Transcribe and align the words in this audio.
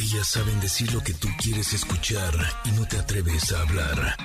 Ellas 0.00 0.28
saben 0.28 0.60
decir 0.60 0.94
lo 0.94 1.02
que 1.02 1.12
tú 1.12 1.26
quieres 1.42 1.72
escuchar 1.72 2.32
y 2.64 2.70
no 2.70 2.86
te 2.86 2.98
atreves 2.98 3.52
a 3.52 3.62
hablar. 3.62 4.16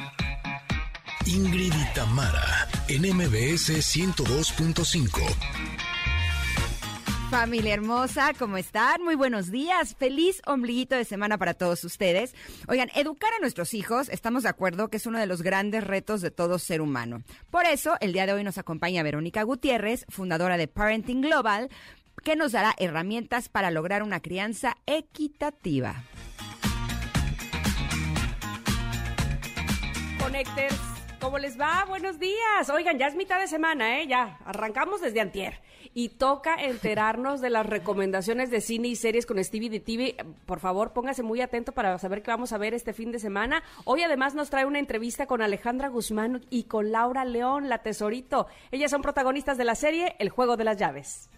Ingrid 1.26 1.74
y 1.74 1.94
Tamara, 1.96 2.68
en 2.90 3.02
MBS 3.02 3.72
102.5. 3.72 5.20
Familia 7.32 7.74
hermosa, 7.74 8.34
¿cómo 8.38 8.58
están? 8.58 9.04
Muy 9.04 9.16
buenos 9.16 9.50
días. 9.50 9.96
Feliz 9.96 10.44
ombliguito 10.46 10.96
de 10.96 11.06
semana 11.06 11.40
para 11.40 11.56
todos 11.56 11.84
ustedes. 11.84 12.36
Oigan, 12.68 12.92
educar 12.94 13.34
a 13.34 13.40
nuestros 13.40 13.74
hijos, 13.74 14.10
estamos 14.10 14.44
de 14.44 14.50
acuerdo 14.50 14.90
que 14.90 14.98
es 14.98 15.08
uno 15.08 15.18
de 15.18 15.26
los 15.26 15.42
grandes 15.42 15.84
retos 15.84 16.22
de 16.22 16.30
todo 16.30 16.60
ser 16.60 16.82
humano. 16.82 17.24
Por 17.50 17.66
eso, 17.66 17.96
el 18.00 18.14
día 18.14 18.28
de 18.28 18.34
hoy 18.34 18.44
nos 18.44 18.60
acompaña 18.60 19.02
Verónica 19.02 19.42
Gutiérrez, 19.42 20.06
fundadora 20.10 20.58
de 20.58 20.68
Parenting 20.68 21.22
Global, 21.22 21.72
que 22.24 22.36
nos 22.36 22.54
dará 22.54 22.74
herramientas 22.78 23.50
para 23.50 23.70
lograr 23.70 24.02
una 24.02 24.22
crianza 24.22 24.78
equitativa. 24.86 26.04
Connectors, 30.20 30.80
¿cómo 31.20 31.38
les 31.38 31.60
va? 31.60 31.86
Buenos 31.88 32.18
días. 32.18 32.70
Oigan, 32.74 32.98
ya 32.98 33.08
es 33.08 33.16
mitad 33.16 33.40
de 33.40 33.48
semana, 33.48 34.00
¿eh? 34.00 34.08
Ya, 34.08 34.40
arrancamos 34.46 35.02
desde 35.02 35.20
antier. 35.20 35.60
Y 35.94 36.10
toca 36.10 36.56
enterarnos 36.56 37.42
de 37.42 37.52
las 37.52 37.66
recomendaciones 37.66 38.50
de 38.50 38.62
cine 38.62 38.88
y 38.88 38.96
series 38.96 39.26
con 39.26 39.44
Stevie 39.44 39.70
de 39.70 39.80
TV. 39.80 40.16
Por 40.46 40.60
favor, 40.60 40.94
póngase 40.94 41.22
muy 41.22 41.42
atento 41.42 41.74
para 41.74 42.00
saber 42.00 42.24
qué 42.24 42.32
vamos 42.32 42.54
a 42.54 42.58
ver 42.58 42.74
este 42.74 42.94
fin 42.94 43.12
de 43.12 43.20
semana. 43.20 43.64
Hoy 43.84 44.02
además 44.02 44.34
nos 44.34 44.50
trae 44.50 44.66
una 44.66 44.80
entrevista 44.80 45.28
con 45.28 45.42
Alejandra 45.42 45.90
Guzmán 45.90 46.44
y 46.50 46.64
con 46.64 46.92
Laura 46.92 47.26
León, 47.26 47.70
la 47.70 47.84
tesorito. 47.84 48.48
Ellas 48.72 48.90
son 48.90 49.02
protagonistas 49.02 49.58
de 49.58 49.66
la 49.66 49.76
serie 49.76 50.16
El 50.20 50.30
Juego 50.30 50.58
de 50.58 50.64
las 50.64 50.78
Llaves. 50.78 51.30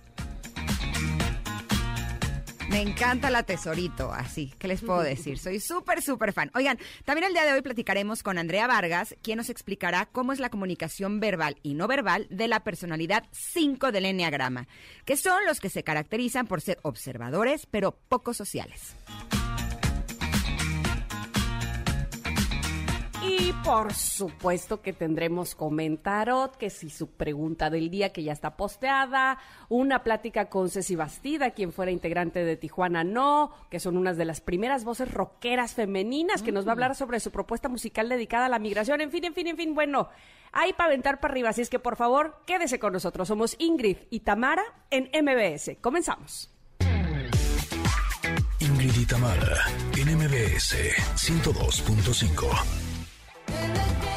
Me 2.70 2.82
encanta 2.82 3.30
la 3.30 3.44
tesorito, 3.44 4.12
así, 4.12 4.52
¿qué 4.58 4.68
les 4.68 4.82
puedo 4.82 5.02
decir? 5.02 5.38
Soy 5.38 5.60
súper, 5.60 6.02
súper 6.02 6.34
fan. 6.34 6.50
Oigan, 6.56 6.80
también 7.04 7.28
el 7.28 7.34
día 7.34 7.46
de 7.46 7.54
hoy 7.54 7.62
platicaremos 7.62 8.24
con 8.24 8.38
Andrea 8.38 8.68
Vargas, 8.68 9.16
quien 9.22 9.38
nos 9.38 9.50
explicará 9.50 10.08
cómo 10.08 10.34
es 10.34 10.40
la 10.40 10.50
comunicación 10.50 11.20
verbal 11.20 11.58
y 11.62 11.76
no 11.76 11.88
verbal 11.88 12.28
de 12.30 12.48
la 12.48 12.64
personalidad 12.64 13.26
5 13.32 13.92
del 13.92 14.06
Enneagrama, 14.06 14.68
que 15.06 15.16
son 15.16 15.46
los 15.46 15.60
que 15.60 15.70
se 15.70 15.84
caracterizan 15.84 16.48
por 16.48 16.62
ser 16.62 16.80
observadores, 16.82 17.68
pero 17.70 17.98
poco 18.10 18.34
sociales. 18.34 18.96
Y 23.22 23.54
por 23.64 23.94
supuesto 23.94 24.82
que 24.82 24.94
tendremos 24.94 25.56
comentarot, 25.56 26.56
que 26.58 26.70
si 26.70 26.90
su 26.90 27.12
pregunta 27.12 27.70
del 27.70 27.90
día 27.90 28.14
que 28.14 28.24
ya 28.24 28.34
está 28.34 28.56
posteada, 28.56 29.40
una 29.70 30.04
plática 30.04 30.50
con 30.50 30.70
Ceci 30.70 30.96
Bastida, 30.96 31.52
quien 31.52 31.72
fuera 31.72 31.92
integrante 31.92 32.44
de 32.44 32.58
Tijuana 32.58 33.04
No, 33.04 33.52
que 33.70 33.80
son 33.80 33.98
unas 33.98 34.18
de 34.18 34.26
las 34.26 34.42
primeras 34.42 34.84
voces 34.84 35.12
rockeras 35.12 35.74
femeninas, 35.74 36.44
que 36.44 36.52
nos 36.52 36.66
va 36.66 36.72
a 36.72 36.74
hablar 36.74 36.96
sobre 36.96 37.20
su 37.20 37.32
propuesta 37.32 37.70
musical 37.70 38.10
dedicada 38.10 38.46
a 38.46 38.50
la 38.50 38.60
migración, 38.60 39.02
en 39.02 39.12
fin, 39.12 39.26
en 39.26 39.34
fin, 39.34 39.48
en 39.48 39.58
fin, 39.58 39.74
bueno, 39.74 40.10
hay 40.52 40.74
para 40.74 40.88
aventar 40.88 41.20
para 41.20 41.34
arriba, 41.34 41.50
así 41.50 41.62
es 41.62 41.70
que 41.70 41.80
por 41.80 41.96
favor, 41.96 42.42
quédese 42.46 42.80
con 42.80 42.94
nosotros. 42.94 43.28
Somos 43.28 43.56
Ingrid 43.60 43.98
y 44.10 44.22
Tamara 44.22 44.64
en 44.90 45.10
MBS. 45.24 45.78
Comenzamos. 45.82 46.52
Ingrid 48.60 48.96
y 48.98 49.06
Tamara, 49.06 49.66
en 49.98 50.18
MBS 50.18 50.76
102.5. 51.16 52.85
in 53.64 53.74
the 53.74 53.80
day. 54.02 54.15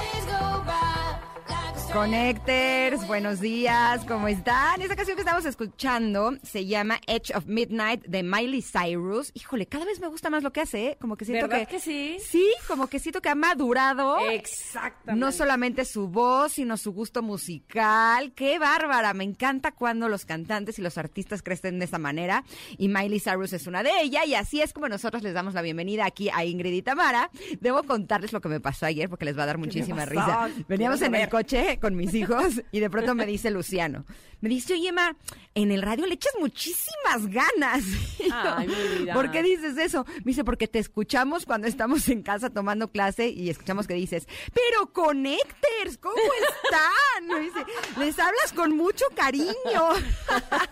Connectors, 1.92 3.06
buenos 3.06 3.40
días, 3.40 4.04
¿cómo 4.04 4.28
están? 4.28 4.82
Esta 4.82 4.94
canción 4.94 5.16
que 5.16 5.22
estamos 5.22 5.46
escuchando 5.46 6.36
se 6.42 6.66
llama 6.66 7.00
Edge 7.06 7.34
of 7.34 7.46
Midnight 7.46 8.04
de 8.04 8.22
Miley 8.22 8.62
Cyrus. 8.62 9.30
Híjole, 9.34 9.66
cada 9.66 9.86
vez 9.86 9.98
me 9.98 10.06
gusta 10.06 10.28
más 10.28 10.42
lo 10.42 10.52
que 10.52 10.60
hace, 10.60 10.86
¿eh? 10.88 10.98
como 11.00 11.16
que 11.16 11.24
siento 11.24 11.48
¿Verdad 11.48 11.66
que, 11.66 11.76
que 11.76 11.80
sí? 11.80 12.18
Sí, 12.22 12.46
como 12.66 12.88
que 12.88 12.98
siento 12.98 13.22
que 13.22 13.30
ha 13.30 13.34
madurado. 13.34 14.18
Exactamente. 14.28 15.18
No 15.18 15.32
solamente 15.32 15.86
su 15.86 16.08
voz, 16.08 16.52
sino 16.52 16.76
su 16.76 16.92
gusto 16.92 17.22
musical. 17.22 18.32
¡Qué 18.34 18.58
bárbara! 18.58 19.14
Me 19.14 19.24
encanta 19.24 19.72
cuando 19.72 20.08
los 20.08 20.26
cantantes 20.26 20.78
y 20.78 20.82
los 20.82 20.98
artistas 20.98 21.42
crecen 21.42 21.78
de 21.78 21.86
esa 21.86 21.98
manera. 21.98 22.44
Y 22.76 22.88
Miley 22.88 23.18
Cyrus 23.18 23.54
es 23.54 23.66
una 23.66 23.82
de 23.82 23.90
ellas. 24.02 24.26
Y 24.26 24.34
así 24.34 24.60
es 24.60 24.74
como 24.74 24.88
nosotros 24.88 25.22
les 25.22 25.32
damos 25.32 25.54
la 25.54 25.62
bienvenida 25.62 26.04
aquí 26.04 26.28
a 26.28 26.44
Ingrid 26.44 26.74
y 26.74 26.82
Tamara. 26.82 27.30
Debo 27.60 27.82
contarles 27.84 28.32
lo 28.32 28.42
que 28.42 28.48
me 28.48 28.60
pasó 28.60 28.84
ayer 28.84 29.08
porque 29.08 29.24
les 29.24 29.38
va 29.38 29.44
a 29.44 29.46
dar 29.46 29.58
muchísima 29.58 30.04
risa. 30.04 30.50
Veníamos 30.68 31.00
en 31.00 31.14
el 31.14 31.28
coche 31.28 31.77
con 31.78 31.96
mis 31.96 32.14
hijos 32.14 32.62
y 32.72 32.80
de 32.80 32.90
pronto 32.90 33.14
me 33.14 33.26
dice 33.26 33.50
Luciano, 33.50 34.04
me 34.40 34.48
dice, 34.48 34.74
oye, 34.74 34.88
Emma, 34.88 35.16
en 35.54 35.72
el 35.72 35.82
radio 35.82 36.06
le 36.06 36.14
echas 36.14 36.32
muchísimas 36.38 37.26
ganas. 37.26 37.84
Yo, 38.18 38.32
Ay, 38.32 38.68
mi 38.68 38.98
vida. 38.98 39.14
¿Por 39.14 39.30
qué 39.32 39.42
dices 39.42 39.76
eso? 39.76 40.04
Me 40.18 40.26
dice, 40.26 40.44
porque 40.44 40.68
te 40.68 40.78
escuchamos 40.78 41.44
cuando 41.44 41.66
estamos 41.66 42.08
en 42.08 42.22
casa 42.22 42.50
tomando 42.50 42.92
clase 42.92 43.28
y 43.28 43.50
escuchamos 43.50 43.86
que 43.86 43.94
dices, 43.94 44.28
pero 44.54 44.92
Connectors, 44.92 45.98
¿cómo 46.00 46.16
están? 46.16 47.26
Me 47.26 47.40
dice, 47.40 47.64
les 47.98 48.18
hablas 48.18 48.52
con 48.54 48.76
mucho 48.76 49.04
cariño. 49.14 49.52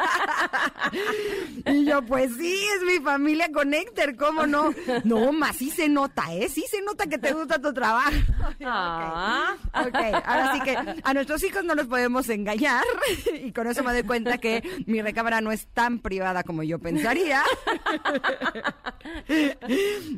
y 1.67 1.85
yo, 1.85 2.03
pues 2.03 2.33
sí, 2.37 2.59
es 2.77 2.83
mi 2.85 3.05
familia 3.05 3.51
Connector, 3.53 4.17
¿cómo 4.17 4.47
no? 4.47 4.75
No, 5.05 5.33
más 5.33 5.57
sí 5.57 5.71
se 5.71 5.89
nota, 5.89 6.33
¿eh? 6.35 6.49
Sí 6.49 6.65
se 6.71 6.83
nota 6.83 7.07
que 7.07 7.19
te 7.19 7.33
gusta 7.33 7.61
tu 7.61 7.73
trabajo. 7.73 8.11
Ah. 8.69 9.55
Ok, 9.75 9.95
ahora 10.25 10.55
sí 10.55 10.61
que 10.61 10.77
a 11.03 11.15
nuestros 11.15 11.43
hijos 11.43 11.65
no 11.65 11.75
los 11.75 11.87
podemos 11.87 12.29
engañar 12.29 12.85
y 13.45 13.53
con 13.53 13.67
eso 13.67 13.83
me 13.83 13.93
doy 13.93 14.03
cuenta 14.03 14.39
que 14.39 14.63
mi 14.87 15.03
recámara 15.03 15.41
no 15.41 15.53
es 15.53 15.67
tan 15.69 15.99
privada 15.99 16.43
como 16.43 16.63
yo 16.63 16.79
pensaría. 16.79 17.43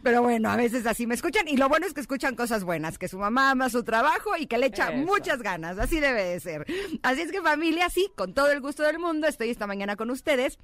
Pero 0.02 0.22
bueno, 0.22 0.50
a 0.50 0.56
veces 0.56 0.86
así 0.86 1.06
me 1.06 1.14
escuchan 1.14 1.48
y 1.48 1.56
lo 1.56 1.68
bueno 1.68 1.86
es 1.86 1.94
que 1.94 2.00
escuchan 2.00 2.36
cosas 2.36 2.64
buenas, 2.64 2.98
que 2.98 3.08
su 3.08 3.18
mamá 3.18 3.50
ama 3.50 3.68
su 3.70 3.82
trabajo 3.82 4.36
y 4.38 4.46
que 4.46 4.58
le 4.58 4.66
echa 4.66 4.88
Eso. 4.88 5.06
muchas 5.06 5.42
ganas, 5.42 5.78
así 5.78 6.00
debe 6.00 6.24
de 6.24 6.40
ser. 6.40 6.66
Así 7.02 7.22
es 7.22 7.32
que 7.32 7.42
familia, 7.42 7.90
sí, 7.90 8.10
con 8.16 8.34
todo 8.34 8.50
el 8.50 8.60
gusto 8.60 8.82
del 8.82 8.98
mundo, 8.98 9.26
estoy 9.26 9.50
esta 9.50 9.66
mañana 9.66 9.96
con 9.96 10.10
ustedes 10.10 10.17
ustedes 10.18 10.58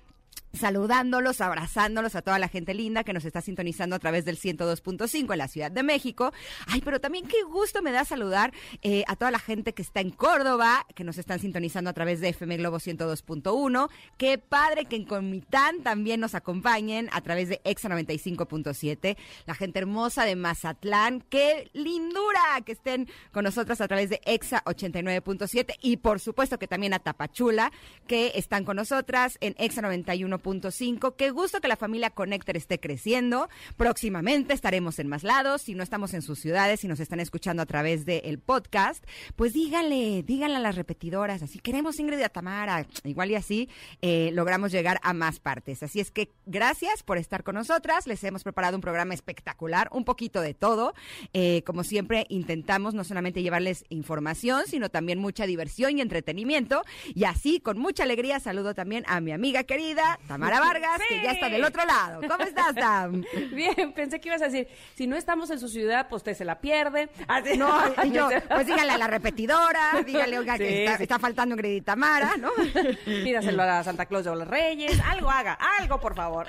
saludándolos, 0.55 1.41
abrazándolos 1.41 2.15
a 2.15 2.23
toda 2.23 2.39
la 2.39 2.49
gente 2.49 2.75
linda 2.75 3.05
que 3.05 3.13
nos 3.13 3.25
está 3.25 3.41
sintonizando 3.41 3.97
a 3.97 3.99
través 3.99 4.25
del 4.25 4.39
102.5 4.39 5.33
en 5.33 5.39
la 5.39 5.49
Ciudad 5.49 5.71
de 5.71 5.83
México. 5.83 6.33
Ay, 6.67 6.81
pero 6.81 7.01
también 7.01 7.27
qué 7.27 7.43
gusto 7.43 7.83
me 7.83 7.93
da 7.93 8.05
saludar 8.05 8.53
eh, 8.83 9.05
a 9.07 9.17
toda 9.17 9.31
la 9.31 9.39
gente 9.39 9.75
que 9.75 9.83
está 9.83 10.01
en 10.01 10.11
Córdoba, 10.11 10.87
que 10.95 11.05
nos 11.05 11.19
están 11.19 11.41
sintonizando 11.41 11.91
a 11.91 11.93
través 11.93 12.21
de 12.21 12.29
FM 12.31 12.57
Globo 12.59 12.79
102.1. 12.79 13.89
Qué 14.17 14.39
padre 14.39 14.87
que 14.87 14.97
en 14.97 15.05
Comitán 15.05 15.83
también 15.83 16.21
nos 16.21 16.35
acompañen 16.35 17.09
a 17.13 17.21
través 17.21 17.49
de 17.49 17.61
Exa 17.65 17.89
95.7. 17.89 19.17
La 19.47 19.55
gente 19.55 19.79
hermosa 19.79 20.25
de 20.25 20.37
Mazatlán, 20.37 21.21
qué 21.29 21.71
lindura 21.73 22.41
que 22.65 22.73
estén 22.73 23.09
con 23.33 23.45
nosotras 23.45 23.81
a 23.81 23.89
través 23.89 24.11
de 24.11 24.21
Exa 24.25 24.63
89.7 24.65 25.75
y 25.83 25.97
por 25.97 26.21
supuesto 26.21 26.59
que 26.59 26.69
también 26.69 26.95
a 26.95 26.99
Tapachula, 26.99 27.73
que 28.07 28.33
están 28.37 28.65
con 28.65 28.77
nosotras 28.77 29.37
en 29.41 29.55
Exa 29.59 29.83
91.5. 30.29 31.17
Qué 31.17 31.31
gusto 31.31 31.61
que 31.61 31.69
la 31.69 31.77
familia 31.77 32.11
Connector 32.11 32.57
esté 32.57 32.79
creciendo. 32.81 33.49
Próximamente 33.77 34.53
estaremos 34.53 34.99
en 34.99 35.09
más 35.09 35.25
lados. 35.25 35.63
Si 35.63 35.75
no 35.75 35.83
estamos 35.83 36.15
en 36.15 36.23
sus 36.23 36.39
ciudades 36.39 36.85
y 36.85 36.89
nos 36.89 37.01
están 37.01 37.21
escuchando 37.21 37.63
a 37.63 37.67
través 37.67 38.05
del 38.05 38.39
podcast, 38.39 39.05
pues 39.37 39.53
díganle, 39.53 40.23
díganle 40.23 40.57
a 40.57 40.61
las 40.61 40.77
repetidoras. 40.77 41.43
Así 41.43 41.59
queremos 41.59 41.99
Ingrid 41.99 42.19
y 42.19 42.23
a. 42.23 42.87
Igual 43.05 43.31
y 43.31 43.35
así 43.35 43.69
eh, 44.03 44.31
logramos 44.33 44.73
llegar 44.73 44.99
a 45.03 45.13
más 45.13 45.41
partes. 45.41 45.83
Así 45.83 46.01
es 46.01 46.11
que 46.11 46.33
gracias 46.47 47.03
por 47.03 47.19
estar 47.19 47.43
con 47.43 47.55
nosotras. 47.55 48.07
Les 48.07 48.23
hemos 48.25 48.43
preparado 48.43 48.77
un 48.77 48.81
programa 48.81 49.15
espectacular, 49.15 49.89
un 49.93 50.05
poquito 50.05 50.41
de 50.41 50.55
todo. 50.55 50.95
Eh, 51.33 51.63
como 51.65 51.85
siempre, 51.85 52.27
intentamos 52.29 52.95
no 52.95 53.05
solamente 53.05 53.43
llevarles 53.43 53.85
información, 53.89 54.65
sino 54.67 54.89
también 54.89 55.19
mucha 55.19 55.47
diversión 55.47 55.99
y 55.99 56.01
entretenimiento. 56.01 56.83
Y 57.15 57.25
así, 57.25 57.61
con 57.61 57.79
mucha 57.79 58.03
alegría, 58.03 58.41
saludo 58.41 58.75
también 58.75 59.05
a 59.07 59.21
mi 59.21 59.33
amiga 59.33 59.65
querida, 59.65 60.14
Tamara 60.29 60.61
Vargas, 60.61 61.01
que 61.09 61.23
ya 61.23 61.33
está 61.33 61.49
del 61.49 61.65
otro 61.65 61.85
lado. 61.85 62.21
¿Cómo 62.29 62.45
estás, 62.45 62.75
Tam? 62.75 63.25
Bien, 63.53 63.93
pensé 63.93 64.21
que 64.21 64.29
ibas 64.29 64.43
a 64.43 64.47
decir, 64.47 64.69
si 64.95 65.07
no 65.07 65.17
estamos 65.17 65.51
en 65.51 65.59
su 65.59 65.69
ciudad, 65.69 66.07
pues 66.09 66.21
usted 66.21 66.35
se 66.35 66.45
la 66.45 66.61
pierde. 66.61 67.09
Así- 67.29 67.57
No, 67.57 67.73
y 68.05 68.11
yo, 68.11 68.29
pues 68.49 68.67
dígale 68.67 68.93
a 68.93 68.99
la 68.99 69.07
repetidora, 69.07 70.03
dígale, 70.05 70.39
oiga, 70.39 70.57
que 70.59 70.85
está, 70.85 70.97
sí. 70.97 71.03
está 71.05 71.19
faltando 71.19 71.55
Ingrid 71.55 71.83
Tamara, 71.85 72.37
¿no? 72.37 72.51
Pídaselo 73.05 73.63
a 73.63 73.83
Santa 73.85 74.07
Claus 74.07 74.27
o 74.27 74.33
a 74.33 74.37
los 74.37 74.49
Reyes, 74.49 74.99
algo 75.01 75.31
haga, 75.31 75.59
algo 75.81 76.01
por 76.01 76.15
favor. 76.15 76.47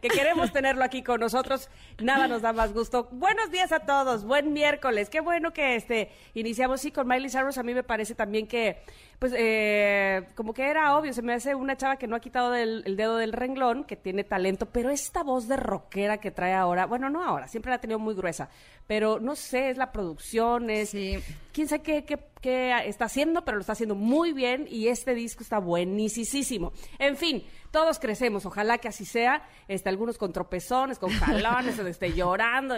que 0.00 0.08
queremos 0.08 0.52
tenerlo 0.52 0.84
aquí 0.84 1.02
con 1.02 1.20
nosotros, 1.20 1.68
nada 1.98 2.28
nos 2.28 2.42
da 2.42 2.52
más 2.52 2.72
gusto. 2.72 3.08
Buenos 3.12 3.50
días 3.50 3.72
a 3.72 3.80
todos, 3.80 4.24
buen 4.24 4.52
miércoles, 4.52 5.10
qué 5.10 5.20
bueno 5.20 5.52
que 5.52 5.76
este 5.76 6.10
iniciamos 6.34 6.80
sí 6.80 6.90
con 6.90 7.06
Miley 7.06 7.30
Cyrus, 7.30 7.58
a 7.58 7.62
mí 7.62 7.74
me 7.74 7.82
parece 7.82 8.14
también 8.14 8.46
que 8.46 8.82
pues 9.20 9.32
eh, 9.36 10.26
como 10.34 10.52
que 10.54 10.68
era 10.68 10.96
obvio, 10.96 11.12
se 11.12 11.20
me 11.22 11.34
hace 11.34 11.54
una 11.54 11.76
chava 11.76 11.96
que 11.96 12.08
no 12.08 12.16
ha 12.16 12.20
quitado 12.20 12.50
del- 12.50 12.82
el 12.86 12.96
dedo 12.96 13.18
del 13.18 13.32
renglón, 13.32 13.84
que 13.84 13.94
tiene 13.94 14.24
talento, 14.24 14.66
pero 14.66 14.90
esta 14.90 15.22
voz 15.22 15.46
de 15.46 15.56
rockera 15.56 16.18
que 16.18 16.30
trae 16.30 16.54
ahora, 16.54 16.86
bueno, 16.86 17.10
no 17.10 17.22
ahora, 17.22 17.46
siempre 17.46 17.68
la 17.70 17.76
ha 17.76 17.80
tenido 17.80 17.98
muy 17.98 18.14
gruesa, 18.14 18.48
pero 18.86 19.20
no 19.20 19.36
sé, 19.36 19.70
es 19.70 19.76
la 19.76 19.92
producción, 19.92 20.70
es 20.70 20.88
Sí. 20.90 21.18
quién 21.52 21.68
sabe 21.68 21.82
qué, 21.82 22.04
qué- 22.04 22.18
qué 22.40 22.72
está 22.86 23.04
haciendo, 23.04 23.44
pero 23.44 23.58
lo 23.58 23.60
está 23.60 23.74
haciendo 23.74 23.94
muy 23.94 24.32
bien 24.32 24.66
y 24.70 24.88
este 24.88 25.14
disco 25.14 25.42
está 25.42 25.58
buenísimo. 25.58 26.72
En 26.98 27.16
fin, 27.18 27.44
todos 27.70 27.98
crecemos, 27.98 28.46
ojalá 28.46 28.78
que 28.78 28.88
así 28.88 29.04
sea, 29.04 29.42
este, 29.68 29.88
algunos 29.88 30.18
con 30.18 30.32
tropezones, 30.32 30.98
con 30.98 31.10
jalones, 31.10 31.78
este, 31.78 32.12
llorando, 32.12 32.74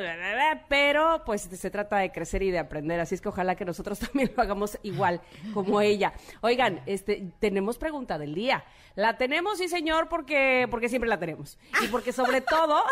pero 0.68 1.22
pues 1.24 1.42
se 1.42 1.70
trata 1.70 1.98
de 1.98 2.12
crecer 2.12 2.42
y 2.42 2.50
de 2.50 2.58
aprender, 2.58 3.00
así 3.00 3.14
es 3.14 3.20
que 3.20 3.28
ojalá 3.28 3.54
que 3.54 3.64
nosotros 3.64 3.98
también 4.12 4.32
lo 4.36 4.42
hagamos 4.42 4.78
igual 4.82 5.20
como 5.54 5.80
ella. 5.80 6.12
Oigan, 6.40 6.82
este, 6.86 7.32
tenemos 7.38 7.78
pregunta 7.78 8.18
del 8.18 8.34
día. 8.34 8.64
La 8.94 9.16
tenemos, 9.16 9.56
sí 9.56 9.68
señor, 9.68 10.08
porque, 10.10 10.66
porque 10.70 10.90
siempre 10.90 11.08
la 11.08 11.18
tenemos. 11.18 11.58
Y 11.82 11.86
porque 11.86 12.12
sobre 12.12 12.42
todo 12.42 12.82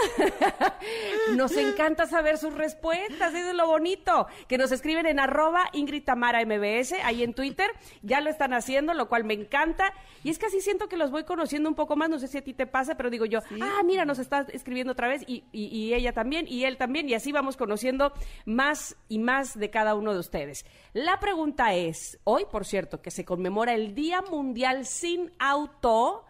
nos 1.37 1.55
encanta 1.57 2.07
saber 2.07 2.39
sus 2.39 2.55
respuestas, 2.55 3.35
eso 3.35 3.51
es 3.51 3.55
lo 3.55 3.67
bonito, 3.67 4.27
que 4.49 4.57
nos 4.57 4.73
escriben 4.73 5.07
en 5.07 5.21
arroba 5.21 5.69
Ingrid 5.75 6.05
MBS, 6.09 6.95
ahí 7.05 7.23
en 7.23 7.35
Twitter, 7.35 7.71
ya 8.03 8.23
lo 8.23 8.31
están 8.31 8.55
haciendo, 8.55 8.95
lo 8.95 9.09
cual 9.09 9.25
me 9.25 9.35
encanta. 9.35 9.93
Y 10.25 10.31
es 10.31 10.39
que 10.39 10.47
así 10.47 10.63
siento 10.63 10.89
que 10.89 10.97
los 10.97 11.11
voy 11.11 11.25
conociendo 11.25 11.69
un 11.69 11.75
poco 11.75 11.90
más, 11.97 12.09
no 12.11 12.19
sé 12.19 12.29
si 12.29 12.39
a 12.39 12.43
ti 12.45 12.55
te 12.55 12.67
pasa, 12.67 12.97
pero 12.97 13.11
digo 13.11 13.25
yo, 13.27 13.41
ah, 13.61 13.83
mira, 13.85 14.05
nos 14.05 14.19
está 14.19 14.47
escribiendo 14.53 14.93
otra 14.93 15.09
vez 15.09 15.23
y, 15.27 15.45
y- 15.53 15.67
y 15.67 15.95
ella 15.95 16.13
también, 16.13 16.47
y 16.49 16.65
él 16.65 16.77
también, 16.77 17.09
y 17.09 17.15
así 17.15 17.33
vamos 17.33 17.57
conociendo 17.57 18.13
más 18.47 18.97
y 19.09 19.19
más 19.19 19.59
de 19.59 19.71
cada 19.71 19.95
uno 19.95 20.13
de 20.13 20.19
ustedes. 20.21 20.65
La 20.93 21.21
pregunta 21.21 21.75
es, 21.75 22.19
hoy, 22.25 22.45
por 22.51 22.65
cierto, 22.65 23.01
que 23.03 23.11
se 23.11 23.25
conmemora 23.25 23.75
el 23.75 23.95
Día 23.95 24.23
Mundial 24.23 24.87
sin 24.87 25.33
Auto, 25.39 26.25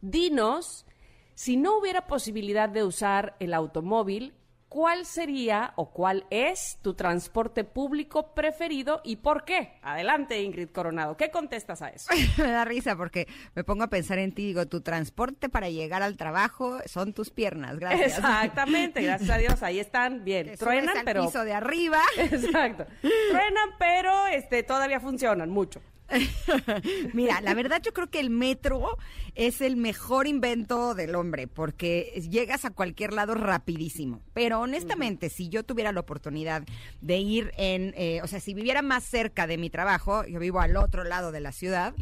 dinos, 0.00 0.86
si 1.34 1.56
no 1.56 1.78
hubiera 1.78 2.06
posibilidad 2.06 2.68
de 2.68 2.84
usar 2.84 3.36
el 3.40 3.54
automóvil, 3.54 4.34
¿cuál 4.74 5.06
sería 5.06 5.72
o 5.76 5.92
cuál 5.92 6.26
es 6.30 6.80
tu 6.82 6.94
transporte 6.94 7.62
público 7.62 8.34
preferido 8.34 9.02
y 9.04 9.14
por 9.14 9.44
qué? 9.44 9.78
Adelante, 9.82 10.42
Ingrid 10.42 10.70
Coronado. 10.70 11.16
¿Qué 11.16 11.30
contestas 11.30 11.80
a 11.80 11.90
eso? 11.90 12.08
me 12.38 12.50
da 12.50 12.64
risa 12.64 12.96
porque 12.96 13.28
me 13.54 13.62
pongo 13.62 13.84
a 13.84 13.86
pensar 13.86 14.18
en 14.18 14.32
ti, 14.32 14.46
digo, 14.46 14.66
tu 14.66 14.80
transporte 14.80 15.48
para 15.48 15.70
llegar 15.70 16.02
al 16.02 16.16
trabajo 16.16 16.80
son 16.86 17.12
tus 17.12 17.30
piernas, 17.30 17.78
gracias. 17.78 18.18
Exactamente, 18.18 19.00
gracias 19.04 19.30
a 19.30 19.38
Dios, 19.38 19.62
ahí 19.62 19.78
están 19.78 20.24
bien. 20.24 20.46
Te 20.46 20.56
Truenan, 20.56 20.98
al 20.98 21.04
pero 21.04 21.24
piso 21.24 21.44
de 21.44 21.52
arriba. 21.52 22.00
Exacto. 22.18 22.84
Truenan, 23.00 23.70
pero 23.78 24.26
este 24.26 24.64
todavía 24.64 24.98
funcionan 24.98 25.50
mucho. 25.50 25.80
Mira, 27.12 27.40
la 27.40 27.54
verdad 27.54 27.80
yo 27.82 27.92
creo 27.92 28.08
que 28.08 28.20
el 28.20 28.30
metro 28.30 28.98
es 29.34 29.60
el 29.60 29.76
mejor 29.76 30.26
invento 30.26 30.94
del 30.94 31.14
hombre 31.14 31.46
porque 31.48 32.22
llegas 32.30 32.64
a 32.64 32.70
cualquier 32.70 33.12
lado 33.12 33.34
rapidísimo. 33.34 34.20
Pero 34.32 34.60
honestamente, 34.60 35.30
si 35.30 35.48
yo 35.48 35.64
tuviera 35.64 35.92
la 35.92 36.00
oportunidad 36.00 36.62
de 37.00 37.18
ir 37.18 37.52
en, 37.56 37.94
eh, 37.96 38.20
o 38.22 38.26
sea, 38.26 38.40
si 38.40 38.54
viviera 38.54 38.82
más 38.82 39.04
cerca 39.04 39.46
de 39.46 39.58
mi 39.58 39.70
trabajo, 39.70 40.24
yo 40.26 40.38
vivo 40.40 40.60
al 40.60 40.76
otro 40.76 41.04
lado 41.04 41.32
de 41.32 41.40
la 41.40 41.52
ciudad, 41.52 41.94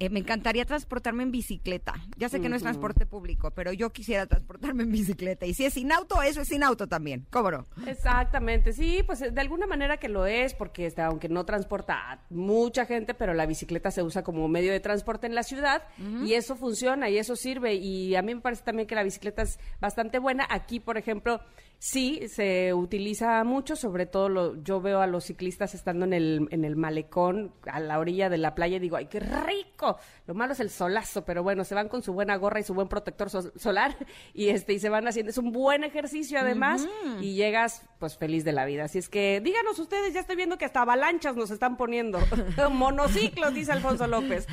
eh, 0.00 0.10
me 0.10 0.20
encantaría 0.20 0.64
transportarme 0.64 1.24
en 1.24 1.32
bicicleta. 1.32 1.94
Ya 2.16 2.28
sé 2.28 2.40
que 2.40 2.48
no 2.48 2.56
es 2.56 2.62
transporte 2.62 3.06
público, 3.06 3.50
pero 3.50 3.72
yo 3.72 3.90
quisiera 3.90 4.26
transportarme 4.26 4.84
en 4.84 4.92
bicicleta. 4.92 5.46
Y 5.46 5.54
si 5.54 5.64
es 5.64 5.74
sin 5.74 5.90
auto, 5.90 6.22
eso 6.22 6.40
es 6.40 6.48
sin 6.48 6.62
auto 6.62 6.86
también. 6.86 7.26
¿Cómo 7.30 7.50
no? 7.50 7.66
Exactamente, 7.86 8.72
sí, 8.72 9.02
pues 9.04 9.20
de 9.20 9.40
alguna 9.40 9.66
manera 9.66 9.96
que 9.96 10.08
lo 10.08 10.26
es, 10.26 10.54
porque 10.54 10.86
este, 10.86 11.02
aunque 11.02 11.28
no 11.28 11.44
transporta 11.44 12.12
a 12.12 12.20
mucha 12.30 12.86
gente, 12.86 13.14
pero 13.14 13.34
la 13.34 13.46
bicicleta 13.46 13.90
se 13.90 14.02
usa 14.02 14.22
como 14.22 14.46
medio 14.48 14.72
de 14.72 14.80
transporte 14.80 15.26
en 15.26 15.34
la 15.34 15.42
ciudad 15.42 15.82
y 16.24 16.34
eso 16.34 16.54
funciona 16.56 17.08
y 17.10 17.18
eso 17.18 17.34
sirve. 17.34 17.74
Y 17.74 18.14
a 18.14 18.22
mí 18.22 18.34
me 18.34 18.40
parece 18.40 18.62
también 18.62 18.86
que 18.86 18.94
la 18.94 19.02
bicicleta 19.02 19.42
es 19.42 19.58
bastante 19.80 20.18
buena. 20.18 20.46
Aquí, 20.48 20.80
por 20.80 20.96
ejemplo, 20.96 21.40
sí 21.78 22.26
se 22.28 22.74
utiliza 22.74 23.42
mucho, 23.44 23.76
sobre 23.76 24.06
todo 24.06 24.28
lo, 24.28 24.62
yo 24.62 24.80
veo 24.80 25.00
a 25.00 25.06
los 25.06 25.24
ciclistas 25.24 25.74
estando 25.74 26.04
en 26.04 26.12
el, 26.12 26.48
en 26.50 26.64
el 26.64 26.74
malecón 26.76 27.52
a 27.70 27.78
la 27.80 27.98
orilla 27.98 28.28
de 28.28 28.38
la 28.38 28.54
playa 28.54 28.76
y 28.76 28.80
digo, 28.80 28.96
¡ay, 28.96 29.06
qué 29.06 29.20
rico! 29.20 29.96
Lo 30.26 30.34
malo 30.34 30.54
es 30.54 30.60
el 30.60 30.70
solazo, 30.70 31.24
pero 31.24 31.42
bueno, 31.44 31.64
se 31.64 31.74
van 31.76 31.88
con 31.88 32.02
su 32.02 32.12
buena 32.12 32.36
gorra 32.36 32.60
y 32.60 32.64
su 32.64 32.74
buen 32.74 32.88
protector 32.88 33.30
so- 33.30 33.52
solar 33.56 33.96
y 34.34 34.48
este 34.48 34.72
y 34.72 34.80
se 34.80 34.88
van 34.88 35.06
haciendo, 35.06 35.30
es 35.30 35.38
un 35.38 35.52
buen 35.52 35.84
ejercicio 35.84 36.38
además 36.40 36.86
y 37.20 37.34
llegas 37.34 37.82
pues 37.98 38.16
feliz 38.16 38.44
de 38.44 38.52
la 38.52 38.64
vida. 38.64 38.84
Así 38.84 38.98
es 38.98 39.08
que 39.08 39.40
díganos 39.44 39.78
ustedes, 39.78 40.12
ya 40.14 40.20
estoy 40.20 40.36
viendo 40.36 40.58
que 40.58 40.64
hasta 40.64 40.82
avalanchas 40.82 41.36
nos 41.36 41.50
están 41.50 41.76
poniendo. 41.76 42.18
Monociclos, 42.70 43.54
dice 43.54 43.72
Alfonso 43.72 44.06
López. 44.06 44.46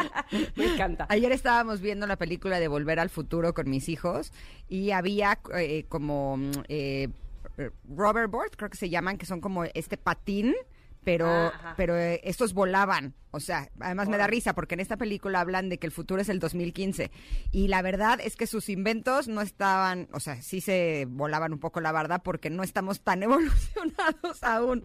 Me 0.56 0.66
encanta. 0.66 1.06
Ayer 1.08 1.32
estábamos 1.32 1.80
viendo 1.80 2.06
la 2.06 2.16
película 2.16 2.58
de 2.60 2.68
Volver 2.68 3.00
al 3.00 3.10
Futuro 3.10 3.54
con 3.54 3.68
mis 3.68 3.88
hijos 3.88 4.32
y 4.68 4.90
había 4.92 5.38
eh, 5.56 5.84
como 5.88 6.38
mm, 6.70 7.12
eh, 7.58 7.70
Roverboard, 7.94 8.52
creo 8.56 8.70
que 8.70 8.76
se 8.78 8.88
llaman, 8.90 9.18
que 9.18 9.26
son 9.26 9.40
como 9.40 9.64
este 9.64 9.96
patín, 9.96 10.54
pero, 11.02 11.26
Ah, 11.26 11.52
ajá. 11.54 11.74
pero 11.78 11.96
eh, 11.98 12.20
estos 12.24 12.52
volaban. 12.52 13.14
O 13.32 13.40
sea, 13.40 13.70
además 13.78 14.08
me 14.08 14.18
da 14.18 14.26
risa 14.26 14.54
porque 14.54 14.74
en 14.74 14.80
esta 14.80 14.96
película 14.96 15.40
hablan 15.40 15.68
de 15.68 15.78
que 15.78 15.86
el 15.86 15.92
futuro 15.92 16.20
es 16.20 16.28
el 16.28 16.40
2015 16.40 17.10
y 17.52 17.68
la 17.68 17.80
verdad 17.80 18.18
es 18.20 18.34
que 18.36 18.46
sus 18.48 18.68
inventos 18.68 19.28
no 19.28 19.40
estaban, 19.40 20.08
o 20.12 20.18
sea, 20.20 20.42
sí 20.42 20.60
se 20.60 21.06
volaban 21.08 21.52
un 21.52 21.60
poco 21.60 21.80
la 21.80 21.92
verdad 21.92 22.22
porque 22.24 22.50
no 22.50 22.62
estamos 22.64 23.00
tan 23.02 23.22
evolucionados 23.22 24.42
aún, 24.42 24.82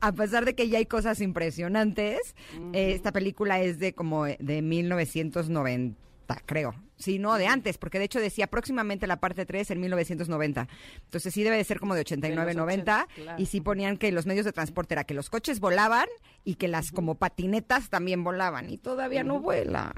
a 0.00 0.12
pesar 0.12 0.44
de 0.44 0.54
que 0.54 0.68
ya 0.68 0.78
hay 0.78 0.86
cosas 0.86 1.20
impresionantes. 1.20 2.36
eh, 2.72 2.92
esta 2.92 3.10
película 3.12 3.60
es 3.60 3.78
de 3.80 3.92
como 3.94 4.24
de 4.26 4.62
1990, 4.62 5.98
creo. 6.36 6.74
Sí, 6.96 7.18
no, 7.18 7.36
de 7.36 7.46
antes, 7.46 7.78
porque 7.78 7.98
de 7.98 8.04
hecho 8.06 8.20
decía 8.20 8.46
próximamente 8.48 9.06
la 9.06 9.20
parte 9.20 9.46
3 9.46 9.70
en 9.70 9.80
1990. 9.80 10.68
Entonces 11.04 11.32
sí 11.32 11.42
debe 11.44 11.56
de 11.56 11.64
ser 11.64 11.78
como 11.80 11.94
de 11.94 12.00
89, 12.00 12.48
De 12.50 12.54
los 12.54 12.60
90. 12.66 13.02
80, 13.04 13.14
claro. 13.22 13.42
Y 13.42 13.46
sí 13.46 13.60
ponían 13.60 13.96
que 13.96 14.10
los 14.12 14.26
medios 14.26 14.44
de 14.44 14.52
transporte 14.52 14.94
era 14.94 15.04
que 15.04 15.14
los 15.14 15.30
coches 15.30 15.60
volaban 15.60 16.08
y 16.44 16.54
que 16.56 16.68
las 16.68 16.90
como 16.90 17.14
patinetas 17.14 17.88
también 17.88 18.24
volaban. 18.24 18.68
Y 18.70 18.78
todavía 18.78 19.22
no 19.24 19.40
vuelan. 19.40 19.92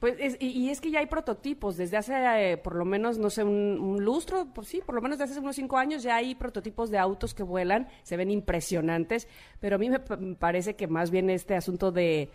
Pues 0.00 0.16
es- 0.18 0.36
y, 0.40 0.48
y 0.48 0.70
es 0.70 0.80
que 0.80 0.90
ya 0.90 0.98
hay 0.98 1.06
prototipos 1.06 1.76
desde 1.76 1.96
hace 1.96 2.12
eh, 2.14 2.56
por 2.56 2.74
lo 2.74 2.84
menos 2.84 3.18
no 3.18 3.30
sé 3.30 3.44
un, 3.44 3.78
un 3.78 4.04
lustro, 4.04 4.48
pues 4.52 4.66
sí, 4.66 4.80
por 4.84 4.96
lo 4.96 5.00
menos 5.02 5.16
desde 5.18 5.32
hace 5.34 5.40
unos 5.40 5.54
cinco 5.54 5.78
años 5.78 6.02
ya 6.02 6.16
hay 6.16 6.34
prototipos 6.34 6.90
de 6.90 6.98
autos 6.98 7.34
que 7.34 7.44
vuelan, 7.44 7.86
se 8.02 8.16
ven 8.16 8.28
impresionantes, 8.28 9.28
pero 9.60 9.76
a 9.76 9.78
mí 9.78 9.88
me 9.90 10.00
parece 10.00 10.74
que 10.74 10.88
más 10.88 11.12
bien 11.12 11.30
este 11.30 11.54
asunto 11.54 11.92
de 11.92 12.30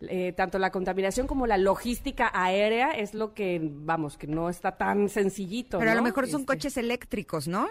eh, 0.00 0.32
tanto 0.32 0.58
la 0.58 0.70
contaminación 0.70 1.26
como 1.26 1.46
la 1.46 1.58
logística 1.58 2.30
aérea 2.34 2.90
es 2.92 3.14
lo 3.14 3.34
que 3.34 3.60
vamos 3.62 4.16
que 4.18 4.26
no 4.26 4.48
está 4.48 4.76
tan 4.76 5.08
sencillito. 5.08 5.78
Pero 5.78 5.90
a 5.90 5.94
lo 5.94 6.02
mejor 6.02 6.26
son 6.28 6.42
Este, 6.42 6.52
coches 6.54 6.76
eléctricos, 6.76 7.48
¿no? 7.48 7.68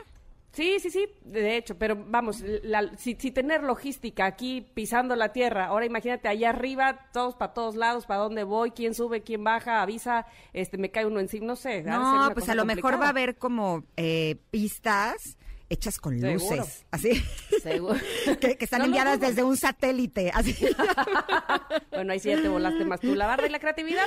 Sí, 0.52 0.78
sí, 0.80 0.92
sí, 0.92 1.08
de 1.26 1.58
hecho, 1.58 1.80
pero 1.80 1.96
vamos, 2.08 2.42
la- 2.62 2.96
si, 2.96 3.16
si 3.20 3.32
tener 3.32 3.64
logística 3.64 4.28
aquí 4.28 4.62
pisando 4.76 5.16
la 5.16 5.34
tierra, 5.34 5.66
ahora 5.66 5.88
imagínate 5.88 6.28
allá 6.28 6.52
arriba, 6.52 7.08
todos 7.12 7.34
para 7.34 7.54
todos 7.56 7.76
lados, 7.76 8.06
para 8.06 8.20
dónde 8.20 8.44
voy, 8.44 8.70
quién 8.70 8.94
sube, 8.94 9.24
quién 9.24 9.44
baja, 9.44 9.82
avisa, 9.82 10.28
este, 10.54 10.78
me 10.78 10.92
cae 10.92 11.08
uno 11.08 11.20
encima, 11.20 11.48
no 11.48 11.56
sé. 11.56 11.82
No, 11.82 12.30
pues 12.36 12.50
a 12.50 12.54
lo 12.56 12.66
mejor 12.66 13.02
va 13.02 13.08
a 13.08 13.10
haber 13.10 13.36
como 13.38 13.84
eh, 13.98 14.36
pistas 14.52 15.38
hechas 15.74 16.00
con 16.00 16.20
Seguro. 16.20 16.34
luces, 16.58 16.86
así, 16.92 17.24
Seguro. 17.62 18.00
que, 18.40 18.56
que 18.58 18.64
están 18.66 18.80
No 18.80 18.86
enviadas 18.86 19.20
desde 19.20 19.44
un 19.44 19.58
satélite, 19.58 20.32
así. 20.34 20.56
bueno, 21.92 22.14
ahí 22.14 22.20
sí 22.20 22.30
ya 22.30 22.42
te 22.42 22.48
volaste 22.48 22.86
más 22.86 23.00
tú 23.00 23.16
la 23.16 23.28
barra 23.28 23.48
y 23.48 23.50
la 23.50 23.60
creatividad, 23.60 24.04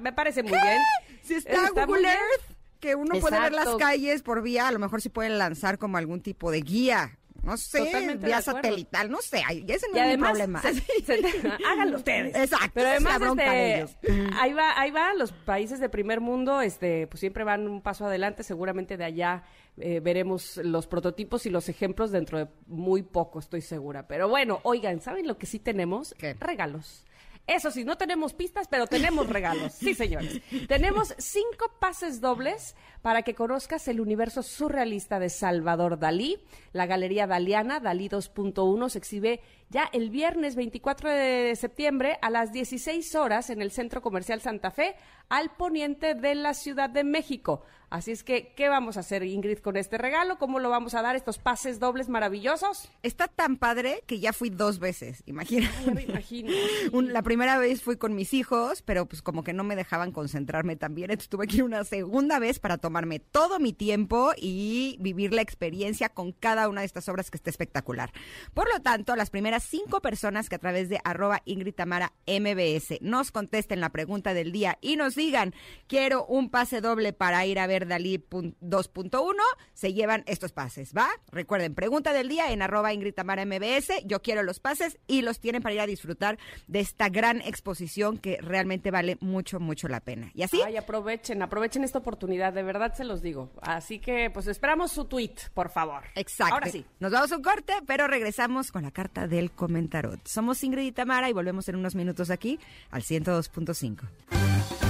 me- 0.00 0.12
parece 0.12 0.42
muy 0.42 0.52
bien. 0.52 0.78
Si 1.22 1.34
está, 1.34 1.68
Google 1.84 2.00
bien. 2.02 2.12
Earth, 2.14 2.56
que 2.80 2.94
uno 2.94 3.18
puede 3.20 3.38
ver 3.38 3.52
las 3.52 3.68
calles 3.76 4.22
por 4.22 4.40
vía, 4.40 4.66
a 4.68 4.72
lo 4.72 4.78
mejor 4.78 5.02
sí 5.02 5.10
pueden 5.10 5.36
lanzar 5.36 5.76
como 5.76 5.98
algún 5.98 6.22
tipo 6.22 6.50
de 6.50 6.62
guía. 6.62 7.18
No 7.42 7.56
sé, 7.56 7.78
Totalmente 7.84 8.26
vía 8.26 8.40
satelital, 8.42 9.10
no 9.10 9.18
sé, 9.20 9.42
ese 9.68 9.86
no 9.92 9.96
Y 9.96 10.00
es 10.00 10.18
mi 10.18 10.26
además, 10.26 10.30
problema. 10.30 10.62
se- 10.62 10.74
se- 10.74 11.22
háganlo 11.70 11.98
ustedes. 11.98 12.34
Exacto, 12.34 12.70
Pero 12.74 12.88
además, 12.88 13.20
este, 13.22 13.76
ellos. 13.76 13.96
ahí 14.40 14.52
va, 14.54 14.80
ahí 14.80 14.90
va, 14.90 15.14
los 15.14 15.32
países 15.32 15.78
de 15.80 15.88
primer 15.88 16.20
mundo, 16.20 16.60
este, 16.62 17.06
pues 17.06 17.20
siempre 17.20 17.44
van 17.44 17.68
un 17.68 17.80
paso 17.82 18.06
adelante, 18.06 18.42
seguramente 18.42 18.96
de 18.96 19.04
allá 19.04 19.44
eh, 19.80 20.00
veremos 20.00 20.56
los 20.58 20.86
prototipos 20.86 21.46
y 21.46 21.50
los 21.50 21.68
ejemplos 21.68 22.10
dentro 22.10 22.38
de 22.38 22.48
muy 22.66 23.02
poco, 23.02 23.38
estoy 23.38 23.60
segura. 23.60 24.06
Pero 24.06 24.28
bueno, 24.28 24.60
oigan, 24.62 25.00
¿saben 25.00 25.26
lo 25.26 25.38
que 25.38 25.46
sí 25.46 25.58
tenemos? 25.58 26.14
¿Qué? 26.18 26.34
Regalos. 26.34 27.04
Eso 27.48 27.70
sí, 27.70 27.82
no 27.82 27.96
tenemos 27.96 28.34
pistas, 28.34 28.68
pero 28.68 28.86
tenemos 28.86 29.26
regalos. 29.30 29.72
Sí, 29.72 29.94
señores. 29.94 30.42
Tenemos 30.68 31.14
cinco 31.16 31.72
pases 31.80 32.20
dobles 32.20 32.76
para 33.00 33.22
que 33.22 33.34
conozcas 33.34 33.88
el 33.88 34.00
universo 34.00 34.42
surrealista 34.42 35.18
de 35.18 35.30
Salvador 35.30 35.98
Dalí. 35.98 36.38
La 36.72 36.84
Galería 36.84 37.26
Daliana, 37.26 37.80
Dalí 37.80 38.10
2.1, 38.10 38.90
se 38.90 38.98
exhibe 38.98 39.40
ya 39.70 39.88
el 39.94 40.10
viernes 40.10 40.56
24 40.56 41.10
de 41.10 41.56
septiembre 41.56 42.18
a 42.20 42.28
las 42.28 42.52
16 42.52 43.14
horas 43.14 43.48
en 43.48 43.62
el 43.62 43.70
Centro 43.70 44.02
Comercial 44.02 44.42
Santa 44.42 44.70
Fe, 44.70 44.96
al 45.28 45.50
poniente 45.50 46.14
de 46.14 46.34
la 46.34 46.54
Ciudad 46.54 46.90
de 46.90 47.04
México. 47.04 47.62
Así 47.90 48.10
es 48.10 48.22
que, 48.22 48.52
¿qué 48.54 48.68
vamos 48.68 48.98
a 48.98 49.00
hacer, 49.00 49.22
Ingrid, 49.22 49.60
con 49.60 49.78
este 49.78 49.96
regalo? 49.96 50.36
¿Cómo 50.36 50.58
lo 50.58 50.68
vamos 50.68 50.94
a 50.94 51.00
dar, 51.00 51.16
estos 51.16 51.38
pases 51.38 51.80
dobles 51.80 52.10
maravillosos? 52.10 52.90
Está 53.02 53.28
tan 53.28 53.56
padre 53.56 54.02
que 54.06 54.20
ya 54.20 54.34
fui 54.34 54.50
dos 54.50 54.78
veces, 54.78 55.22
imagínate. 55.24 55.86
Ya 55.86 55.92
me 55.92 56.02
imagino. 56.02 56.52
La 56.92 57.22
primera 57.22 57.56
vez 57.56 57.82
fui 57.82 57.96
con 57.96 58.14
mis 58.14 58.34
hijos, 58.34 58.82
pero 58.82 59.06
pues 59.06 59.22
como 59.22 59.42
que 59.42 59.54
no 59.54 59.64
me 59.64 59.74
dejaban 59.74 60.12
concentrarme 60.12 60.76
también, 60.76 61.10
entonces 61.10 61.30
tuve 61.30 61.46
que 61.46 61.56
ir 61.56 61.62
una 61.62 61.82
segunda 61.84 62.38
vez 62.38 62.58
para 62.58 62.76
tomarme 62.76 63.20
todo 63.20 63.58
mi 63.58 63.72
tiempo 63.72 64.32
y 64.36 64.98
vivir 65.00 65.32
la 65.32 65.40
experiencia 65.40 66.10
con 66.10 66.32
cada 66.32 66.68
una 66.68 66.82
de 66.82 66.86
estas 66.86 67.08
obras 67.08 67.30
que 67.30 67.38
está 67.38 67.48
espectacular. 67.48 68.12
Por 68.52 68.68
lo 68.70 68.82
tanto, 68.82 69.16
las 69.16 69.30
primeras 69.30 69.38
primeras 69.38 69.62
cinco 69.62 70.02
personas 70.02 70.48
que 70.48 70.56
a 70.56 70.58
través 70.58 70.88
de 70.88 70.98
arroba 71.04 71.42
Ingrid 71.44 71.74
Tamara 71.74 72.12
MBS 72.26 73.00
nos 73.00 73.30
contesten 73.30 73.80
la 73.80 73.90
pregunta 73.90 74.34
del 74.34 74.50
día 74.50 74.78
y 74.80 74.96
nos 74.96 75.14
digan, 75.18 75.54
quiero 75.86 76.24
un 76.24 76.48
pase 76.48 76.80
doble 76.80 77.12
para 77.12 77.44
ir 77.44 77.58
a 77.58 77.66
ver 77.66 77.86
Dalí 77.86 78.18
2.1, 78.18 79.34
se 79.74 79.92
llevan 79.92 80.24
estos 80.26 80.52
pases, 80.52 80.94
¿va? 80.96 81.08
Recuerden, 81.30 81.74
pregunta 81.74 82.14
del 82.14 82.28
día 82.28 82.50
en 82.52 82.62
arroba 82.62 82.94
Ingrid 82.94 83.12
Tamara 83.12 83.44
MBS, 83.44 84.04
yo 84.06 84.22
quiero 84.22 84.42
los 84.42 84.60
pases 84.60 84.98
y 85.06 85.20
los 85.20 85.40
tienen 85.40 85.62
para 85.62 85.74
ir 85.74 85.80
a 85.80 85.86
disfrutar 85.86 86.38
de 86.66 86.80
esta 86.80 87.10
gran 87.10 87.42
exposición 87.42 88.18
que 88.18 88.38
realmente 88.40 88.90
vale 88.90 89.18
mucho, 89.20 89.60
mucho 89.60 89.88
la 89.88 90.00
pena. 90.00 90.30
¿Y 90.34 90.42
así? 90.42 90.62
Ay, 90.64 90.76
aprovechen, 90.76 91.42
aprovechen 91.42 91.84
esta 91.84 91.98
oportunidad, 91.98 92.52
de 92.52 92.62
verdad 92.62 92.94
se 92.94 93.04
los 93.04 93.20
digo. 93.20 93.50
Así 93.60 93.98
que, 93.98 94.30
pues 94.30 94.46
esperamos 94.46 94.92
su 94.92 95.04
tweet, 95.04 95.34
por 95.54 95.70
favor. 95.70 96.04
Exacto. 96.14 96.54
Ahora 96.54 96.70
sí. 96.70 96.84
Nos 97.00 97.12
vamos 97.12 97.32
a 97.32 97.36
un 97.36 97.42
corte, 97.42 97.74
pero 97.86 98.06
regresamos 98.06 98.72
con 98.72 98.82
la 98.82 98.90
carta 98.90 99.26
del 99.26 99.50
comentarot. 99.50 100.26
Somos 100.26 100.62
Ingrid 100.62 100.86
y 100.86 100.92
Tamara 100.92 101.28
y 101.28 101.32
volvemos 101.32 101.68
en 101.68 101.76
unos 101.76 101.94
minutos 101.94 102.30
aquí 102.30 102.58
al 102.90 103.02
102.5. 103.02 104.87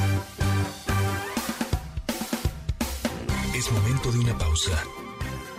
Es 3.58 3.72
momento 3.72 4.12
de 4.12 4.20
una 4.20 4.38
pausa. 4.38 4.84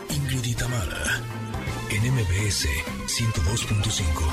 Ingrid 0.09 0.45
y 0.45 0.55
en 1.89 2.13
MBS 2.13 2.65
102.5. 3.07 4.23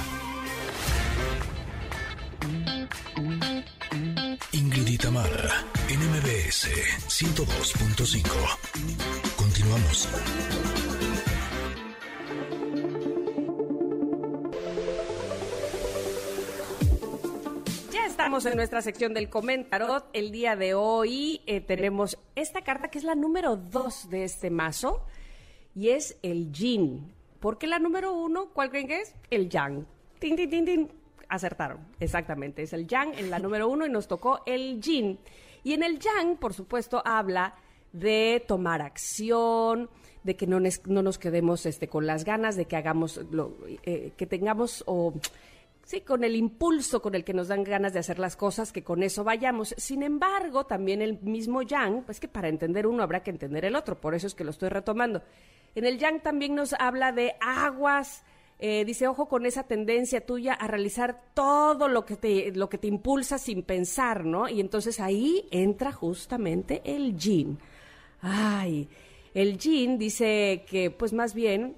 Ingrid 4.52 4.86
y 4.86 4.98
en 5.88 5.98
MBS 5.98 6.68
102.5. 7.08 8.22
Continuamos. 9.34 10.08
Estamos 18.26 18.46
en 18.46 18.56
nuestra 18.56 18.82
sección 18.82 19.14
del 19.14 19.30
comentarot. 19.30 20.10
El 20.12 20.32
día 20.32 20.56
de 20.56 20.74
hoy 20.74 21.42
eh, 21.46 21.60
tenemos 21.60 22.18
esta 22.34 22.62
carta 22.62 22.88
que 22.88 22.98
es 22.98 23.04
la 23.04 23.14
número 23.14 23.54
dos 23.54 24.10
de 24.10 24.24
este 24.24 24.50
mazo 24.50 25.04
y 25.76 25.90
es 25.90 26.18
el 26.22 26.50
yin. 26.50 27.14
Porque 27.38 27.68
la 27.68 27.78
número 27.78 28.12
uno, 28.12 28.48
¿cuál 28.52 28.70
creen 28.70 28.88
que 28.88 29.00
es? 29.02 29.14
El 29.30 29.48
yang. 29.48 29.86
Tin, 30.18 30.34
tin, 30.34 30.50
tin, 30.50 30.64
tin. 30.64 30.92
Acertaron, 31.28 31.78
exactamente. 32.00 32.64
Es 32.64 32.72
el 32.72 32.88
yang 32.88 33.14
en 33.16 33.30
la 33.30 33.38
número 33.38 33.68
uno 33.68 33.86
y 33.86 33.90
nos 33.90 34.08
tocó 34.08 34.40
el 34.44 34.80
yin. 34.80 35.20
Y 35.62 35.74
en 35.74 35.84
el 35.84 36.00
yang, 36.00 36.36
por 36.36 36.52
supuesto, 36.52 37.02
habla 37.04 37.54
de 37.92 38.44
tomar 38.48 38.82
acción, 38.82 39.88
de 40.24 40.34
que 40.34 40.48
no, 40.48 40.58
no 40.58 41.02
nos 41.02 41.18
quedemos 41.18 41.64
este, 41.64 41.86
con 41.86 42.08
las 42.08 42.24
ganas, 42.24 42.56
de 42.56 42.64
que 42.64 42.74
hagamos, 42.74 43.18
lo, 43.30 43.56
eh, 43.84 44.10
que 44.16 44.26
tengamos 44.26 44.82
o... 44.88 45.14
Sí, 45.86 46.00
con 46.00 46.24
el 46.24 46.34
impulso 46.34 47.00
con 47.00 47.14
el 47.14 47.22
que 47.22 47.32
nos 47.32 47.46
dan 47.46 47.62
ganas 47.62 47.92
de 47.92 48.00
hacer 48.00 48.18
las 48.18 48.34
cosas, 48.34 48.72
que 48.72 48.82
con 48.82 49.04
eso 49.04 49.22
vayamos. 49.22 49.72
Sin 49.78 50.02
embargo, 50.02 50.66
también 50.66 51.00
el 51.00 51.20
mismo 51.22 51.62
yang, 51.62 52.02
pues 52.02 52.18
que 52.18 52.26
para 52.26 52.48
entender 52.48 52.88
uno 52.88 53.04
habrá 53.04 53.22
que 53.22 53.30
entender 53.30 53.64
el 53.64 53.76
otro, 53.76 54.00
por 54.00 54.12
eso 54.16 54.26
es 54.26 54.34
que 54.34 54.42
lo 54.42 54.50
estoy 54.50 54.68
retomando. 54.68 55.22
En 55.76 55.86
el 55.86 55.96
yang 55.98 56.20
también 56.22 56.56
nos 56.56 56.72
habla 56.72 57.12
de 57.12 57.36
aguas, 57.40 58.24
eh, 58.58 58.84
dice, 58.84 59.06
ojo 59.06 59.28
con 59.28 59.46
esa 59.46 59.62
tendencia 59.62 60.26
tuya 60.26 60.54
a 60.54 60.66
realizar 60.66 61.22
todo 61.34 61.86
lo 61.86 62.04
que, 62.04 62.16
te, 62.16 62.50
lo 62.50 62.68
que 62.68 62.78
te 62.78 62.88
impulsa 62.88 63.38
sin 63.38 63.62
pensar, 63.62 64.24
¿no? 64.24 64.48
Y 64.48 64.58
entonces 64.58 64.98
ahí 64.98 65.46
entra 65.52 65.92
justamente 65.92 66.82
el 66.84 67.16
yin. 67.16 67.60
Ay, 68.22 68.88
el 69.34 69.56
yin 69.56 69.98
dice 69.98 70.64
que 70.68 70.90
pues 70.90 71.12
más 71.12 71.32
bien 71.32 71.76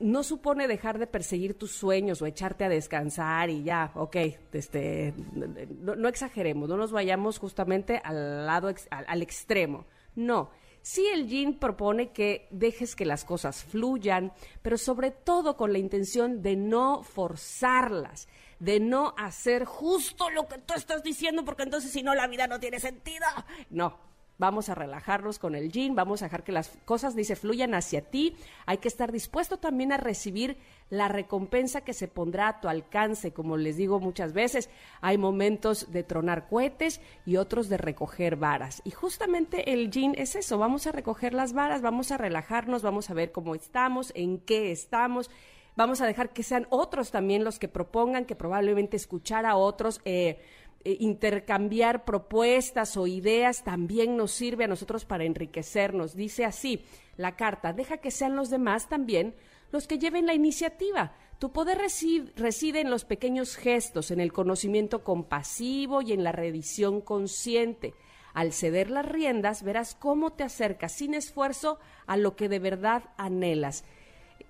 no 0.00 0.22
supone 0.22 0.68
dejar 0.68 0.98
de 0.98 1.06
perseguir 1.06 1.58
tus 1.58 1.72
sueños 1.72 2.22
o 2.22 2.26
echarte 2.26 2.64
a 2.64 2.68
descansar 2.68 3.50
y 3.50 3.64
ya, 3.64 3.90
ok, 3.94 4.16
este, 4.52 5.12
no, 5.34 6.08
exageremos, 6.08 6.68
no 6.68 6.76
nos 6.76 6.92
vayamos 6.92 7.38
justamente 7.38 8.00
al 8.04 8.46
lado, 8.46 8.68
ex- 8.68 8.86
al, 8.90 9.04
al 9.08 9.22
extremo. 9.22 9.86
No, 10.14 10.50
sí 10.82 11.06
el 11.12 11.28
yin 11.28 11.58
propone 11.58 12.12
que 12.12 12.48
dejes 12.50 12.96
que 12.96 13.04
las 13.04 13.24
cosas 13.24 13.64
fluyan, 13.64 14.32
pero 14.62 14.78
sobre 14.78 15.10
todo 15.10 15.56
con 15.56 15.72
la 15.72 15.78
intención 15.78 16.42
de 16.42 16.56
no 16.56 17.02
forzarlas, 17.02 18.28
de 18.58 18.80
no 18.80 19.14
hacer 19.16 19.64
justo 19.64 20.30
lo 20.30 20.48
que 20.48 20.58
tú 20.58 20.74
estás 20.74 21.02
diciendo, 21.02 21.44
porque 21.44 21.62
entonces 21.62 21.90
si 21.92 22.02
no 22.02 22.14
la 22.14 22.26
vida 22.26 22.46
no 22.46 22.58
tiene 22.60 22.80
sentido. 22.80 23.26
No, 23.70 23.96
Vamos 24.38 24.68
a 24.68 24.76
relajarnos 24.76 25.40
con 25.40 25.56
el 25.56 25.72
yin, 25.72 25.96
vamos 25.96 26.22
a 26.22 26.26
dejar 26.26 26.44
que 26.44 26.52
las 26.52 26.70
cosas, 26.84 27.16
dice, 27.16 27.34
fluyan 27.34 27.74
hacia 27.74 28.02
ti. 28.02 28.36
Hay 28.66 28.78
que 28.78 28.86
estar 28.86 29.10
dispuesto 29.10 29.56
también 29.56 29.90
a 29.90 29.96
recibir 29.96 30.56
la 30.90 31.08
recompensa 31.08 31.80
que 31.80 31.92
se 31.92 32.06
pondrá 32.06 32.46
a 32.46 32.60
tu 32.60 32.68
alcance. 32.68 33.32
Como 33.32 33.56
les 33.56 33.76
digo 33.76 33.98
muchas 33.98 34.32
veces, 34.32 34.70
hay 35.00 35.18
momentos 35.18 35.90
de 35.90 36.04
tronar 36.04 36.48
cohetes 36.48 37.00
y 37.26 37.36
otros 37.36 37.68
de 37.68 37.78
recoger 37.78 38.36
varas. 38.36 38.80
Y 38.84 38.92
justamente 38.92 39.72
el 39.72 39.90
yin 39.90 40.14
es 40.16 40.36
eso, 40.36 40.56
vamos 40.56 40.86
a 40.86 40.92
recoger 40.92 41.34
las 41.34 41.52
varas, 41.52 41.82
vamos 41.82 42.12
a 42.12 42.16
relajarnos, 42.16 42.82
vamos 42.82 43.10
a 43.10 43.14
ver 43.14 43.32
cómo 43.32 43.56
estamos, 43.56 44.12
en 44.14 44.38
qué 44.38 44.70
estamos. 44.70 45.30
Vamos 45.74 46.00
a 46.00 46.06
dejar 46.06 46.30
que 46.30 46.42
sean 46.42 46.66
otros 46.70 47.10
también 47.10 47.44
los 47.44 47.58
que 47.58 47.68
propongan, 47.68 48.24
que 48.24 48.34
probablemente 48.36 48.96
escuchar 48.96 49.46
a 49.46 49.56
otros. 49.56 50.00
eh, 50.04 50.40
eh, 50.84 50.96
intercambiar 51.00 52.04
propuestas 52.04 52.96
o 52.96 53.06
ideas 53.06 53.64
también 53.64 54.16
nos 54.16 54.32
sirve 54.32 54.64
a 54.64 54.68
nosotros 54.68 55.04
para 55.04 55.24
enriquecernos. 55.24 56.14
Dice 56.14 56.44
así 56.44 56.84
la 57.16 57.36
carta, 57.36 57.72
deja 57.72 57.98
que 57.98 58.10
sean 58.10 58.36
los 58.36 58.50
demás 58.50 58.88
también 58.88 59.34
los 59.70 59.86
que 59.86 59.98
lleven 59.98 60.26
la 60.26 60.34
iniciativa. 60.34 61.14
Tu 61.38 61.52
poder 61.52 61.78
resi- 61.78 62.32
reside 62.36 62.80
en 62.80 62.90
los 62.90 63.04
pequeños 63.04 63.54
gestos, 63.56 64.10
en 64.10 64.20
el 64.20 64.32
conocimiento 64.32 65.04
compasivo 65.04 66.02
y 66.02 66.12
en 66.12 66.24
la 66.24 66.32
revisión 66.32 67.00
consciente. 67.00 67.94
Al 68.34 68.52
ceder 68.52 68.90
las 68.90 69.06
riendas, 69.06 69.62
verás 69.62 69.94
cómo 69.94 70.32
te 70.32 70.44
acercas 70.44 70.92
sin 70.92 71.14
esfuerzo 71.14 71.78
a 72.06 72.16
lo 72.16 72.34
que 72.34 72.48
de 72.48 72.58
verdad 72.58 73.04
anhelas. 73.16 73.84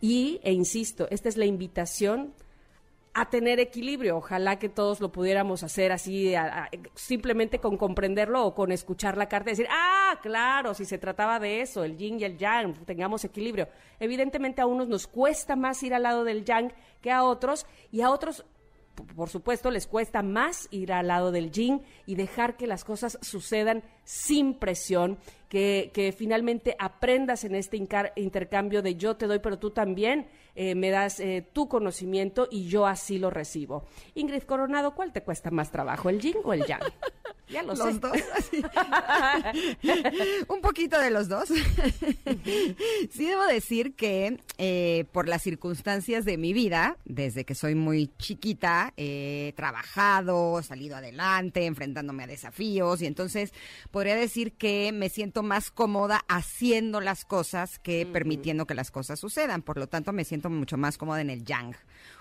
Y, 0.01 0.41
e 0.45 0.53
insisto, 0.53 1.09
esta 1.11 1.29
es 1.29 1.37
la 1.37 1.47
invitación 1.47 2.33
a 3.21 3.31
tener 3.31 3.61
equilibrio. 3.61 4.17
Ojalá 4.17 4.59
que 4.59 4.69
todos 4.69 5.01
lo 5.01 5.11
pudiéramos 5.13 5.63
hacer 5.63 5.93
así, 5.93 6.35
a- 6.35 6.69
simplemente 6.95 7.59
con 7.59 7.77
comprenderlo 7.77 8.45
o 8.47 8.55
con 8.55 8.73
escuchar 8.73 9.17
la 9.17 9.29
carta 9.29 9.51
y 9.51 9.53
decir, 9.53 9.69
ah, 9.71 10.19
claro, 10.23 10.75
si 10.75 10.85
se 10.85 10.99
trataba 10.99 11.39
de 11.39 11.61
eso, 11.61 11.85
el 11.85 11.97
yin 11.97 12.21
y 12.21 12.25
el 12.25 12.37
yang, 12.39 12.75
tengamos 12.85 13.25
equilibrio. 13.25 13.69
Evidentemente 14.01 14.61
a 14.61 14.67
unos 14.67 14.89
nos 14.89 15.07
cuesta 15.07 15.57
más 15.57 15.83
ir 15.83 15.95
al 15.95 16.03
lado 16.05 16.25
del 16.25 16.45
yang 16.45 16.73
que 17.01 17.11
a 17.11 17.25
otros 17.25 17.67
y 17.91 18.01
a 18.03 18.11
otros 18.11 18.45
por 19.15 19.29
supuesto, 19.29 19.71
les 19.71 19.87
cuesta 19.87 20.23
más 20.23 20.67
ir 20.73 20.93
al 20.93 21.07
lado 21.07 21.31
del 21.31 21.53
yin 21.53 21.83
y 22.05 22.17
dejar 22.17 22.57
que 22.57 22.67
las 22.67 22.83
cosas 22.83 23.17
sucedan 23.23 23.85
sin 24.09 24.55
presión, 24.55 25.19
que, 25.51 25.91
que 25.93 26.13
finalmente 26.13 26.75
aprendas 26.79 27.45
en 27.45 27.55
este 27.55 27.77
intercambio 28.17 28.81
de 28.81 28.97
yo 28.97 29.17
te 29.17 29.27
doy, 29.27 29.39
pero 29.39 29.59
tú 29.59 29.71
también 29.71 30.29
eh, 30.61 30.75
me 30.75 30.91
das 30.91 31.21
eh, 31.21 31.47
tu 31.53 31.69
conocimiento 31.69 32.49
y 32.51 32.67
yo 32.69 32.87
así 32.87 33.19
lo 33.19 33.31
recibo. 33.31 33.85
Ingrid 34.15 34.43
Coronado, 34.43 34.95
¿cuál 34.95 35.13
te 35.13 35.23
cuesta 35.23 35.51
más 35.51 35.71
trabajo, 35.71 36.09
el 36.09 36.21
yin 36.21 36.37
o 36.43 36.53
el 36.53 36.65
yang? 36.65 36.81
Ya 37.51 37.63
lo 37.63 37.75
sé. 37.75 37.85
Los 37.85 38.01
dos. 38.03 38.13
así. 38.37 38.63
Un 40.49 40.61
poquito 40.61 41.01
de 41.01 41.11
los 41.11 41.31
dos. 41.31 41.49
sí 41.49 43.25
debo 43.27 43.47
decir 43.47 43.95
que 43.95 44.39
eh, 44.59 45.07
por 45.13 45.29
las 45.29 45.45
circunstancias 45.45 46.27
de 46.27 46.37
mi 46.37 46.53
vida, 46.53 46.99
desde 47.07 47.47
que 47.47 47.55
soy 47.55 47.75
muy 47.75 48.11
chiquita, 48.19 48.93
he 48.99 49.55
trabajado, 49.57 50.63
salido 50.63 50.97
adelante, 50.97 51.65
enfrentándome 51.65 52.25
a 52.25 52.27
desafíos 52.27 53.01
y 53.01 53.07
entonces 53.07 53.55
podría 53.99 54.15
decir 54.15 54.53
que 54.53 54.93
me 54.93 55.09
siento 55.09 55.43
más 55.43 55.73
cómoda 55.73 56.25
haciendo 56.29 57.01
las 57.01 57.25
cosas 57.25 57.81
que 57.81 58.07
permitiendo 58.07 58.65
que 58.65 58.77
las 58.77 58.93
cosas 58.93 59.19
sucedan. 59.19 59.61
Por 59.63 59.77
lo 59.77 59.89
tanto, 59.89 60.13
me 60.13 60.23
siento 60.23 60.51
mucho 60.51 60.77
más 60.77 60.97
cómoda 60.97 61.21
en 61.21 61.31
el 61.31 61.45
yang 61.45 61.75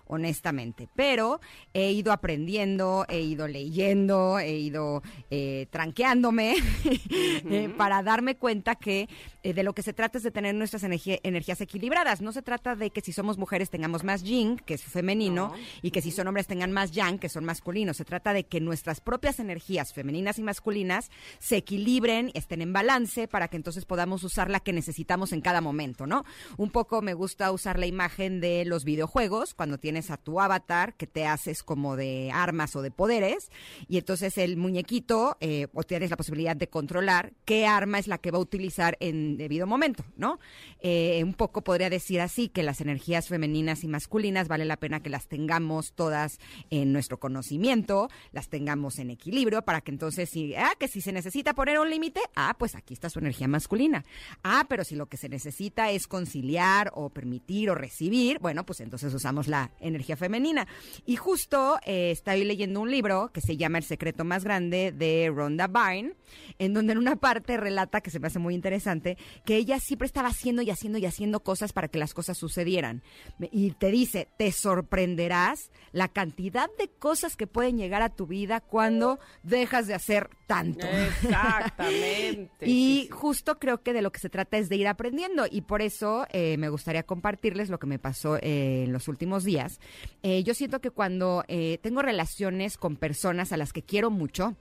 honestamente. 0.08 0.90
Pero 0.96 1.40
he 1.74 1.92
ido 1.92 2.12
aprendiendo, 2.12 3.06
he 3.10 3.20
ido 3.20 3.48
leyendo, 3.48 4.40
he 4.40 4.58
ido 4.58 5.04
eh, 5.30 5.68
tranqueándome 5.70 6.56
eh, 6.84 7.70
para 7.78 8.02
darme 8.02 8.38
cuenta 8.38 8.76
que 8.76 9.08
eh, 9.50 9.54
de 9.54 9.64
lo 9.64 9.74
que 9.74 9.82
se 9.82 9.94
trata 9.94 10.20
es 10.20 10.24
de 10.24 10.32
tener 10.32 10.54
nuestras 10.54 10.84
energía- 10.84 11.20
energías 11.24 11.60
equilibradas. 11.62 12.22
No 12.22 12.32
se 12.32 12.42
trata 12.42 12.76
de 12.76 12.92
que 12.92 13.02
si 13.02 13.12
somos 13.12 13.38
mujeres 13.38 13.70
tengamos 13.72 14.04
más 14.04 14.24
yin, 14.24 14.58
que 14.58 14.76
es 14.76 14.84
femenino, 14.84 15.54
y 15.82 15.92
que 15.92 16.02
si 16.02 16.12
son 16.12 16.28
hombres 16.28 16.48
tengan 16.48 16.72
más 16.72 16.92
yang, 16.92 17.18
que 17.18 17.30
son 17.30 17.44
masculinos. 17.44 17.98
Se 17.98 18.06
trata 18.06 18.34
de 18.34 18.46
que 18.46 18.62
nuestras 18.62 19.02
propias 19.02 19.40
energías 19.40 19.94
femeninas 19.94 20.38
y 20.40 20.44
masculinas 20.44 21.10
se 21.40 21.58
equilibren, 21.58 22.32
estén 22.36 22.62
en 22.62 22.72
balance 22.72 23.28
para 23.28 23.48
que 23.48 23.58
entonces 23.58 23.86
podamos 23.86 24.24
usar 24.24 24.52
la 24.52 24.60
que 24.60 24.74
necesitamos 24.74 25.34
en 25.34 25.42
cada 25.42 25.62
momento, 25.62 26.06
¿no? 26.06 26.24
Un 26.58 26.70
poco 26.70 27.02
me 27.02 27.16
gusta 27.16 27.52
usar 27.52 27.80
la 27.80 27.88
imagen 27.88 28.40
de 28.42 28.64
los 28.64 28.84
videojuegos, 28.84 29.56
cuando 29.56 29.80
tienes 29.80 29.88
tienes 29.88 30.12
a 30.12 30.18
tu 30.18 30.42
avatar 30.42 30.96
que 30.96 31.08
te 31.08 31.26
haces 31.26 31.64
como 31.64 31.96
de 31.96 32.30
armas 32.34 32.76
o 32.76 32.82
de 32.82 32.92
poderes 32.92 33.50
y 33.88 33.98
entonces 33.98 34.38
el 34.38 34.58
muñequito 34.58 35.38
eh, 35.40 35.68
o 35.74 35.84
tienes 35.84 36.10
la 36.10 36.18
posibilidad 36.18 36.58
de 36.58 36.68
controlar 36.68 37.32
qué 37.46 37.66
arma 37.66 37.98
es 37.98 38.08
la 38.08 38.18
que 38.18 38.32
va 38.32 38.38
a 38.38 38.42
utilizar 38.42 38.98
en 39.00 39.37
debido 39.38 39.68
momento, 39.68 40.04
¿no? 40.16 40.40
Eh, 40.82 41.22
un 41.24 41.34
poco 41.34 41.64
podría 41.64 41.90
decir 41.90 42.20
así 42.22 42.50
que 42.50 42.64
las 42.64 42.82
energías 42.82 43.28
femeninas 43.28 43.84
y 43.84 43.88
masculinas 43.88 44.48
vale 44.48 44.66
la 44.66 44.78
pena 44.78 45.02
que 45.02 45.10
las 45.10 45.28
tengamos 45.28 45.94
todas 45.94 46.40
en 46.70 46.92
nuestro 46.92 47.20
conocimiento, 47.20 48.10
las 48.32 48.50
tengamos 48.50 49.00
en 49.00 49.12
equilibrio 49.12 49.62
para 49.62 49.82
que 49.82 49.92
entonces 49.92 50.30
si, 50.30 50.56
ah, 50.56 50.74
que 50.78 50.88
si 50.88 51.02
se 51.02 51.12
necesita 51.12 51.54
poner 51.54 51.80
un 51.80 51.90
límite, 51.90 52.20
ah, 52.36 52.56
pues 52.58 52.76
aquí 52.76 52.94
está 52.94 53.10
su 53.10 53.20
energía 53.20 53.48
masculina. 53.48 54.04
Ah, 54.44 54.66
pero 54.68 54.84
si 54.84 54.96
lo 54.96 55.08
que 55.08 55.18
se 55.18 55.30
necesita 55.30 55.92
es 55.92 56.08
conciliar 56.08 56.92
o 56.96 57.10
permitir 57.10 57.70
o 57.70 57.76
recibir, 57.76 58.40
bueno, 58.40 58.66
pues 58.66 58.80
entonces 58.82 59.14
usamos 59.14 59.48
la 59.48 59.72
energía 59.80 60.18
femenina. 60.18 60.68
Y 61.06 61.16
justo 61.16 61.80
eh, 61.86 62.12
estoy 62.12 62.44
leyendo 62.44 62.82
un 62.82 62.92
libro 62.92 63.32
que 63.34 63.42
se 63.42 63.58
llama 63.58 63.78
El 63.78 63.84
secreto 63.84 64.24
más 64.24 64.44
grande 64.44 64.92
de 64.92 65.32
Rhonda 65.34 65.68
Byrne, 65.68 66.14
en 66.60 66.74
donde 66.74 66.94
en 66.94 67.00
una 67.00 67.16
parte 67.16 67.58
relata, 67.58 68.02
que 68.02 68.10
se 68.10 68.20
me 68.20 68.28
hace 68.28 68.40
muy 68.40 68.56
interesante, 68.56 69.18
que 69.46 69.56
ella 69.56 69.80
siempre 69.80 70.06
estaba 70.06 70.30
haciendo 70.30 70.62
y 70.62 70.70
haciendo 70.70 70.98
y 70.98 71.06
haciendo 71.06 71.42
cosas 71.42 71.74
para 71.74 71.88
que 71.88 72.00
las 72.00 72.14
cosas 72.14 72.38
sucedieran. 72.38 73.04
Y 73.52 73.72
te 73.72 73.92
dice, 73.92 74.28
te 74.38 74.52
sorprenderás 74.52 75.72
la 75.92 76.08
cantidad 76.08 76.70
de 76.78 76.90
cosas 76.90 77.36
que 77.36 77.48
pueden 77.48 77.78
llegar 77.78 78.02
a 78.02 78.10
tu 78.10 78.28
vida 78.28 78.62
cuando 78.62 79.20
dejas 79.44 79.88
de 79.88 79.94
hacer 79.94 80.30
tanto. 80.48 80.86
Exactamente. 80.88 82.66
y 82.68 83.10
justo 83.12 83.60
creo 83.60 83.82
que 83.82 83.94
de 83.94 84.02
lo 84.02 84.12
que 84.12 84.20
se 84.20 84.30
trata 84.30 84.58
es 84.58 84.70
de 84.70 84.78
ir 84.78 84.88
aprendiendo 84.88 85.46
y 85.50 85.62
por 85.62 85.82
eso 85.82 86.26
eh, 86.32 86.58
me 86.58 86.70
gustaría 86.70 87.04
compartirles 87.04 87.70
lo 87.70 87.80
que 87.80 87.88
me 87.88 88.00
pasó 88.00 88.38
eh, 88.38 88.84
en 88.86 88.94
los 88.94 89.08
últimos 89.08 89.44
días. 89.44 89.80
Eh, 90.24 90.44
yo 90.44 90.54
siento 90.54 90.82
que 90.82 90.92
cuando 90.92 91.44
tengo 91.82 92.02
relaciones 92.02 92.78
con 92.78 92.96
personas 92.96 93.52
a 93.52 93.58
las 93.58 93.74
que 93.74 93.82
quiero 93.82 94.10
mucho, 94.10 94.56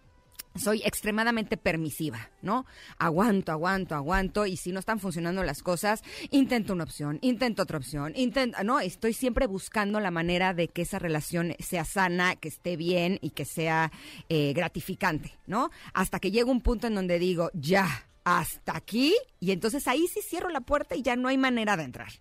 soy 0.58 0.82
extremadamente 0.84 1.56
permisiva, 1.56 2.30
¿no? 2.42 2.66
Aguanto, 2.98 3.52
aguanto, 3.52 3.94
aguanto 3.94 4.46
y 4.46 4.56
si 4.56 4.72
no 4.72 4.80
están 4.80 5.00
funcionando 5.00 5.42
las 5.42 5.62
cosas, 5.62 6.02
intento 6.30 6.72
una 6.72 6.84
opción, 6.84 7.18
intento 7.22 7.62
otra 7.62 7.78
opción, 7.78 8.12
intento, 8.16 8.62
no, 8.64 8.80
estoy 8.80 9.12
siempre 9.12 9.46
buscando 9.46 10.00
la 10.00 10.10
manera 10.10 10.54
de 10.54 10.68
que 10.68 10.82
esa 10.82 10.98
relación 10.98 11.54
sea 11.58 11.84
sana, 11.84 12.36
que 12.36 12.48
esté 12.48 12.76
bien 12.76 13.18
y 13.20 13.30
que 13.30 13.44
sea 13.44 13.92
eh, 14.28 14.52
gratificante, 14.54 15.38
¿no? 15.46 15.70
Hasta 15.92 16.20
que 16.20 16.30
llega 16.30 16.50
un 16.50 16.60
punto 16.60 16.86
en 16.86 16.94
donde 16.94 17.18
digo, 17.18 17.50
ya, 17.54 18.06
hasta 18.26 18.76
aquí 18.76 19.14
y 19.38 19.52
entonces 19.52 19.86
ahí 19.86 20.08
sí 20.08 20.20
cierro 20.20 20.50
la 20.50 20.60
puerta 20.60 20.96
y 20.96 21.02
ya 21.02 21.14
no 21.14 21.28
hay 21.28 21.38
manera 21.38 21.76
de 21.76 21.84
entrar. 21.84 22.12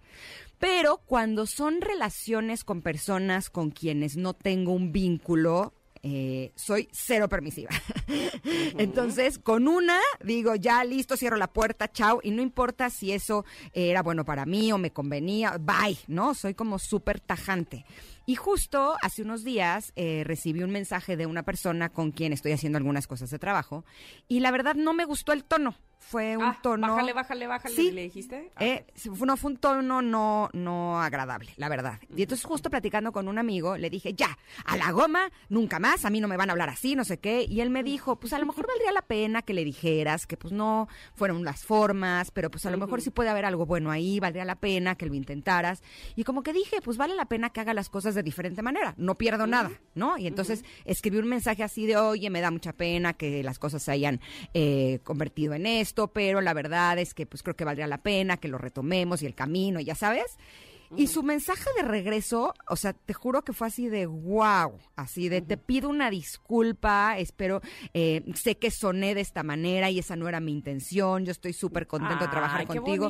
Pero 0.60 0.98
cuando 0.98 1.48
son 1.48 1.82
relaciones 1.82 2.64
con 2.64 2.82
personas 2.82 3.50
con 3.50 3.72
quienes 3.72 4.16
no 4.16 4.34
tengo 4.34 4.72
un 4.72 4.92
vínculo, 4.92 5.74
eh, 6.08 6.52
soy 6.56 6.88
cero 6.92 7.28
permisiva. 7.28 7.72
Entonces, 8.78 9.40
con 9.40 9.68
una, 9.68 9.98
digo, 10.24 10.54
ya 10.54 10.84
listo, 10.84 11.18
cierro 11.18 11.36
la 11.36 11.52
puerta, 11.52 11.92
chao, 11.92 12.20
y 12.22 12.30
no 12.30 12.44
importa 12.44 12.92
si 12.92 13.12
eso 13.12 13.44
era 13.74 14.04
bueno 14.04 14.24
para 14.24 14.46
mí 14.46 14.72
o 14.72 14.78
me 14.78 14.92
convenía, 14.92 15.58
bye, 15.60 15.98
¿no? 16.08 16.36
Soy 16.36 16.54
como 16.54 16.78
súper 16.78 17.20
tajante. 17.20 17.86
Y 18.28 18.36
justo 18.36 18.98
hace 19.02 19.24
unos 19.24 19.44
días 19.44 19.94
eh, 19.96 20.22
recibí 20.26 20.62
un 20.62 20.70
mensaje 20.70 21.18
de 21.18 21.26
una 21.26 21.42
persona 21.42 21.90
con 21.90 22.12
quien 22.12 22.34
estoy 22.34 22.52
haciendo 22.52 22.78
algunas 22.78 23.08
cosas 23.08 23.32
de 23.32 23.40
trabajo 23.40 23.84
y 24.28 24.42
la 24.42 24.52
verdad 24.52 24.76
no 24.76 24.94
me 24.94 25.06
gustó 25.06 25.32
el 25.32 25.44
tono 25.44 25.76
fue 26.08 26.38
un 26.38 26.44
ah, 26.44 26.60
tono. 26.62 26.88
Bájale, 26.88 27.14
bájale, 27.14 27.48
bájale, 27.48 27.76
sí, 27.76 27.92
le 27.92 28.04
dijiste. 28.04 28.52
Ah, 28.56 28.64
eh, 28.64 28.86
no, 29.26 29.38
fue 29.38 29.52
un 29.52 29.58
tono 29.58 30.04
no, 30.04 30.50
no 30.54 31.02
agradable, 31.02 31.54
la 31.58 31.68
verdad. 31.68 32.00
Y 32.16 32.22
entonces, 32.22 32.46
justo 32.46 32.70
platicando 32.70 33.12
con 33.12 33.28
un 33.28 33.40
amigo, 33.40 33.76
le 33.76 33.90
dije, 33.90 34.14
ya, 34.14 34.38
a 34.66 34.78
la 34.78 34.92
goma, 34.92 35.32
nunca 35.50 35.80
más, 35.80 36.06
a 36.06 36.12
mí 36.12 36.22
no 36.22 36.28
me 36.28 36.38
van 36.38 36.50
a 36.50 36.54
hablar 36.54 36.70
así, 36.70 36.96
no 36.96 37.06
sé 37.06 37.18
qué. 37.18 37.44
Y 37.50 37.62
él 37.62 37.72
me 37.72 37.82
dijo, 37.82 38.20
pues 38.20 38.34
a 38.34 38.40
lo 38.40 38.46
mejor 38.46 38.68
valdría 38.68 38.92
la 38.92 39.02
pena 39.02 39.42
que 39.42 39.56
le 39.56 39.66
dijeras 39.66 40.28
que 40.28 40.38
pues 40.38 40.54
no 40.54 40.88
fueron 41.16 41.44
las 41.44 41.66
formas, 41.66 42.30
pero 42.30 42.52
pues 42.52 42.68
a 42.68 42.72
lo 42.72 42.78
mejor 42.78 43.02
sí 43.02 43.10
puede 43.10 43.30
haber 43.30 43.46
algo 43.46 43.66
bueno 43.66 43.90
ahí, 43.90 44.20
valdría 44.20 44.46
la 44.46 44.56
pena 44.56 44.96
que 44.96 45.08
lo 45.08 45.16
intentaras. 45.16 45.82
Y 46.16 46.24
como 46.24 46.44
que 46.44 46.54
dije, 46.54 46.82
pues 46.84 46.98
vale 46.98 47.16
la 47.16 47.26
pena 47.26 47.50
que 47.50 47.62
haga 47.62 47.74
las 47.74 47.90
cosas 47.90 48.14
de 48.14 48.22
diferente 48.22 48.62
manera, 48.62 48.94
no 48.98 49.16
pierdo 49.18 49.48
nada, 49.48 49.72
¿no? 49.96 50.20
Y 50.20 50.28
entonces 50.28 50.64
escribí 50.86 51.18
un 51.18 51.28
mensaje 51.28 51.64
así 51.64 51.88
de, 51.88 51.98
oye, 51.98 52.30
me 52.30 52.42
da 52.42 52.52
mucha 52.52 52.74
pena 52.74 53.14
que 53.14 53.42
las 53.42 53.58
cosas 53.58 53.82
se 53.82 53.92
hayan 53.92 54.22
eh, 54.54 55.00
convertido 55.04 55.56
en 55.56 55.66
esto 55.66 55.95
pero 56.08 56.42
la 56.42 56.54
verdad 56.54 56.98
es 57.00 57.14
que 57.14 57.26
pues 57.26 57.42
creo 57.42 57.56
que 57.56 57.66
valdría 57.66 57.88
la 57.88 58.04
pena 58.04 58.38
que 58.38 58.48
lo 58.48 58.58
retomemos 58.58 59.22
y 59.22 59.26
el 59.26 59.36
camino, 59.36 59.80
ya 59.80 59.96
sabes. 59.96 60.38
Y 60.98 61.08
su 61.08 61.24
mensaje 61.24 61.70
de 61.78 61.84
regreso, 61.84 62.54
o 62.68 62.76
sea, 62.76 62.94
te 62.94 63.14
juro 63.14 63.44
que 63.44 63.54
fue 63.54 63.68
así 63.68 63.88
de 63.88 64.06
wow, 64.06 64.78
así 64.96 65.30
de 65.30 65.42
te 65.42 65.58
pido 65.58 65.90
una 65.90 66.10
disculpa, 66.10 67.18
espero, 67.18 67.62
eh, 67.94 68.24
sé 68.34 68.58
que 68.58 68.72
soné 68.72 69.16
de 69.16 69.22
esta 69.22 69.44
manera 69.44 69.90
y 69.90 70.00
esa 70.00 70.16
no 70.16 70.28
era 70.28 70.40
mi 70.40 70.52
intención, 70.52 71.26
yo 71.26 71.32
estoy 71.32 71.54
súper 71.54 71.88
contento 71.88 72.26
de 72.26 72.32
trabajar 72.32 72.66
contigo. 72.68 73.10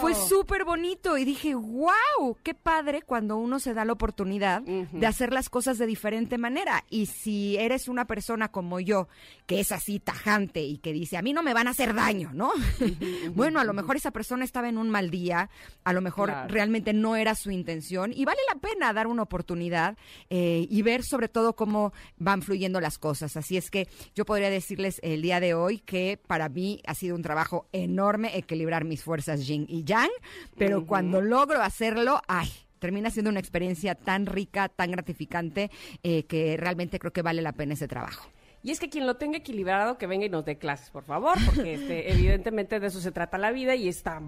Fue 0.00 0.14
súper 0.14 0.64
bonito 0.64 1.16
y 1.16 1.24
dije, 1.24 1.54
wow, 1.54 2.36
qué 2.42 2.54
padre 2.54 3.02
cuando 3.02 3.36
uno 3.36 3.58
se 3.60 3.74
da 3.74 3.84
la 3.84 3.92
oportunidad 3.92 4.62
de 4.62 5.06
hacer 5.06 5.32
las 5.32 5.48
cosas 5.48 5.78
de 5.78 5.86
diferente 5.86 6.38
manera. 6.38 6.84
Y 6.90 7.06
si 7.06 7.56
eres 7.56 7.88
una 7.88 8.06
persona 8.06 8.48
como 8.48 8.80
yo, 8.80 9.08
que 9.46 9.60
es 9.60 9.72
así 9.72 10.00
tajante 10.00 10.62
y 10.62 10.78
que 10.78 10.92
dice, 10.92 11.16
a 11.16 11.22
mí 11.22 11.32
no 11.32 11.42
me 11.42 11.54
van 11.54 11.66
a 11.66 11.70
hacer 11.70 11.94
daño, 11.94 12.30
¿no? 12.32 12.52
bueno, 13.34 13.60
a 13.60 13.64
lo 13.64 13.72
mejor 13.72 13.96
esa 13.96 14.10
persona 14.10 14.44
estaba 14.44 14.68
en 14.68 14.78
un 14.78 14.90
mal 14.90 15.10
día, 15.10 15.50
a 15.84 15.92
lo 15.92 16.00
mejor 16.00 16.32
realmente 16.48 16.92
no 16.92 17.16
era 17.20 17.34
su 17.34 17.50
intención 17.50 18.12
y 18.14 18.24
vale 18.24 18.40
la 18.52 18.60
pena 18.60 18.92
dar 18.92 19.06
una 19.06 19.22
oportunidad 19.22 19.96
eh, 20.28 20.66
y 20.68 20.82
ver 20.82 21.02
sobre 21.02 21.28
todo 21.28 21.54
cómo 21.54 21.92
van 22.16 22.42
fluyendo 22.42 22.80
las 22.80 22.98
cosas. 22.98 23.36
Así 23.36 23.56
es 23.56 23.70
que 23.70 23.88
yo 24.14 24.24
podría 24.24 24.50
decirles 24.50 25.00
el 25.02 25.22
día 25.22 25.40
de 25.40 25.54
hoy 25.54 25.78
que 25.78 26.18
para 26.26 26.48
mí 26.48 26.82
ha 26.86 26.94
sido 26.94 27.16
un 27.16 27.22
trabajo 27.22 27.68
enorme 27.72 28.36
equilibrar 28.36 28.84
mis 28.84 29.02
fuerzas 29.02 29.46
yin 29.46 29.66
y 29.68 29.84
yang, 29.84 30.10
pero 30.56 30.86
cuando 30.86 31.20
logro 31.20 31.62
hacerlo, 31.62 32.20
ay, 32.28 32.50
termina 32.78 33.10
siendo 33.10 33.30
una 33.30 33.40
experiencia 33.40 33.94
tan 33.94 34.26
rica, 34.26 34.68
tan 34.68 34.90
gratificante, 34.90 35.70
eh, 36.02 36.24
que 36.24 36.56
realmente 36.56 36.98
creo 36.98 37.12
que 37.12 37.22
vale 37.22 37.42
la 37.42 37.52
pena 37.52 37.74
ese 37.74 37.86
trabajo. 37.86 38.28
Y 38.62 38.70
es 38.70 38.78
que 38.78 38.90
quien 38.90 39.06
lo 39.06 39.16
tenga 39.16 39.38
equilibrado, 39.38 39.96
que 39.96 40.06
venga 40.06 40.26
y 40.26 40.28
nos 40.28 40.44
dé 40.44 40.58
clases, 40.58 40.90
por 40.90 41.04
favor, 41.04 41.38
porque 41.46 41.74
este, 41.74 42.12
evidentemente 42.12 42.78
de 42.78 42.88
eso 42.88 43.00
se 43.00 43.10
trata 43.10 43.38
la 43.38 43.52
vida 43.52 43.74
y 43.74 43.88
está, 43.88 44.20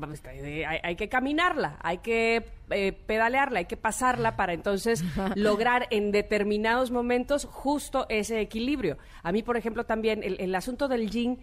hay, 0.82 0.96
que 0.96 1.08
caminarla, 1.10 1.76
hay 1.82 1.98
que 1.98 2.46
eh, 2.70 2.92
pedalearla, 2.92 3.58
hay 3.58 3.64
que 3.66 3.76
pasarla 3.76 4.36
para 4.36 4.54
entonces 4.54 5.04
lograr 5.34 5.86
en 5.90 6.12
determinados 6.12 6.90
momentos 6.90 7.44
justo 7.44 8.06
ese 8.08 8.40
equilibrio. 8.40 8.96
A 9.22 9.32
mí, 9.32 9.42
por 9.42 9.58
ejemplo, 9.58 9.84
también 9.84 10.22
el, 10.22 10.40
el 10.40 10.54
asunto 10.54 10.88
del 10.88 11.10
yin 11.10 11.38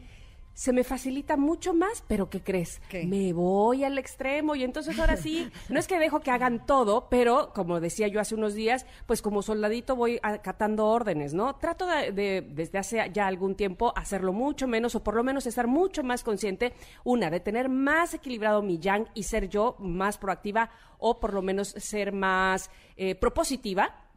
se 0.53 0.73
me 0.73 0.83
facilita 0.83 1.37
mucho 1.37 1.73
más, 1.73 2.03
pero 2.07 2.29
¿qué 2.29 2.41
crees? 2.41 2.81
Me 3.05 3.31
voy 3.33 3.83
al 3.83 3.97
extremo 3.97 4.55
y 4.55 4.63
entonces 4.63 4.99
ahora 4.99 5.15
sí, 5.15 5.49
no 5.69 5.79
es 5.79 5.87
que 5.87 5.99
dejo 5.99 6.19
que 6.19 6.31
hagan 6.31 6.65
todo, 6.65 7.07
pero 7.09 7.53
como 7.53 7.79
decía 7.79 8.07
yo 8.07 8.19
hace 8.19 8.35
unos 8.35 8.53
días, 8.53 8.85
pues 9.05 9.21
como 9.21 9.41
soldadito 9.41 9.95
voy 9.95 10.19
acatando 10.21 10.87
órdenes, 10.87 11.33
¿no? 11.33 11.55
Trato 11.55 11.85
de, 11.85 12.45
desde 12.49 12.77
hace 12.77 13.09
ya 13.13 13.27
algún 13.27 13.55
tiempo 13.55 13.93
hacerlo 13.95 14.33
mucho 14.33 14.67
menos 14.67 14.95
o 14.95 15.03
por 15.03 15.15
lo 15.15 15.23
menos 15.23 15.47
estar 15.47 15.67
mucho 15.67 16.03
más 16.03 16.23
consciente, 16.23 16.73
una, 17.03 17.29
de 17.29 17.39
tener 17.39 17.69
más 17.69 18.13
equilibrado 18.13 18.61
mi 18.61 18.79
yang 18.79 19.07
y 19.13 19.23
ser 19.23 19.47
yo 19.47 19.75
más 19.79 20.17
proactiva 20.17 20.71
o 20.99 21.19
por 21.19 21.33
lo 21.33 21.41
menos 21.41 21.69
ser 21.69 22.11
más 22.11 22.69
eh, 22.97 23.15
propositiva, 23.15 24.08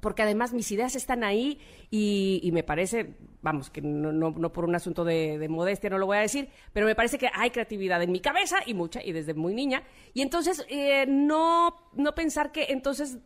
porque 0.00 0.22
además 0.22 0.52
mis 0.52 0.70
ideas 0.72 0.96
están 0.96 1.24
ahí 1.24 1.58
y, 1.90 2.50
me 2.52 2.62
parece, 2.62 3.14
vamos, 3.42 3.70
que 3.70 3.80
no, 3.80 4.12
no, 4.12 4.52
por 4.52 4.64
un 4.64 4.74
asunto 4.74 5.04
de, 5.04 5.46
modestia 5.48 5.90
no 5.90 5.98
lo 5.98 6.06
voy 6.06 6.18
a 6.18 6.20
decir, 6.20 6.48
pero 6.72 6.86
me 6.86 6.94
parece 6.94 7.18
que 7.18 7.28
hay 7.32 7.50
creatividad 7.50 8.02
en 8.02 8.12
mi 8.12 8.20
cabeza 8.20 8.58
y 8.66 8.74
mucha, 8.74 9.02
y 9.02 9.12
desde 9.12 9.34
muy 9.34 9.54
niña, 9.54 9.82
y 10.14 10.22
entonces 10.22 10.64
eh, 10.68 11.06
no, 11.08 11.74
no 11.94 12.14
pensar 12.14 12.52
que 12.52 12.66
entonces 12.70 13.18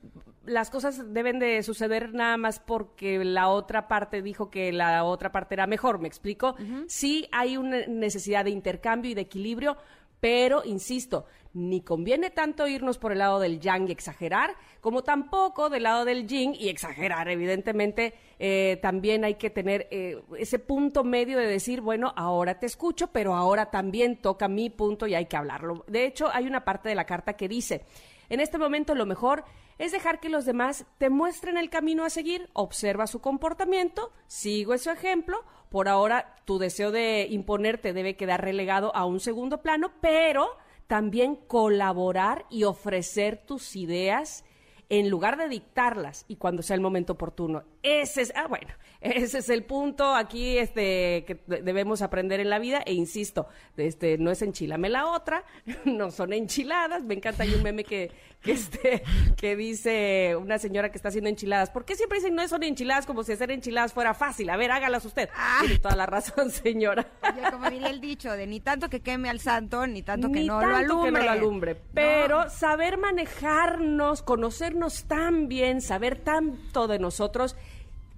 las 0.46 0.70
cosas 0.70 1.12
deben 1.12 1.38
de 1.38 1.62
suceder 1.62 2.12
nada 2.12 2.36
más 2.36 2.60
porque 2.60 3.24
la 3.24 3.48
otra 3.48 3.88
parte 3.88 4.22
dijo 4.22 4.50
que 4.50 4.72
la 4.72 5.04
otra 5.04 5.32
parte 5.32 5.54
era 5.54 5.66
mejor, 5.66 5.98
¿me 5.98 6.08
explico? 6.08 6.54
Sí 6.86 7.28
hay 7.32 7.56
una 7.56 7.86
necesidad 7.86 8.44
de 8.44 8.50
intercambio 8.50 9.10
y 9.10 9.14
de 9.14 9.22
equilibrio, 9.22 9.76
pero, 10.24 10.62
insisto, 10.64 11.26
ni 11.52 11.82
conviene 11.82 12.30
tanto 12.30 12.66
irnos 12.66 12.96
por 12.96 13.12
el 13.12 13.18
lado 13.18 13.40
del 13.40 13.60
yang 13.60 13.86
y 13.90 13.92
exagerar, 13.92 14.56
como 14.80 15.04
tampoco 15.04 15.68
del 15.68 15.82
lado 15.82 16.06
del 16.06 16.26
yin 16.26 16.54
y 16.58 16.70
exagerar. 16.70 17.28
Evidentemente, 17.28 18.14
eh, 18.38 18.78
también 18.80 19.26
hay 19.26 19.34
que 19.34 19.50
tener 19.50 19.86
eh, 19.90 20.22
ese 20.38 20.58
punto 20.58 21.04
medio 21.04 21.36
de 21.36 21.46
decir, 21.46 21.82
bueno, 21.82 22.14
ahora 22.16 22.58
te 22.58 22.64
escucho, 22.64 23.08
pero 23.08 23.34
ahora 23.34 23.70
también 23.70 24.16
toca 24.16 24.48
mi 24.48 24.70
punto 24.70 25.06
y 25.06 25.14
hay 25.14 25.26
que 25.26 25.36
hablarlo. 25.36 25.84
De 25.88 26.06
hecho, 26.06 26.30
hay 26.32 26.46
una 26.46 26.64
parte 26.64 26.88
de 26.88 26.94
la 26.94 27.04
carta 27.04 27.34
que 27.34 27.46
dice, 27.46 27.84
en 28.30 28.40
este 28.40 28.56
momento 28.56 28.94
lo 28.94 29.04
mejor 29.04 29.44
es 29.76 29.92
dejar 29.92 30.20
que 30.20 30.30
los 30.30 30.46
demás 30.46 30.86
te 30.96 31.10
muestren 31.10 31.58
el 31.58 31.68
camino 31.68 32.02
a 32.02 32.08
seguir, 32.08 32.48
observa 32.54 33.06
su 33.06 33.20
comportamiento, 33.20 34.10
sigo 34.26 34.78
su 34.78 34.88
ejemplo, 34.88 35.44
por 35.74 35.88
ahora 35.88 36.36
tu 36.44 36.60
deseo 36.60 36.92
de 36.92 37.26
imponerte 37.28 37.92
debe 37.92 38.14
quedar 38.14 38.40
relegado 38.40 38.94
a 38.94 39.06
un 39.06 39.18
segundo 39.18 39.60
plano, 39.60 39.90
pero 40.00 40.46
también 40.86 41.34
colaborar 41.34 42.46
y 42.48 42.62
ofrecer 42.62 43.38
tus 43.44 43.74
ideas 43.74 44.44
en 44.88 45.10
lugar 45.10 45.36
de 45.36 45.48
dictarlas 45.48 46.26
y 46.28 46.36
cuando 46.36 46.62
sea 46.62 46.76
el 46.76 46.80
momento 46.80 47.14
oportuno. 47.14 47.64
Ese 47.84 48.22
es, 48.22 48.32
ah, 48.34 48.46
bueno, 48.48 48.72
ese 49.02 49.38
es 49.38 49.50
el 49.50 49.62
punto 49.62 50.14
aquí 50.14 50.56
este, 50.56 51.24
que 51.26 51.38
debemos 51.46 52.00
aprender 52.00 52.40
en 52.40 52.48
la 52.48 52.58
vida. 52.58 52.82
E 52.86 52.94
insisto, 52.94 53.46
este, 53.76 54.16
no 54.16 54.30
es 54.30 54.40
enchilame 54.40 54.88
la 54.88 55.06
otra, 55.06 55.44
no 55.84 56.10
son 56.10 56.32
enchiladas. 56.32 57.04
Me 57.04 57.12
encanta, 57.12 57.42
hay 57.42 57.54
un 57.54 57.62
meme 57.62 57.84
que, 57.84 58.10
que, 58.40 58.52
este, 58.52 59.02
que 59.36 59.54
dice 59.54 60.34
una 60.40 60.58
señora 60.58 60.90
que 60.90 60.96
está 60.96 61.10
haciendo 61.10 61.28
enchiladas. 61.28 61.68
¿Por 61.68 61.84
qué 61.84 61.94
siempre 61.94 62.18
dicen 62.18 62.34
no 62.34 62.48
son 62.48 62.62
enchiladas 62.62 63.04
como 63.04 63.22
si 63.22 63.32
hacer 63.32 63.50
enchiladas 63.50 63.92
fuera 63.92 64.14
fácil? 64.14 64.48
A 64.48 64.56
ver, 64.56 64.70
hágalas 64.70 65.04
usted. 65.04 65.28
Ah. 65.36 65.58
Tiene 65.60 65.78
toda 65.78 65.94
la 65.94 66.06
razón, 66.06 66.50
señora. 66.50 67.06
como 67.50 67.68
diría 67.68 67.90
el 67.90 68.00
dicho, 68.00 68.32
de 68.32 68.46
ni 68.46 68.60
tanto 68.60 68.88
que 68.88 69.00
queme 69.00 69.28
al 69.28 69.40
santo, 69.40 69.86
ni 69.86 70.00
tanto 70.00 70.32
que 70.32 70.42
no 70.44 70.58
lo 70.62 70.74
alumbre. 70.74 71.12
que 71.12 71.18
no 71.18 71.22
lo 71.22 71.30
alumbre. 71.30 71.76
Pero 71.92 72.48
saber 72.48 72.96
manejarnos, 72.96 74.22
conocernos 74.22 75.04
tan 75.04 75.48
bien, 75.48 75.82
saber 75.82 76.16
tanto 76.16 76.88
de 76.88 76.98
nosotros 76.98 77.56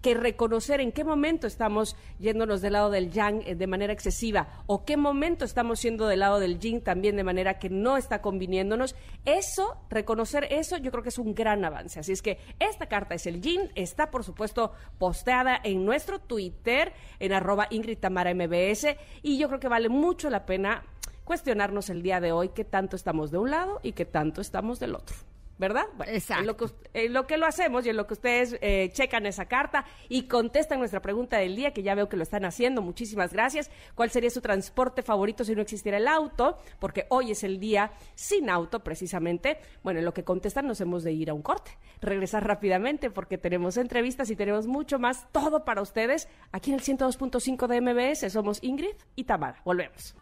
que 0.07 0.15
reconocer 0.15 0.81
en 0.81 0.93
qué 0.93 1.03
momento 1.03 1.49
estamos 1.49 1.97
yéndonos 2.21 2.61
del 2.61 2.75
lado 2.75 2.91
del 2.91 3.11
yang 3.11 3.43
eh, 3.45 3.57
de 3.57 3.67
manera 3.67 3.93
excesiva 3.93 4.47
o 4.67 4.85
qué 4.85 4.97
momento 4.97 5.45
estamos 5.45 5.81
siendo 5.81 6.07
del 6.07 6.21
lado 6.21 6.39
del 6.39 6.61
yin 6.61 6.81
también 6.81 7.17
de 7.17 7.25
manera 7.25 7.59
que 7.59 7.71
no 7.71 7.97
está 7.97 8.23
conviniéndonos. 8.23 8.95
Eso, 9.25 9.77
reconocer 9.91 10.47
eso, 10.51 10.77
yo 10.77 10.93
creo 10.93 11.03
que 11.03 11.09
es 11.09 11.19
un 11.19 11.35
gran 11.35 11.65
avance. 11.65 11.99
Así 11.99 12.13
es 12.13 12.23
que 12.23 12.39
esta 12.61 12.87
carta 12.87 13.17
es 13.17 13.27
el 13.27 13.41
yin, 13.41 13.73
está 13.75 14.13
por 14.13 14.23
supuesto 14.23 14.71
posteada 14.97 15.61
en 15.65 15.85
nuestro 15.85 16.21
Twitter, 16.21 16.93
en 17.19 17.33
arroba 17.33 17.67
Ingrid 17.71 17.99
MBS, 17.99 18.97
y 19.23 19.39
yo 19.39 19.49
creo 19.49 19.59
que 19.59 19.67
vale 19.67 19.89
mucho 19.89 20.31
la 20.31 20.47
pena 20.47 20.85
cuestionarnos 21.25 21.91
el 21.91 22.03
día 22.03 22.21
de 22.21 22.31
hoy 22.31 22.51
qué 22.51 22.63
tanto 22.63 22.95
estamos 22.95 23.33
de 23.33 23.39
un 23.39 23.51
lado 23.51 23.81
y 23.83 23.91
qué 23.91 24.05
tanto 24.05 24.41
estamos 24.41 24.79
del 24.79 24.95
otro. 24.95 25.17
¿Verdad? 25.59 25.87
Exacto. 26.07 26.41
En 26.41 26.47
lo, 26.47 26.57
que, 26.57 27.09
lo 27.09 27.27
que 27.27 27.37
lo 27.37 27.47
hacemos 27.47 27.87
y 27.87 27.91
en 27.91 27.97
lo 27.97 28.07
que 28.07 28.15
ustedes 28.15 28.57
eh, 28.61 28.91
checan 28.93 29.27
esa 29.27 29.47
carta 29.47 29.85
y 30.09 30.25
contestan 30.25 30.79
nuestra 30.79 31.01
pregunta 31.01 31.39
del 31.39 31.57
día, 31.57 31.73
que 31.73 31.83
ya 31.83 31.95
veo 31.95 32.09
que 32.09 32.17
lo 32.17 32.23
están 32.23 32.45
haciendo. 32.45 32.83
Muchísimas 32.83 33.33
gracias. 33.33 33.71
¿Cuál 33.95 34.11
sería 34.11 34.31
su 34.31 34.41
transporte 34.41 35.03
favorito 35.03 35.45
si 35.45 35.55
no 35.55 35.63
existiera 35.63 35.99
el 35.99 36.09
auto? 36.09 36.59
Porque 36.79 37.07
hoy 37.09 37.31
es 37.31 37.45
el 37.45 37.59
día 37.59 37.93
sin 38.15 38.51
auto, 38.51 38.81
precisamente. 38.81 39.59
Bueno, 39.83 40.01
en 40.01 40.05
lo 40.05 40.15
que 40.15 40.25
contestan 40.25 40.67
nos 40.67 40.81
hemos 40.81 41.05
de 41.05 41.13
ir 41.13 41.31
a 41.31 41.35
un 41.35 41.43
corte. 41.43 41.79
Regresar 42.01 42.47
rápidamente 42.47 43.11
porque 43.11 43.39
tenemos 43.39 43.77
entrevistas 43.77 44.31
y 44.31 44.37
tenemos 44.37 44.67
mucho 44.67 44.99
más, 44.99 45.27
todo 45.33 45.65
para 45.65 45.83
ustedes, 45.83 46.29
aquí 46.53 46.71
en 46.71 46.79
el 46.79 46.83
102.5 46.83 47.67
de 47.67 47.81
MBS. 47.81 48.33
Somos 48.33 48.63
Ingrid 48.63 48.95
y 49.15 49.25
Tamara. 49.25 49.61
Volvemos. 49.65 50.15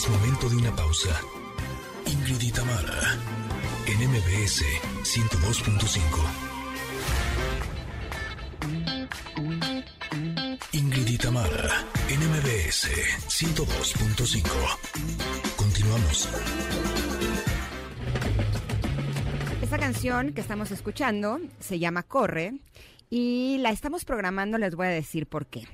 Es 0.00 0.08
momento 0.08 0.48
de 0.48 0.56
una 0.56 0.74
pausa. 0.74 1.10
Ingrid 2.06 2.40
y 2.40 2.50
Tamara, 2.50 3.18
en 3.86 3.98
MBS 4.08 4.64
102.5. 5.02 6.00
Ingrid 10.72 11.06
y 11.06 11.18
Tamara, 11.18 11.84
en 12.08 12.18
MBS 12.30 12.88
102.5. 13.28 14.48
Continuamos. 15.56 16.30
Esta 19.60 19.78
canción 19.78 20.32
que 20.32 20.40
estamos 20.40 20.70
escuchando 20.70 21.40
se 21.58 21.78
llama 21.78 22.04
Corre 22.04 22.54
y 23.10 23.58
la 23.58 23.68
estamos 23.68 24.06
programando, 24.06 24.56
les 24.56 24.74
voy 24.74 24.86
a 24.86 24.90
decir 24.90 25.26
por 25.26 25.44
qué. 25.44 25.68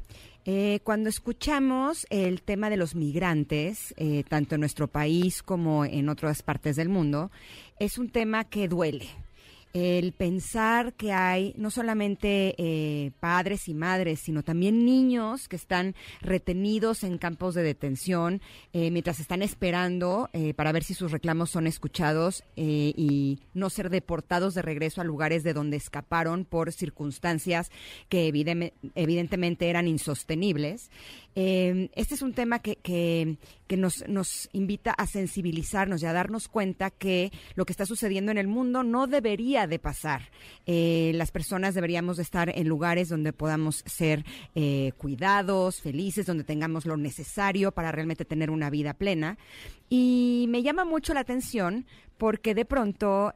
Eh, 0.49 0.79
cuando 0.85 1.09
escuchamos 1.09 2.07
el 2.09 2.41
tema 2.41 2.71
de 2.71 2.77
los 2.77 2.95
migrantes, 2.95 3.93
eh, 3.97 4.23
tanto 4.29 4.55
en 4.55 4.61
nuestro 4.61 4.87
país 4.87 5.43
como 5.43 5.85
en 5.85 6.09
otras 6.09 6.43
partes 6.43 6.77
del 6.77 6.89
mundo, 6.89 7.33
es 7.81 7.99
un 7.99 8.11
tema 8.11 8.45
que 8.45 8.69
duele 8.69 9.09
el 9.73 10.13
pensar 10.13 10.95
que 10.95 11.13
hay 11.13 11.55
no 11.57 11.71
solamente 11.71 12.55
eh, 12.59 13.11
padres 13.21 13.69
y 13.69 13.75
madres, 13.75 14.21
sino 14.21 14.43
también 14.43 14.85
niños 14.85 15.49
que 15.49 15.57
están 15.57 15.95
retenidos 16.21 17.05
en 17.05 17.19
campos 17.19 17.55
de 17.55 17.63
detención 17.63 18.41
eh, 18.73 18.91
mientras 18.91 19.21
están 19.21 19.43
esperando 19.43 20.31
eh, 20.33 20.55
para 20.55 20.73
ver 20.73 20.83
si 20.83 20.95
sus 20.95 21.13
reclamos 21.13 21.51
son 21.51 21.67
escuchados 21.67 22.43
y 22.57 23.41
no 23.55 23.69
ser 23.69 23.91
deportados 23.91 24.55
de 24.55 24.63
regreso 24.63 25.01
a 25.01 25.05
lugares 25.05 25.43
de 25.43 25.53
donde 25.53 25.77
escaparon 25.77 26.45
por 26.45 26.73
circunstancias 26.73 27.71
que 28.09 28.29
evidentemente 28.29 29.69
eran 29.69 29.89
insostenibles. 29.89 30.91
Este 31.37 32.15
es 32.15 32.23
un 32.23 32.33
tema 32.33 32.61
que, 32.61 32.77
que, 32.77 33.37
que 33.67 33.77
nos, 33.77 34.09
nos 34.09 34.49
invita 34.53 34.93
a 34.93 35.07
sensibilizarnos 35.07 36.03
y 36.03 36.07
a 36.07 36.15
darnos 36.15 36.49
cuenta 36.49 36.91
que 36.91 37.31
lo 37.55 37.67
que 37.67 37.75
está 37.75 37.85
sucediendo 37.85 38.33
en 38.33 38.39
el 38.39 38.49
mundo 38.49 38.83
no 38.83 39.07
debería 39.07 39.67
de 39.67 39.79
pasar. 39.79 40.31
Eh, 40.65 41.13
las 41.15 41.33
personas 41.33 41.75
deberíamos 41.75 42.17
de 42.17 42.23
estar 42.23 42.49
en 42.49 42.67
lugares 42.67 43.11
donde 43.11 43.35
podamos 43.35 43.83
ser 43.85 44.25
eh, 44.55 44.93
cuidados, 44.97 45.83
felices, 45.83 46.25
donde 46.25 46.45
tengamos 46.45 46.87
lo 46.87 46.97
necesario 46.97 47.71
para 47.71 47.93
realmente 47.93 48.25
tener 48.25 48.51
una 48.51 48.71
vida 48.71 48.95
plena. 48.95 49.37
Y 49.91 50.47
me 50.49 50.63
llama 50.63 50.87
mucho 50.87 51.13
la 51.13 51.21
atención 51.21 51.85
porque 52.17 52.55
de 52.55 52.65
pronto 52.65 53.35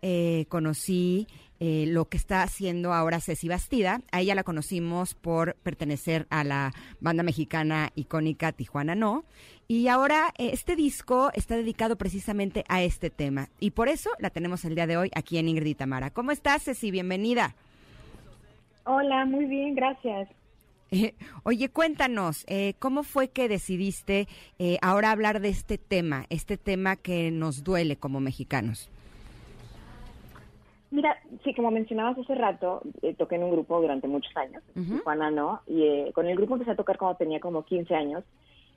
eh, 1.61 1.85
lo 1.87 2.07
que 2.07 2.17
está 2.17 2.43
haciendo 2.43 2.93
ahora 2.93 3.21
Ceci 3.21 3.49
Bastida. 3.49 4.01
A 4.11 4.21
ella 4.21 4.35
la 4.35 4.43
conocimos 4.43 5.15
por 5.15 5.55
pertenecer 5.57 6.27
a 6.31 6.43
la 6.43 6.73
banda 7.01 7.23
mexicana 7.23 7.91
icónica 7.95 8.53
Tijuana 8.53 8.95
No. 8.95 9.25
Y 9.69 9.87
ahora 9.87 10.35
eh, 10.39 10.51
este 10.53 10.75
disco 10.75 11.31
está 11.35 11.57
dedicado 11.57 11.97
precisamente 11.97 12.65
a 12.69 12.83
este 12.83 13.11
tema. 13.11 13.51
Y 13.61 13.71
por 13.71 13.89
eso 13.89 14.11
la 14.19 14.31
tenemos 14.31 14.65
el 14.65 14.75
día 14.75 14.87
de 14.87 14.97
hoy 14.97 15.11
aquí 15.15 15.39
en 15.39 15.49
Ingrid 15.49 15.71
y 15.71 15.75
Tamara. 15.77 16.11
¿Cómo 16.11 16.33
estás, 16.33 16.65
Ceci? 16.65 16.91
Bienvenida. 16.91 17.55
Hola, 18.85 19.25
muy 19.27 19.45
bien, 19.45 19.75
gracias. 19.75 20.29
oye, 21.45 21.69
cuéntanos, 21.69 22.45
eh, 22.49 22.75
¿cómo 22.79 23.03
fue 23.03 23.29
que 23.29 23.49
decidiste 23.49 24.29
eh, 24.59 24.79
ahora 24.83 25.11
hablar 25.11 25.41
de 25.41 25.51
este 25.51 25.79
tema, 25.79 26.27
este 26.31 26.57
tema 26.57 26.97
que 26.97 27.31
nos 27.31 27.63
duele 27.63 27.97
como 27.97 28.21
mexicanos? 28.21 28.91
Mira, 30.91 31.17
sí, 31.45 31.55
como 31.55 31.71
mencionabas 31.71 32.19
hace 32.19 32.35
rato, 32.35 32.83
toqué 33.17 33.37
en 33.37 33.45
un 33.45 33.53
grupo 33.53 33.81
durante 33.81 34.09
muchos 34.09 34.37
años, 34.37 34.63
Juana 35.05 35.31
no, 35.31 35.61
y 35.67 36.11
con 36.13 36.27
el 36.27 36.37
grupo 36.37 36.55
empecé 36.55 36.73
a 36.73 36.77
tocar 36.77 36.99
cuando 36.99 37.17
tenía 37.17 37.39
como 37.39 37.65
15 37.65 37.95
años, 37.95 38.25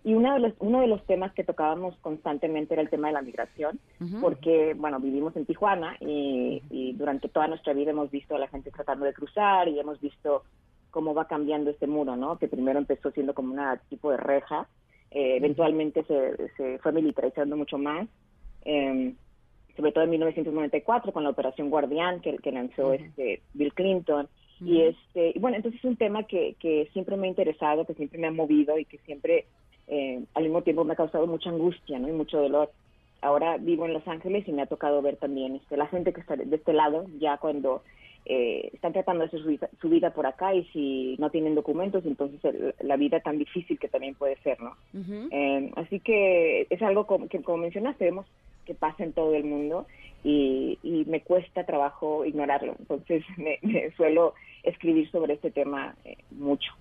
y 0.06 0.14
uno 0.16 0.34
de, 0.34 0.40
los, 0.42 0.54
uno 0.60 0.82
de 0.82 0.88
los 0.88 1.04
temas 1.06 1.32
que 1.34 1.46
tocábamos 1.46 1.96
constantemente 2.02 2.74
era 2.74 2.82
el 2.82 2.90
tema 2.90 3.08
de 3.08 3.14
la 3.14 3.22
migración, 3.22 3.80
porque, 4.20 4.74
bueno, 4.74 5.00
vivimos 5.00 5.36
en 5.38 5.46
Tijuana 5.46 5.96
y, 6.02 6.94
durante 6.98 7.30
toda 7.30 7.48
nuestra 7.48 7.74
vida 7.74 7.92
hemos 7.92 8.12
visto 8.12 8.36
a 8.36 8.40
la 8.40 8.48
gente 8.48 8.70
tratando 8.70 9.06
de 9.06 9.14
cruzar 9.14 9.68
y 9.70 9.80
hemos 9.80 10.00
visto 10.02 10.44
cómo 10.92 11.14
va 11.14 11.28
cambiando 11.28 11.72
este 11.72 11.88
muro, 11.88 12.16
¿no? 12.16 12.38
Que 12.38 12.48
primero 12.48 12.80
empezó 12.80 13.12
siendo 13.12 13.34
como 13.34 13.54
una 13.54 13.78
tipo 13.90 14.12
de 14.12 14.18
reja, 14.18 14.68
eh, 15.10 15.38
eventualmente 15.38 16.04
se, 16.04 16.50
se, 16.58 16.80
fue 16.80 16.92
militarizando 16.92 17.56
mucho 17.56 17.78
más, 17.78 18.08
eh, 18.66 19.14
sobre 19.76 19.92
todo 19.92 20.04
en 20.04 20.12
1994 20.12 21.12
con 21.12 21.24
la 21.24 21.30
Operación 21.30 21.70
Guardián 21.70 22.22
que, 22.22 22.38
que 22.38 22.52
lanzó 22.52 22.94
este 22.94 23.42
Bill 23.54 23.74
Clinton. 23.74 24.28
Y 24.62 24.82
este, 24.82 25.34
y 25.36 25.40
bueno, 25.40 25.58
entonces 25.58 25.80
es 25.80 25.86
un 25.86 25.98
tema 25.98 26.24
que, 26.24 26.56
que 26.60 26.88
siempre 26.94 27.18
me 27.18 27.28
ha 27.28 27.30
interesado, 27.30 27.86
que 27.86 27.96
siempre 27.96 28.20
me 28.20 28.28
ha 28.28 28.32
movido 28.32 28.78
y 28.78 28.86
que 28.86 28.98
siempre 29.00 29.46
eh, 29.88 30.24
al 30.34 30.44
mismo 30.44 30.62
tiempo 30.62 30.86
me 30.86 30.94
ha 30.94 30.98
causado 30.98 31.28
mucha 31.28 31.50
angustia 31.50 32.00
¿no? 32.00 32.08
y 32.08 32.14
mucho 32.14 32.38
dolor. 32.40 32.72
Ahora 33.22 33.58
vivo 33.58 33.86
en 33.86 33.94
Los 33.94 34.08
Ángeles 34.08 34.48
y 34.48 34.54
me 34.54 34.62
ha 34.62 34.68
tocado 34.68 35.02
ver 35.02 35.18
también 35.18 35.56
este, 35.56 35.76
la 35.76 35.88
gente 35.88 36.14
que 36.14 36.22
está 36.22 36.36
de 36.36 36.56
este 36.56 36.74
lado, 36.74 37.06
ya 37.20 37.38
cuando 37.38 37.82
eh, 38.26 38.70
están 38.74 38.94
tratando 38.94 39.22
de 39.22 39.28
hacer 39.28 39.42
su 39.82 39.90
vida, 39.90 40.12
por 40.12 40.26
acá 40.26 40.54
y 40.54 40.64
si 40.66 41.16
no 41.20 41.30
tienen 41.30 41.56
documentos, 41.56 42.06
entonces 42.06 42.40
la 42.82 42.96
vida 42.96 43.20
tan 43.20 43.38
difícil 43.38 43.78
que 43.78 43.90
también 43.90 44.16
puede 44.16 44.38
ser, 44.38 44.62
¿no? 44.62 44.76
Eh, 45.32 45.72
así 45.76 46.00
que 46.00 46.68
es 46.70 46.82
algo 46.82 47.06
que, 47.28 47.42
como 47.42 47.58
mencionaste, 47.58 48.06
vemos 48.06 48.26
que 48.66 48.74
pasa 48.74 49.04
en 49.04 49.14
todo 49.14 49.36
el 49.36 49.44
mundo 49.44 49.88
y, 50.24 50.80
me 51.08 51.22
cuesta 51.22 51.66
trabajo 51.66 52.26
ignorarlo. 52.26 52.76
Entonces 52.80 53.24
me, 53.38 53.60
suelo 53.96 54.34
escribir 54.64 55.10
sobre 55.12 55.34
este 55.34 55.52
tema 55.52 55.96
mucho. 56.32 56.72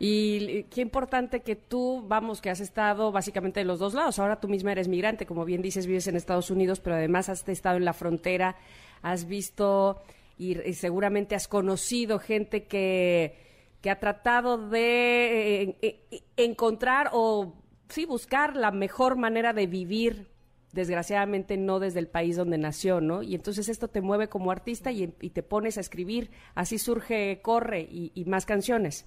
Y 0.00 0.62
qué 0.64 0.80
importante 0.80 1.40
que 1.40 1.56
tú, 1.56 2.04
vamos, 2.06 2.40
que 2.40 2.50
has 2.50 2.60
estado 2.60 3.10
básicamente 3.10 3.60
de 3.60 3.66
los 3.66 3.80
dos 3.80 3.94
lados. 3.94 4.18
Ahora 4.20 4.38
tú 4.38 4.46
misma 4.46 4.70
eres 4.70 4.86
migrante, 4.86 5.26
como 5.26 5.44
bien 5.44 5.60
dices, 5.60 5.86
vives 5.86 6.06
en 6.06 6.14
Estados 6.14 6.50
Unidos, 6.50 6.78
pero 6.78 6.94
además 6.94 7.28
has 7.28 7.48
estado 7.48 7.78
en 7.78 7.84
la 7.84 7.94
frontera, 7.94 8.56
has 9.02 9.26
visto 9.26 10.00
y, 10.38 10.54
seguramente 10.74 11.34
has 11.34 11.48
conocido 11.48 12.20
gente 12.20 12.64
que, 12.64 13.34
que 13.80 13.90
ha 13.90 13.98
tratado 13.98 14.68
de 14.68 15.62
eh, 15.62 15.76
eh, 15.82 16.20
encontrar 16.36 17.10
o 17.12 17.54
sí 17.88 18.06
buscar 18.06 18.56
la 18.56 18.70
mejor 18.70 19.16
manera 19.16 19.52
de 19.52 19.66
vivir 19.66 20.28
desgraciadamente 20.72 21.56
no 21.56 21.80
desde 21.80 22.00
el 22.00 22.08
país 22.08 22.36
donde 22.36 22.58
nació, 22.58 23.00
¿no? 23.00 23.22
Y 23.22 23.34
entonces 23.34 23.68
esto 23.68 23.88
te 23.88 24.00
mueve 24.00 24.28
como 24.28 24.50
artista 24.50 24.92
y, 24.92 25.08
te 25.08 25.42
pones 25.42 25.78
a 25.78 25.80
escribir, 25.80 26.30
así 26.54 26.78
surge 26.78 27.40
Corre 27.42 27.86
y 27.90 28.24
más 28.26 28.46
canciones. 28.46 29.06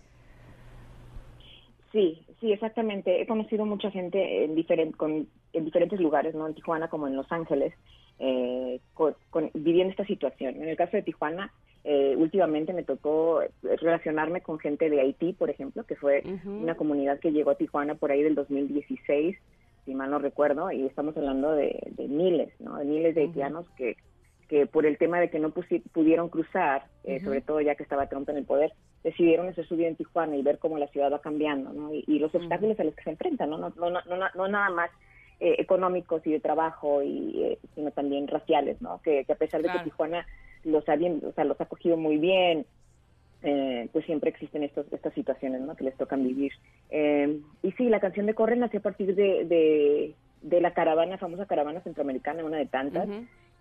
Sí, 1.92 2.22
sí, 2.40 2.52
exactamente. 2.52 3.22
He 3.22 3.28
conocido 3.28 3.66
mucha 3.66 3.92
gente 3.92 4.46
en, 4.46 4.56
diferente, 4.56 4.98
con, 4.98 5.28
en 5.54 5.66
diferentes 5.66 6.00
lugares, 6.00 6.34
¿no? 6.36 6.48
En 6.48 6.54
Tijuana 6.54 6.90
como 6.90 7.08
en 7.08 7.16
Los 7.16 7.30
Ángeles, 7.32 7.74
eh, 8.20 8.80
con, 8.94 9.16
viviendo 9.54 9.92
esta 9.92 10.06
situación. 10.06 10.56
En 10.56 10.70
el 10.70 10.78
caso 10.78 10.96
de 10.96 11.04
Tijuana, 11.04 11.52
eh, 11.84 12.16
últimamente 12.18 12.72
me 12.74 12.84
tocó 12.84 13.42
relacionarme 13.62 14.42
con 14.42 14.60
gente 14.60 14.90
de 14.90 15.02
Haití, 15.02 15.34
por 15.34 15.50
ejemplo, 15.50 15.84
que 15.84 15.96
fue 15.96 16.24
una 16.46 16.76
comunidad 16.76 17.20
que 17.20 17.32
llegó 17.32 17.52
a 17.52 17.56
Tijuana 17.56 17.96
por 17.96 18.12
ahí 18.12 18.24
del 18.24 18.36
2016, 18.36 19.36
si 19.86 19.96
mal 19.96 20.10
no 20.10 20.20
recuerdo, 20.20 20.72
y 20.72 20.86
estamos 20.86 21.16
hablando 21.18 21.52
de, 21.54 21.80
miles, 21.98 22.54
¿no? 22.60 22.78
De 22.78 22.86
miles 22.86 23.16
de 23.16 23.22
haitianos 23.22 23.70
que, 23.72 23.98
que 24.48 24.68
por 24.68 24.86
el 24.86 24.98
tema 24.98 25.20
de 25.20 25.30
que 25.30 25.40
no 25.40 25.54
pudieron 25.94 26.30
cruzar, 26.30 26.84
eh, 27.04 27.22
sobre 27.22 27.42
todo 27.42 27.62
ya 27.62 27.76
que 27.76 27.84
estaba 27.84 28.08
Trump 28.08 28.30
en 28.30 28.38
el 28.38 28.46
poder, 28.46 28.74
decidieron 29.04 29.48
hacer 29.48 29.66
su 29.66 29.76
vida 29.76 29.88
en 29.88 29.96
Tijuana 29.96 30.36
y 30.36 30.42
ver 30.42 30.60
cómo 30.60 30.78
la 30.78 30.88
ciudad 30.88 31.12
va 31.12 31.22
cambiando, 31.22 31.74
¿no? 31.74 31.92
Y, 31.94 32.20
los 32.20 32.34
obstáculos 32.36 32.80
a 32.80 32.84
los 32.84 32.94
que 32.96 33.04
se 33.04 33.10
enfrentan, 33.12 33.50
¿no? 33.50 33.58
No, 33.58 33.70
no, 33.70 33.90
no, 33.90 34.02
no, 34.36 34.48
nada 34.48 34.70
más 34.70 34.92
eh, 35.40 35.56
económicos 35.58 36.22
y 36.28 36.32
de 36.32 36.40
trabajo, 36.40 37.02
y, 37.02 37.44
eh, 37.44 37.60
sino 37.76 37.92
también 37.92 38.28
raciales, 38.28 38.82
¿no? 38.82 39.02
Que, 39.02 39.26
a 39.28 39.36
pesar 39.36 39.62
de 39.62 39.70
que 39.70 39.80
Tijuana 39.86 40.28
los 40.64 40.88
ha, 40.90 40.96
bien, 40.96 41.22
o 41.26 41.32
sea, 41.32 41.46
los 41.46 41.60
ha 41.60 41.66
cogido 41.66 41.98
muy 41.98 42.18
bien, 42.18 42.66
eh, 43.44 43.90
pues 43.92 44.06
siempre 44.06 44.30
existen 44.30 44.64
estos, 44.64 44.92
estas 44.92 45.14
situaciones, 45.14 45.62
¿no? 45.62 45.76
Que 45.76 45.84
les 45.84 45.96
tocan 45.98 46.24
vivir. 46.24 46.54
y 46.92 47.72
sí, 47.72 47.90
la 47.90 48.00
canción 48.00 48.26
de 48.26 48.34
Corre 48.34 48.56
nació 48.56 48.80
a 48.80 48.84
partir 48.84 49.16
de, 49.16 50.16
de, 50.42 50.62
la 50.62 50.74
caravana, 50.74 51.18
famosa 51.18 51.46
caravana 51.46 51.82
centroamericana, 51.82 52.44
una 52.44 52.58
de 52.58 52.66
tantas, 52.66 53.08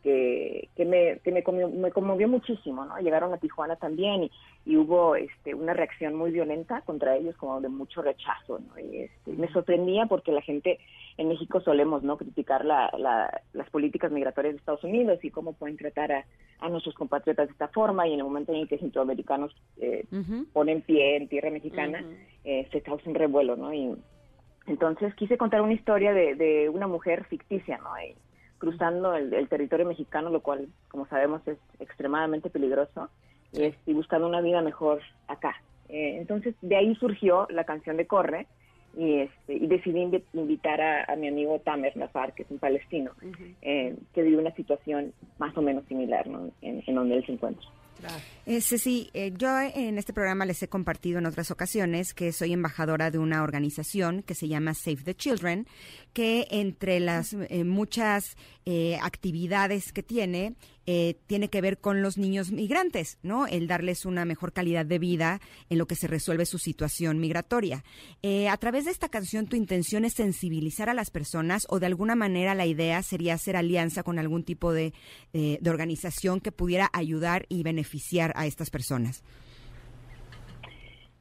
que, 0.02 0.68
que, 0.76 0.84
me, 0.84 1.18
que 1.20 1.32
me, 1.32 1.42
conmovió, 1.42 2.28
muchísimo, 2.28 2.84
¿no? 2.84 2.98
Llegaron 2.98 3.32
a 3.32 3.38
Tijuana 3.38 3.76
también 3.76 4.24
y, 4.24 4.30
y, 4.64 4.76
hubo 4.76 5.16
este, 5.16 5.54
una 5.54 5.74
reacción 5.74 6.14
muy 6.14 6.30
violenta 6.30 6.80
contra 6.82 7.16
ellos, 7.16 7.36
como 7.36 7.60
de 7.60 7.68
mucho 7.68 8.02
rechazo, 8.02 8.58
¿no? 8.58 8.78
Y 8.78 9.02
este, 9.02 9.32
me 9.32 9.48
sorprendía 9.52 10.06
porque 10.06 10.32
la 10.32 10.42
gente 10.42 10.78
en 11.16 11.28
México 11.28 11.60
solemos, 11.60 12.02
¿no? 12.02 12.16
Criticar 12.16 12.64
la, 12.64 12.90
las 13.52 13.70
políticas 13.70 14.10
migratorias 14.10 14.54
de 14.54 14.58
Estados 14.58 14.84
Unidos 14.84 15.18
y 15.22 15.30
cómo 15.30 15.52
pueden 15.52 15.76
tratar 15.76 16.12
a, 16.12 16.24
a, 16.60 16.68
nuestros 16.68 16.94
compatriotas 16.94 17.48
de 17.48 17.52
esta 17.52 17.68
forma 17.68 18.08
y 18.08 18.14
en 18.14 18.20
el 18.20 18.24
momento 18.24 18.52
en 18.52 18.60
el 18.60 18.68
que 18.68 18.78
centroamericanos 18.78 19.54
eh, 19.78 20.04
ponen 20.52 20.82
pie 20.82 21.16
en 21.16 21.28
tierra 21.28 21.50
mexicana, 21.50 22.04
eh, 22.44 22.66
se 22.72 22.80
causa 22.80 23.08
un 23.08 23.14
revuelo, 23.14 23.56
¿no? 23.56 23.72
Y 23.72 23.94
entonces 24.66 25.14
quise 25.14 25.36
contar 25.36 25.60
una 25.62 25.74
historia 25.74 26.12
de, 26.12 26.34
de 26.34 26.68
una 26.68 26.86
mujer 26.86 27.24
ficticia, 27.24 27.78
¿no? 27.78 27.90
Cruzando 28.60 29.14
el, 29.14 29.48
territorio 29.48 29.86
mexicano, 29.86 30.30
lo 30.30 30.40
cual, 30.40 30.68
como 30.88 31.06
sabemos, 31.08 31.40
es 31.48 31.58
extremadamente 31.80 32.50
peligroso, 32.50 33.08
y, 33.52 33.92
buscando 33.92 34.28
una 34.28 34.40
vida 34.40 34.62
mejor 34.62 35.00
acá. 35.26 35.56
Eh, 35.88 36.18
entonces, 36.18 36.54
de 36.60 36.76
ahí 36.76 36.94
surgió 36.94 37.48
la 37.50 37.64
canción 37.64 37.96
de 37.96 38.06
Corre, 38.06 38.46
y, 38.96 39.20
este, 39.20 39.54
y 39.54 39.66
decidí 39.66 40.08
invitar 40.34 40.80
a, 40.80 41.16
mi 41.16 41.28
amigo 41.28 41.58
Tamer 41.60 41.96
Nazar, 41.96 42.34
que 42.34 42.42
es 42.42 42.50
un 42.50 42.58
palestino, 42.58 43.12
eh, 43.62 43.96
que 44.14 44.22
vive 44.22 44.36
una 44.36 44.54
situación 44.54 45.12
más 45.38 45.56
o 45.56 45.62
menos 45.62 45.84
similar 45.86 46.26
en, 46.26 46.82
en 46.86 46.94
donde 46.94 47.16
él 47.16 47.26
se 47.26 47.32
encuentra. 47.32 47.66
Eh, 48.46 48.60
sí, 48.60 49.10
eh, 49.14 49.32
yo 49.36 49.48
en 49.60 49.98
este 49.98 50.12
programa 50.12 50.44
les 50.44 50.62
he 50.62 50.68
compartido 50.68 51.18
en 51.18 51.26
otras 51.26 51.50
ocasiones 51.50 52.14
que 52.14 52.32
soy 52.32 52.52
embajadora 52.52 53.10
de 53.10 53.18
una 53.18 53.42
organización 53.42 54.22
que 54.22 54.34
se 54.34 54.48
llama 54.48 54.74
Save 54.74 55.02
the 55.04 55.14
Children, 55.14 55.66
que 56.12 56.46
entre 56.50 57.00
las 57.00 57.32
eh, 57.32 57.64
muchas 57.64 58.36
eh, 58.64 58.98
actividades 59.02 59.92
que 59.92 60.02
tiene, 60.02 60.54
tiene 61.28 61.48
que 61.50 61.60
ver 61.60 61.78
con 61.78 62.02
los 62.02 62.18
niños 62.18 62.50
migrantes, 62.50 63.18
¿no? 63.22 63.46
El 63.46 63.68
darles 63.68 64.06
una 64.06 64.24
mejor 64.24 64.52
calidad 64.52 64.84
de 64.84 64.98
vida 64.98 65.40
en 65.68 65.78
lo 65.78 65.86
que 65.86 65.94
se 65.94 66.08
resuelve 66.08 66.46
su 66.46 66.58
situación 66.58 67.20
migratoria. 67.20 67.84
a 68.50 68.56
través 68.56 68.86
de 68.86 68.90
esta 68.90 69.08
canción, 69.08 69.46
¿tu 69.46 69.54
intención 69.54 70.04
es 70.04 70.14
sensibilizar 70.14 70.88
a 70.88 70.94
las 70.94 71.12
personas 71.12 71.64
o 71.68 71.78
de 71.78 71.86
alguna 71.86 72.16
manera 72.16 72.56
la 72.56 72.66
idea 72.66 73.04
sería 73.04 73.34
hacer 73.34 73.54
alianza 73.54 74.02
con 74.02 74.18
algún 74.18 74.42
tipo 74.42 74.72
de, 74.72 74.92
de 75.32 75.70
organización 75.70 76.40
que 76.40 76.50
pudiera 76.50 76.90
ayudar 76.92 77.46
y 77.48 77.62
beneficiar 77.62 78.32
a 78.34 78.46
estas 78.46 78.70
personas? 78.70 79.22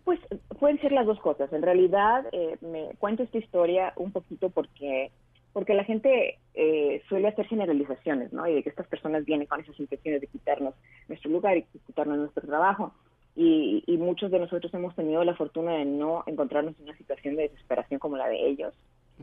Pues 0.10 0.22
pueden 0.58 0.82
ser 0.82 0.92
las 0.92 1.06
dos 1.06 1.20
cosas. 1.20 1.54
En 1.54 1.62
realidad, 1.62 2.26
eh, 2.32 2.58
me 2.62 2.96
cuento 2.98 3.22
esta 3.22 3.38
historia 3.38 3.94
un 3.96 4.12
poquito 4.12 4.50
porque 4.50 5.12
porque 5.54 5.76
la 5.76 5.84
gente 5.84 6.40
eh, 6.56 7.04
suele 7.08 7.28
hacer 7.28 7.46
generalizaciones, 7.46 8.34
¿no? 8.34 8.48
Y 8.48 8.56
de 8.56 8.64
que 8.64 8.70
estas 8.70 8.88
personas 8.88 9.24
vienen 9.24 9.46
con 9.46 9.60
esas 9.60 9.80
intenciones 9.80 10.22
de 10.22 10.26
quitarnos 10.26 10.74
nuestro 11.08 11.30
lugar 11.30 11.58
y 11.58 11.66
quitarnos 11.86 12.18
nuestro 12.18 12.48
trabajo. 12.48 12.92
Y, 13.36 13.84
muchos 14.00 14.32
de 14.32 14.40
nosotros 14.40 14.74
hemos 14.74 14.96
tenido 14.96 15.24
la 15.24 15.36
fortuna 15.36 15.74
de 15.74 15.86
no 15.86 16.24
encontrarnos 16.26 16.74
en 16.80 16.86
una 16.86 16.98
situación 16.98 17.36
de 17.36 17.44
desesperación 17.44 18.00
como 18.00 18.18
la 18.18 18.28
de 18.30 18.48
ellos 18.48 18.74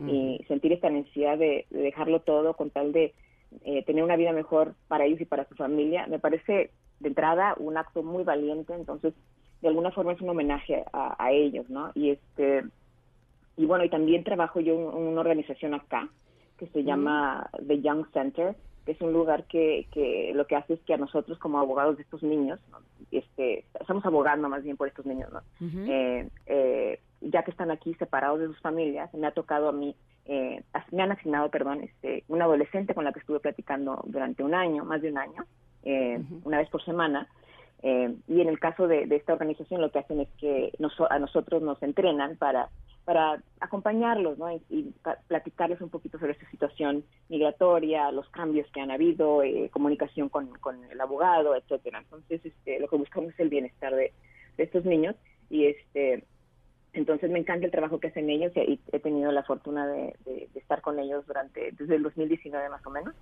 y 0.07 0.45
sentir 0.47 0.73
esta 0.73 0.89
necesidad 0.89 1.37
de, 1.37 1.67
dejarlo 1.71 2.21
todo 2.21 2.55
con 2.55 2.71
tal 2.71 2.93
de 2.93 3.13
eh, 3.65 3.83
tener 3.83 4.05
una 4.05 4.15
vida 4.15 4.31
mejor 4.31 4.75
para 4.87 5.05
ellos 5.05 5.21
y 5.21 5.25
para 5.25 5.49
su 5.49 5.57
familia. 5.57 6.07
Me 6.07 6.21
parece 6.21 6.71
de 7.01 7.09
entrada 7.09 7.57
un 7.59 7.77
acto 7.77 8.05
muy 8.05 8.23
valiente, 8.23 8.73
entonces 8.73 9.15
de 9.63 9.69
alguna 9.69 9.91
forma 9.91 10.13
es 10.13 10.21
un 10.21 10.31
homenaje 10.31 10.85
a, 10.93 11.31
ellos, 11.33 11.69
¿no? 11.71 11.91
Y 11.95 12.11
este 12.11 12.65
y 13.57 13.65
bueno, 13.65 13.85
y 13.85 13.89
también 13.89 14.23
trabajo 14.23 14.61
yo 14.61 14.75
en, 14.75 15.07
una 15.07 15.21
organización 15.21 15.75
acá 15.75 16.09
que 16.59 16.67
se 16.69 16.85
llama 16.85 17.49
The 17.67 17.81
Young 17.81 18.07
Center, 18.13 18.55
que 18.85 18.93
es 18.93 19.01
un 19.01 19.13
lugar 19.13 19.45
que, 19.45 19.87
que 19.93 20.33
lo 20.35 20.47
que 20.47 20.57
hace 20.57 20.75
es 20.75 20.81
que 20.81 20.95
a 20.95 20.99
nosotros 20.99 21.39
como 21.39 21.59
abogados 21.59 21.97
de 21.97 22.03
estos 22.03 22.23
niños, 22.23 22.61
este, 23.11 23.65
estamos 23.81 24.05
abogando 24.05 24.49
más 24.49 24.63
bien 24.63 24.77
por 24.77 24.89
estos 24.89 25.07
niños, 25.07 25.31
¿no? 25.33 25.41
Eh, 25.89 26.29
eh, 26.47 27.01
ya 27.21 27.43
que 27.43 27.51
están 27.51 27.71
aquí 27.71 27.95
separados 27.95 28.41
de 28.41 28.47
sus 28.47 28.61
familias, 28.61 29.13
me 29.15 29.27
ha 29.27 29.33
tocado 29.33 29.69
a 29.69 29.73
mí, 29.73 29.95
eh, 30.27 30.63
me 30.93 31.03
han 31.03 31.13
asignado, 31.13 31.51
perdón, 31.51 31.83
este, 31.83 32.25
una 32.29 32.45
adolescente 32.45 32.95
con 32.95 33.05
la 33.05 33.13
que 33.13 33.21
estuve 33.21 33.41
platicando 33.41 34.03
durante 34.07 34.43
un 34.43 34.55
año, 34.55 34.85
más 34.85 35.03
de 35.03 35.11
un 35.11 35.19
año, 35.19 35.45
una 36.45 36.59
vez 36.59 36.69
por 36.69 36.85
semana, 36.85 37.29
eh, 37.89 38.13
y 38.27 38.41
en 38.41 38.49
el 38.49 38.59
caso 38.59 38.89
de, 38.89 39.07
esta 39.13 39.35
organización 39.35 39.81
lo 39.81 39.93
que 39.93 40.01
hacen 40.01 40.19
es 40.19 40.29
que 40.41 40.73
a 41.09 41.19
nosotros 41.21 41.63
nos 41.63 41.81
entrenan 41.85 42.37
para, 42.37 42.69
para 43.05 43.41
acompañarlos 43.61 44.39
¿no? 44.39 44.51
y, 44.51 44.93
platicarles 45.29 45.81
un 45.81 45.89
poquito 45.89 46.19
sobre 46.19 46.33
esta 46.33 46.51
situación 46.51 47.05
migratoria, 47.29 48.11
los 48.11 48.29
cambios 48.31 48.67
que 48.73 48.81
han 48.81 48.91
habido, 48.91 49.45
eh, 49.45 49.71
comunicación 49.73 50.29
con, 50.29 50.49
con, 50.59 50.85
el 50.85 51.01
abogado, 51.01 51.55
etcétera. 51.55 52.01
Entonces, 52.01 52.45
este, 52.45 52.81
lo 52.81 52.89
que 52.89 52.97
buscamos 52.97 53.35
es 53.35 53.39
el 53.39 53.51
bienestar 53.51 53.95
de, 53.95 54.13
estos 54.59 54.85
niños 54.85 55.15
y 55.49 55.67
este 55.67 56.25
entonces 56.95 57.31
me 57.31 57.39
encanta 57.39 57.67
el 57.67 57.71
trabajo 57.71 58.01
que 58.01 58.09
hacen 58.09 58.31
ellos 58.31 58.53
y 58.57 58.81
he 58.91 58.99
tenido 58.99 59.31
la 59.31 59.43
fortuna 59.43 59.87
de, 59.87 60.17
estar 60.55 60.81
con 60.81 60.99
ellos 60.99 61.27
durante 61.27 61.73
desde 61.73 61.97
el 61.97 62.03
2019 62.03 62.71
más 62.71 62.85
o 62.87 62.91
menos 62.91 63.15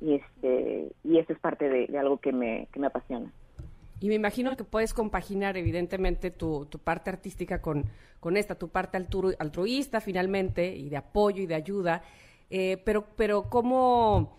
y 0.00 0.14
este 0.14 0.90
y 1.04 1.18
eso 1.18 1.32
es 1.32 1.38
parte 1.38 1.68
de, 1.68 1.96
algo 1.96 2.18
que 2.18 2.32
me, 2.32 2.66
que 2.72 2.80
me 2.80 2.88
apasiona. 2.88 3.30
Y 4.00 4.08
me 4.08 4.14
imagino 4.14 4.56
que 4.56 4.64
puedes 4.64 4.94
compaginar, 4.94 5.58
evidentemente, 5.58 6.30
tu, 6.30 6.64
tu 6.66 6.78
parte 6.78 7.10
artística 7.10 7.60
con, 7.60 7.84
con 8.18 8.36
esta, 8.36 8.54
tu 8.54 8.68
parte 8.68 8.96
altruista, 9.38 10.00
finalmente, 10.00 10.74
y 10.74 10.88
de 10.88 10.96
apoyo 10.96 11.42
y 11.42 11.46
de 11.46 11.54
ayuda. 11.54 12.02
Eh, 12.48 12.80
pero, 12.84 13.04
pero 13.16 13.50
¿cómo, 13.50 14.36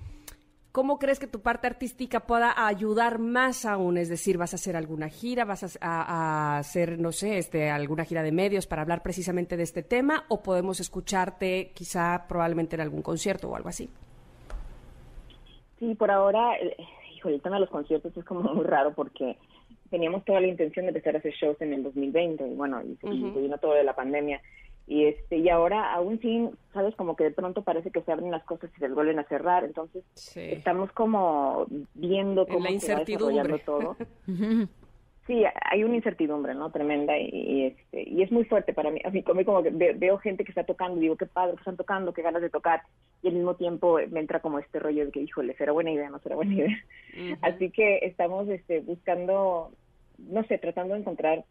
¿cómo 0.71 0.97
crees 0.97 1.19
que 1.19 1.27
tu 1.27 1.41
parte 1.41 1.67
artística 1.67 2.21
pueda 2.21 2.65
ayudar 2.65 3.19
más 3.19 3.65
aún? 3.65 3.97
Es 3.97 4.09
decir, 4.09 4.37
¿vas 4.37 4.53
a 4.53 4.55
hacer 4.55 4.75
alguna 4.75 5.09
gira? 5.09 5.45
¿Vas 5.45 5.77
a, 5.79 6.57
hacer, 6.57 6.99
no 6.99 7.11
sé, 7.11 7.37
este, 7.37 7.69
alguna 7.69 8.03
gira 8.03 8.23
de 8.23 8.31
medios 8.31 8.65
para 8.65 8.81
hablar 8.81 9.03
precisamente 9.03 9.57
de 9.57 9.63
este 9.63 9.83
tema? 9.83 10.25
¿O 10.29 10.41
podemos 10.41 10.79
escucharte 10.79 11.71
quizá 11.73 12.25
probablemente 12.27 12.75
en 12.75 12.81
algún 12.81 13.01
concierto 13.01 13.49
o 13.49 13.55
algo 13.55 13.69
así? 13.69 13.89
Sí, 15.79 15.95
por 15.95 16.11
ahora, 16.11 16.57
eh, 16.57 16.75
híjole, 17.21 17.35
el 17.35 17.41
tema 17.41 17.57
de 17.57 17.61
los 17.61 17.69
conciertos 17.69 18.15
es 18.17 18.25
como 18.25 18.41
muy 18.53 18.65
raro 18.65 18.93
porque 18.93 19.37
teníamos 19.89 20.25
toda 20.25 20.41
la 20.41 20.47
intención 20.47 20.85
de 20.85 20.89
empezar 20.89 21.15
a 21.15 21.19
hacer 21.19 21.33
shows 21.33 21.61
en 21.61 21.73
el 21.73 21.83
2020 21.83 22.47
y 22.47 22.55
bueno, 22.55 22.81
y, 22.81 22.97
vino 23.03 23.57
todo 23.57 23.73
de 23.73 23.83
la 23.83 23.95
pandemia. 23.95 24.41
Y 24.87 25.05
este 25.05 25.37
y 25.37 25.47
ahora 25.47 25.93
aún 25.93 26.19
sí, 26.19 26.49
sabes, 26.73 26.95
como 26.95 27.15
que 27.15 27.25
de 27.25 27.31
pronto 27.31 27.61
parece 27.61 27.91
que 27.91 28.01
se 28.01 28.11
abren 28.11 28.31
las 28.31 28.43
cosas 28.43 28.69
y 28.75 28.79
se 28.79 28.89
vuelven 28.89 29.19
a 29.19 29.23
cerrar, 29.25 29.63
entonces 29.63 30.03
estamos 30.35 30.91
como 30.91 31.65
viendo 31.93 32.45
cómo 32.47 32.65
la 32.65 32.71
incertidumbre. 32.71 33.59
se 33.59 33.63
todo. 33.63 33.95
sí, 35.31 35.45
hay 35.69 35.83
una 35.83 35.95
incertidumbre, 35.95 36.53
¿no? 36.53 36.71
Tremenda 36.71 37.17
y, 37.17 37.67
este 37.67 38.09
y 38.09 38.21
es 38.21 38.31
muy 38.31 38.43
fuerte 38.43 38.73
para 38.73 38.91
mí. 38.91 38.99
A 39.05 39.09
mí 39.09 39.23
como 39.23 39.63
que 39.63 39.69
veo 39.69 40.17
gente 40.17 40.43
que 40.43 40.51
está 40.51 40.65
tocando 40.65 40.97
y 40.97 41.01
digo, 41.01 41.15
qué 41.15 41.25
padre 41.25 41.53
que 41.53 41.59
están 41.59 41.77
tocando, 41.77 42.13
qué 42.13 42.21
ganas 42.21 42.41
de 42.41 42.49
tocar 42.49 42.81
y 43.23 43.29
al 43.29 43.35
mismo 43.35 43.55
tiempo 43.55 43.97
me 44.09 44.19
entra 44.19 44.41
como 44.41 44.59
este 44.59 44.79
rollo 44.79 45.05
de 45.05 45.11
que, 45.11 45.21
híjole, 45.21 45.55
será 45.55 45.71
buena 45.71 45.91
idea, 45.91 46.09
no 46.09 46.19
será 46.19 46.35
buena 46.35 46.53
idea. 46.53 46.77
Así 47.41 47.69
que 47.69 47.99
estamos 48.03 48.49
este, 48.49 48.81
buscando 48.81 49.71
no 50.17 50.43
sé, 50.43 50.57
tratando 50.57 50.93
de 50.93 50.99
encontrar 50.99 51.45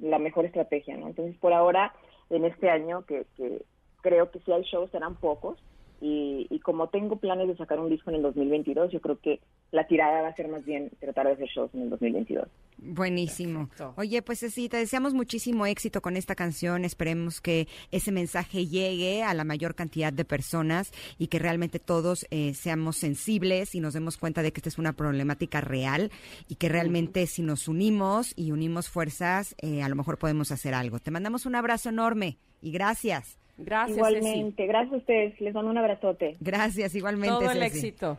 la 0.00 0.18
mejor 0.18 0.44
estrategia, 0.44 0.96
¿no? 0.96 1.06
Entonces, 1.06 1.36
por 1.38 1.52
ahora, 1.52 1.94
en 2.30 2.44
este 2.44 2.68
año, 2.68 3.04
que, 3.06 3.24
que 3.36 3.62
creo 4.00 4.30
que 4.30 4.40
si 4.40 4.52
hay 4.52 4.62
shows 4.62 4.90
serán 4.90 5.14
pocos, 5.14 5.58
y, 6.02 6.48
y, 6.50 6.58
como 6.58 6.88
tengo 6.88 7.16
planes 7.16 7.46
de 7.46 7.56
sacar 7.56 7.78
un 7.78 7.88
disco 7.88 8.10
en 8.10 8.16
el 8.16 8.22
2022, 8.22 8.90
yo 8.90 9.00
creo 9.00 9.20
que 9.20 9.40
la 9.70 9.86
tirada 9.86 10.22
va 10.22 10.28
a 10.28 10.34
ser 10.34 10.48
más 10.48 10.64
bien 10.64 10.90
tratar 10.98 11.26
de 11.28 11.34
hacer 11.34 11.46
shows 11.46 11.72
en 11.74 11.82
el 11.82 11.90
2022. 11.90 12.48
Buenísimo. 12.78 13.68
Perfecto. 13.68 13.94
Oye, 13.96 14.20
pues 14.22 14.40
sí, 14.40 14.68
te 14.68 14.78
deseamos 14.78 15.14
muchísimo 15.14 15.64
éxito 15.64 16.02
con 16.02 16.16
esta 16.16 16.34
canción. 16.34 16.84
Esperemos 16.84 17.40
que 17.40 17.68
ese 17.92 18.10
mensaje 18.10 18.66
llegue 18.66 19.22
a 19.22 19.32
la 19.32 19.44
mayor 19.44 19.76
cantidad 19.76 20.12
de 20.12 20.24
personas 20.24 20.90
y 21.18 21.28
que 21.28 21.38
realmente 21.38 21.78
todos 21.78 22.26
eh, 22.30 22.54
seamos 22.54 22.96
sensibles 22.96 23.76
y 23.76 23.80
nos 23.80 23.94
demos 23.94 24.16
cuenta 24.16 24.42
de 24.42 24.52
que 24.52 24.58
esta 24.58 24.70
es 24.70 24.78
una 24.78 24.94
problemática 24.94 25.60
real 25.60 26.10
y 26.48 26.56
que 26.56 26.68
realmente 26.68 27.28
si 27.28 27.42
nos 27.42 27.68
unimos 27.68 28.32
y 28.36 28.50
unimos 28.50 28.88
fuerzas, 28.88 29.54
eh, 29.62 29.82
a 29.82 29.88
lo 29.88 29.94
mejor 29.94 30.18
podemos 30.18 30.50
hacer 30.50 30.74
algo. 30.74 30.98
Te 30.98 31.12
mandamos 31.12 31.46
un 31.46 31.54
abrazo 31.54 31.90
enorme 31.90 32.38
y 32.60 32.72
gracias. 32.72 33.41
Gracias, 33.58 33.96
Ceci. 33.96 34.16
Igualmente, 34.18 34.66
gracias 34.66 34.94
a 34.94 34.96
ustedes, 34.96 35.40
les 35.40 35.54
mando 35.54 35.70
un 35.70 35.78
abrazote. 35.78 36.36
Gracias, 36.40 36.94
igualmente. 36.94 37.34
Todo 37.34 37.50
el 37.50 37.58
Ceci. 37.60 37.78
éxito. 37.78 38.18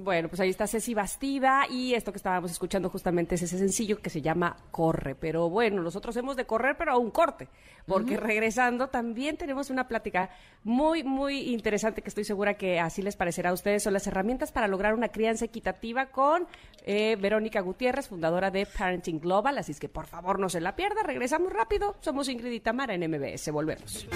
Bueno, 0.00 0.28
pues 0.28 0.38
ahí 0.38 0.50
está 0.50 0.68
Ceci 0.68 0.94
Bastida 0.94 1.66
y 1.68 1.94
esto 1.94 2.12
que 2.12 2.18
estábamos 2.18 2.52
escuchando 2.52 2.88
justamente 2.88 3.34
es 3.34 3.42
ese 3.42 3.58
sencillo 3.58 4.00
que 4.00 4.10
se 4.10 4.22
llama 4.22 4.56
Corre. 4.70 5.16
Pero 5.16 5.50
bueno, 5.50 5.82
nosotros 5.82 6.16
hemos 6.16 6.36
de 6.36 6.46
correr, 6.46 6.76
pero 6.78 6.92
a 6.92 6.96
un 6.96 7.10
corte, 7.10 7.48
porque 7.84 8.16
regresando 8.16 8.90
también 8.90 9.36
tenemos 9.36 9.70
una 9.70 9.88
plática 9.88 10.30
muy, 10.62 11.02
muy 11.02 11.52
interesante 11.52 12.00
que 12.00 12.10
estoy 12.10 12.22
segura 12.22 12.54
que 12.54 12.78
así 12.78 13.02
les 13.02 13.16
parecerá 13.16 13.50
a 13.50 13.52
ustedes. 13.52 13.82
Son 13.82 13.92
las 13.92 14.06
herramientas 14.06 14.52
para 14.52 14.68
lograr 14.68 14.94
una 14.94 15.08
crianza 15.08 15.46
equitativa 15.46 16.06
con 16.06 16.46
eh, 16.84 17.16
Verónica 17.20 17.60
Gutiérrez, 17.60 18.06
fundadora 18.06 18.52
de 18.52 18.66
Parenting 18.66 19.18
Global. 19.18 19.58
Así 19.58 19.72
es 19.72 19.80
que 19.80 19.88
por 19.88 20.06
favor 20.06 20.38
no 20.38 20.48
se 20.48 20.60
la 20.60 20.76
pierda. 20.76 21.02
Regresamos 21.02 21.52
rápido. 21.52 21.96
Somos 22.02 22.28
Ingrid 22.28 22.52
y 22.52 22.60
Tamara 22.60 22.94
en 22.94 23.10
MBS. 23.10 23.50
Volvemos. 23.50 24.06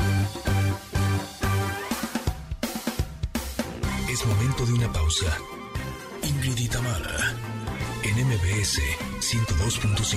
Es 4.08 4.26
momento 4.26 4.64
de 4.66 4.72
una 4.74 4.92
pausa. 4.92 5.36
Ingrid 6.34 6.58
en 8.04 8.14
MBS 8.26 8.80
102.5. 9.20 10.16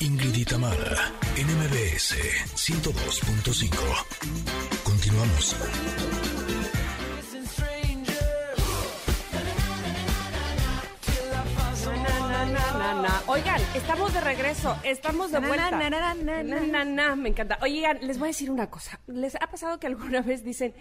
Ingrid 0.00 0.34
y 0.36 0.44
en 1.36 1.46
MBS 1.46 2.14
102.5. 2.54 3.70
Continuamos. 4.84 5.56
Na. 12.78 13.22
Oigan, 13.28 13.60
estamos 13.74 14.12
de 14.12 14.20
regreso, 14.20 14.76
estamos 14.82 15.30
de 15.30 15.38
vuelta. 15.38 15.70
na, 15.70 15.90
na, 16.14 16.84
na, 16.84 17.16
me 17.16 17.28
encanta. 17.28 17.56
Oigan, 17.62 17.98
les 18.02 18.18
voy 18.18 18.26
a 18.26 18.30
decir 18.30 18.50
una 18.50 18.68
cosa. 18.68 18.98
¿Les 19.06 19.36
ha 19.36 19.46
pasado 19.48 19.78
que 19.78 19.86
alguna 19.86 20.22
vez 20.22 20.42
dicen, 20.42 20.74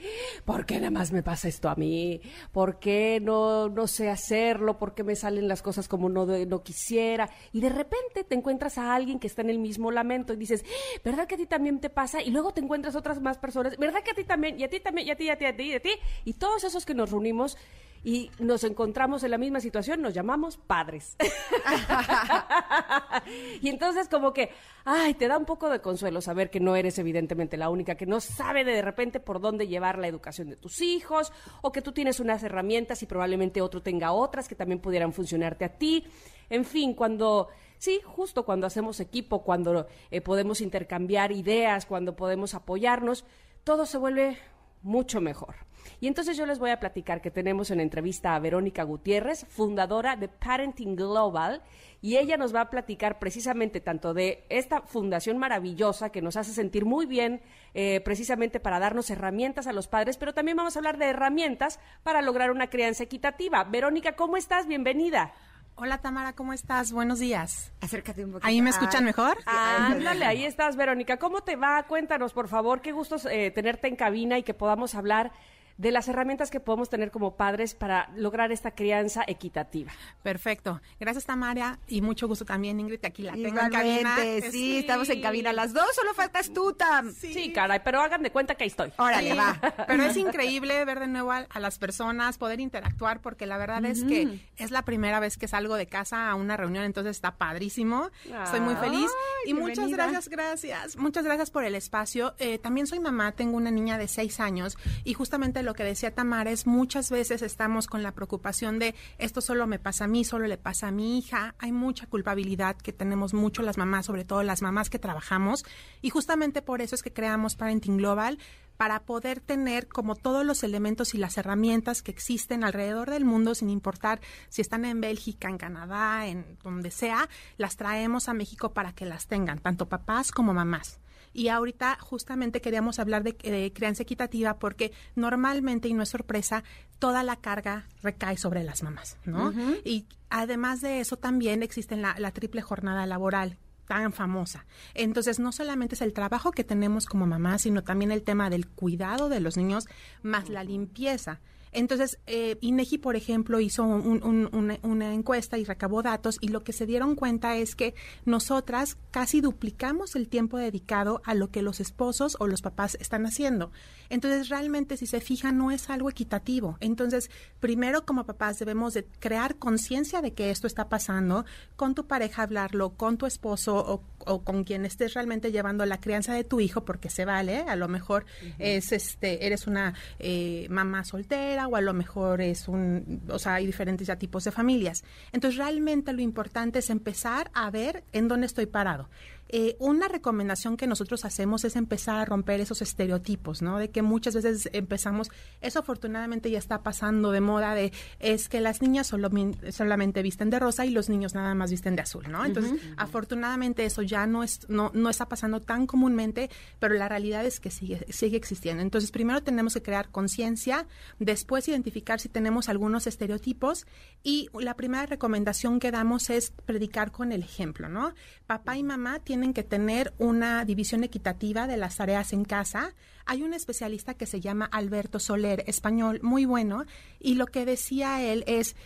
¿por 0.43 0.65
qué 0.65 0.77
nada 0.79 0.89
más 0.89 1.11
me 1.11 1.21
pasa 1.21 1.47
esto 1.47 1.69
a 1.69 1.75
mí? 1.75 2.19
¿Por 2.51 2.79
qué 2.79 3.19
no, 3.21 3.69
no 3.69 3.87
sé 3.87 4.09
hacerlo? 4.09 4.79
¿Por 4.79 4.95
qué 4.95 5.03
me 5.03 5.15
salen 5.15 5.47
las 5.47 5.61
cosas 5.61 5.87
como 5.87 6.09
no, 6.09 6.25
de- 6.25 6.45
no 6.47 6.63
quisiera? 6.63 7.29
Y 7.51 7.61
de 7.61 7.69
repente 7.69 8.23
te 8.23 8.33
encuentras 8.35 8.77
a 8.79 8.95
alguien 8.95 9.19
que 9.19 9.27
está 9.27 9.41
en 9.43 9.51
el 9.51 9.59
mismo 9.59 9.91
lamento 9.91 10.33
y 10.33 10.37
dices, 10.37 10.65
¿verdad 11.05 11.27
que 11.27 11.35
a 11.35 11.37
ti 11.37 11.45
también 11.45 11.79
te 11.79 11.89
pasa? 11.91 12.21
Y 12.23 12.31
luego 12.31 12.53
te 12.53 12.61
encuentras 12.61 12.95
otras 12.95 13.21
más 13.21 13.37
personas, 13.37 13.77
¿verdad 13.77 14.01
que 14.03 14.11
a 14.11 14.15
ti 14.15 14.23
también? 14.23 14.59
Y 14.59 14.63
a 14.63 14.69
ti 14.69 14.79
también, 14.79 15.07
y 15.07 15.11
a 15.11 15.15
ti, 15.15 15.25
y 15.25 15.29
a 15.29 15.37
ti, 15.37 15.45
y 15.45 15.47
a 15.47 15.55
ti, 15.55 15.63
y 15.63 15.73
a 15.75 15.79
ti. 15.79 15.91
Y 16.25 16.33
todos 16.33 16.63
esos 16.63 16.85
que 16.85 16.95
nos 16.95 17.11
reunimos 17.11 17.55
y 18.03 18.29
nos 18.39 18.65
encontramos 18.65 19.23
en 19.23 19.31
la 19.31 19.37
misma 19.37 19.61
situación, 19.61 20.01
nos 20.01 20.13
llamamos 20.13 20.57
padres. 20.57 21.15
y 23.61 23.69
entonces 23.69 24.09
como 24.09 24.33
que, 24.33 24.49
ay, 24.83 25.13
te 25.13 25.29
da 25.29 25.37
un 25.37 25.45
poco 25.45 25.69
de 25.69 25.79
consuelo 25.79 26.19
saber 26.19 26.49
que 26.49 26.59
no 26.59 26.75
eres 26.75 26.99
evidentemente 26.99 27.55
la 27.55 27.69
única 27.69 27.95
que 27.95 28.05
no 28.05 28.19
sabe 28.19 28.65
de, 28.65 28.81
repente 28.81 29.21
por 29.21 29.39
dónde 29.39 29.67
llevar 29.67 29.97
la 29.97 30.07
educación 30.07 30.49
de 30.49 30.57
tus 30.57 30.81
hijos, 30.81 31.31
o 31.61 31.71
que 31.71 31.81
tú 31.81 31.93
tienes 31.93 32.19
unas 32.19 32.43
herramientas 32.43 33.01
y 33.03 33.05
probablemente 33.05 33.61
otro 33.61 33.81
tenga 33.81 34.11
otras 34.11 34.49
que 34.49 34.55
también 34.55 34.79
pudieran 34.79 35.13
funcionarte 35.13 35.65
a 35.65 35.69
ti. 35.69 36.05
En 36.49 36.65
fin, 36.65 36.93
cuando... 36.93 37.49
Sí, 37.77 37.99
justo 38.05 38.45
cuando 38.45 38.65
hacemos 38.65 39.01
equipo, 39.01 39.43
cuando 39.43 39.87
eh, 40.09 40.21
podemos 40.21 40.61
intercambiar 40.61 41.33
ideas, 41.33 41.85
cuando 41.85 42.15
podemos 42.15 42.53
apoyarnos, 42.53 43.25
todo 43.65 43.85
se 43.85 43.97
vuelve 43.97 44.37
mucho 44.83 45.19
mejor. 45.19 45.55
Y 45.99 46.07
entonces 46.07 46.37
yo 46.37 46.45
les 46.45 46.59
voy 46.59 46.71
a 46.71 46.79
platicar 46.79 47.21
que 47.21 47.31
tenemos 47.31 47.71
en 47.71 47.79
entrevista 47.79 48.35
a 48.35 48.39
Verónica 48.39 48.83
Gutiérrez, 48.83 49.45
fundadora 49.47 50.15
de 50.15 50.27
Parenting 50.27 50.95
Global, 50.95 51.61
y 52.01 52.17
ella 52.17 52.35
nos 52.35 52.53
va 52.53 52.61
a 52.61 52.69
platicar 52.69 53.17
precisamente 53.17 53.79
tanto 53.79 54.13
de 54.13 54.43
esta 54.49 54.81
fundación 54.81 55.37
maravillosa 55.37 56.09
que 56.09 56.21
nos 56.21 56.35
hace 56.35 56.51
sentir 56.51 56.83
muy 56.83 57.05
bien, 57.05 57.41
eh, 57.73 58.01
precisamente 58.01 58.59
para 58.59 58.79
darnos 58.79 59.09
herramientas 59.09 59.67
a 59.67 59.73
los 59.73 59.87
padres, 59.87 60.17
pero 60.17 60.33
también 60.33 60.57
vamos 60.57 60.75
a 60.75 60.79
hablar 60.79 60.97
de 60.97 61.05
herramientas 61.05 61.79
para 62.03 62.21
lograr 62.21 62.51
una 62.51 62.69
crianza 62.69 63.03
equitativa. 63.03 63.63
Verónica, 63.63 64.17
¿cómo 64.17 64.35
estás? 64.35 64.67
Bienvenida. 64.67 65.33
Hola 65.75 65.97
Tamara, 65.99 66.33
¿cómo 66.33 66.53
estás? 66.53 66.91
Buenos 66.91 67.17
días. 67.19 67.71
Acércate 67.81 68.23
un 68.23 68.33
poquito. 68.33 68.47
¿Ahí 68.47 68.61
me 68.61 68.69
escuchan 68.69 68.99
Ay. 68.99 69.05
mejor? 69.05 69.37
Ándale, 69.47 70.25
ahí 70.25 70.45
estás, 70.45 70.75
Verónica. 70.75 71.17
¿Cómo 71.17 71.41
te 71.41 71.55
va? 71.55 71.81
Cuéntanos, 71.83 72.31
por 72.31 72.47
favor. 72.47 72.81
Qué 72.81 72.91
gusto 72.91 73.15
eh, 73.29 73.49
tenerte 73.49 73.87
en 73.87 73.95
cabina 73.95 74.37
y 74.37 74.43
que 74.43 74.53
podamos 74.53 74.93
hablar 74.93 75.31
de 75.77 75.91
las 75.91 76.07
herramientas 76.07 76.51
que 76.51 76.59
podemos 76.59 76.89
tener 76.89 77.11
como 77.11 77.35
padres 77.35 77.73
para 77.73 78.09
lograr 78.15 78.51
esta 78.51 78.71
crianza 78.71 79.23
equitativa. 79.27 79.91
Perfecto. 80.21 80.81
Gracias 80.99 81.25
Tamara 81.25 81.79
y 81.87 82.01
mucho 82.01 82.27
gusto 82.27 82.45
también 82.45 82.79
Ingrid, 82.79 82.99
que 82.99 83.07
aquí 83.07 83.23
la 83.23 83.33
tengo 83.33 83.47
en 83.59 83.69
cabina. 83.69 83.99
Igualmente, 83.99 84.51
sí, 84.51 84.77
estamos 84.77 85.09
en 85.09 85.21
cabina 85.21 85.53
las 85.53 85.73
dos, 85.73 85.85
solo 85.95 86.13
faltas 86.13 86.51
tú, 86.53 86.73
Tam. 86.73 87.11
Sí. 87.13 87.51
caray, 87.53 87.81
pero 87.83 88.01
hagan 88.01 88.23
de 88.23 88.31
cuenta 88.31 88.55
que 88.55 88.63
ahí 88.63 88.69
estoy. 88.69 88.91
Órale, 88.97 89.31
Sí, 89.31 89.37
va. 89.37 89.59
Pero 89.87 90.03
es 90.03 90.17
increíble 90.17 90.83
ver 90.85 90.99
de 90.99 91.07
nuevo 91.07 91.31
a, 91.31 91.47
a 91.49 91.59
las 91.59 91.79
personas, 91.79 92.37
poder 92.37 92.59
interactuar, 92.59 93.21
porque 93.21 93.45
la 93.45 93.57
verdad 93.57 93.83
es 93.85 94.03
que 94.03 94.39
es 94.57 94.71
la 94.71 94.83
primera 94.83 95.19
vez 95.19 95.37
que 95.37 95.47
salgo 95.47 95.75
de 95.75 95.87
casa 95.87 96.29
a 96.29 96.35
una 96.35 96.57
reunión, 96.57 96.83
entonces 96.83 97.15
está 97.15 97.37
padrísimo. 97.37 98.09
Estoy 98.43 98.59
muy 98.59 98.75
feliz. 98.75 99.09
Ay, 99.45 99.51
y 99.51 99.53
muchas 99.53 99.89
gracias, 99.89 100.29
gracias. 100.29 100.97
Muchas 100.97 101.23
gracias 101.25 101.49
por 101.51 101.63
el 101.63 101.75
espacio. 101.75 102.35
Eh, 102.37 102.57
también 102.59 102.87
soy 102.87 102.99
mamá, 102.99 103.31
tengo 103.31 103.57
una 103.57 103.71
niña 103.71 103.97
de 103.97 104.07
seis 104.07 104.39
años 104.39 104.77
y 105.03 105.13
justamente 105.13 105.62
lo 105.63 105.73
que 105.73 105.83
decía 105.83 106.13
Tamara 106.13 106.51
es 106.51 106.67
muchas 106.67 107.09
veces 107.09 107.41
estamos 107.41 107.87
con 107.87 108.03
la 108.03 108.13
preocupación 108.13 108.79
de 108.79 108.95
esto 109.17 109.41
solo 109.41 109.67
me 109.67 109.79
pasa 109.79 110.05
a 110.05 110.07
mí, 110.07 110.23
solo 110.23 110.47
le 110.47 110.57
pasa 110.57 110.87
a 110.87 110.91
mi 110.91 111.17
hija. 111.17 111.55
Hay 111.59 111.71
mucha 111.71 112.05
culpabilidad 112.07 112.75
que 112.75 112.93
tenemos 112.93 113.33
mucho 113.33 113.61
las 113.61 113.77
mamás, 113.77 114.05
sobre 114.05 114.25
todo 114.25 114.43
las 114.43 114.61
mamás 114.61 114.89
que 114.89 114.99
trabajamos 114.99 115.65
y 116.01 116.09
justamente 116.09 116.61
por 116.61 116.81
eso 116.81 116.95
es 116.95 117.03
que 117.03 117.13
creamos 117.13 117.55
Parenting 117.55 117.97
Global 117.97 118.37
para 118.77 119.03
poder 119.03 119.39
tener 119.39 119.87
como 119.87 120.15
todos 120.15 120.45
los 120.45 120.63
elementos 120.63 121.13
y 121.13 121.17
las 121.17 121.37
herramientas 121.37 122.01
que 122.01 122.11
existen 122.11 122.63
alrededor 122.63 123.09
del 123.09 123.23
mundo, 123.23 123.55
sin 123.55 123.69
importar 123.69 124.19
si 124.49 124.61
están 124.61 124.85
en 124.85 124.99
Bélgica, 124.99 125.47
en 125.47 125.57
Canadá, 125.57 126.27
en 126.27 126.57
donde 126.63 126.91
sea, 126.91 127.29
las 127.57 127.77
traemos 127.77 128.29
a 128.29 128.33
México 128.33 128.73
para 128.73 128.93
que 128.93 129.05
las 129.05 129.27
tengan, 129.27 129.59
tanto 129.59 129.87
papás 129.87 130.31
como 130.31 130.53
mamás. 130.53 130.99
Y 131.33 131.47
ahorita 131.47 131.97
justamente 131.99 132.61
queríamos 132.61 132.99
hablar 132.99 133.23
de, 133.23 133.33
de 133.33 133.73
crianza 133.73 134.03
equitativa 134.03 134.59
porque 134.59 134.91
normalmente, 135.15 135.87
y 135.87 135.93
no 135.93 136.03
es 136.03 136.09
sorpresa, 136.09 136.63
toda 136.99 137.23
la 137.23 137.37
carga 137.37 137.87
recae 138.01 138.37
sobre 138.37 138.63
las 138.63 138.83
mamás, 138.83 139.17
¿no? 139.25 139.51
Y 139.83 140.05
además 140.29 140.81
de 140.81 140.99
eso 140.99 141.17
también 141.17 141.63
existe 141.63 141.95
la, 141.97 142.15
la 142.17 142.31
triple 142.31 142.61
jornada 142.61 143.05
laboral 143.05 143.57
tan 143.85 144.13
famosa. 144.13 144.65
Entonces, 144.93 145.39
no 145.39 145.51
solamente 145.51 145.95
es 145.95 146.01
el 146.01 146.13
trabajo 146.13 146.51
que 146.51 146.63
tenemos 146.63 147.05
como 147.05 147.27
mamá, 147.27 147.57
sino 147.59 147.83
también 147.83 148.11
el 148.11 148.23
tema 148.23 148.49
del 148.49 148.67
cuidado 148.67 149.29
de 149.29 149.39
los 149.39 149.57
niños, 149.57 149.87
más 150.21 150.49
la 150.49 150.63
limpieza. 150.63 151.41
Entonces, 151.73 152.19
eh, 152.27 152.57
INEGI, 152.61 152.97
por 152.99 153.15
ejemplo, 153.15 153.59
hizo 153.59 153.83
un- 153.83 154.23
un- 154.23 154.49
una, 154.53 154.77
una 154.83 155.13
encuesta 155.13 155.57
y 155.57 155.65
recabó 155.65 156.01
datos 156.03 156.37
y 156.41 156.49
lo 156.49 156.63
que 156.63 156.73
se 156.73 156.85
dieron 156.85 157.15
cuenta 157.15 157.55
es 157.57 157.75
que 157.75 157.93
nosotras 158.25 158.97
casi 159.11 159.41
duplicamos 159.41 160.15
el 160.15 160.27
tiempo 160.27 160.57
dedicado 160.57 161.21
a 161.25 161.33
lo 161.33 161.49
que 161.51 161.61
los 161.61 161.79
esposos 161.79 162.35
o 162.39 162.47
los 162.47 162.61
papás 162.61 162.95
están 162.99 163.25
haciendo. 163.25 163.71
Entonces, 164.09 164.49
realmente, 164.49 164.97
si 164.97 165.07
se 165.07 165.19
fijan, 165.21 165.57
no 165.57 165.71
es 165.71 165.89
algo 165.89 166.09
equitativo. 166.09 166.77
Entonces, 166.79 167.29
primero 167.59 168.05
como 168.05 168.25
papás 168.25 168.59
debemos 168.59 168.93
de 168.93 169.05
crear 169.19 169.55
conciencia 169.55 170.21
de 170.21 170.33
que 170.33 170.49
esto 170.51 170.67
está 170.67 170.89
pasando, 170.89 171.45
con 171.75 171.95
tu 171.95 172.05
pareja 172.07 172.43
hablarlo, 172.43 172.91
con 172.95 173.17
tu 173.17 173.25
esposo 173.25 173.75
o, 173.77 174.03
o 174.25 174.43
con 174.43 174.63
quien 174.63 174.85
estés 174.85 175.13
realmente 175.13 175.51
llevando 175.51 175.85
la 175.85 175.99
crianza 175.99 176.33
de 176.33 176.43
tu 176.43 176.59
hijo, 176.59 176.85
porque 176.85 177.09
se 177.09 177.25
vale, 177.25 177.59
a 177.67 177.75
lo 177.75 177.87
mejor 177.87 178.25
es 178.59 178.91
este, 178.91 179.45
eres 179.45 179.67
una 179.67 179.93
eh, 180.19 180.67
mamá 180.69 181.03
soltera 181.05 181.62
o 181.67 181.75
a 181.75 181.81
lo 181.81 181.93
mejor 181.93 182.41
es 182.41 182.67
un, 182.67 183.21
o 183.29 183.39
sea, 183.39 183.55
hay 183.55 183.65
diferentes 183.65 184.07
ya 184.07 184.17
tipos 184.17 184.43
de 184.43 184.51
familias. 184.51 185.03
Entonces, 185.31 185.57
realmente 185.57 186.13
lo 186.13 186.21
importante 186.21 186.79
es 186.79 186.89
empezar 186.89 187.51
a 187.53 187.69
ver 187.71 188.03
en 188.13 188.27
dónde 188.27 188.47
estoy 188.47 188.65
parado. 188.65 189.09
Eh, 189.55 189.75
una 189.77 190.07
recomendación 190.07 190.77
que 190.77 190.87
nosotros 190.87 191.25
hacemos 191.25 191.63
es 191.63 191.75
empezar 191.75 192.15
a 192.15 192.25
romper 192.25 192.59
esos 192.59 192.81
estereotipos, 192.81 193.61
¿no? 193.61 193.77
De 193.77 193.91
que 193.91 194.01
muchas 194.01 194.33
veces 194.33 194.67
empezamos, 194.73 195.29
eso 195.61 195.77
afortunadamente 195.77 196.49
ya 196.49 196.57
está 196.57 196.81
pasando 196.81 197.29
de 197.29 197.39
moda, 197.39 197.75
de 197.75 197.93
es 198.17 198.49
que 198.49 198.61
las 198.61 198.81
niñas 198.81 199.05
solo, 199.05 199.29
solamente 199.69 200.23
visten 200.23 200.49
de 200.49 200.57
rosa 200.57 200.87
y 200.87 200.89
los 200.89 201.07
niños 201.07 201.35
nada 201.35 201.53
más 201.53 201.69
visten 201.69 201.95
de 201.95 202.01
azul, 202.01 202.25
¿no? 202.31 202.43
Entonces, 202.43 202.81
afortunadamente 202.97 203.85
eso 203.85 204.01
ya 204.01 204.25
no, 204.25 204.41
es, 204.41 204.67
no, 204.69 204.89
no 204.95 205.11
está 205.11 205.27
pasando 205.29 205.61
tan 205.61 205.85
comúnmente, 205.85 206.49
pero 206.79 206.95
la 206.95 207.07
realidad 207.07 207.45
es 207.45 207.59
que 207.59 207.69
sigue, 207.69 208.07
sigue 208.09 208.37
existiendo. 208.37 208.81
Entonces, 208.81 209.11
primero 209.11 209.43
tenemos 209.43 209.75
que 209.75 209.83
crear 209.83 210.09
conciencia, 210.09 210.87
después 211.19 211.67
identificar 211.67 212.19
si 212.19 212.27
tenemos 212.27 212.69
algunos 212.69 213.05
estereotipos 213.05 213.85
y 214.23 214.49
la 214.59 214.73
primera 214.73 215.05
recomendación 215.05 215.79
que 215.79 215.91
damos 215.91 216.31
es 216.31 216.49
predicar 216.65 217.11
con 217.11 217.31
el 217.31 217.43
ejemplo, 217.43 217.87
¿no? 217.87 218.15
Papá 218.47 218.77
y 218.77 218.83
mamá 218.83 219.19
tienen 219.19 219.42
que 219.51 219.63
tener 219.63 220.13
una 220.19 220.63
división 220.63 221.03
equitativa 221.03 221.67
de 221.67 221.75
las 221.75 221.97
tareas 221.97 222.31
en 222.31 222.45
casa. 222.45 222.93
Hay 223.25 223.43
un 223.43 223.53
especialista 223.53 224.13
que 224.13 224.25
se 224.25 224.39
llama 224.39 224.69
Alberto 224.71 225.19
Soler, 225.19 225.65
español, 225.67 226.21
muy 226.23 226.45
bueno, 226.45 226.85
y 227.19 227.35
lo 227.35 227.47
que 227.47 227.65
decía 227.65 228.21
él 228.21 228.45
es, 228.47 228.77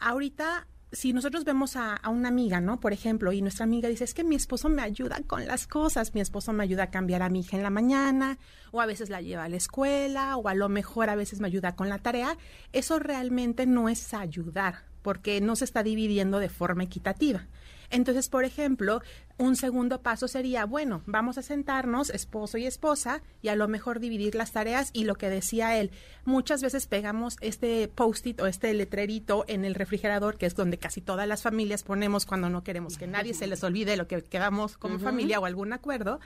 ahorita 0.00 0.66
si 0.94 1.12
nosotros 1.12 1.44
vemos 1.44 1.76
a, 1.76 2.00
una 2.08 2.28
amiga, 2.28 2.60
¿no? 2.60 2.78
Por 2.78 2.92
ejemplo, 2.92 3.32
y 3.32 3.42
nuestra 3.42 3.64
amiga 3.64 3.88
dice, 3.88 4.04
es 4.04 4.14
que 4.14 4.24
mi 4.24 4.36
esposo 4.36 4.68
me 4.68 4.82
ayuda 4.82 5.20
con 5.26 5.46
las 5.46 5.66
cosas, 5.66 6.14
mi 6.14 6.20
esposo 6.20 6.52
me 6.52 6.62
ayuda 6.62 6.84
a 6.84 6.90
cambiar 6.90 7.22
a 7.22 7.28
mi 7.28 7.40
hija 7.40 7.56
en 7.56 7.62
la 7.62 7.70
mañana, 7.70 8.38
o 8.70 8.80
a 8.80 8.86
veces 8.86 9.10
la 9.10 9.20
lleva 9.20 9.44
a 9.44 9.48
la 9.48 9.56
escuela, 9.56 10.36
o 10.36 10.48
a 10.48 10.54
lo 10.54 10.68
mejor 10.68 11.10
a 11.10 11.16
veces 11.16 11.40
me 11.40 11.48
ayuda 11.48 11.74
con 11.74 11.88
la 11.88 11.98
tarea, 11.98 12.36
eso 12.72 12.98
realmente 12.98 13.66
no 13.66 13.88
es 13.88 14.14
ayudar, 14.14 14.84
porque 15.02 15.40
no 15.40 15.56
se 15.56 15.64
está 15.64 15.82
dividiendo 15.82 16.38
de 16.38 16.48
forma 16.48 16.84
equitativa. 16.84 17.46
Entonces, 17.94 18.28
por 18.28 18.44
ejemplo, 18.44 19.02
un 19.38 19.54
segundo 19.54 20.02
paso 20.02 20.26
sería, 20.26 20.64
bueno, 20.64 21.04
vamos 21.06 21.38
a 21.38 21.42
sentarnos, 21.42 22.10
esposo 22.10 22.58
y 22.58 22.66
esposa, 22.66 23.22
y 23.40 23.48
a 23.48 23.54
lo 23.54 23.68
mejor 23.68 24.00
dividir 24.00 24.34
las 24.34 24.50
tareas. 24.50 24.90
Y 24.92 25.04
lo 25.04 25.14
que 25.14 25.30
decía 25.30 25.78
él, 25.78 25.92
muchas 26.24 26.60
veces 26.60 26.88
pegamos 26.88 27.36
este 27.40 27.86
post-it 27.86 28.40
o 28.40 28.48
este 28.48 28.74
letrerito 28.74 29.44
en 29.46 29.64
el 29.64 29.76
refrigerador, 29.76 30.38
que 30.38 30.46
es 30.46 30.56
donde 30.56 30.76
casi 30.76 31.02
todas 31.02 31.28
las 31.28 31.42
familias 31.42 31.84
ponemos 31.84 32.26
cuando 32.26 32.50
no 32.50 32.64
queremos 32.64 32.98
que 32.98 33.06
nadie 33.06 33.32
se 33.32 33.46
les 33.46 33.62
olvide 33.62 33.96
lo 33.96 34.08
que 34.08 34.22
quedamos 34.22 34.76
como 34.76 34.98
familia 34.98 35.38
o 35.38 35.46
algún 35.46 35.72
acuerdo. 35.72 36.18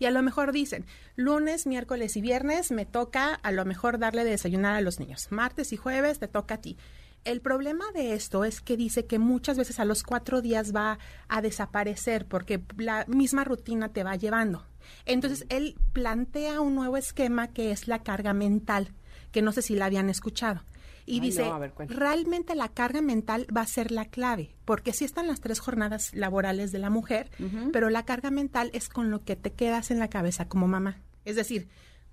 Y 0.00 0.06
a 0.06 0.10
lo 0.10 0.22
mejor 0.22 0.50
dicen, 0.50 0.86
lunes, 1.14 1.68
miércoles 1.68 2.16
y 2.16 2.20
viernes 2.20 2.72
me 2.72 2.84
toca 2.84 3.34
a 3.34 3.52
lo 3.52 3.64
mejor 3.64 4.00
darle 4.00 4.24
de 4.24 4.30
desayunar 4.30 4.74
a 4.74 4.80
los 4.80 4.98
niños. 4.98 5.28
Martes 5.30 5.72
y 5.72 5.76
jueves 5.76 6.18
te 6.18 6.26
toca 6.26 6.54
a 6.54 6.60
ti. 6.60 6.76
El 7.24 7.40
problema 7.40 7.84
de 7.94 8.14
esto 8.14 8.44
es 8.44 8.60
que 8.60 8.76
dice 8.76 9.06
que 9.06 9.18
muchas 9.18 9.56
veces 9.56 9.78
a 9.78 9.84
los 9.84 10.02
cuatro 10.02 10.42
días 10.42 10.74
va 10.74 10.98
a 11.28 11.40
desaparecer 11.40 12.26
porque 12.26 12.62
la 12.76 13.04
misma 13.06 13.44
rutina 13.44 13.90
te 13.90 14.02
va 14.02 14.16
llevando. 14.16 14.66
Entonces, 15.06 15.46
él 15.48 15.76
plantea 15.92 16.60
un 16.60 16.74
nuevo 16.74 16.96
esquema 16.96 17.48
que 17.48 17.70
es 17.70 17.86
la 17.86 18.02
carga 18.02 18.32
mental, 18.32 18.92
que 19.30 19.42
no 19.42 19.52
sé 19.52 19.62
si 19.62 19.76
la 19.76 19.86
habían 19.86 20.10
escuchado. 20.10 20.62
Y 21.04 21.20
dice, 21.20 21.44
realmente 21.88 22.54
la 22.54 22.68
carga 22.68 23.02
mental 23.02 23.46
va 23.54 23.62
a 23.62 23.66
ser 23.66 23.90
la 23.90 24.04
clave, 24.04 24.54
porque 24.64 24.92
sí 24.92 25.04
están 25.04 25.26
las 25.26 25.40
tres 25.40 25.58
jornadas 25.58 26.14
laborales 26.14 26.70
de 26.70 26.78
la 26.78 26.90
mujer, 26.90 27.30
pero 27.72 27.90
la 27.90 28.04
carga 28.04 28.30
mental 28.30 28.70
es 28.72 28.88
con 28.88 29.10
lo 29.10 29.20
que 29.24 29.34
te 29.34 29.52
quedas 29.52 29.90
en 29.90 29.98
la 29.98 30.08
cabeza 30.08 30.48
como 30.48 30.68
mamá. 30.68 31.00
Es 31.24 31.36
decir, 31.36 31.68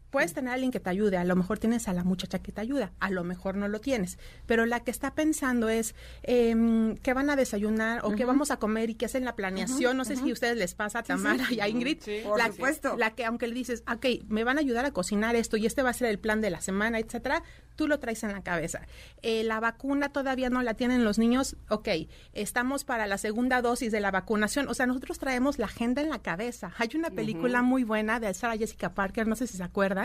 Puedes 0.10 0.34
tener 0.34 0.52
a 0.52 0.54
alguien 0.54 0.72
que 0.72 0.80
te 0.80 0.90
ayude, 0.90 1.18
a 1.18 1.24
lo 1.24 1.36
mejor 1.36 1.60
tienes 1.60 1.88
a 1.88 1.94
la 1.94 2.04
muchacha 2.04 2.40
que 2.40 2.52
te 2.52 2.62
ayuda, 2.62 2.92
a 3.00 3.10
lo 3.10 3.24
mejor 3.24 3.56
no 3.56 3.68
lo 3.68 3.80
tienes, 3.80 4.18
pero 4.46 4.66
la 4.66 4.80
que 4.82 4.92
está 4.92 5.14
pensando 5.14 5.70
es 5.70 5.96
eh, 6.24 6.96
qué 7.04 7.14
van 7.14 7.30
a 7.30 7.36
desayunar 7.36 8.02
o 8.04 8.16
qué 8.16 8.26
vamos 8.26 8.52
a 8.52 8.58
comer 8.58 8.90
y 8.90 8.96
qué 8.96 9.06
hacen 9.06 9.26
la 9.26 9.36
planeación. 9.36 9.98
no 9.98 10.06
sé 10.06 10.16
si 10.16 10.30
a 10.30 10.34
ustedes 10.34 10.58
les 10.58 10.74
pasa 10.74 11.00
a 11.00 11.04
Tamara 11.04 11.46
y 11.52 11.60
a 11.60 11.68
Ingrid. 11.68 12.00
por 12.24 12.38
la, 12.38 12.48
supuesto. 12.48 12.98
La 12.98 13.12
que 13.12 13.26
aunque 13.26 13.48
le 13.48 13.54
dices, 13.54 13.84
ok, 13.92 14.28
me 14.28 14.44
van 14.44 14.58
a 14.58 14.62
ayudar 14.62 14.86
a 14.86 14.92
cocinar 14.92 15.36
esto 15.36 15.58
y 15.58 15.66
este 15.66 15.84
va 15.84 15.90
a 15.90 15.94
ser 15.94 16.08
el 16.08 16.20
plan 16.20 16.42
de 16.42 16.50
la 16.50 16.62
semana, 16.62 17.00
etcétera, 17.00 17.44
tú 17.76 17.88
lo 17.88 18.00
traes 18.00 18.24
en 18.24 18.32
la 18.32 18.42
cabeza. 18.42 18.82
Eh, 19.22 19.44
la 19.44 19.60
vacuna 19.60 20.10
todavía 20.10 20.50
no 20.50 20.62
la 20.62 20.74
tienen 20.74 21.04
los 21.04 21.18
niños, 21.18 21.56
ok, 21.70 21.88
estamos 22.34 22.84
para 22.84 23.08
la 23.08 23.18
segunda 23.18 23.62
dosis 23.62 23.92
de 23.92 24.00
la 24.00 24.12
vacunación, 24.12 24.68
o 24.68 24.74
sea, 24.74 24.86
nosotros 24.86 25.20
traemos 25.20 25.60
la 25.60 25.66
agenda 25.68 26.02
en 26.02 26.10
la 26.10 26.20
cabeza. 26.20 26.74
Hay 26.78 26.90
una 26.96 27.10
película 27.10 27.62
muy 27.62 27.84
buena 27.84 28.20
de 28.20 28.34
Sarah 28.34 28.58
Jessica 28.58 28.94
Parker, 28.94 29.28
no 29.28 29.36
sé 29.36 29.48
si 29.48 29.58
se 29.58 29.64
acuerdan, 29.64 29.99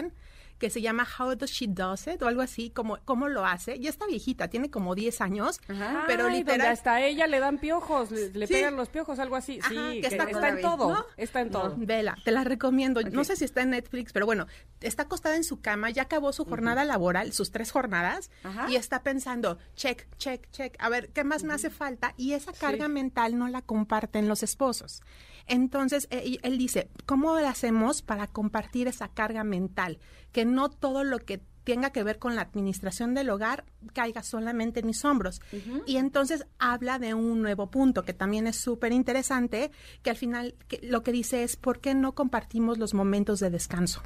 que 0.58 0.70
se 0.70 0.80
llama 0.80 1.06
How 1.18 1.34
Does 1.34 1.50
She 1.50 1.66
Does 1.68 2.06
It 2.06 2.22
o 2.22 2.28
algo 2.28 2.40
así, 2.40 2.70
como 2.70 2.98
cómo 3.04 3.28
lo 3.28 3.44
hace. 3.44 3.78
Ya 3.80 3.90
está 3.90 4.06
viejita, 4.06 4.48
tiene 4.48 4.70
como 4.70 4.94
10 4.94 5.20
años, 5.20 5.60
pero 6.06 6.28
literal 6.28 6.68
hasta 6.68 7.02
ella 7.02 7.26
le 7.26 7.40
dan 7.40 7.58
piojos, 7.58 8.10
le, 8.10 8.46
pegan 8.46 8.76
los 8.76 8.88
piojos, 8.88 9.18
algo 9.18 9.36
así. 9.36 9.60
sí, 9.68 10.00
que 10.00 10.06
está, 10.06 10.48
en 10.48 10.60
todo, 10.60 11.06
está 11.16 11.40
en 11.40 11.50
todo. 11.50 11.74
Vela, 11.76 12.16
te 12.24 12.30
la 12.30 12.44
recomiendo. 12.44 13.02
No 13.02 13.24
sé 13.24 13.36
si 13.36 13.44
está 13.44 13.62
en 13.62 13.70
Netflix, 13.70 14.12
pero 14.12 14.26
bueno, 14.26 14.46
está 14.80 15.02
acostada 15.04 15.36
en 15.36 15.44
su 15.44 15.60
cama, 15.60 15.90
ya 15.90 16.02
acabó 16.02 16.32
su 16.32 16.44
jornada 16.44 16.84
laboral, 16.84 17.32
sus 17.32 17.50
tres 17.50 17.70
jornadas 17.70 18.30
y 18.68 18.76
está 18.76 19.02
pensando, 19.02 19.58
check, 19.74 20.06
check, 20.18 20.50
check, 20.50 20.76
a 20.78 20.88
ver, 20.88 21.10
¿qué 21.10 21.24
más 21.24 21.42
me 21.44 21.52
hace 21.52 21.70
falta? 21.70 22.14
Y 22.16 22.32
esa 22.32 22.52
carga 22.52 22.88
mental 22.88 23.38
no 23.38 23.48
la 23.48 23.62
comparten 23.62 24.28
los 24.28 24.42
esposos. 24.42 25.02
Entonces, 25.46 26.08
eh, 26.10 26.38
él 26.42 26.58
dice, 26.58 26.88
¿cómo 27.06 27.38
lo 27.38 27.46
hacemos 27.46 28.02
para 28.02 28.26
compartir 28.26 28.88
esa 28.88 29.08
carga 29.08 29.44
mental? 29.44 29.98
Que 30.32 30.44
no 30.44 30.70
todo 30.70 31.04
lo 31.04 31.18
que 31.18 31.42
tenga 31.64 31.90
que 31.90 32.04
ver 32.04 32.18
con 32.18 32.36
la 32.36 32.42
administración 32.42 33.14
del 33.14 33.30
hogar 33.30 33.64
caiga 33.94 34.22
solamente 34.22 34.80
en 34.80 34.86
mis 34.86 35.04
hombros. 35.04 35.40
Y 35.86 35.96
entonces 35.96 36.46
habla 36.58 36.98
de 36.98 37.14
un 37.14 37.42
nuevo 37.42 37.70
punto 37.70 38.04
que 38.04 38.12
también 38.12 38.46
es 38.46 38.56
súper 38.56 38.92
interesante, 38.92 39.70
que 40.02 40.10
al 40.10 40.16
final 40.16 40.54
lo 40.82 41.02
que 41.02 41.12
dice 41.12 41.42
es, 41.42 41.56
¿por 41.56 41.80
qué 41.80 41.94
no 41.94 42.12
compartimos 42.12 42.78
los 42.78 42.94
momentos 42.94 43.40
de 43.40 43.50
descanso? 43.50 44.02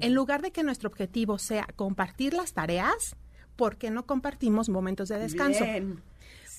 En 0.00 0.14
lugar 0.14 0.42
de 0.42 0.50
que 0.50 0.64
nuestro 0.64 0.88
objetivo 0.88 1.38
sea 1.38 1.68
compartir 1.76 2.34
las 2.34 2.52
tareas, 2.52 3.16
¿por 3.54 3.76
qué 3.76 3.90
no 3.90 4.06
compartimos 4.06 4.68
momentos 4.68 5.08
de 5.08 5.18
descanso? 5.18 5.64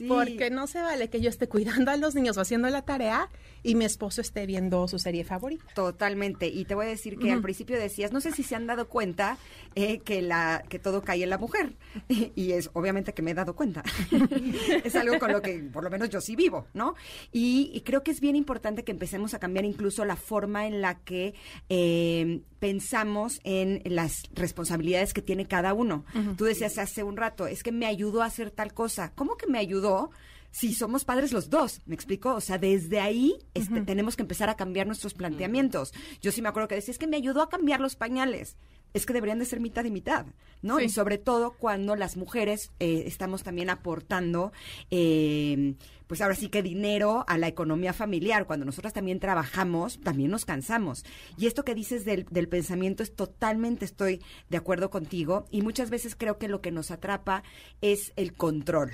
Porque 0.08 0.50
no 0.50 0.68
se 0.68 0.82
vale 0.82 1.10
que 1.10 1.22
yo 1.22 1.30
esté 1.30 1.48
cuidando 1.48 1.92
a 1.92 1.98
los 1.98 2.16
niños 2.16 2.38
o 2.38 2.42
haciendo 2.42 2.70
la 2.70 2.84
tarea 2.84 3.30
y 3.66 3.74
mi 3.74 3.84
esposo 3.84 4.22
esté 4.22 4.46
viendo 4.46 4.88
su 4.88 5.00
serie 5.00 5.24
favorita. 5.24 5.66
Totalmente. 5.74 6.48
Y 6.48 6.66
te 6.66 6.76
voy 6.76 6.86
a 6.86 6.90
decir 6.90 7.18
que 7.18 7.32
al 7.32 7.42
principio 7.42 7.80
decías, 7.80 8.12
no 8.12 8.22
sé 8.22 8.32
si 8.32 8.44
se 8.44 8.56
han 8.56 8.68
dado 8.68 8.88
cuenta 8.88 9.40
eh, 9.74 10.00
que 10.00 10.22
la 10.22 10.64
que 10.70 10.78
todo 10.78 11.02
cae 11.02 11.24
en 11.24 11.32
la 11.32 11.40
mujer. 11.40 11.74
Y, 12.36 12.52
es 12.52 12.70
obviamente 12.74 13.14
que 13.14 13.22
me 13.22 13.32
he 13.32 13.34
dado 13.34 13.56
cuenta. 13.56 13.84
es 14.84 14.96
algo 14.96 15.18
con 15.18 15.32
lo 15.32 15.42
que 15.42 15.58
por 15.72 15.84
lo 15.84 15.90
menos 15.90 16.10
yo 16.10 16.22
sí 16.22 16.36
vivo, 16.36 16.68
¿no? 16.74 16.96
Y, 17.32 17.82
creo 17.86 18.04
que 18.04 18.12
es 18.12 18.20
bien 18.20 18.36
importante 18.36 18.84
que 18.84 18.92
empecemos 18.92 19.34
a 19.34 19.40
cambiar 19.40 19.66
incluso 19.66 20.06
la 20.06 20.16
forma 20.16 20.68
en 20.68 20.82
la 20.82 21.00
que 21.00 21.34
eh, 21.70 22.42
pensamos 22.60 23.40
en 23.44 23.82
las 23.86 24.24
responsabilidades 24.34 25.14
que 25.14 25.22
tiene 25.22 25.48
cada 25.48 25.74
uno. 25.74 26.06
Tú 26.38 26.46
decías 26.46 26.78
hace 26.78 27.04
un 27.04 27.18
rato, 27.18 27.48
es 27.48 27.64
que 27.64 27.72
me 27.72 27.88
ayudó 27.88 28.22
a 28.22 28.26
hacer 28.26 28.52
tal 28.52 28.74
cosa. 28.74 29.14
¿Cómo 29.16 29.38
que 29.38 29.48
me 29.48 29.58
ayudó? 29.58 30.12
Si 30.56 30.74
somos 30.74 31.04
padres 31.04 31.34
los 31.34 31.50
dos, 31.50 31.82
¿me 31.86 31.96
explico? 31.96 32.34
O 32.34 32.40
sea, 32.40 32.58
desde 32.58 33.02
ahí 33.02 33.36
este, 33.54 33.82
tenemos 33.82 34.16
que 34.16 34.22
empezar 34.22 34.50
a 34.50 34.56
cambiar 34.56 34.88
nuestros 34.88 35.14
planteamientos. 35.14 35.92
Yo 36.22 36.32
sí 36.32 36.42
me 36.42 36.48
acuerdo 36.48 36.70
que 36.70 36.76
decía, 36.76 36.94
es 36.94 36.98
que 36.98 37.08
me 37.08 37.18
ayudó 37.18 37.42
a 37.42 37.50
cambiar 37.50 37.82
los 37.82 37.98
pañales 37.98 38.56
es 38.96 39.06
que 39.06 39.12
deberían 39.12 39.40
de 39.40 39.46
ser 39.46 39.60
mitad 39.60 39.84
y 39.84 39.92
mitad, 39.92 40.26
¿no? 40.62 40.80
Y 40.80 40.88
sobre 40.88 41.18
todo 41.18 41.52
cuando 41.52 41.98
las 41.98 42.16
mujeres 42.16 42.72
eh, 42.80 43.04
estamos 43.08 43.44
también 43.44 43.70
aportando, 43.70 44.54
eh, 44.90 45.76
pues 46.08 46.22
ahora 46.22 46.34
sí 46.34 46.48
que 46.48 46.64
dinero 46.64 47.26
a 47.28 47.38
la 47.38 47.50
economía 47.50 47.92
familiar. 47.92 48.48
Cuando 48.48 48.66
nosotras 48.66 48.94
también 48.94 49.20
trabajamos, 49.20 50.00
también 50.00 50.32
nos 50.32 50.46
cansamos. 50.46 51.04
Y 51.38 51.48
esto 51.48 51.66
que 51.66 51.76
dices 51.76 52.06
del, 52.06 52.48
pensamiento 52.48 53.04
es 53.04 53.14
totalmente, 53.14 53.84
estoy 53.84 54.22
de 54.50 54.56
acuerdo 54.56 54.90
contigo. 54.90 55.46
Y 55.52 55.62
muchas 55.62 55.90
veces 55.90 56.16
creo 56.16 56.38
que 56.38 56.48
lo 56.48 56.62
que 56.62 56.72
nos 56.72 56.90
atrapa 56.90 57.44
es 57.82 58.14
el 58.16 58.32
control. 58.32 58.92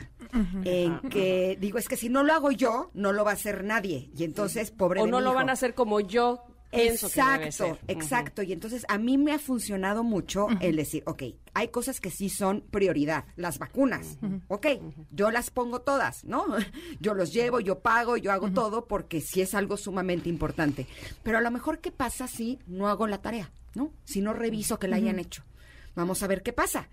En 0.63 0.99
que 1.09 1.59
digo, 1.61 1.77
es 1.77 1.87
que 1.87 1.97
si 1.97 2.09
no 2.09 2.23
lo 2.23 2.33
hago 2.33 2.51
yo, 2.51 2.89
no 2.95 3.13
lo 3.13 3.23
va 3.23 3.31
a 3.31 3.35
hacer 3.35 3.63
nadie. 3.63 4.09
Y 4.17 4.23
entonces, 4.23 4.71
pobre 4.71 5.01
O 5.01 5.05
no 5.05 5.21
lo 5.21 5.35
van 5.35 5.51
a 5.51 5.53
hacer 5.53 5.75
como 5.75 5.99
yo 5.99 6.43
exacto, 6.71 7.77
exacto. 7.87 8.43
Y 8.43 8.53
entonces 8.53 8.85
a 8.87 8.97
mí 8.97 9.17
me 9.17 9.33
ha 9.33 9.39
funcionado 9.39 10.03
mucho 10.03 10.47
el 10.59 10.75
decir, 10.75 11.03
ok, 11.05 11.23
hay 11.53 11.67
cosas 11.69 11.99
que 11.99 12.11
sí 12.11 12.29
son 12.29 12.61
prioridad, 12.61 13.25
las 13.35 13.59
vacunas, 13.59 14.17
ok, 14.47 14.67
yo 15.11 15.31
las 15.31 15.49
pongo 15.49 15.81
todas, 15.81 16.23
¿no? 16.23 16.45
Yo 16.99 17.13
los 17.13 17.33
llevo, 17.33 17.59
yo 17.59 17.79
pago, 17.79 18.17
yo 18.17 18.31
hago 18.31 18.51
todo 18.51 18.87
porque 18.87 19.21
sí 19.21 19.41
es 19.41 19.55
algo 19.55 19.77
sumamente 19.77 20.29
importante. 20.29 20.87
Pero 21.23 21.37
a 21.37 21.41
lo 21.41 21.51
mejor, 21.51 21.79
¿qué 21.79 21.91
pasa 21.91 22.27
si 22.27 22.59
no 22.67 22.87
hago 22.87 23.07
la 23.07 23.21
tarea, 23.21 23.51
¿no? 23.73 23.91
Si 24.03 24.21
no 24.21 24.33
reviso 24.33 24.77
que 24.77 24.87
la 24.87 24.97
hayan 24.97 25.19
hecho. 25.19 25.43
Vamos 25.95 26.21
a 26.23 26.27
ver 26.27 26.43
qué 26.43 26.53
pasa. 26.53 26.89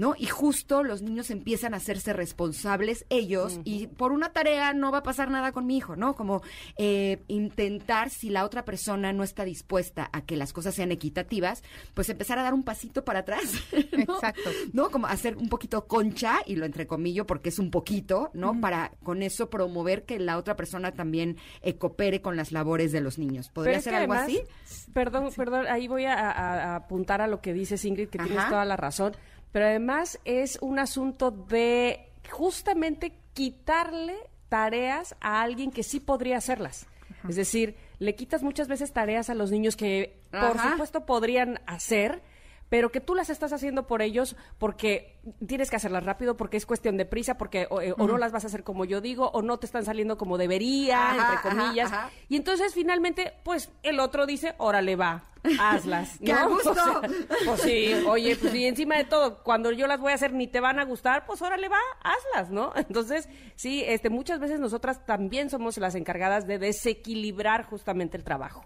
¿No? 0.00 0.14
Y 0.16 0.24
justo 0.26 0.82
los 0.82 1.02
niños 1.02 1.30
empiezan 1.30 1.74
a 1.74 1.76
hacerse 1.76 2.14
responsables 2.14 3.04
ellos 3.10 3.60
y 3.64 3.86
por 3.86 4.12
una 4.12 4.32
tarea 4.32 4.72
no 4.72 4.90
va 4.90 4.98
a 4.98 5.02
pasar 5.02 5.30
nada 5.30 5.52
con 5.52 5.66
mi 5.66 5.76
hijo, 5.76 5.94
¿no? 5.94 6.16
Como 6.16 6.40
eh, 6.78 7.22
intentar, 7.28 8.08
si 8.08 8.30
la 8.30 8.46
otra 8.46 8.64
persona 8.64 9.12
no 9.12 9.22
está 9.24 9.44
dispuesta 9.44 10.08
a 10.12 10.22
que 10.22 10.36
las 10.36 10.54
cosas 10.54 10.74
sean 10.74 10.90
equitativas, 10.90 11.62
pues 11.92 12.08
empezar 12.08 12.38
a 12.38 12.42
dar 12.42 12.54
un 12.54 12.62
pasito 12.62 13.04
para 13.04 13.20
atrás. 13.20 13.42
¿no? 14.06 14.14
Exacto. 14.14 14.48
¿No? 14.72 14.90
Como 14.90 15.06
hacer 15.06 15.36
un 15.36 15.50
poquito 15.50 15.86
concha, 15.86 16.38
y 16.46 16.56
lo 16.56 16.64
entrecomillo 16.64 17.26
porque 17.26 17.50
es 17.50 17.58
un 17.58 17.70
poquito, 17.70 18.30
¿no? 18.32 18.58
Para 18.58 18.92
con 19.02 19.22
eso 19.22 19.50
promover 19.50 20.04
que 20.06 20.18
la 20.18 20.38
otra 20.38 20.56
persona 20.56 20.92
también 20.92 21.36
eh, 21.60 21.76
coopere 21.76 22.22
con 22.22 22.36
las 22.38 22.52
labores 22.52 22.90
de 22.90 23.02
los 23.02 23.18
niños. 23.18 23.50
¿Podría 23.50 23.82
ser 23.82 23.94
algo 23.94 24.14
además, 24.14 24.30
así? 24.64 24.92
Perdón, 24.94 25.28
perdón, 25.36 25.66
ahí 25.68 25.88
voy 25.88 26.06
a, 26.06 26.14
a- 26.14 26.72
a 26.72 26.76
apuntar 26.76 27.20
a 27.20 27.26
lo 27.26 27.42
que 27.42 27.52
dices, 27.52 27.84
Ingrid, 27.84 28.08
que 28.08 28.18
tienes 28.18 28.48
toda 28.48 28.64
la 28.64 28.76
razón. 28.78 29.12
Pero 29.52 29.66
además 29.66 30.18
es 30.24 30.58
un 30.60 30.78
asunto 30.78 31.30
de 31.30 32.12
justamente 32.30 33.12
quitarle 33.32 34.16
tareas 34.48 35.16
a 35.20 35.42
alguien 35.42 35.70
que 35.70 35.82
sí 35.82 36.00
podría 36.00 36.36
hacerlas. 36.36 36.86
Es 37.28 37.36
decir, 37.36 37.76
le 37.98 38.14
quitas 38.14 38.42
muchas 38.42 38.68
veces 38.68 38.92
tareas 38.92 39.30
a 39.30 39.34
los 39.34 39.50
niños 39.50 39.76
que, 39.76 40.20
por 40.30 40.58
supuesto, 40.58 41.04
podrían 41.04 41.60
hacer, 41.66 42.22
pero 42.70 42.90
que 42.90 43.00
tú 43.00 43.14
las 43.14 43.28
estás 43.28 43.52
haciendo 43.52 43.86
por 43.86 44.00
ellos 44.00 44.36
porque 44.56 45.18
tienes 45.46 45.68
que 45.68 45.76
hacerlas 45.76 46.04
rápido, 46.04 46.38
porque 46.38 46.56
es 46.56 46.64
cuestión 46.64 46.96
de 46.96 47.04
prisa, 47.04 47.36
porque 47.36 47.66
o, 47.68 47.82
eh, 47.82 47.92
o 47.98 48.06
no 48.06 48.16
las 48.16 48.32
vas 48.32 48.44
a 48.44 48.46
hacer 48.46 48.64
como 48.64 48.86
yo 48.86 49.02
digo, 49.02 49.28
o 49.34 49.42
no 49.42 49.58
te 49.58 49.66
están 49.66 49.84
saliendo 49.84 50.16
como 50.16 50.38
debería, 50.38 51.10
Ajá, 51.10 51.34
entre 51.34 51.50
comillas. 51.50 51.92
ajá. 51.92 52.10
Y 52.28 52.36
entonces 52.36 52.72
finalmente, 52.72 53.34
pues 53.42 53.70
el 53.82 54.00
otro 54.00 54.24
dice, 54.24 54.54
órale 54.56 54.96
va, 54.96 55.24
hazlas. 55.58 56.18
¡Qué 56.24 56.32
¿no? 56.32 56.38
a 56.38 56.46
gusto! 56.46 56.70
O 56.70 56.74
sea, 56.74 57.00
pues 57.44 57.60
sí, 57.62 57.92
oye, 58.06 58.36
pues 58.36 58.54
y 58.54 58.66
encima 58.66 58.96
de 58.96 59.04
todo, 59.04 59.42
cuando 59.42 59.72
yo 59.72 59.86
las 59.86 60.00
voy 60.00 60.12
a 60.12 60.14
hacer 60.14 60.32
ni 60.32 60.46
te 60.46 60.60
van 60.60 60.78
a 60.78 60.84
gustar, 60.84 61.26
pues 61.26 61.42
órale 61.42 61.68
va, 61.68 61.80
hazlas, 62.02 62.50
¿no? 62.50 62.72
Entonces, 62.76 63.28
sí, 63.56 63.82
este, 63.86 64.10
muchas 64.10 64.38
veces 64.38 64.60
nosotras 64.60 65.04
también 65.04 65.50
somos 65.50 65.76
las 65.78 65.96
encargadas 65.96 66.46
de 66.46 66.58
desequilibrar 66.58 67.64
justamente 67.64 68.16
el 68.16 68.24
trabajo. 68.24 68.64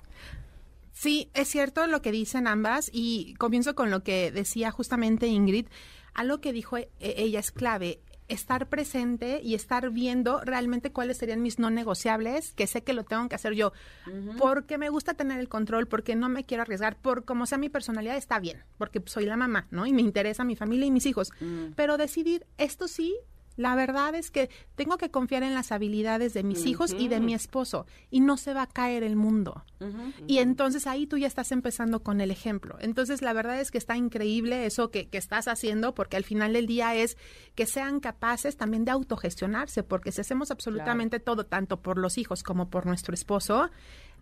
Sí, 0.95 1.29
es 1.35 1.49
cierto 1.49 1.87
lo 1.89 2.01
que 2.01 2.13
dicen 2.13 2.47
ambas 2.47 2.89
y 2.93 3.35
comienzo 3.35 3.75
con 3.75 3.91
lo 3.91 4.03
que 4.03 4.31
decía 4.31 4.71
justamente 4.71 5.27
Ingrid. 5.27 5.67
Algo 6.15 6.41
que 6.41 6.53
dijo 6.53 6.77
e- 6.79 6.89
ella 7.01 7.41
es 7.41 7.51
clave, 7.51 7.99
estar 8.29 8.69
presente 8.69 9.41
y 9.43 9.55
estar 9.55 9.91
viendo 9.91 10.41
realmente 10.43 10.93
cuáles 10.93 11.19
serían 11.19 11.43
mis 11.43 11.59
no 11.59 11.69
negociables, 11.71 12.53
que 12.55 12.67
sé 12.69 12.83
que 12.83 12.93
lo 12.95 13.03
tengo 13.05 13.29
que 13.29 13.35
hacer 13.35 13.53
yo, 13.55 13.73
porque 14.39 14.79
me 14.79 14.89
gusta 14.89 15.15
tener 15.15 15.41
el 15.41 15.49
control, 15.49 15.87
porque 15.89 16.15
no 16.17 16.29
me 16.29 16.45
quiero 16.45 16.63
arriesgar, 16.63 16.97
por 16.97 17.25
como 17.25 17.45
sea 17.45 17.59
mi 17.59 17.69
personalidad 17.69 18.17
está 18.17 18.39
bien, 18.39 18.63
porque 18.79 19.03
soy 19.05 19.27
la 19.27 19.37
mamá, 19.37 19.67
¿no? 19.71 19.85
Y 19.87 19.93
me 19.93 20.01
interesa 20.01 20.45
mi 20.45 20.57
familia 20.57 20.87
y 20.87 20.91
mis 20.93 21.07
hijos. 21.07 21.33
Pero 21.77 21.99
decidir, 21.99 22.47
esto 22.57 22.89
sí, 22.89 23.15
la 23.57 23.75
verdad 23.75 24.15
es 24.15 24.31
que 24.31 24.51
tengo 24.75 24.97
que 24.97 25.11
confiar 25.11 25.43
en 25.43 25.55
las 25.55 25.73
habilidades 25.73 26.35
de 26.35 26.43
mis 26.43 26.67
hijos 26.67 26.95
y 26.99 27.09
de 27.09 27.21
mi 27.21 27.35
esposo 27.35 27.87
y 28.11 28.21
no 28.21 28.37
se 28.37 28.55
va 28.55 28.63
a 28.63 28.67
caer 28.67 29.03
el 29.03 29.17
mundo. 29.17 29.65
Y 30.27 30.39
entonces 30.39 30.87
ahí 30.87 31.07
tú 31.07 31.19
ya 31.19 31.27
estás 31.27 31.53
empezando 31.53 32.03
con 32.03 32.21
el 32.21 32.31
ejemplo. 32.31 32.77
Entonces 32.81 33.21
la 33.21 33.33
verdad 33.33 33.61
es 33.61 33.71
que 33.71 33.79
está 33.79 33.97
increíble 33.97 34.65
eso 34.67 34.91
que, 34.91 35.09
que 35.09 35.19
estás 35.19 35.47
haciendo 35.47 35.95
porque 35.95 36.17
al 36.17 36.25
final 36.25 36.55
del 36.55 36.67
día 36.67 36.95
es 36.95 37.19
que 37.55 37.67
sean 37.67 38.01
capaces 38.01 38.57
también 38.57 38.85
de 38.85 38.93
autogestionarse 38.93 39.83
porque 39.83 40.11
si 40.11 40.21
hacemos 40.21 40.51
absolutamente 40.51 41.21
todo, 41.21 41.47
tanto 41.47 41.81
por 41.81 41.99
los 41.99 42.19
hijos 42.19 42.43
como 42.43 42.71
por 42.71 42.87
nuestro 42.87 43.15
esposo, 43.15 43.71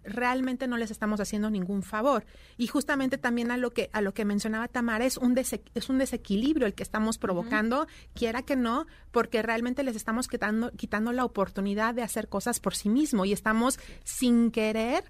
realmente 0.05 0.66
no 0.66 0.76
les 0.76 0.90
estamos 0.90 1.20
haciendo 1.20 1.50
ningún 1.50 1.82
favor. 1.82 2.24
Y 2.57 2.66
justamente 2.66 3.18
también 3.18 3.50
a 3.50 3.57
lo 3.57 3.70
que 3.70 3.90
a 3.92 4.00
lo 4.00 4.14
que 4.14 4.24
mencionaba 4.24 4.68
Tamara 4.68 5.05
es 5.05 5.16
un 5.16 5.36
es 5.38 5.88
un 5.88 5.98
desequilibrio 5.98 6.66
el 6.66 6.74
que 6.74 6.82
estamos 6.82 7.18
provocando, 7.18 7.86
quiera 8.14 8.42
que 8.42 8.57
no, 8.57 8.86
porque 9.11 9.42
realmente 9.42 9.82
les 9.82 9.96
estamos 9.96 10.28
quitando 10.28 10.70
quitando 10.72 11.12
la 11.12 11.24
oportunidad 11.24 11.94
de 11.94 12.03
hacer 12.03 12.28
cosas 12.28 12.61
por 12.61 12.74
sí 12.74 12.88
mismo 12.88 13.24
y 13.24 13.32
estamos 13.32 13.78
sin 14.05 14.50
querer 14.50 15.05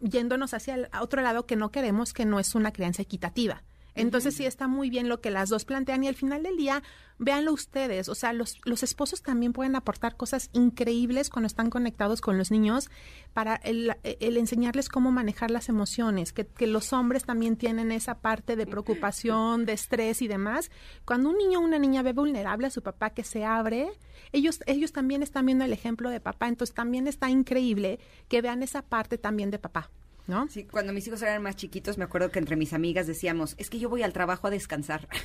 yéndonos 0.00 0.52
hacia 0.54 0.74
el 0.74 0.88
otro 1.00 1.22
lado 1.22 1.46
que 1.46 1.56
no 1.56 1.70
queremos, 1.70 2.12
que 2.12 2.24
no 2.24 2.40
es 2.40 2.54
una 2.54 2.72
crianza 2.72 3.02
equitativa. 3.02 3.62
Entonces 3.94 4.34
sí 4.34 4.46
está 4.46 4.68
muy 4.68 4.90
bien 4.90 5.08
lo 5.08 5.20
que 5.20 5.30
las 5.30 5.48
dos 5.48 5.64
plantean 5.64 6.04
y 6.04 6.08
al 6.08 6.14
final 6.14 6.42
del 6.42 6.56
día, 6.56 6.82
véanlo 7.18 7.52
ustedes, 7.52 8.08
o 8.08 8.14
sea, 8.14 8.32
los, 8.32 8.58
los 8.64 8.82
esposos 8.82 9.22
también 9.22 9.52
pueden 9.52 9.76
aportar 9.76 10.16
cosas 10.16 10.50
increíbles 10.52 11.30
cuando 11.30 11.46
están 11.46 11.70
conectados 11.70 12.20
con 12.20 12.38
los 12.38 12.50
niños 12.50 12.90
para 13.32 13.56
el, 13.56 13.94
el 14.02 14.36
enseñarles 14.36 14.88
cómo 14.88 15.12
manejar 15.12 15.50
las 15.50 15.68
emociones, 15.68 16.32
que, 16.32 16.46
que 16.46 16.66
los 16.66 16.92
hombres 16.92 17.24
también 17.24 17.56
tienen 17.56 17.92
esa 17.92 18.20
parte 18.20 18.56
de 18.56 18.66
preocupación, 18.66 19.66
de 19.66 19.74
estrés 19.74 20.22
y 20.22 20.28
demás. 20.28 20.70
Cuando 21.04 21.30
un 21.30 21.38
niño 21.38 21.60
o 21.60 21.62
una 21.62 21.78
niña 21.78 22.02
ve 22.02 22.12
vulnerable 22.12 22.66
a 22.66 22.70
su 22.70 22.82
papá 22.82 23.10
que 23.10 23.24
se 23.24 23.44
abre, 23.44 23.90
ellos, 24.32 24.60
ellos 24.66 24.92
también 24.92 25.22
están 25.22 25.46
viendo 25.46 25.64
el 25.64 25.72
ejemplo 25.72 26.10
de 26.10 26.20
papá, 26.20 26.48
entonces 26.48 26.74
también 26.74 27.06
está 27.06 27.30
increíble 27.30 28.00
que 28.28 28.42
vean 28.42 28.62
esa 28.62 28.82
parte 28.82 29.18
también 29.18 29.50
de 29.50 29.58
papá. 29.58 29.90
¿No? 30.26 30.48
Sí, 30.48 30.64
cuando 30.64 30.92
mis 30.92 31.06
hijos 31.06 31.20
eran 31.22 31.42
más 31.42 31.56
chiquitos, 31.56 31.98
me 31.98 32.04
acuerdo 32.04 32.30
que 32.30 32.38
entre 32.38 32.56
mis 32.56 32.72
amigas 32.72 33.06
decíamos, 33.06 33.54
es 33.58 33.68
que 33.70 33.78
yo 33.78 33.88
voy 33.88 34.02
al 34.02 34.12
trabajo 34.12 34.46
a 34.46 34.50
descansar. 34.50 35.08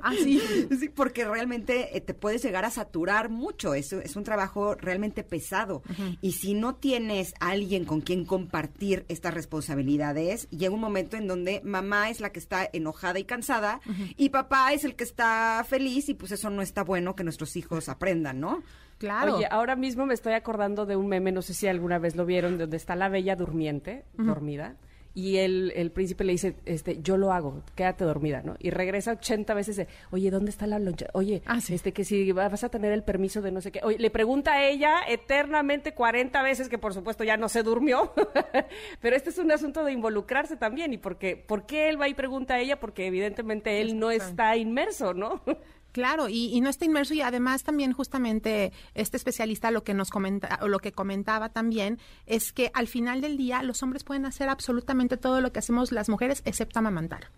Ah, 0.00 0.12
sí. 0.14 0.40
Sí, 0.78 0.88
porque 0.88 1.24
realmente 1.24 1.96
eh, 1.96 2.00
te 2.00 2.14
puedes 2.14 2.42
llegar 2.42 2.64
a 2.64 2.70
saturar 2.70 3.30
mucho. 3.30 3.74
Es, 3.74 3.92
es 3.92 4.14
un 4.14 4.22
trabajo 4.22 4.76
realmente 4.76 5.24
pesado. 5.24 5.82
Y 6.22 6.32
si 6.32 6.54
no 6.54 6.76
tienes 6.76 7.34
a 7.40 7.50
alguien 7.50 7.84
con 7.84 8.00
quien 8.00 8.24
compartir 8.24 9.04
estas 9.08 9.34
responsabilidades, 9.34 10.48
llega 10.50 10.72
un 10.72 10.80
momento 10.80 11.16
en 11.16 11.26
donde 11.26 11.60
mamá 11.64 12.10
es 12.10 12.20
la 12.20 12.30
que 12.30 12.38
está 12.38 12.68
enojada 12.72 13.18
y 13.18 13.24
cansada 13.24 13.80
y 14.16 14.28
papá 14.30 14.72
es 14.72 14.84
el 14.84 14.94
que 14.94 15.04
está 15.04 15.64
feliz 15.68 16.08
y 16.08 16.14
pues 16.14 16.32
eso 16.32 16.48
no 16.48 16.62
está 16.62 16.84
bueno 16.84 17.16
que 17.16 17.24
nuestros 17.24 17.56
hijos 17.56 17.88
aprendan, 17.88 18.40
¿no? 18.40 18.62
Claro. 18.98 19.36
Oye, 19.36 19.46
ahora 19.50 19.76
mismo 19.76 20.06
me 20.06 20.14
estoy 20.14 20.32
acordando 20.34 20.84
de 20.86 20.96
un 20.96 21.06
meme, 21.08 21.30
no 21.32 21.42
sé 21.42 21.54
si 21.54 21.66
alguna 21.68 21.98
vez 21.98 22.16
lo 22.16 22.26
vieron, 22.26 22.58
donde 22.58 22.76
está 22.76 22.96
la 22.96 23.08
bella 23.08 23.36
durmiente, 23.36 24.04
dormida, 24.14 24.76
y 25.14 25.38
el, 25.38 25.72
el 25.74 25.90
príncipe 25.90 26.22
le 26.22 26.32
dice, 26.32 26.54
este, 26.64 27.00
yo 27.02 27.16
lo 27.16 27.32
hago, 27.32 27.62
quédate 27.74 28.04
dormida, 28.04 28.42
¿no? 28.44 28.56
Y 28.60 28.70
regresa 28.70 29.12
80 29.12 29.52
veces 29.54 29.76
de, 29.76 29.88
oye, 30.12 30.30
¿dónde 30.30 30.50
está 30.50 30.66
la 30.68 30.78
loncha? 30.78 31.06
Oye, 31.12 31.42
Ah, 31.46 31.60
sí. 31.60 31.74
este, 31.74 31.92
que 31.92 32.04
si 32.04 32.30
va- 32.30 32.48
vas 32.48 32.62
a 32.62 32.68
tener 32.68 32.92
el 32.92 33.02
permiso 33.02 33.40
de 33.42 33.50
no 33.50 33.60
sé 33.60 33.72
qué. 33.72 33.80
Oye, 33.82 33.98
le 33.98 34.10
pregunta 34.10 34.52
a 34.52 34.64
ella 34.64 35.00
eternamente 35.08 35.92
40 35.94 36.40
veces, 36.42 36.68
que 36.68 36.78
por 36.78 36.94
supuesto 36.94 37.24
ya 37.24 37.36
no 37.36 37.48
se 37.48 37.62
durmió, 37.64 38.12
pero 39.00 39.16
este 39.16 39.30
es 39.30 39.38
un 39.38 39.50
asunto 39.50 39.82
de 39.84 39.92
involucrarse 39.92 40.56
también, 40.56 40.92
y 40.92 40.98
porque, 40.98 41.36
¿por 41.36 41.66
qué 41.66 41.88
él 41.88 42.00
va 42.00 42.08
y 42.08 42.14
pregunta 42.14 42.54
a 42.54 42.60
ella? 42.60 42.78
Porque 42.78 43.06
evidentemente 43.06 43.80
él 43.80 43.98
no 43.98 44.10
está 44.12 44.56
inmerso, 44.56 45.14
¿no? 45.14 45.40
Claro, 45.92 46.28
y, 46.28 46.46
y 46.54 46.60
no 46.60 46.68
está 46.68 46.84
inmerso 46.84 47.14
y 47.14 47.22
además 47.22 47.64
también 47.64 47.92
justamente 47.92 48.72
este 48.94 49.16
especialista 49.16 49.70
lo 49.70 49.84
que 49.84 49.94
nos 49.94 50.10
comenta 50.10 50.58
lo 50.66 50.78
que 50.80 50.92
comentaba 50.92 51.48
también 51.48 51.98
es 52.26 52.52
que 52.52 52.70
al 52.74 52.88
final 52.88 53.20
del 53.20 53.36
día 53.36 53.62
los 53.62 53.82
hombres 53.82 54.04
pueden 54.04 54.26
hacer 54.26 54.48
absolutamente 54.48 55.16
todo 55.16 55.40
lo 55.40 55.52
que 55.52 55.60
hacemos 55.60 55.92
las 55.92 56.08
mujeres 56.08 56.42
excepto 56.44 56.78
amamantar. 56.78 57.30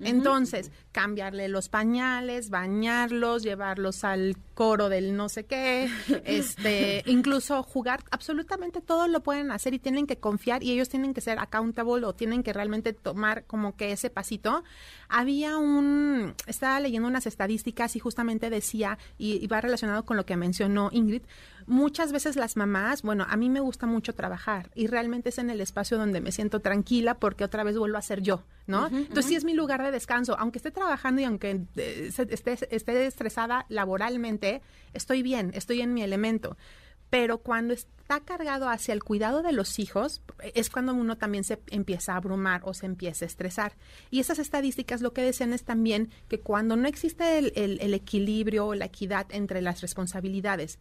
Entonces, 0.00 0.70
cambiarle 0.92 1.48
los 1.48 1.68
pañales, 1.68 2.50
bañarlos, 2.50 3.42
llevarlos 3.42 4.04
al 4.04 4.36
coro 4.54 4.88
del 4.88 5.16
no 5.16 5.28
sé 5.28 5.44
qué, 5.44 5.88
este, 6.24 7.02
incluso 7.06 7.62
jugar, 7.62 8.04
absolutamente 8.10 8.80
todo 8.80 9.08
lo 9.08 9.20
pueden 9.22 9.50
hacer 9.50 9.74
y 9.74 9.78
tienen 9.78 10.06
que 10.06 10.16
confiar 10.16 10.62
y 10.62 10.72
ellos 10.72 10.88
tienen 10.88 11.14
que 11.14 11.20
ser 11.20 11.38
accountable 11.38 12.04
o 12.06 12.14
tienen 12.14 12.42
que 12.42 12.52
realmente 12.52 12.92
tomar 12.92 13.44
como 13.44 13.76
que 13.76 13.92
ese 13.92 14.10
pasito. 14.10 14.64
Había 15.08 15.56
un, 15.56 16.34
estaba 16.46 16.80
leyendo 16.80 17.08
unas 17.08 17.26
estadísticas 17.26 17.96
y 17.96 17.98
justamente 17.98 18.50
decía, 18.50 18.98
y, 19.18 19.42
y 19.42 19.46
va 19.46 19.60
relacionado 19.60 20.04
con 20.04 20.16
lo 20.16 20.24
que 20.26 20.36
mencionó 20.36 20.90
Ingrid, 20.92 21.22
muchas 21.66 22.12
veces 22.12 22.36
las 22.36 22.56
mamás, 22.56 23.02
bueno, 23.02 23.26
a 23.28 23.36
mí 23.36 23.48
me 23.50 23.60
gusta 23.60 23.86
mucho 23.86 24.14
trabajar 24.14 24.70
y 24.74 24.86
realmente 24.86 25.28
es 25.28 25.38
en 25.38 25.50
el 25.50 25.60
espacio 25.60 25.98
donde 25.98 26.20
me 26.20 26.32
siento 26.32 26.60
tranquila 26.60 27.14
porque 27.18 27.44
otra 27.44 27.64
vez 27.64 27.76
vuelvo 27.76 27.98
a 27.98 28.02
ser 28.02 28.22
yo, 28.22 28.42
¿no? 28.66 28.86
Entonces 28.88 29.26
sí 29.26 29.34
es 29.36 29.44
mi 29.44 29.54
lugar 29.54 29.82
de 29.82 29.90
descanso, 29.90 30.36
aunque 30.38 30.58
esté 30.58 30.70
trabajando 30.70 31.20
y 31.20 31.24
aunque 31.24 31.62
eh, 31.76 32.10
esté, 32.30 32.58
esté 32.74 33.06
estresada 33.06 33.66
laboralmente, 33.68 34.62
estoy 34.94 35.22
bien, 35.22 35.50
estoy 35.54 35.80
en 35.80 35.94
mi 35.94 36.02
elemento. 36.02 36.56
Pero 37.10 37.38
cuando 37.38 37.74
está 37.74 38.20
cargado 38.20 38.68
hacia 38.68 38.92
el 38.94 39.02
cuidado 39.02 39.42
de 39.42 39.50
los 39.50 39.80
hijos, 39.80 40.22
es 40.54 40.70
cuando 40.70 40.94
uno 40.94 41.16
también 41.18 41.42
se 41.42 41.60
empieza 41.70 42.12
a 42.12 42.16
abrumar 42.18 42.60
o 42.64 42.72
se 42.72 42.86
empieza 42.86 43.24
a 43.24 43.26
estresar. 43.26 43.72
Y 44.12 44.20
esas 44.20 44.38
estadísticas 44.38 45.00
lo 45.00 45.12
que 45.12 45.22
decían 45.22 45.52
es 45.52 45.64
también 45.64 46.10
que 46.28 46.38
cuando 46.38 46.76
no 46.76 46.86
existe 46.86 47.38
el, 47.38 47.52
el- 47.56 47.80
el 47.80 47.94
equilibrio 47.94 48.68
o 48.68 48.74
la 48.76 48.84
equidad 48.84 49.26
entre 49.30 49.60
las 49.60 49.80
responsabilidades 49.80 50.78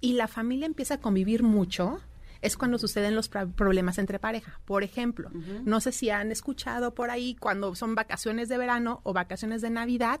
y 0.00 0.14
la 0.14 0.28
familia 0.28 0.66
empieza 0.66 0.94
a 0.94 1.00
convivir 1.00 1.42
mucho, 1.42 2.00
es 2.42 2.56
cuando 2.56 2.78
suceden 2.78 3.14
los 3.14 3.28
problemas 3.28 3.98
entre 3.98 4.18
pareja. 4.18 4.60
Por 4.64 4.82
ejemplo, 4.82 5.30
no 5.64 5.80
sé 5.80 5.92
si 5.92 6.10
han 6.10 6.32
escuchado 6.32 6.94
por 6.94 7.10
ahí 7.10 7.36
cuando 7.36 7.74
son 7.74 7.94
vacaciones 7.94 8.48
de 8.48 8.58
verano 8.58 9.00
o 9.02 9.12
vacaciones 9.12 9.60
de 9.60 9.70
Navidad, 9.70 10.20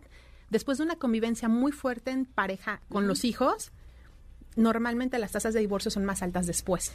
después 0.50 0.78
de 0.78 0.84
una 0.84 0.96
convivencia 0.96 1.48
muy 1.48 1.72
fuerte 1.72 2.10
en 2.10 2.26
pareja 2.26 2.82
con 2.88 3.06
los 3.06 3.24
hijos, 3.24 3.72
normalmente 4.56 5.18
las 5.18 5.32
tasas 5.32 5.54
de 5.54 5.60
divorcio 5.60 5.90
son 5.90 6.04
más 6.04 6.22
altas 6.22 6.46
después. 6.46 6.92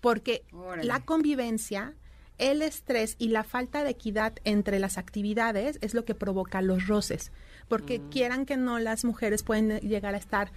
Porque 0.00 0.44
Órale. 0.52 0.84
la 0.84 1.04
convivencia 1.04 1.94
el 2.38 2.62
estrés 2.62 3.16
y 3.18 3.28
la 3.28 3.44
falta 3.44 3.84
de 3.84 3.90
equidad 3.90 4.34
entre 4.44 4.78
las 4.78 4.96
actividades 4.96 5.78
es 5.80 5.92
lo 5.92 6.04
que 6.04 6.14
provoca 6.14 6.62
los 6.62 6.86
roces, 6.86 7.32
porque 7.68 7.98
Mm. 7.98 8.08
quieran 8.10 8.46
que 8.46 8.56
no, 8.56 8.78
las 8.78 9.04
mujeres 9.04 9.42
pueden 9.42 9.78
llegar 9.80 10.14
a 10.14 10.18
estar, 10.18 10.50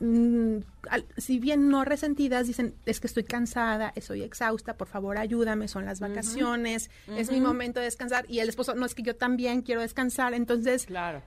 mm, 0.00 0.56
al- 0.88 1.06
si 1.16 1.38
bien 1.38 1.68
no 1.68 1.84
resentidas, 1.84 2.46
dicen, 2.46 2.74
es 2.86 3.00
que 3.00 3.06
estoy 3.06 3.24
cansada, 3.24 3.92
estoy 3.96 4.22
exhausta, 4.22 4.76
por 4.76 4.88
favor 4.88 5.18
ayúdame, 5.18 5.68
son 5.68 5.84
las 5.84 6.00
vacaciones, 6.00 6.90
es 7.16 7.30
mi 7.30 7.40
momento 7.40 7.80
de 7.80 7.84
descansar, 7.86 8.24
y 8.28 8.38
el 8.40 8.48
esposo, 8.48 8.74
no 8.74 8.86
es 8.86 8.94
que 8.94 9.02
yo 9.02 9.14
también 9.16 9.62
quiero 9.62 9.82
descansar, 9.82 10.32
entonces 10.34 10.86
Claro. 10.86 11.22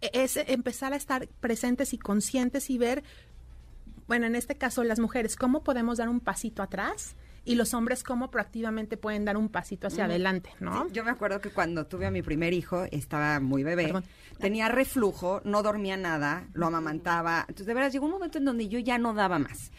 es 0.00 0.36
empezar 0.36 0.92
a 0.92 0.96
estar 0.96 1.28
presentes 1.40 1.92
y 1.94 1.98
conscientes 1.98 2.68
y 2.70 2.78
ver, 2.78 3.04
bueno, 4.08 4.26
en 4.26 4.34
este 4.34 4.56
caso 4.56 4.82
las 4.82 4.98
mujeres, 4.98 5.36
cómo 5.36 5.62
podemos 5.62 5.98
dar 5.98 6.08
un 6.08 6.18
pasito 6.20 6.62
atrás 6.64 7.14
y 7.44 7.54
los 7.54 7.74
hombres 7.74 8.02
cómo 8.02 8.30
proactivamente 8.30 8.96
pueden 8.96 9.24
dar 9.24 9.36
un 9.36 9.48
pasito 9.48 9.86
hacia 9.86 10.04
adelante, 10.04 10.50
¿no? 10.60 10.86
Sí, 10.86 10.92
yo 10.92 11.04
me 11.04 11.10
acuerdo 11.10 11.40
que 11.40 11.50
cuando 11.50 11.86
tuve 11.86 12.06
a 12.06 12.10
mi 12.10 12.22
primer 12.22 12.52
hijo, 12.52 12.84
estaba 12.90 13.40
muy 13.40 13.62
bebé, 13.62 13.84
Perdón. 13.86 14.04
tenía 14.38 14.68
reflujo, 14.68 15.40
no 15.44 15.62
dormía 15.62 15.96
nada, 15.96 16.46
lo 16.52 16.66
amamantaba. 16.66 17.40
Entonces, 17.40 17.66
de 17.66 17.74
veras, 17.74 17.92
llegó 17.92 18.06
un 18.06 18.12
momento 18.12 18.38
en 18.38 18.44
donde 18.44 18.68
yo 18.68 18.78
ya 18.78 18.98
no 18.98 19.14
daba 19.14 19.38
más. 19.38 19.70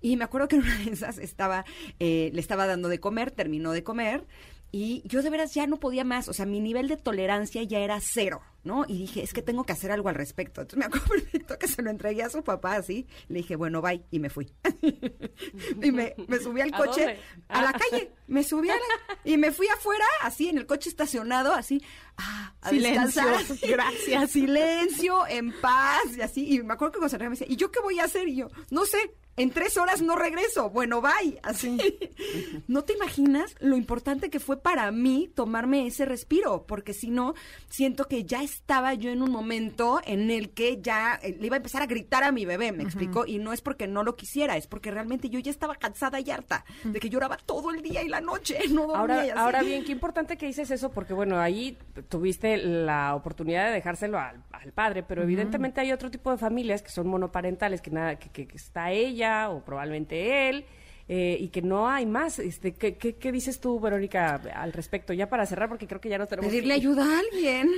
Y 0.00 0.16
me 0.16 0.24
acuerdo 0.24 0.48
que 0.48 0.56
en 0.56 0.62
una 0.62 0.76
de 0.78 0.90
esas 0.90 1.18
estaba, 1.18 1.64
eh, 1.98 2.30
le 2.32 2.40
estaba 2.40 2.66
dando 2.66 2.88
de 2.88 3.00
comer, 3.00 3.30
terminó 3.30 3.72
de 3.72 3.84
comer, 3.84 4.26
y 4.72 5.02
yo 5.04 5.22
de 5.22 5.30
veras 5.30 5.52
ya 5.52 5.66
no 5.66 5.78
podía 5.78 6.04
más, 6.04 6.28
o 6.28 6.32
sea, 6.32 6.46
mi 6.46 6.60
nivel 6.60 6.88
de 6.88 6.96
tolerancia 6.96 7.62
ya 7.64 7.80
era 7.80 7.98
cero, 8.00 8.40
¿no? 8.64 8.84
Y 8.86 8.98
dije, 8.98 9.22
es 9.22 9.32
que 9.32 9.42
tengo 9.42 9.64
que 9.64 9.72
hacer 9.72 9.90
algo 9.90 10.08
al 10.08 10.14
respecto. 10.14 10.60
Entonces 10.60 10.78
me 10.78 10.84
acuerdo 10.86 11.08
perfecto 11.08 11.58
que 11.58 11.68
se 11.68 11.82
lo 11.82 11.90
entregué 11.90 12.22
a 12.22 12.30
su 12.30 12.42
papá 12.42 12.76
así, 12.76 13.06
le 13.28 13.38
dije, 13.38 13.56
bueno, 13.56 13.80
bye, 13.80 14.04
y 14.10 14.18
me 14.18 14.30
fui. 14.30 14.52
y 15.82 15.92
me, 15.92 16.14
me 16.28 16.38
subí 16.38 16.60
al 16.60 16.74
¿A 16.74 16.76
coche, 16.76 17.18
a 17.48 17.62
la 17.62 17.72
calle, 17.72 18.12
me 18.26 18.44
subí 18.44 18.70
a 18.70 18.74
la, 18.74 19.18
y 19.24 19.36
me 19.36 19.52
fui 19.52 19.66
afuera, 19.68 20.04
así, 20.22 20.48
en 20.48 20.58
el 20.58 20.66
coche 20.66 20.88
estacionado, 20.88 21.52
así, 21.52 21.82
ah, 22.16 22.54
a 22.60 22.70
Silencio, 22.70 23.24
descansar. 23.24 23.58
gracias. 23.68 24.30
Silencio, 24.30 25.26
en 25.26 25.52
paz, 25.60 26.16
y 26.16 26.20
así, 26.20 26.54
y 26.54 26.62
me 26.62 26.74
acuerdo 26.74 26.92
que 26.92 27.00
José 27.00 27.16
Enrique 27.16 27.30
me 27.30 27.36
decía, 27.36 27.52
¿y 27.52 27.56
yo 27.56 27.70
qué 27.70 27.80
voy 27.80 27.98
a 27.98 28.04
hacer? 28.04 28.28
Y 28.28 28.36
yo, 28.36 28.48
no 28.70 28.84
sé, 28.84 28.98
en 29.36 29.50
tres 29.50 29.76
horas 29.76 30.02
no 30.02 30.16
regreso, 30.16 30.70
bueno, 30.70 31.00
bye, 31.00 31.38
así. 31.42 31.78
no 32.68 32.84
te 32.84 32.92
imaginas 32.92 33.54
lo 33.60 33.76
importante 33.76 34.28
que 34.28 34.40
fue 34.40 34.60
para 34.60 34.90
mí 34.90 35.30
tomarme 35.34 35.86
ese 35.86 36.04
respiro, 36.04 36.66
porque 36.66 36.92
si 36.92 37.10
no, 37.10 37.34
siento 37.68 38.06
que 38.06 38.24
ya 38.24 38.42
estaba 38.50 38.94
yo 38.94 39.10
en 39.10 39.22
un 39.22 39.30
momento 39.30 40.00
en 40.04 40.30
el 40.30 40.50
que 40.50 40.80
ya 40.80 41.18
eh, 41.22 41.36
le 41.38 41.46
iba 41.46 41.56
a 41.56 41.58
empezar 41.58 41.82
a 41.82 41.86
gritar 41.86 42.22
a 42.24 42.32
mi 42.32 42.44
bebé, 42.44 42.72
me 42.72 42.82
explicó, 42.82 43.24
y 43.26 43.38
no 43.38 43.52
es 43.52 43.60
porque 43.60 43.86
no 43.86 44.02
lo 44.02 44.16
quisiera, 44.16 44.56
es 44.56 44.66
porque 44.66 44.90
realmente 44.90 45.28
yo 45.30 45.38
ya 45.38 45.50
estaba 45.50 45.74
cansada 45.76 46.20
y 46.20 46.30
harta 46.30 46.64
de 46.84 46.98
que 47.00 47.08
lloraba 47.08 47.36
todo 47.36 47.70
el 47.70 47.82
día 47.82 48.02
y 48.02 48.08
la 48.08 48.20
noche, 48.20 48.58
no 48.70 48.86
dormía 48.86 48.98
Ahora, 48.98 49.26
y 49.26 49.30
así. 49.30 49.38
ahora 49.38 49.62
bien, 49.62 49.84
qué 49.84 49.92
importante 49.92 50.36
que 50.36 50.46
dices 50.46 50.70
eso, 50.70 50.90
porque 50.90 51.14
bueno, 51.14 51.38
ahí 51.38 51.76
tuviste 52.08 52.56
la 52.58 53.14
oportunidad 53.14 53.66
de 53.68 53.72
dejárselo 53.72 54.18
al, 54.18 54.42
al 54.52 54.72
padre, 54.72 55.02
pero 55.02 55.22
evidentemente 55.22 55.80
hay 55.80 55.92
otro 55.92 56.10
tipo 56.10 56.30
de 56.30 56.38
familias 56.38 56.82
que 56.82 56.90
son 56.90 57.06
monoparentales, 57.08 57.80
que 57.80 57.90
nada, 57.90 58.18
que, 58.18 58.28
que- 58.30 58.46
que 58.46 58.56
está 58.56 58.90
ella 58.90 59.50
o 59.50 59.64
probablemente 59.64 60.48
él, 60.48 60.64
eh, 61.08 61.36
y 61.40 61.48
que 61.48 61.60
no 61.60 61.88
hay 61.88 62.06
más. 62.06 62.38
Este, 62.38 62.72
¿qué, 62.72 62.96
qué, 62.96 63.16
qué 63.16 63.32
dices 63.32 63.60
tú, 63.60 63.80
Verónica, 63.80 64.40
al 64.54 64.72
respecto? 64.72 65.12
Ya 65.12 65.28
para 65.28 65.44
cerrar, 65.44 65.68
porque 65.68 65.86
creo 65.88 66.00
que 66.00 66.08
ya 66.08 66.18
no 66.18 66.26
tenemos 66.26 66.48
Pedirle 66.50 66.74
que- 66.74 66.80
ayuda 66.80 67.04
a 67.04 67.18
alguien. 67.18 67.68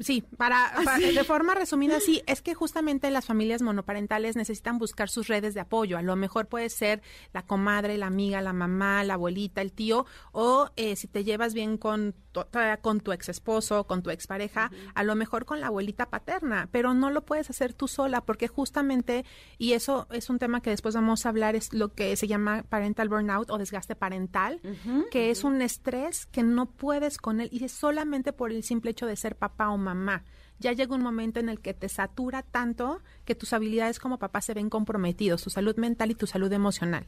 Sí, 0.00 0.24
para, 0.38 0.72
para- 0.84 0.98
de 0.98 1.24
forma 1.24 1.54
resumida, 1.54 2.00
sí, 2.00 2.22
es 2.26 2.40
que 2.40 2.54
justamente 2.54 3.10
las 3.10 3.26
familias 3.26 3.60
monoparentales 3.62 4.34
necesitan 4.34 4.78
buscar 4.78 5.10
sus 5.10 5.28
redes 5.28 5.52
de 5.52 5.60
apoyo. 5.60 5.98
A 5.98 6.02
lo 6.02 6.16
mejor 6.16 6.46
puede 6.46 6.70
ser 6.70 7.02
la 7.34 7.42
comadre, 7.42 7.98
la 7.98 8.06
amiga, 8.06 8.40
la 8.40 8.54
mamá, 8.54 9.04
la 9.04 9.14
abuelita, 9.14 9.60
el 9.60 9.72
tío, 9.72 10.06
o 10.32 10.70
eh, 10.76 10.96
si 10.96 11.06
te 11.06 11.22
llevas 11.22 11.52
bien 11.52 11.76
con, 11.76 12.14
tu- 12.32 12.40
con 12.80 13.00
tu 13.00 13.12
ex 13.12 13.28
esposo, 13.28 13.84
con 13.86 14.02
tu 14.02 14.08
expareja, 14.10 14.70
a 14.94 15.04
lo 15.04 15.14
mejor 15.16 15.44
con 15.44 15.60
la 15.60 15.66
abuelita 15.66 16.08
paterna, 16.08 16.68
pero 16.72 16.94
no 16.94 17.10
lo 17.10 17.26
puedes 17.26 17.50
hacer 17.50 17.74
tú 17.74 17.86
sola, 17.86 18.22
porque 18.22 18.48
justamente, 18.48 19.26
y 19.58 19.74
eso 19.74 20.06
es 20.10 20.30
un 20.30 20.38
tema 20.38 20.62
que 20.62 20.70
después 20.70 20.94
vamos 20.94 21.26
a 21.26 21.28
hablar, 21.28 21.56
es 21.56 21.74
lo 21.74 21.92
que 21.92 22.16
se 22.16 22.26
llama 22.26 22.62
parental 22.68 23.10
burnout 23.10 23.50
o 23.50 23.58
desgaste 23.58 23.96
parental, 23.96 24.60
que 25.10 25.30
es 25.30 25.44
un 25.44 25.60
estrés 25.60 26.24
que 26.24 26.42
no 26.42 26.64
puedes 26.70 27.18
con 27.18 27.42
él 27.42 27.50
y 27.52 27.64
es 27.64 27.72
solamente 27.72 28.32
por 28.32 28.50
el 28.50 28.62
simple 28.62 28.92
hecho 28.92 29.04
de 29.06 29.16
ser 29.16 29.36
papá 29.36 29.68
o 29.68 29.76
mamá. 29.76 29.89
Ya 30.58 30.72
llega 30.72 30.94
un 30.94 31.02
momento 31.02 31.40
en 31.40 31.48
el 31.48 31.60
que 31.60 31.72
te 31.74 31.88
satura 31.88 32.42
tanto 32.42 33.00
que 33.24 33.34
tus 33.34 33.52
habilidades 33.52 33.98
como 33.98 34.18
papá 34.18 34.40
se 34.42 34.52
ven 34.54 34.68
comprometidos, 34.70 35.42
tu 35.42 35.50
salud 35.50 35.76
mental 35.76 36.10
y 36.10 36.14
tu 36.14 36.26
salud 36.26 36.52
emocional. 36.52 37.06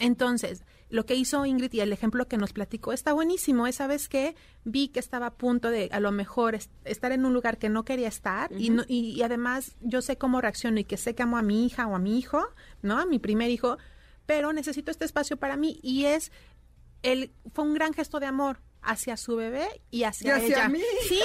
Entonces, 0.00 0.62
lo 0.90 1.06
que 1.06 1.14
hizo 1.16 1.44
Ingrid 1.44 1.72
y 1.72 1.80
el 1.80 1.92
ejemplo 1.92 2.28
que 2.28 2.36
nos 2.36 2.52
platicó 2.52 2.92
está 2.92 3.12
buenísimo. 3.12 3.66
Esa 3.66 3.86
vez 3.88 4.08
que 4.08 4.36
vi 4.64 4.88
que 4.88 5.00
estaba 5.00 5.26
a 5.26 5.34
punto 5.34 5.70
de 5.70 5.88
a 5.92 5.98
lo 6.00 6.12
mejor 6.12 6.54
es- 6.54 6.70
estar 6.84 7.10
en 7.12 7.24
un 7.24 7.32
lugar 7.34 7.58
que 7.58 7.68
no 7.68 7.84
quería 7.84 8.08
estar 8.08 8.50
y, 8.52 8.70
no- 8.70 8.84
y, 8.86 9.10
y 9.10 9.22
además 9.22 9.74
yo 9.80 10.00
sé 10.02 10.16
cómo 10.16 10.40
reacciono 10.40 10.78
y 10.78 10.84
que 10.84 10.96
sé 10.96 11.14
que 11.14 11.24
amo 11.24 11.36
a 11.36 11.42
mi 11.42 11.66
hija 11.66 11.86
o 11.88 11.96
a 11.96 11.98
mi 11.98 12.16
hijo, 12.18 12.44
¿no? 12.82 12.98
A 12.98 13.06
mi 13.06 13.18
primer 13.18 13.50
hijo, 13.50 13.76
pero 14.24 14.52
necesito 14.52 14.90
este 14.92 15.04
espacio 15.04 15.36
para 15.36 15.56
mí 15.56 15.80
y 15.82 16.04
es 16.04 16.30
el 17.02 17.32
fue 17.52 17.64
un 17.64 17.74
gran 17.74 17.92
gesto 17.92 18.20
de 18.20 18.26
amor 18.26 18.60
hacia 18.82 19.16
su 19.16 19.36
bebé 19.36 19.66
y 19.90 20.04
hacia, 20.04 20.28
Y 20.28 20.40
hacia 20.40 20.56
ella. 20.56 20.68
mí. 20.68 20.80
Sí, 21.08 21.20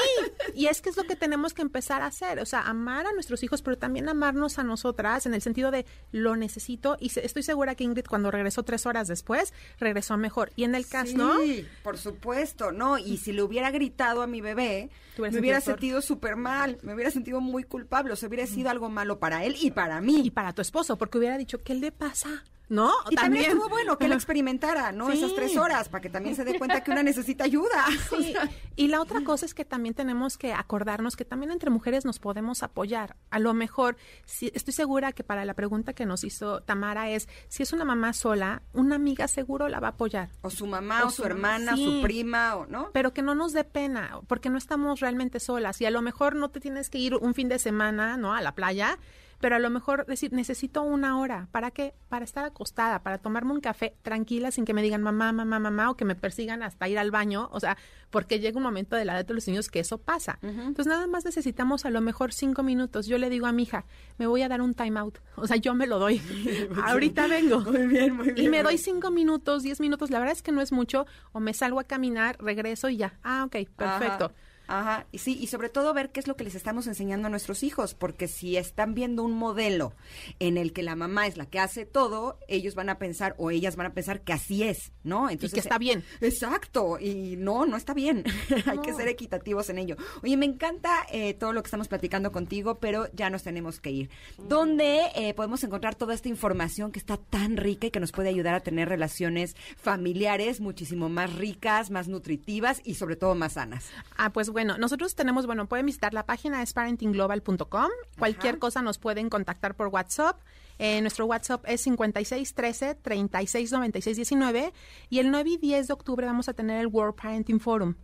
y 0.56 0.66
es 0.68 0.82
que 0.82 0.90
es 0.90 0.98
lo 0.98 1.04
que 1.04 1.16
tenemos 1.16 1.54
que 1.54 1.62
empezar 1.62 2.02
a 2.02 2.08
hacer, 2.08 2.40
o 2.40 2.46
sea, 2.46 2.62
amar 2.62 3.06
a 3.06 3.12
nuestros 3.14 3.44
hijos, 3.44 3.62
pero 3.62 3.78
también 3.78 4.10
amarnos 4.10 4.60
a 4.60 4.64
nosotras 4.64 5.26
en 5.26 5.34
el 5.34 5.42
sentido 5.42 5.72
de 5.72 5.86
lo 6.12 6.36
necesito 6.36 6.98
y 7.00 7.10
se- 7.10 7.26
estoy 7.26 7.44
segura 7.44 7.76
que 7.76 7.84
Ingrid 7.84 8.06
cuando 8.06 8.32
regresó 8.32 8.64
tres 8.64 8.86
horas 8.86 9.08
después 9.08 9.54
regresó 9.80 10.18
mejor. 10.18 10.52
Y 10.56 10.64
en 10.64 10.76
el 10.76 10.88
caso, 10.88 11.12
Sí, 11.12 11.16
¿no? 11.18 11.38
por 11.84 11.98
supuesto, 11.98 12.72
¿no? 12.72 12.98
Y 12.98 13.18
si 13.18 13.32
le 13.32 13.44
hubiera 13.44 13.72
gritado 13.72 14.22
a 14.22 14.28
mi 14.28 14.42
bebé, 14.42 14.90
me 15.18 15.40
hubiera 15.40 15.62
sentido 15.62 16.02
súper 16.02 16.36
mal, 16.36 16.78
me 16.82 16.94
hubiera 16.94 17.12
sentido 17.12 17.40
muy 17.42 17.64
culpable, 17.64 18.14
o 18.14 18.16
sea, 18.16 18.28
hubiera 18.30 18.48
sido 18.48 18.70
algo 18.70 18.90
malo 18.90 19.20
para 19.20 19.44
él 19.46 19.56
y 19.62 19.72
para 19.72 20.02
mí. 20.02 20.22
Y 20.26 20.32
para 20.32 20.54
tu 20.54 20.62
esposo, 20.62 20.98
porque 20.98 21.18
hubiera 21.18 21.38
dicho, 21.38 21.62
¿qué 21.64 21.76
le 21.76 21.92
pasa? 21.92 22.44
¿No? 22.70 22.92
Y 23.10 23.16
también, 23.16 23.46
estuvo 23.46 23.70
bueno 23.70 23.98
que 23.98 24.06
él 24.06 24.14
experimentara, 24.14 24.92
¿no? 24.92 25.12
Sí. 25.12 25.18
Esas 25.18 25.36
tres 25.36 25.58
horas, 25.58 25.90
para 25.90 26.02
que 26.02 26.10
también 26.10 26.36
se 26.36 26.44
dé 26.46 26.58
cuenta 26.58 26.82
que 26.82 26.92
una 26.92 27.04
necesita 27.04 27.44
ayuda. 27.44 27.86
O 28.12 28.22
sea, 28.22 28.50
y 28.76 28.88
la 28.88 29.02
otra 29.02 29.24
cosa 29.24 29.46
es 29.46 29.54
que 29.54 29.66
también 29.66 29.94
tenemos 29.94 30.38
que 30.38 30.54
acordarnos 30.54 31.16
que 31.16 31.26
también 31.26 31.52
entre 31.52 31.70
mujeres 31.70 32.06
nos 32.06 32.20
podemos 32.20 32.64
apoyar. 32.64 33.16
A 33.32 33.40
lo 33.40 33.54
mejor, 33.54 33.98
si, 34.26 34.52
estoy 34.56 34.74
segura 34.74 35.12
que 35.12 35.24
para 35.24 35.46
la 35.46 35.54
pregunta 35.54 35.94
que 35.94 36.06
nos 36.06 36.24
hizo 36.24 36.62
Tamara 36.62 37.10
es, 37.10 37.28
si 37.50 37.64
es 37.64 37.74
una 37.74 37.86
mamá 37.86 38.14
sola, 38.14 38.62
una 38.74 38.96
amiga 38.96 39.28
seguro 39.28 39.68
la 39.68 39.80
va 39.80 39.88
a 39.88 39.92
apoyar. 39.92 40.30
o 40.42 40.50
su 40.50 40.66
mamá, 40.66 41.04
o, 41.04 41.08
O 41.08 41.10
su 41.10 41.18
su- 41.18 41.26
hermana, 41.26 41.76
sí. 41.76 41.86
su 41.86 42.02
prima, 42.02 42.56
o 42.56 42.66
¿no? 42.66 42.90
Pero 42.94 43.14
que 43.14 43.22
no 43.22 43.36
nos 43.36 43.52
dé 43.54 43.64
pena, 43.66 44.20
porque 44.28 44.50
no 44.50 44.58
estamos 44.58 45.00
realmente 45.02 45.40
solas. 45.40 45.80
Y 45.82 45.86
a 45.86 45.92
lo 45.92 46.02
mejor 46.02 46.36
no 46.36 46.50
te 46.50 46.60
tienes 46.60 46.90
que 46.90 46.98
ir 46.98 47.16
un 47.16 47.34
fin 47.34 47.50
de 47.50 47.60
semana, 47.60 48.18
¿no? 48.18 48.34
A 48.34 48.42
la 48.42 48.56
playa, 48.56 48.98
pero 49.44 49.58
a 49.58 49.60
lo 49.60 49.70
mejor 49.70 50.06
decir, 50.06 50.32
necesito 50.32 50.84
una 50.84 51.20
hora. 51.20 51.50
¿Para 51.52 51.70
qué? 51.70 51.94
Para 52.08 52.24
estar 52.24 52.46
acostada, 52.46 53.04
para 53.04 53.18
tomarme 53.18 53.52
un 53.52 53.60
café 53.60 53.94
tranquila 54.02 54.52
sin 54.52 54.64
que 54.64 54.74
me 54.74 54.82
digan 54.82 55.02
mamá, 55.02 55.34
mamá, 55.34 55.60
mamá, 55.60 55.90
o 55.90 55.98
que 55.98 56.06
me 56.06 56.16
persigan 56.16 56.64
hasta 56.64 56.88
ir 56.88 56.98
al 56.98 57.12
baño. 57.12 57.50
O 57.52 57.60
sea, 57.60 57.78
porque 58.10 58.40
llega 58.40 58.56
un 58.56 58.64
momento 58.64 58.96
de 58.96 59.04
la 59.04 59.16
edad 59.16 59.26
de 59.26 59.34
los 59.34 59.46
niños 59.46 59.68
que 59.68 59.82
eso 59.82 59.98
pasa. 59.98 60.40
Entonces 60.42 60.88
nada 60.88 61.08
más 61.08 61.26
necesitamos 61.26 61.84
a 61.84 61.90
lo 61.90 62.00
mejor 62.00 62.32
cinco 62.32 62.64
minutos. 62.64 63.06
Yo 63.06 63.18
le 63.18 63.30
digo 63.30 63.46
a 63.46 63.52
mi 63.52 63.64
hija, 63.64 63.84
me 64.18 64.28
voy 64.28 64.44
a 64.44 64.48
dar 64.48 64.62
un 64.62 64.76
time 64.76 64.98
out. 64.98 65.18
O 65.36 65.46
sea, 65.46 65.58
yo 65.58 65.74
me 65.74 65.88
lo 65.88 66.00
doy. 66.00 66.22
Ahorita 66.86 67.28
vengo. 67.28 67.60
Muy 67.60 67.86
bien, 67.86 68.16
muy 68.16 68.32
bien. 68.32 68.48
Y 68.48 68.50
me 68.50 68.64
doy 68.64 68.78
cinco 68.78 69.12
minutos, 69.12 69.62
diez 69.62 69.82
minutos, 69.82 70.10
la 70.10 70.20
verdad 70.20 70.38
es 70.38 70.42
que 70.42 70.54
no 70.54 70.62
es 70.62 70.72
mucho, 70.72 71.06
o 71.34 71.42
me 71.42 71.54
salgo 71.54 71.82
a 71.82 71.84
caminar, 71.84 72.38
regreso 72.40 72.88
y 72.88 72.96
ya. 72.96 73.20
Ah, 73.24 73.44
ok, 73.44 73.68
perfecto. 73.76 74.26
Ajá, 74.28 74.34
Ajá, 74.68 75.08
y 75.12 75.18
sí, 75.18 75.38
y 75.40 75.48
sobre 75.48 75.70
todo 75.70 75.94
ver 75.94 76.12
qué 76.12 76.20
es 76.20 76.28
lo 76.28 76.36
que 76.36 76.44
les 76.44 76.56
estamos 76.56 76.88
enseñando 76.88 77.28
a 77.28 77.30
nuestros 77.30 77.64
hijos, 77.64 77.94
porque 77.94 78.28
si 78.28 78.58
están 78.58 78.94
viendo 78.94 79.24
un 79.24 79.34
modelo 79.34 79.94
en 80.40 80.58
el 80.58 80.74
que 80.74 80.84
la 80.84 80.96
mamá 80.96 81.28
es 81.28 81.38
la 81.38 81.46
que 81.46 81.60
hace 81.60 81.86
todo, 81.86 82.40
ellos 82.48 82.76
van 82.76 82.90
a 82.90 82.98
pensar 82.98 83.36
o 83.38 83.52
ellas 83.52 83.76
van 83.76 83.88
a 83.88 83.94
pensar 83.94 84.22
que 84.22 84.34
así 84.34 84.64
es, 84.64 84.92
¿no? 85.04 85.30
y 85.32 85.38
que 85.38 85.60
está 85.60 85.78
bien. 85.78 86.04
Exacto, 86.22 86.98
y 87.00 87.36
no, 87.38 87.66
no 87.66 87.76
está 87.76 87.94
bien. 87.94 88.24
Hay 88.66 88.80
que 88.80 88.94
ser 88.94 89.08
equitativos 89.08 89.70
en 89.70 89.80
ello. 89.80 89.98
Oye, 90.24 90.38
me 90.38 90.46
encanta 90.46 91.06
eh, 91.12 91.34
todo 91.34 91.54
lo 91.54 91.62
que 91.62 91.68
estamos 91.68 91.88
platicando 91.88 92.32
contigo, 92.32 92.80
pero 92.80 93.08
ya 93.14 93.30
nos 93.30 93.44
tenemos 93.44 93.80
que 93.80 93.92
ir. 93.92 94.10
¿Dónde 94.38 95.02
eh, 95.16 95.34
podemos 95.34 95.64
encontrar 95.64 95.96
toda 95.96 96.14
esta 96.14 96.30
información 96.30 96.92
que 96.92 97.00
está 97.00 97.18
tan 97.18 97.58
rica 97.58 97.88
y 97.88 97.92
que 97.92 98.00
nos 98.00 98.12
puede 98.12 98.30
ayudar 98.30 98.56
a 98.56 98.62
tener 98.62 98.90
relaciones 98.90 99.56
familiares 99.78 100.62
muchísimo 100.62 101.10
más 101.10 101.36
ricas, 101.36 101.92
más 101.92 102.08
nutritivas 102.08 102.82
y 102.84 102.96
sobre 102.96 103.16
todo 103.16 103.36
más 103.36 103.54
sanas? 103.54 103.86
Ah, 104.18 104.32
pues 104.32 104.50
bueno, 104.54 104.78
nosotros 104.78 105.16
tenemos, 105.16 105.46
bueno, 105.46 105.68
pueden 105.68 105.86
visitar 105.86 106.14
la 106.14 106.26
página 106.26 106.62
es 106.62 106.72
parentingglobal.com. 106.74 107.90
Cualquier 108.18 108.60
cosa 108.60 108.82
nos 108.82 109.00
pueden 109.00 109.30
contactar 109.30 109.76
por 109.76 109.88
WhatsApp. 109.88 110.40
Eh, 110.80 111.02
nuestro 111.02 111.26
WhatsApp 111.26 111.66
es 111.68 111.82
5613 111.82 112.96
369619 112.96 114.74
y 115.10 115.20
el 115.20 115.32
9 115.32 115.50
y 115.50 115.58
10 115.58 115.88
de 115.88 115.94
octubre 115.94 116.26
vamos 116.26 116.50
a 116.50 116.54
tener 116.54 116.80
el 116.80 116.88
World 116.88 117.16
Parenting 117.16 117.60
Forum. 117.60 117.96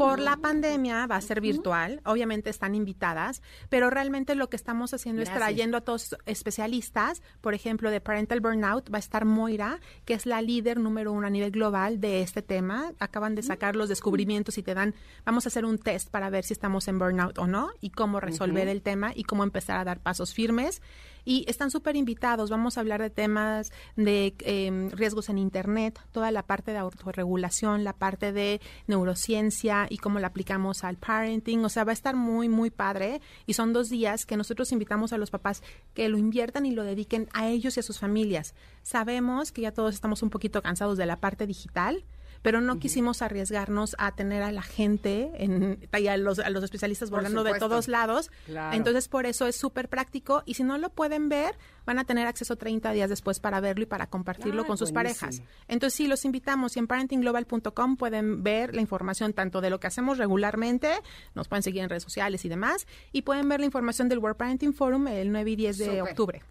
Por 0.00 0.18
la 0.18 0.38
pandemia 0.38 1.06
va 1.06 1.16
a 1.16 1.20
ser 1.20 1.42
virtual, 1.42 2.00
obviamente 2.06 2.48
están 2.48 2.74
invitadas, 2.74 3.42
pero 3.68 3.90
realmente 3.90 4.34
lo 4.34 4.48
que 4.48 4.56
estamos 4.56 4.94
haciendo 4.94 5.20
es 5.20 5.30
trayendo 5.30 5.76
a 5.76 5.82
todos 5.82 6.16
especialistas, 6.24 7.20
por 7.42 7.52
ejemplo, 7.52 7.90
de 7.90 8.00
Parental 8.00 8.40
Burnout 8.40 8.90
va 8.90 8.96
a 8.96 8.98
estar 8.98 9.26
Moira, 9.26 9.78
que 10.06 10.14
es 10.14 10.24
la 10.24 10.40
líder 10.40 10.80
número 10.80 11.12
uno 11.12 11.26
a 11.26 11.30
nivel 11.30 11.50
global 11.50 12.00
de 12.00 12.22
este 12.22 12.40
tema. 12.40 12.94
Acaban 12.98 13.34
de 13.34 13.42
sacar 13.42 13.76
los 13.76 13.90
descubrimientos 13.90 14.56
y 14.56 14.62
te 14.62 14.72
dan, 14.72 14.94
vamos 15.26 15.44
a 15.44 15.48
hacer 15.48 15.66
un 15.66 15.76
test 15.76 16.08
para 16.08 16.30
ver 16.30 16.44
si 16.44 16.54
estamos 16.54 16.88
en 16.88 16.98
burnout 16.98 17.36
o 17.36 17.46
no 17.46 17.68
y 17.82 17.90
cómo 17.90 18.20
resolver 18.20 18.68
el 18.68 18.80
tema 18.80 19.12
y 19.14 19.24
cómo 19.24 19.44
empezar 19.44 19.76
a 19.76 19.84
dar 19.84 20.00
pasos 20.00 20.32
firmes 20.32 20.80
y 21.24 21.44
están 21.48 21.70
súper 21.70 21.96
invitados. 21.96 22.50
Vamos 22.50 22.76
a 22.76 22.80
hablar 22.80 23.00
de 23.00 23.10
temas 23.10 23.72
de 23.96 24.34
em, 24.40 24.90
riesgos 24.90 25.28
en 25.28 25.38
Internet, 25.38 26.00
toda 26.12 26.30
la 26.30 26.42
parte 26.42 26.72
de 26.72 26.78
autorregulación, 26.78 27.84
la 27.84 27.92
parte 27.92 28.32
de 28.32 28.60
neurociencia 28.86 29.86
y 29.88 29.98
cómo 29.98 30.18
la 30.18 30.28
aplicamos 30.28 30.84
al 30.84 30.96
parenting. 30.96 31.64
O 31.64 31.68
sea, 31.68 31.84
va 31.84 31.92
a 31.92 31.94
estar 31.94 32.16
muy, 32.16 32.48
muy 32.48 32.70
padre. 32.70 33.20
Y 33.46 33.54
son 33.54 33.72
dos 33.72 33.88
días 33.88 34.26
que 34.26 34.36
nosotros 34.36 34.72
invitamos 34.72 35.12
a 35.12 35.18
los 35.18 35.30
papás 35.30 35.62
que 35.94 36.08
lo 36.08 36.18
inviertan 36.18 36.66
y 36.66 36.72
lo 36.72 36.84
dediquen 36.84 37.28
a 37.32 37.48
ellos 37.48 37.76
y 37.76 37.80
a 37.80 37.82
sus 37.82 37.98
familias. 37.98 38.54
Sabemos 38.82 39.52
que 39.52 39.62
ya 39.62 39.72
todos 39.72 39.94
estamos 39.94 40.22
un 40.22 40.30
poquito 40.30 40.62
cansados 40.62 40.98
de 40.98 41.06
la 41.06 41.16
parte 41.16 41.46
digital 41.46 42.04
pero 42.42 42.60
no 42.60 42.78
quisimos 42.78 43.22
arriesgarnos 43.22 43.96
a 43.98 44.12
tener 44.12 44.42
a 44.42 44.52
la 44.52 44.62
gente 44.62 45.30
en, 45.34 45.88
y 45.98 46.06
a 46.06 46.16
los, 46.16 46.38
a 46.38 46.50
los 46.50 46.64
especialistas 46.64 47.10
volando 47.10 47.44
de 47.44 47.58
todos 47.58 47.88
lados. 47.88 48.30
Entonces, 48.72 49.08
por 49.08 49.26
eso 49.26 49.46
es 49.46 49.56
súper 49.56 49.88
práctico 49.88 50.42
y 50.46 50.54
si 50.54 50.62
no 50.62 50.78
lo 50.78 50.90
pueden 50.90 51.28
ver, 51.28 51.56
van 51.84 51.98
a 51.98 52.04
tener 52.04 52.26
acceso 52.26 52.56
30 52.56 52.92
días 52.92 53.10
después 53.10 53.40
para 53.40 53.60
verlo 53.60 53.82
y 53.82 53.86
para 53.86 54.06
compartirlo 54.06 54.66
con 54.66 54.78
sus 54.78 54.92
parejas. 54.92 55.42
Entonces, 55.68 55.96
sí, 55.96 56.06
los 56.06 56.24
invitamos 56.24 56.76
y 56.76 56.78
en 56.78 56.86
parentingglobal.com 56.86 57.96
pueden 57.96 58.42
ver 58.42 58.74
la 58.74 58.80
información 58.80 59.32
tanto 59.32 59.60
de 59.60 59.70
lo 59.70 59.80
que 59.80 59.86
hacemos 59.86 60.18
regularmente, 60.18 60.90
nos 61.34 61.48
pueden 61.48 61.62
seguir 61.62 61.82
en 61.82 61.88
redes 61.88 62.02
sociales 62.02 62.44
y 62.44 62.48
demás, 62.48 62.86
y 63.12 63.22
pueden 63.22 63.48
ver 63.48 63.60
la 63.60 63.66
información 63.66 64.08
del 64.08 64.18
World 64.18 64.36
Parenting 64.36 64.72
Forum 64.72 65.08
el 65.08 65.32
9 65.32 65.50
y 65.50 65.56
10 65.56 65.78
de 65.78 66.02
octubre. 66.02 66.42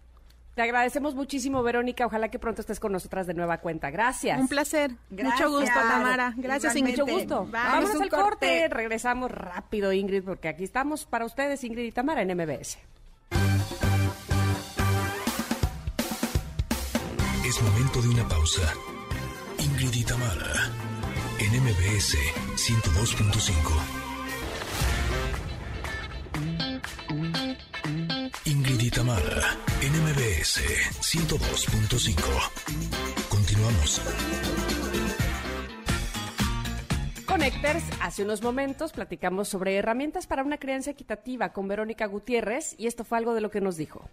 Te 0.54 0.62
agradecemos 0.62 1.14
muchísimo, 1.14 1.62
Verónica. 1.62 2.06
Ojalá 2.06 2.28
que 2.28 2.38
pronto 2.38 2.60
estés 2.60 2.80
con 2.80 2.92
nosotras 2.92 3.26
de 3.26 3.34
nueva 3.34 3.58
cuenta. 3.58 3.90
Gracias. 3.90 4.38
Un 4.38 4.48
placer. 4.48 4.92
Mucho 5.10 5.48
gusto, 5.48 5.74
Tamara. 5.74 6.34
Gracias, 6.36 6.74
Ingrid. 6.76 6.98
Mucho 6.98 7.12
gusto. 7.12 7.48
Vamos 7.50 8.00
al 8.00 8.08
corte. 8.08 8.68
Regresamos 8.68 9.30
rápido, 9.30 9.92
Ingrid, 9.92 10.24
porque 10.24 10.48
aquí 10.48 10.64
estamos 10.64 11.06
para 11.06 11.24
ustedes, 11.24 11.62
Ingrid 11.64 11.84
y 11.84 11.92
Tamara, 11.92 12.22
en 12.22 12.36
MBS. 12.36 12.78
Es 17.44 17.62
momento 17.62 18.02
de 18.02 18.08
una 18.08 18.28
pausa. 18.28 18.72
Ingrid 19.58 19.92
y 19.94 20.04
Tamara, 20.04 20.70
en 21.38 21.62
MBS 21.62 22.16
102.5. 22.56 23.99
y 28.90 28.92
Tamara, 28.92 29.56
NMBS 29.82 30.60
102.5. 31.00 32.14
Continuamos. 33.28 34.00
Connectors, 37.26 37.84
hace 38.00 38.24
unos 38.24 38.42
momentos 38.42 38.92
platicamos 38.92 39.48
sobre 39.48 39.76
herramientas 39.76 40.26
para 40.26 40.42
una 40.42 40.58
crianza 40.58 40.90
equitativa 40.90 41.52
con 41.52 41.68
Verónica 41.68 42.06
Gutiérrez 42.06 42.74
y 42.78 42.86
esto 42.86 43.04
fue 43.04 43.18
algo 43.18 43.34
de 43.34 43.40
lo 43.40 43.50
que 43.50 43.60
nos 43.60 43.76
dijo 43.76 44.08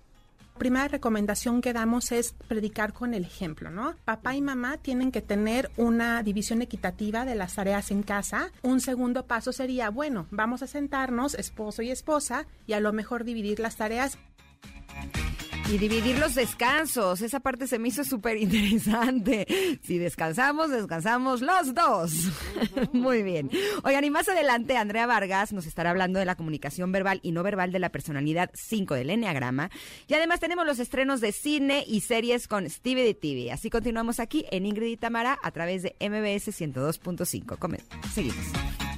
primera 0.57 0.88
recomendación 0.88 1.61
que 1.61 1.71
damos 1.71 2.11
es 2.11 2.34
predicar 2.47 2.91
con 2.91 3.13
el 3.13 3.23
ejemplo, 3.23 3.69
¿no? 3.69 3.95
Papá 4.05 4.36
y 4.36 4.41
mamá 4.41 4.78
tienen 4.78 5.11
que 5.11 5.21
tener 5.21 5.71
una 5.78 6.21
división 6.23 6.61
equitativa 6.61 7.25
de 7.25 7.36
las 7.36 7.55
tareas 7.55 7.91
en 7.91 8.03
casa. 8.03 8.51
Un 8.63 8.82
segundo 8.82 9.25
paso 9.25 9.53
sería, 9.53 9.89
bueno, 9.89 10.25
vamos 10.32 10.63
a 10.63 10.67
sentarnos, 10.67 11.36
esposo 11.36 11.84
y 11.84 11.91
esposa, 11.91 12.47
y 12.65 12.73
a 12.73 12.80
lo 12.80 12.91
mejor 12.91 13.23
dividir 13.23 13.59
las 13.59 13.78
tareas. 13.78 14.17
Y 15.70 15.78
dividir 15.78 16.18
los 16.18 16.34
descansos, 16.34 17.22
esa 17.22 17.41
parte 17.41 17.68
se 17.68 17.78
me 17.78 17.89
hizo 17.89 18.06
súper 18.06 18.38
interesante. 18.38 19.45
Si 19.84 19.98
descansamos, 19.98 20.72
descansamos 20.72 21.41
los 21.41 21.74
dos. 21.74 22.14
Muy 22.93 23.22
bien. 23.22 23.50
Oigan, 23.84 24.06
y 24.06 24.10
más 24.10 24.30
adelante 24.30 24.78
Andrea 24.78 25.06
Vargas 25.08 25.52
nos 25.52 25.66
estará 25.66 25.89
hablando 25.89 26.20
de 26.20 26.26
la 26.26 26.36
comunicación 26.36 26.93
verbal 26.93 27.20
y 27.22 27.34
no 27.34 27.43
verbal 27.43 27.74
de 27.74 27.80
la 27.80 27.89
personalidad 27.89 28.50
5 28.54 28.93
del 28.93 29.10
Enneagrama. 29.10 29.70
Y 30.08 30.14
además 30.14 30.39
tenemos 30.39 30.66
los 30.66 30.80
estrenos 30.80 31.20
de 31.20 31.34
cine 31.34 31.84
y 31.86 32.00
series 32.00 32.48
con 32.48 32.70
Stevie 32.70 33.04
de 33.04 33.14
TV. 33.14 33.52
Así 33.52 33.70
continuamos 33.70 34.22
aquí 34.22 34.45
en 34.52 34.66
Ingrid 34.66 34.88
y 34.88 34.98
Tamara 34.98 35.38
a 35.43 35.52
través 35.52 35.84
de 35.84 35.98
MBS 36.00 36.48
102.5. 36.48 37.82
Seguimos. 38.14 38.97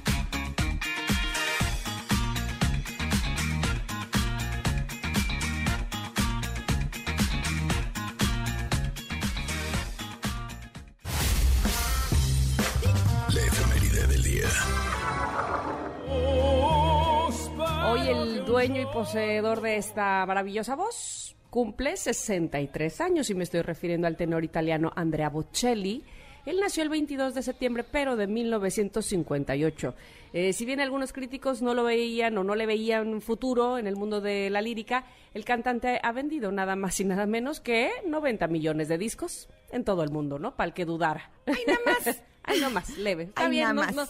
Dueño 18.50 18.82
y 18.82 18.86
poseedor 18.88 19.62
de 19.62 19.78
esta 19.78 20.26
maravillosa 20.26 20.76
voz, 20.76 21.36
cumple 21.52 21.96
63 21.96 23.00
años 23.00 23.30
y 23.30 23.36
me 23.36 23.44
estoy 23.44 23.62
refiriendo 23.62 24.08
al 24.08 24.18
tenor 24.18 24.44
italiano 24.44 24.92
Andrea 24.96 25.30
Bocelli. 25.30 26.04
Él 26.48 26.60
nació 26.60 26.82
el 26.82 26.90
22 26.90 27.36
de 27.36 27.44
septiembre, 27.44 27.84
pero 27.84 28.16
de 28.16 28.26
1958. 28.26 29.94
Eh, 30.34 30.54
si 30.54 30.66
bien 30.66 30.80
algunos 30.80 31.14
críticos 31.14 31.62
no 31.62 31.76
lo 31.76 31.84
veían 31.84 32.36
o 32.40 32.44
no 32.44 32.56
le 32.56 32.66
veían 32.66 33.22
futuro 33.22 33.78
en 33.78 33.86
el 33.86 33.96
mundo 33.96 34.20
de 34.20 34.50
la 34.50 34.64
lírica, 34.64 35.06
el 35.36 35.46
cantante 35.46 36.00
ha 36.02 36.12
vendido 36.12 36.52
nada 36.52 36.76
más 36.76 37.00
y 37.00 37.06
nada 37.06 37.28
menos 37.28 37.60
que 37.60 37.92
90 38.08 38.48
millones 38.48 38.88
de 38.88 38.98
discos 38.98 39.48
en 39.72 39.84
todo 39.84 40.02
el 40.02 40.10
mundo, 40.10 40.40
¿no? 40.40 40.56
Para 40.56 40.70
el 40.70 40.74
que 40.74 40.86
dudara. 40.86 41.30
¡Ay, 41.46 41.64
nada 41.68 41.80
más! 41.86 42.24
¡Ay, 42.44 42.60
nada 42.62 42.74
más! 42.74 42.98
Leve. 42.98 43.26
Está 43.26 43.48
bien, 43.48 43.76
no, 43.76 43.86
no, 43.92 44.08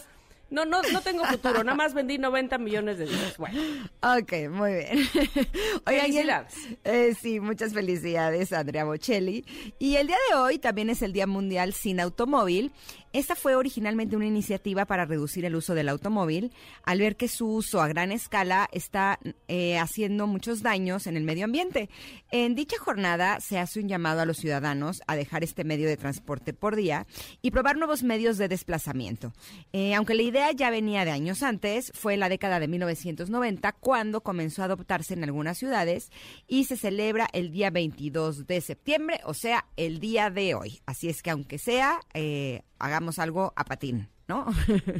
no, 0.64 0.82
no 0.82 1.00
tengo 1.00 1.24
futuro, 1.24 1.64
nada 1.64 1.76
más 1.76 1.94
vendí 1.94 2.18
90 2.18 2.58
millones 2.58 2.98
de 2.98 3.06
dólares. 3.06 3.36
Bueno. 3.38 3.60
Ok, 4.02 4.50
muy 4.50 4.72
bien. 4.72 5.08
felicidades. 5.86 6.54
Eh, 6.84 7.14
sí, 7.20 7.40
muchas 7.40 7.72
felicidades, 7.72 8.52
Andrea 8.52 8.84
Bocelli. 8.84 9.44
Y 9.78 9.96
el 9.96 10.08
día 10.08 10.16
de 10.30 10.36
hoy 10.36 10.58
también 10.58 10.90
es 10.90 11.02
el 11.02 11.12
Día 11.12 11.26
Mundial 11.26 11.72
sin 11.72 12.00
Automóvil 12.00 12.72
esta 13.12 13.34
fue 13.34 13.56
originalmente 13.56 14.16
una 14.16 14.26
iniciativa 14.26 14.84
para 14.84 15.04
reducir 15.04 15.44
el 15.44 15.56
uso 15.56 15.74
del 15.74 15.88
automóvil, 15.88 16.52
al 16.84 17.00
ver 17.00 17.16
que 17.16 17.26
su 17.26 17.48
uso 17.48 17.82
a 17.82 17.88
gran 17.88 18.12
escala 18.12 18.68
está 18.72 19.18
eh, 19.48 19.78
haciendo 19.78 20.28
muchos 20.28 20.62
daños 20.62 21.08
en 21.08 21.16
el 21.16 21.24
medio 21.24 21.44
ambiente. 21.44 21.90
En 22.30 22.54
dicha 22.54 22.76
jornada 22.78 23.40
se 23.40 23.58
hace 23.58 23.80
un 23.80 23.88
llamado 23.88 24.20
a 24.20 24.26
los 24.26 24.36
ciudadanos 24.36 25.02
a 25.08 25.16
dejar 25.16 25.42
este 25.42 25.64
medio 25.64 25.88
de 25.88 25.96
transporte 25.96 26.52
por 26.52 26.76
día 26.76 27.06
y 27.42 27.50
probar 27.50 27.76
nuevos 27.76 28.04
medios 28.04 28.38
de 28.38 28.46
desplazamiento. 28.46 29.32
Eh, 29.72 29.94
aunque 29.94 30.14
la 30.14 30.22
idea 30.22 30.52
ya 30.52 30.70
venía 30.70 31.04
de 31.04 31.10
años 31.10 31.42
antes, 31.42 31.90
fue 31.94 32.14
en 32.14 32.20
la 32.20 32.28
década 32.28 32.60
de 32.60 32.68
1990 32.68 33.72
cuando 33.72 34.20
comenzó 34.22 34.62
a 34.62 34.66
adoptarse 34.66 35.14
en 35.14 35.24
algunas 35.24 35.58
ciudades 35.58 36.12
y 36.46 36.64
se 36.64 36.76
celebra 36.76 37.28
el 37.32 37.50
día 37.50 37.70
22 37.70 38.46
de 38.46 38.60
septiembre, 38.60 39.20
o 39.24 39.34
sea, 39.34 39.66
el 39.76 39.98
día 39.98 40.30
de 40.30 40.54
hoy. 40.54 40.80
Así 40.86 41.08
es 41.08 41.22
que 41.22 41.30
aunque 41.30 41.58
sea... 41.58 42.00
Eh, 42.14 42.62
hagamos 42.80 43.18
algo 43.18 43.52
a 43.56 43.64
patín. 43.64 44.08
¿no? 44.30 44.46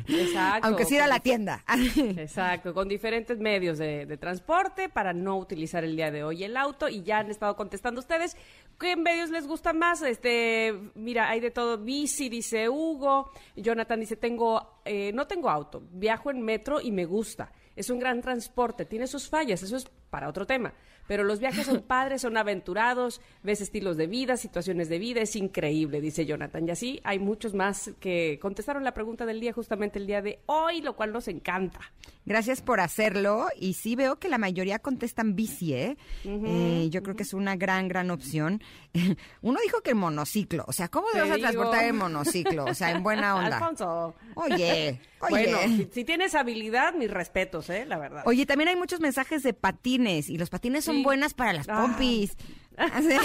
Exacto. 0.08 0.66
Aunque 0.66 0.84
sea 0.84 1.04
a 1.04 1.08
la 1.08 1.20
tienda. 1.20 1.64
Exacto, 2.16 2.74
con 2.74 2.88
diferentes 2.88 3.38
medios 3.38 3.78
de, 3.78 4.16
transporte 4.18 4.88
para 4.88 5.12
no 5.12 5.38
utilizar 5.38 5.84
el 5.84 5.94
día 5.94 6.10
de 6.10 6.24
hoy 6.24 6.42
el 6.42 6.56
auto 6.56 6.88
y 6.88 7.04
ya 7.04 7.18
han 7.18 7.30
estado 7.30 7.54
contestando 7.54 8.00
ustedes 8.00 8.36
qué 8.78 8.96
medios 8.96 9.30
les 9.30 9.46
gusta 9.46 9.72
más. 9.72 10.02
Este, 10.02 10.74
mira, 10.96 11.30
hay 11.30 11.38
de 11.38 11.52
todo. 11.52 11.78
Bici, 11.78 12.28
dice 12.28 12.68
Hugo. 12.68 13.30
Jonathan 13.54 14.00
dice, 14.00 14.16
tengo, 14.16 14.80
eh, 14.84 15.12
no 15.14 15.28
tengo 15.28 15.48
auto, 15.48 15.82
viajo 15.92 16.32
en 16.32 16.42
metro 16.42 16.80
y 16.80 16.90
me 16.90 17.04
gusta. 17.04 17.52
Es 17.76 17.88
un 17.88 18.00
gran 18.00 18.20
transporte, 18.20 18.84
tiene 18.84 19.06
sus 19.06 19.28
fallas, 19.28 19.62
eso 19.62 19.76
es 19.76 19.88
para 20.10 20.28
otro 20.28 20.46
tema. 20.46 20.74
Pero 21.06 21.24
los 21.24 21.40
viajes 21.40 21.66
son 21.66 21.82
padres, 21.86 22.22
son 22.22 22.36
aventurados, 22.36 23.20
ves 23.42 23.60
estilos 23.60 23.96
de 23.96 24.06
vida, 24.06 24.36
situaciones 24.36 24.88
de 24.88 24.98
vida, 24.98 25.20
es 25.20 25.34
increíble, 25.36 26.00
dice 26.00 26.26
Jonathan. 26.26 26.68
Y 26.68 26.70
así 26.70 27.00
hay 27.04 27.18
muchos 27.18 27.54
más 27.54 27.90
que 27.98 28.38
contestaron 28.40 28.84
la 28.84 28.94
pregunta 28.94 29.26
del 29.26 29.40
día 29.40 29.52
justamente 29.52 29.98
el 29.98 30.06
día 30.06 30.22
de 30.22 30.40
hoy, 30.46 30.82
lo 30.82 30.94
cual 30.94 31.12
nos 31.12 31.28
encanta. 31.28 31.80
Gracias 32.26 32.60
por 32.60 32.80
hacerlo. 32.80 33.48
Y 33.58 33.74
sí 33.74 33.96
veo 33.96 34.18
que 34.18 34.28
la 34.28 34.38
mayoría 34.38 34.78
contestan 34.78 35.34
bici, 35.34 35.74
¿eh? 35.74 35.96
eh 36.24 36.88
yo 36.90 37.02
creo 37.02 37.16
que 37.16 37.22
es 37.22 37.34
una 37.34 37.56
gran, 37.56 37.88
gran 37.88 38.10
opción. 38.10 38.62
Uno 39.42 39.58
dijo 39.64 39.80
que 39.80 39.90
el 39.90 39.96
monociclo. 39.96 40.64
O 40.68 40.72
sea, 40.72 40.88
¿cómo 40.88 41.08
te 41.12 41.20
vas 41.20 41.30
a 41.30 41.38
transportar 41.38 41.84
el 41.84 41.94
monociclo? 41.94 42.66
O 42.66 42.74
sea, 42.74 42.90
en 42.92 43.02
buena 43.02 43.34
onda. 43.36 43.56
Alfonso. 43.56 44.14
Oye, 44.34 45.00
oye. 45.20 45.52
Bueno, 45.52 45.86
si, 45.92 46.04
tienes 46.04 46.34
habilidad, 46.34 46.94
mis 46.94 47.10
respetos, 47.10 47.70
¿eh? 47.70 47.84
La 47.86 47.98
verdad. 47.98 48.22
Oye, 48.26 48.46
también 48.46 48.68
hay 48.68 48.76
muchos 48.76 49.00
mensajes 49.00 49.42
de 49.42 49.52
patines. 50.00 50.30
Y 50.30 50.38
los 50.38 50.50
patines 50.50 50.84
son 50.84 51.02
buenas 51.02 51.34
para 51.34 51.52
las 51.52 51.68
ah. 51.68 51.82
pompis. 51.82 52.36
Así. 52.92 53.16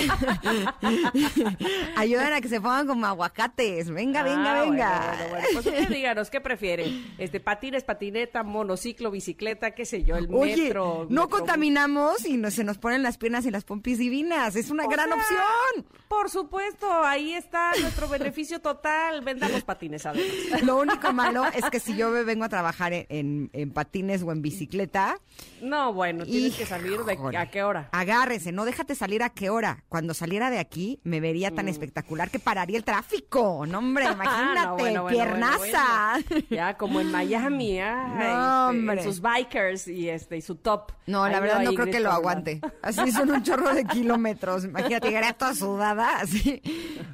Ayudan 1.95 2.33
a 2.33 2.41
que 2.41 2.49
se 2.49 2.59
pongan 2.61 2.87
como 2.87 3.05
aguacates. 3.05 3.89
Venga, 3.89 4.23
venga, 4.23 4.59
Ah, 4.59 4.61
venga. 4.61 4.99
Bueno, 4.99 5.15
bueno, 5.17 5.29
bueno. 5.29 5.47
Pues 5.53 5.65
usted 5.65 5.89
díganos, 5.95 6.29
¿qué 6.29 6.41
prefiere? 6.41 6.91
Este, 7.17 7.39
patines, 7.39 7.83
patineta, 7.83 8.43
monociclo, 8.43 9.11
bicicleta, 9.11 9.71
qué 9.71 9.85
sé 9.85 10.03
yo, 10.03 10.15
el 10.17 10.27
Oye, 10.33 10.57
metro. 10.57 11.07
no 11.09 11.23
metro- 11.23 11.29
contaminamos 11.37 12.25
y 12.25 12.37
no, 12.37 12.51
se 12.51 12.63
nos 12.63 12.77
ponen 12.77 13.03
las 13.03 13.17
piernas 13.17 13.45
y 13.45 13.51
las 13.51 13.63
pompis 13.63 13.97
divinas. 13.97 14.55
Es 14.55 14.69
una 14.69 14.85
O 14.85 14.89
gran 14.89 15.09
sea, 15.09 15.15
opción. 15.17 15.85
Por 16.07 16.29
supuesto, 16.29 17.03
ahí 17.03 17.33
está 17.33 17.71
nuestro 17.81 18.07
beneficio 18.07 18.59
total. 18.59 19.21
Vendamos 19.21 19.63
patines, 19.63 20.05
además. 20.05 20.61
Lo 20.63 20.77
único 20.77 21.11
malo 21.13 21.45
es 21.53 21.65
que 21.69 21.79
si 21.79 21.95
yo 21.95 22.09
me 22.09 22.23
vengo 22.23 22.45
a 22.45 22.49
trabajar 22.49 22.93
en, 22.93 23.05
en- 23.09 23.49
en 23.53 23.71
patines 23.71 24.21
o 24.23 24.31
en 24.31 24.41
bicicleta, 24.41 25.17
No, 25.61 25.93
bueno, 25.93 26.25
tienes 26.25 26.55
que 26.55 26.65
salir 26.65 26.99
de 27.03 27.17
a 27.37 27.49
qué 27.49 27.63
hora. 27.63 27.89
Agárrese, 27.91 28.51
no 28.51 28.65
déjate 28.65 28.95
salir 28.95 29.23
a 29.23 29.29
qué 29.29 29.44
hora. 29.49 29.83
Cuando 29.89 30.13
saliera 30.13 30.49
de 30.49 30.59
aquí, 30.59 30.99
me 31.03 31.19
vería 31.19 31.51
Mm. 31.51 31.55
tan 31.55 31.67
espectacular 31.67 32.29
que 32.29 32.39
pararía 32.39 32.77
el 32.77 32.83
tráfico. 32.83 33.65
No, 33.67 33.79
hombre, 33.79 34.05
imagínate, 34.05 34.25
Ah, 34.59 34.65
no, 34.65 34.77
bueno, 34.77 35.03
bueno, 35.03 35.07
piernaza. 35.17 36.19
bueno. 36.29 36.45
Ya 36.49 36.77
como 36.77 37.01
en 37.01 37.11
Miami, 37.11 37.79
ah, 37.81 38.07
No, 38.07 38.69
este, 38.69 38.79
hombre. 38.79 39.03
sus 39.03 39.21
bikers 39.21 39.87
y 39.87 40.09
este 40.09 40.37
y 40.37 40.41
su 40.41 40.55
top. 40.55 40.91
No, 41.07 41.27
la 41.27 41.37
Ahí 41.37 41.41
verdad 41.43 41.59
no 41.61 41.73
creo 41.73 41.85
que 41.87 41.99
lo 41.99 42.11
aguante. 42.11 42.61
Así 42.81 43.11
son 43.11 43.31
un 43.31 43.43
chorro 43.43 43.73
de 43.73 43.85
kilómetros. 43.85 44.65
Imagínate, 44.65 45.07
llegaría 45.07 45.33
toda 45.33 45.53
sudada, 45.53 46.17
así. 46.21 46.61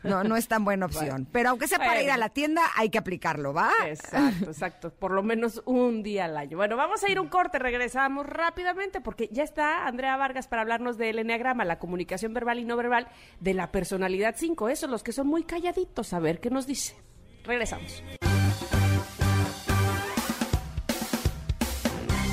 No, 0.03 0.23
no 0.23 0.35
es 0.37 0.47
tan 0.47 0.63
buena 0.63 0.85
opción. 0.85 1.27
Pero 1.31 1.49
aunque 1.49 1.67
sea 1.67 1.77
para 1.77 2.01
ir 2.01 2.11
a 2.11 2.17
la 2.17 2.29
tienda, 2.29 2.61
hay 2.77 2.89
que 2.89 2.97
aplicarlo, 2.97 3.53
¿va? 3.53 3.71
Exacto, 3.85 4.45
exacto. 4.45 4.89
Por 4.93 5.11
lo 5.11 5.23
menos 5.23 5.61
un 5.65 6.03
día 6.03 6.25
al 6.25 6.37
año. 6.37 6.57
Bueno, 6.57 6.77
vamos 6.77 7.03
a 7.03 7.09
ir 7.09 7.19
un 7.19 7.27
corte, 7.27 7.59
regresamos 7.59 8.25
rápidamente 8.25 9.01
porque 9.01 9.27
ya 9.31 9.43
está 9.43 9.87
Andrea 9.87 10.15
Vargas 10.17 10.47
para 10.47 10.61
hablarnos 10.61 10.97
del 10.97 11.19
enneagrama, 11.19 11.65
la 11.65 11.79
comunicación 11.79 12.10
verbal 12.33 12.59
y 12.59 12.65
no 12.65 12.77
verbal 12.77 13.07
de 13.39 13.53
la 13.53 13.71
personalidad 13.71 14.35
5. 14.37 14.69
Esos 14.69 14.89
los 14.89 15.03
que 15.03 15.11
son 15.11 15.27
muy 15.27 15.43
calladitos, 15.43 16.13
a 16.13 16.19
ver 16.19 16.39
qué 16.39 16.49
nos 16.49 16.67
dice. 16.67 16.95
Regresamos. 17.43 18.03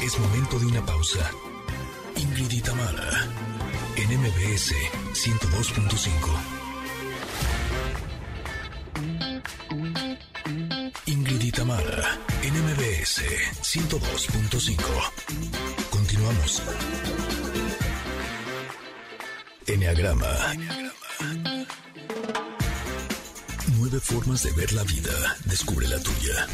Es 0.02 0.18
momento 0.18 0.58
de 0.58 0.66
una 0.66 0.84
pausa. 0.86 1.30
Ingrid 2.16 2.62
Tamara, 2.62 3.26
en 3.96 4.20
MBS 4.20 4.74
102.5. 5.12 6.58
Ingrid 11.06 11.42
y 11.42 11.52
Tamara, 11.52 12.18
en 12.42 12.54
MBS 12.54 13.22
102.5. 13.62 14.78
Continuamos. 15.90 16.62
Enneagrama. 19.68 20.26
Nueve 23.76 24.00
formas 24.00 24.42
de 24.42 24.52
ver 24.52 24.72
la 24.72 24.82
vida. 24.84 25.36
Descubre 25.44 25.86
la 25.86 25.98
tuya. 26.00 26.46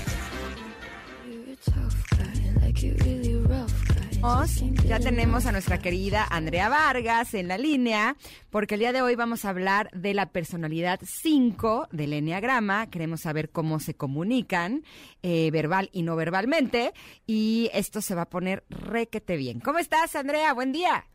Ya 4.87 4.99
tenemos 4.99 5.47
a 5.47 5.53
nuestra 5.53 5.79
querida 5.79 6.27
Andrea 6.29 6.69
Vargas 6.69 7.35
en 7.35 7.47
la 7.47 7.57
línea, 7.57 8.17
porque 8.51 8.75
el 8.75 8.81
día 8.81 8.93
de 8.93 9.03
hoy 9.03 9.15
vamos 9.15 9.45
a 9.45 9.51
hablar 9.51 9.91
de 9.93 10.12
la 10.12 10.31
personalidad 10.31 10.99
5 11.05 11.89
del 11.93 12.15
Enneagrama. 12.15 12.91
Queremos 12.91 13.21
saber 13.21 13.51
cómo 13.51 13.79
se 13.79 13.95
comunican, 13.95 14.83
eh, 15.23 15.51
verbal 15.53 15.89
y 15.93 16.03
no 16.03 16.17
verbalmente, 16.17 16.95
y 17.29 17.71
esto 17.75 18.01
se 18.01 18.17
va 18.17 18.23
a 18.23 18.31
poner 18.31 18.65
requete 18.71 19.37
bien. 19.37 19.61
¿Cómo 19.61 19.79
estás, 19.79 20.17
Andrea? 20.17 20.53
Buen 20.53 20.73
día. 20.73 21.07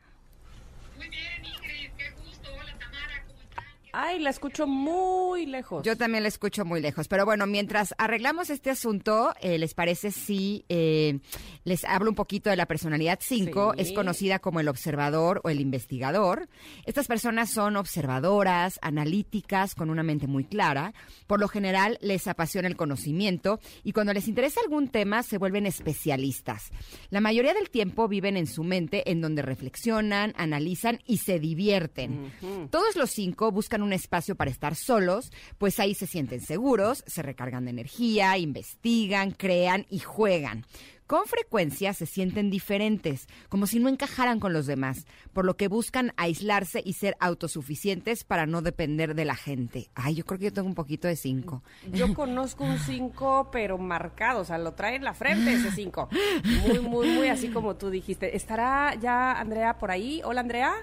Ay, 4.01 4.19
la 4.19 4.29
escucho 4.29 4.65
muy 4.65 5.45
lejos. 5.45 5.83
Yo 5.83 5.97
también 5.97 6.23
la 6.23 6.29
escucho 6.29 6.63
muy 6.63 6.79
lejos. 6.79 7.09
Pero 7.09 7.25
bueno, 7.25 7.45
mientras 7.47 7.93
arreglamos 7.97 8.49
este 8.49 8.69
asunto, 8.69 9.33
eh, 9.41 9.57
¿les 9.57 9.73
parece 9.73 10.11
si 10.11 10.63
eh, 10.69 11.19
les 11.65 11.83
hablo 11.83 12.09
un 12.09 12.15
poquito 12.15 12.49
de 12.49 12.55
la 12.55 12.65
personalidad 12.65 13.19
5? 13.21 13.73
Sí. 13.75 13.81
Es 13.81 13.91
conocida 13.91 14.39
como 14.39 14.61
el 14.61 14.69
observador 14.69 15.41
o 15.43 15.49
el 15.49 15.59
investigador. 15.59 16.47
Estas 16.85 17.07
personas 17.07 17.49
son 17.49 17.75
observadoras, 17.75 18.79
analíticas, 18.81 19.75
con 19.75 19.89
una 19.89 20.01
mente 20.01 20.27
muy 20.27 20.45
clara. 20.45 20.93
Por 21.27 21.41
lo 21.41 21.49
general, 21.49 21.97
les 21.99 22.25
apasiona 22.29 22.69
el 22.69 22.77
conocimiento 22.77 23.59
y 23.83 23.91
cuando 23.91 24.13
les 24.13 24.29
interesa 24.29 24.61
algún 24.61 24.87
tema, 24.87 25.23
se 25.23 25.37
vuelven 25.37 25.65
especialistas. 25.65 26.71
La 27.09 27.19
mayoría 27.19 27.53
del 27.53 27.69
tiempo 27.69 28.07
viven 28.07 28.37
en 28.37 28.47
su 28.47 28.63
mente, 28.63 29.11
en 29.11 29.19
donde 29.19 29.41
reflexionan, 29.41 30.33
analizan 30.37 31.01
y 31.05 31.17
se 31.17 31.37
divierten. 31.37 32.31
Todos 32.71 32.95
los 32.95 33.09
cinco 33.09 33.51
buscan 33.51 33.81
un 33.81 33.88
espacio 33.93 34.35
para 34.35 34.51
estar 34.51 34.75
solos, 34.75 35.31
pues 35.57 35.79
ahí 35.79 35.93
se 35.95 36.07
sienten 36.07 36.41
seguros, 36.41 37.03
se 37.07 37.21
recargan 37.21 37.65
de 37.65 37.71
energía, 37.71 38.37
investigan, 38.37 39.31
crean 39.31 39.85
y 39.89 39.99
juegan. 39.99 40.65
Con 41.07 41.25
frecuencia 41.25 41.91
se 41.95 42.05
sienten 42.05 42.51
diferentes, 42.51 43.27
como 43.49 43.65
si 43.65 43.79
no 43.79 43.89
encajaran 43.89 44.39
con 44.39 44.53
los 44.53 44.67
demás, 44.67 45.07
por 45.33 45.43
lo 45.43 45.57
que 45.57 45.67
buscan 45.67 46.13
aislarse 46.17 46.83
y 46.85 46.93
ser 46.93 47.17
autosuficientes 47.19 48.23
para 48.23 48.45
no 48.45 48.61
depender 48.61 49.15
de 49.15 49.25
la 49.25 49.33
gente. 49.35 49.89
Ay, 49.95 50.13
yo 50.13 50.23
creo 50.23 50.37
que 50.37 50.45
yo 50.45 50.53
tengo 50.53 50.67
un 50.67 50.75
poquito 50.75 51.07
de 51.07 51.15
cinco. 51.15 51.63
Yo 51.91 52.13
conozco 52.13 52.63
un 52.63 52.77
5, 52.77 53.49
pero 53.51 53.79
marcado, 53.79 54.41
o 54.41 54.45
sea, 54.45 54.59
lo 54.59 54.73
trae 54.75 54.97
en 54.97 55.03
la 55.03 55.15
frente 55.15 55.51
ese 55.51 55.71
5. 55.71 56.09
Muy, 56.67 56.77
muy, 56.79 57.07
muy 57.09 57.27
así 57.29 57.47
como 57.49 57.75
tú 57.75 57.89
dijiste. 57.89 58.35
¿Estará 58.37 58.93
ya 59.01 59.31
Andrea 59.31 59.79
por 59.79 59.89
ahí? 59.89 60.21
Hola, 60.23 60.41
Andrea. 60.41 60.73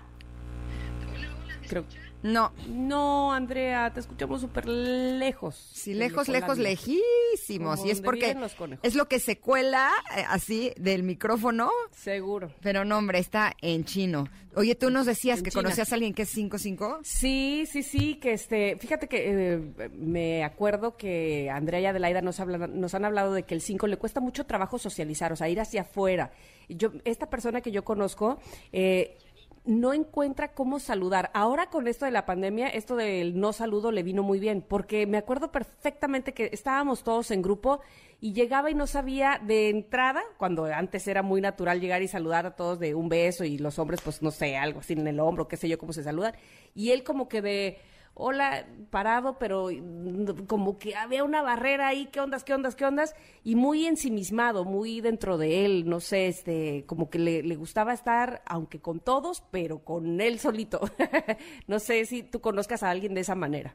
Creo- 1.68 1.84
No, 2.26 2.52
No, 2.68 3.32
Andrea, 3.32 3.92
te 3.92 4.00
escuchamos 4.00 4.40
súper 4.40 4.66
lejos. 4.66 5.54
Sí, 5.72 5.94
lejos, 5.94 6.28
lejos, 6.28 6.58
lejísimos. 6.58 7.76
Como 7.80 7.88
Y 7.88 7.90
es 7.92 8.00
porque 8.00 8.36
es 8.82 8.94
lo 8.94 9.06
que 9.08 9.18
se 9.20 9.38
cuela 9.38 9.90
eh, 10.16 10.24
así 10.28 10.72
del 10.76 11.02
micrófono. 11.02 11.70
Seguro. 11.92 12.52
Pero 12.60 12.84
no, 12.84 12.98
hombre, 12.98 13.18
está 13.18 13.54
en 13.62 13.84
chino. 13.84 14.28
Oye, 14.54 14.74
tú 14.74 14.90
nos 14.90 15.04
decías 15.06 15.38
En 15.38 15.44
que 15.44 15.50
China. 15.50 15.62
conocías 15.64 15.92
a 15.92 15.94
alguien 15.96 16.14
que 16.14 16.22
es 16.22 16.34
5-5. 16.36 17.00
Sí, 17.04 17.64
sí, 17.70 17.82
sí, 17.82 18.14
que 18.16 18.32
este, 18.32 18.76
fíjate 18.78 19.06
que 19.06 19.24
eh, 19.54 19.90
me 19.92 20.42
acuerdo 20.44 20.96
que 20.96 21.50
Andrea 21.50 21.80
y 21.80 21.86
Adelaida 21.86 22.22
nos, 22.22 22.40
hablan, 22.40 22.80
nos 22.80 22.94
han 22.94 23.04
hablado 23.04 23.34
de 23.34 23.42
que 23.42 23.54
el 23.54 23.60
5 23.60 23.86
le 23.86 23.98
cuesta 23.98 24.20
mucho 24.20 24.46
trabajo 24.46 24.78
socializar, 24.78 25.32
o 25.32 25.36
sea, 25.36 25.48
ir 25.50 25.60
hacia 25.60 25.82
afuera. 25.82 26.32
Y 26.68 26.76
Yo, 26.76 26.90
esta 27.04 27.28
persona 27.28 27.60
que 27.60 27.70
yo 27.70 27.84
conozco, 27.84 28.38
eh, 28.72 29.18
no 29.66 29.92
encuentra 29.92 30.54
cómo 30.54 30.78
saludar. 30.78 31.30
Ahora 31.34 31.68
con 31.68 31.88
esto 31.88 32.04
de 32.04 32.12
la 32.12 32.24
pandemia, 32.24 32.68
esto 32.68 32.96
del 32.96 33.38
no 33.38 33.52
saludo 33.52 33.92
le 33.92 34.02
vino 34.02 34.22
muy 34.22 34.38
bien, 34.38 34.64
porque 34.66 35.06
me 35.06 35.18
acuerdo 35.18 35.52
perfectamente 35.52 36.32
que 36.32 36.50
estábamos 36.52 37.02
todos 37.02 37.30
en 37.30 37.42
grupo 37.42 37.80
y 38.20 38.32
llegaba 38.32 38.70
y 38.70 38.74
no 38.74 38.86
sabía 38.86 39.40
de 39.44 39.68
entrada, 39.68 40.22
cuando 40.38 40.64
antes 40.64 41.06
era 41.06 41.22
muy 41.22 41.40
natural 41.40 41.80
llegar 41.80 42.00
y 42.02 42.08
saludar 42.08 42.46
a 42.46 42.56
todos 42.56 42.78
de 42.78 42.94
un 42.94 43.08
beso 43.08 43.44
y 43.44 43.58
los 43.58 43.78
hombres, 43.78 44.00
pues 44.00 44.22
no 44.22 44.30
sé, 44.30 44.56
algo 44.56 44.80
así 44.80 44.94
en 44.94 45.06
el 45.06 45.20
hombro, 45.20 45.48
qué 45.48 45.56
sé 45.56 45.68
yo, 45.68 45.78
cómo 45.78 45.92
se 45.92 46.02
saludan. 46.02 46.34
Y 46.74 46.92
él 46.92 47.04
como 47.04 47.28
que 47.28 47.42
de, 47.42 47.78
hola, 48.18 48.66
parado, 48.90 49.38
pero 49.38 49.68
mm, 49.70 50.46
como 50.46 50.78
que 50.78 50.96
había 50.96 51.22
una 51.22 51.42
barrera 51.42 51.88
ahí, 51.88 52.06
qué 52.06 52.20
ondas, 52.20 52.44
qué 52.44 52.54
ondas, 52.54 52.74
qué 52.74 52.84
ondas, 52.86 53.14
y 53.44 53.54
muy 53.56 53.86
ensimismado, 53.86 54.64
muy 54.64 55.00
dentro 55.02 55.36
de 55.38 55.66
él, 55.66 55.88
no 55.88 56.00
sé, 56.00 56.26
este, 56.28 56.84
como 56.86 57.10
que 57.10 57.18
le, 57.18 57.42
le 57.42 57.56
gustaba 57.56 57.92
estar, 57.92 58.42
aunque 58.46 58.80
con 58.80 59.00
todos, 59.00 59.42
pero 59.50 59.80
con 59.80 60.20
él 60.20 60.38
solito. 60.38 60.80
no 61.66 61.78
sé 61.78 62.06
si 62.06 62.22
tú 62.22 62.40
conozcas 62.40 62.82
a 62.82 62.90
alguien 62.90 63.12
de 63.14 63.20
esa 63.20 63.34
manera. 63.34 63.74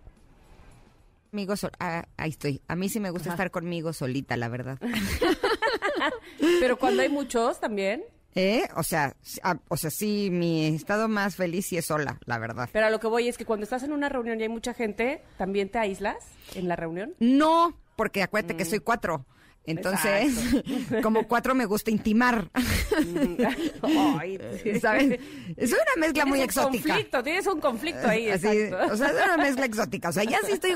Amigo, 1.32 1.56
sol- 1.56 1.72
ah, 1.80 2.04
ahí 2.18 2.32
estoy. 2.32 2.62
A 2.68 2.76
mí 2.76 2.90
sí 2.90 3.00
me 3.00 3.10
gusta 3.12 3.30
estar 3.30 3.52
conmigo 3.52 3.94
solita, 3.94 4.36
la 4.36 4.50
verdad. 4.50 4.80
Pero 6.60 6.78
cuando 6.78 7.02
hay 7.04 7.10
muchos 7.10 7.60
también. 7.60 8.04
¿Eh? 8.36 8.64
O 8.78 8.84
sea, 8.84 9.14
ah, 9.44 9.58
o 9.68 9.76
sea, 9.78 9.90
sí, 9.90 10.30
mi 10.32 10.68
estado 10.68 11.08
más 11.10 11.36
feliz 11.36 11.66
sí 11.68 11.78
es 11.78 11.86
sola, 11.86 12.18
la 12.26 12.38
verdad. 12.40 12.70
Pero 12.72 12.86
a 12.86 12.90
lo 12.90 13.00
que 13.00 13.08
voy 13.08 13.28
es 13.28 13.38
que 13.38 13.46
cuando 13.46 13.66
estás 13.66 13.84
en 13.84 13.92
una 13.92 14.08
reunión 14.10 14.40
y 14.40 14.44
hay 14.44 14.50
mucha 14.50 14.74
gente, 14.74 15.22
¿también 15.38 15.70
te 15.70 15.80
aíslas 15.80 16.16
en 16.56 16.68
la 16.70 16.76
reunión? 16.78 17.14
No, 17.20 17.78
porque 17.98 18.24
acuérdate 18.24 18.54
Mm. 18.54 18.58
que 18.58 18.66
soy 18.66 18.80
cuatro. 18.80 19.26
Entonces, 19.66 20.34
como 21.04 21.28
cuatro 21.28 21.54
me 21.54 21.66
gusta 21.66 21.92
intimar. 21.92 22.50
Ay, 24.20 24.40
¿Sabes? 24.82 25.20
Es 25.58 25.72
una 25.72 25.82
mezcla 25.98 26.26
muy 26.26 26.40
un 26.40 26.46
exótica. 26.46 26.88
conflicto, 26.88 27.24
tienes 27.24 27.48
un 27.48 27.60
conflicto 27.60 28.08
ahí, 28.08 28.30
Así, 28.30 28.48
o 28.48 28.98
sea, 28.98 29.08
es 29.10 29.14
una 29.26 29.38
mezcla 29.38 29.66
exótica. 29.66 30.10
O 30.10 30.12
sea, 30.12 30.24
ya 30.24 30.40
sí 30.46 30.54
estoy 30.54 30.74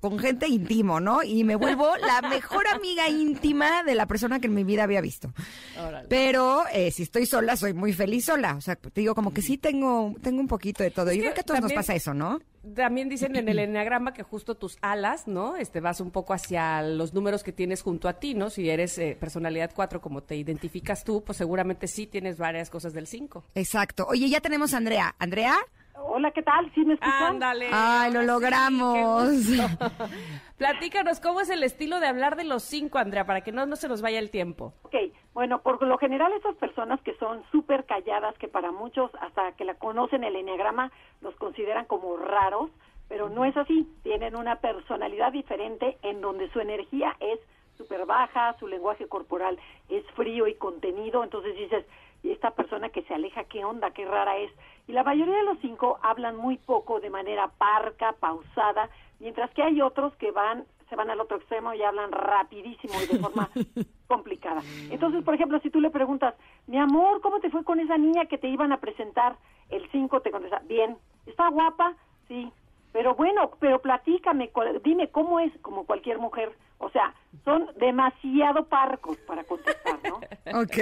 con 0.00 0.18
gente, 0.18 0.46
íntimo, 0.46 1.00
¿no? 1.00 1.22
Y 1.22 1.44
me 1.44 1.56
vuelvo 1.56 1.96
la 1.96 2.28
mejor 2.28 2.66
amiga 2.68 3.08
íntima 3.08 3.82
de 3.82 3.94
la 3.94 4.06
persona 4.06 4.38
que 4.40 4.46
en 4.46 4.54
mi 4.54 4.64
vida 4.64 4.84
había 4.84 5.00
visto. 5.00 5.32
Órale. 5.78 6.06
Pero 6.08 6.64
eh, 6.72 6.90
si 6.90 7.02
estoy 7.02 7.26
sola, 7.26 7.56
soy 7.56 7.72
muy 7.72 7.92
feliz 7.92 8.26
sola. 8.26 8.54
O 8.56 8.60
sea, 8.60 8.76
te 8.76 9.00
digo, 9.00 9.14
como 9.14 9.34
que 9.34 9.42
sí 9.42 9.58
tengo, 9.58 10.14
tengo 10.22 10.40
un 10.40 10.48
poquito 10.48 10.82
de 10.82 10.90
todo. 10.90 11.06
Yo 11.06 11.12
que 11.14 11.20
creo 11.20 11.34
que 11.34 11.40
a 11.40 11.44
todos 11.44 11.60
también- 11.60 11.76
nos 11.76 11.84
pasa 11.84 11.94
eso, 11.94 12.14
¿no? 12.14 12.40
También 12.74 13.08
dicen 13.08 13.34
en 13.36 13.48
el 13.48 13.58
enneagrama 13.58 14.14
que 14.14 14.22
justo 14.22 14.56
tus 14.56 14.78
alas, 14.80 15.26
¿no? 15.26 15.56
Este 15.56 15.80
vas 15.80 16.00
un 16.00 16.10
poco 16.10 16.32
hacia 16.32 16.80
los 16.82 17.12
números 17.12 17.42
que 17.42 17.52
tienes 17.52 17.82
junto 17.82 18.08
a 18.08 18.14
ti, 18.20 18.34
¿no? 18.34 18.50
Si 18.50 18.70
eres 18.70 18.98
eh, 18.98 19.16
personalidad 19.18 19.72
4 19.74 20.00
como 20.00 20.22
te 20.22 20.36
identificas 20.36 21.02
tú, 21.02 21.24
pues 21.24 21.38
seguramente 21.38 21.88
sí 21.88 22.06
tienes 22.06 22.38
varias 22.38 22.70
cosas 22.70 22.92
del 22.92 23.06
5. 23.06 23.44
Exacto. 23.54 24.06
Oye, 24.08 24.28
ya 24.28 24.40
tenemos 24.40 24.74
a 24.74 24.76
Andrea. 24.76 25.14
Andrea, 25.18 25.56
Hola, 25.94 26.30
¿qué 26.30 26.42
tal? 26.42 26.70
¿Sí 26.74 26.84
me 26.84 26.94
escuchan? 26.94 27.34
Ándale. 27.34 27.68
Ay, 27.72 28.12
lo 28.12 28.20
sí, 28.20 28.26
logramos. 28.26 29.28
Platícanos, 30.58 31.20
¿cómo 31.20 31.40
es 31.40 31.50
el 31.50 31.62
estilo 31.62 32.00
de 32.00 32.06
hablar 32.06 32.36
de 32.36 32.44
los 32.44 32.62
cinco, 32.62 32.98
Andrea, 32.98 33.26
para 33.26 33.42
que 33.42 33.52
no, 33.52 33.66
no 33.66 33.76
se 33.76 33.88
nos 33.88 34.00
vaya 34.00 34.18
el 34.18 34.30
tiempo? 34.30 34.72
Ok, 34.82 34.94
bueno, 35.34 35.60
por 35.62 35.82
lo 35.82 35.98
general 35.98 36.32
esas 36.32 36.56
personas 36.56 37.00
que 37.02 37.14
son 37.16 37.42
súper 37.50 37.84
calladas, 37.84 38.36
que 38.38 38.48
para 38.48 38.72
muchos, 38.72 39.10
hasta 39.20 39.52
que 39.52 39.64
la 39.64 39.74
conocen 39.74 40.24
el 40.24 40.36
enneagrama, 40.36 40.90
los 41.20 41.34
consideran 41.36 41.84
como 41.86 42.16
raros, 42.16 42.70
pero 43.08 43.28
no 43.28 43.44
es 43.44 43.56
así. 43.56 43.86
Tienen 44.02 44.36
una 44.36 44.56
personalidad 44.56 45.32
diferente 45.32 45.98
en 46.02 46.20
donde 46.20 46.50
su 46.50 46.60
energía 46.60 47.16
es 47.20 47.38
súper 47.76 48.06
baja, 48.06 48.56
su 48.58 48.68
lenguaje 48.68 49.06
corporal 49.08 49.58
es 49.88 50.04
frío 50.14 50.46
y 50.46 50.54
contenido, 50.54 51.24
entonces 51.24 51.56
dices, 51.56 51.84
y 52.22 52.30
esta 52.30 52.52
persona 52.52 52.88
que 52.90 53.02
se 53.02 53.14
aleja, 53.14 53.44
qué 53.44 53.64
onda, 53.64 53.90
qué 53.90 54.04
rara 54.04 54.38
es. 54.38 54.50
Y 54.86 54.92
la 54.92 55.02
mayoría 55.02 55.36
de 55.36 55.44
los 55.44 55.58
cinco 55.60 55.98
hablan 56.02 56.36
muy 56.36 56.56
poco, 56.56 57.00
de 57.00 57.10
manera 57.10 57.48
parca, 57.48 58.12
pausada, 58.12 58.88
mientras 59.18 59.50
que 59.52 59.62
hay 59.62 59.80
otros 59.80 60.14
que 60.16 60.30
van, 60.30 60.64
se 60.88 60.96
van 60.96 61.10
al 61.10 61.20
otro 61.20 61.36
extremo 61.36 61.74
y 61.74 61.82
hablan 61.82 62.12
rapidísimo 62.12 62.94
y 63.02 63.06
de 63.06 63.18
forma 63.18 63.50
complicada. 64.06 64.62
Entonces, 64.90 65.24
por 65.24 65.34
ejemplo, 65.34 65.58
si 65.60 65.70
tú 65.70 65.80
le 65.80 65.90
preguntas, 65.90 66.34
mi 66.66 66.78
amor, 66.78 67.20
¿cómo 67.20 67.40
te 67.40 67.50
fue 67.50 67.64
con 67.64 67.80
esa 67.80 67.98
niña 67.98 68.26
que 68.26 68.38
te 68.38 68.48
iban 68.48 68.72
a 68.72 68.80
presentar? 68.80 69.36
El 69.68 69.90
cinco 69.90 70.20
te 70.20 70.30
contesta, 70.30 70.60
bien, 70.66 70.98
¿está 71.26 71.48
guapa? 71.48 71.94
Sí, 72.28 72.52
pero 72.92 73.14
bueno, 73.14 73.52
pero 73.58 73.80
platícame, 73.80 74.50
dime 74.84 75.08
cómo 75.08 75.40
es 75.40 75.52
como 75.62 75.86
cualquier 75.86 76.18
mujer. 76.18 76.52
O 76.78 76.90
sea, 76.90 77.14
son 77.44 77.70
demasiado 77.76 78.64
parcos 78.64 79.16
para 79.18 79.44
contestar, 79.44 79.98
¿no? 80.08 80.16
Ok, 80.60 80.76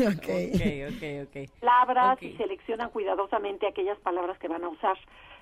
ok. 0.00 0.28
Ok, 0.54 0.62
ok, 0.88 1.28
ok. 1.28 1.60
palabras 1.60 2.16
Ok. 2.16 2.22
y 2.22 2.36
seleccionan 2.36 2.90
cuidadosamente 2.90 3.66
aquellas 3.66 3.98
palabras 3.98 4.38
que 4.38 4.48
van 4.48 4.64
a 4.64 4.68
usar. 4.68 4.96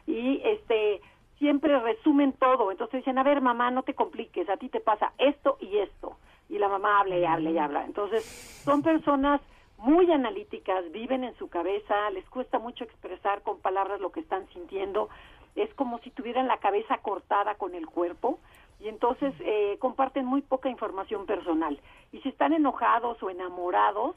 Y 0.07 0.43
este 0.45 1.01
siempre 1.39 1.79
resumen 1.81 2.33
todo. 2.35 2.71
Entonces 2.71 3.01
dicen, 3.01 3.19
a 3.19 3.23
ver, 3.23 3.41
mamá, 3.41 3.71
no 3.71 3.83
te 3.83 3.95
compliques, 3.95 4.49
a 4.49 4.57
ti 4.57 4.69
te 4.69 4.81
pasa 4.81 5.13
esto 5.19 5.57
y 5.61 5.79
esto. 5.79 6.17
Y 6.49 6.59
la 6.59 6.69
mamá 6.69 7.01
habla 7.01 7.17
y 7.17 7.25
habla 7.25 7.51
y 7.51 7.59
habla. 7.59 7.85
Entonces, 7.85 8.25
son 8.65 8.83
personas 8.83 9.41
muy 9.79 10.11
analíticas, 10.13 10.91
viven 10.93 11.25
en 11.25 11.35
su 11.37 11.49
cabeza, 11.49 12.11
les 12.11 12.29
cuesta 12.29 12.59
mucho 12.59 12.85
expresar 12.85 13.43
con 13.43 13.61
palabras 13.61 14.01
lo 14.01 14.13
que 14.13 14.21
están 14.21 14.47
sintiendo. 14.49 15.09
Es 15.57 15.73
como 15.75 15.99
si 16.01 16.11
tuvieran 16.11 16.49
la 16.49 16.59
cabeza 16.59 16.99
cortada 16.99 17.55
con 17.57 17.75
el 17.75 17.87
cuerpo 17.87 18.39
y 18.81 18.89
entonces 18.89 19.35
eh, 19.41 19.77
comparten 19.79 20.25
muy 20.25 20.43
poca 20.43 20.69
información 20.69 21.27
personal. 21.27 21.79
Y 22.13 22.21
si 22.21 22.29
están 22.29 22.53
enojados 22.53 23.23
o 23.23 23.31
enamorados, 23.31 24.17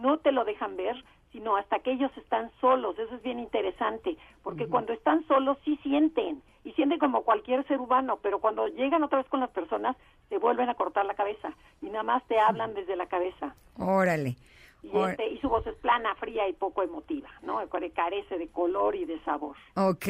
no 0.00 0.18
te 0.18 0.32
lo 0.32 0.44
dejan 0.44 0.76
ver, 0.76 1.02
sino 1.32 1.56
hasta 1.56 1.80
que 1.80 1.92
ellos 1.92 2.10
están 2.16 2.50
solos. 2.60 2.98
Eso 2.98 3.14
es 3.14 3.22
bien 3.22 3.40
interesante, 3.40 4.16
porque 4.42 4.68
cuando 4.68 4.92
están 4.92 5.26
solos 5.26 5.58
sí 5.64 5.78
sienten, 5.82 6.42
y 6.64 6.72
sienten 6.72 6.98
como 6.98 7.22
cualquier 7.22 7.66
ser 7.66 7.78
humano, 7.78 8.18
pero 8.22 8.38
cuando 8.38 8.68
llegan 8.68 9.02
otra 9.02 9.18
vez 9.18 9.28
con 9.28 9.40
las 9.40 9.50
personas, 9.50 9.96
se 10.28 10.38
vuelven 10.38 10.68
a 10.68 10.74
cortar 10.74 11.04
la 11.04 11.14
cabeza, 11.14 11.52
y 11.82 11.86
nada 11.86 12.02
más 12.02 12.24
te 12.26 12.38
hablan 12.38 12.72
desde 12.74 12.96
la 12.96 13.06
cabeza. 13.06 13.54
Órale. 13.78 14.36
Y, 14.84 14.98
este, 14.98 15.28
y 15.28 15.38
su 15.38 15.48
voz 15.48 15.66
es 15.66 15.74
plana, 15.76 16.14
fría 16.16 16.46
y 16.48 16.52
poco 16.52 16.82
emotiva, 16.82 17.28
¿no? 17.42 17.60
Carece 17.94 18.38
de 18.38 18.48
color 18.48 18.94
y 18.94 19.04
de 19.04 19.18
sabor. 19.24 19.56
Ok. 19.76 20.06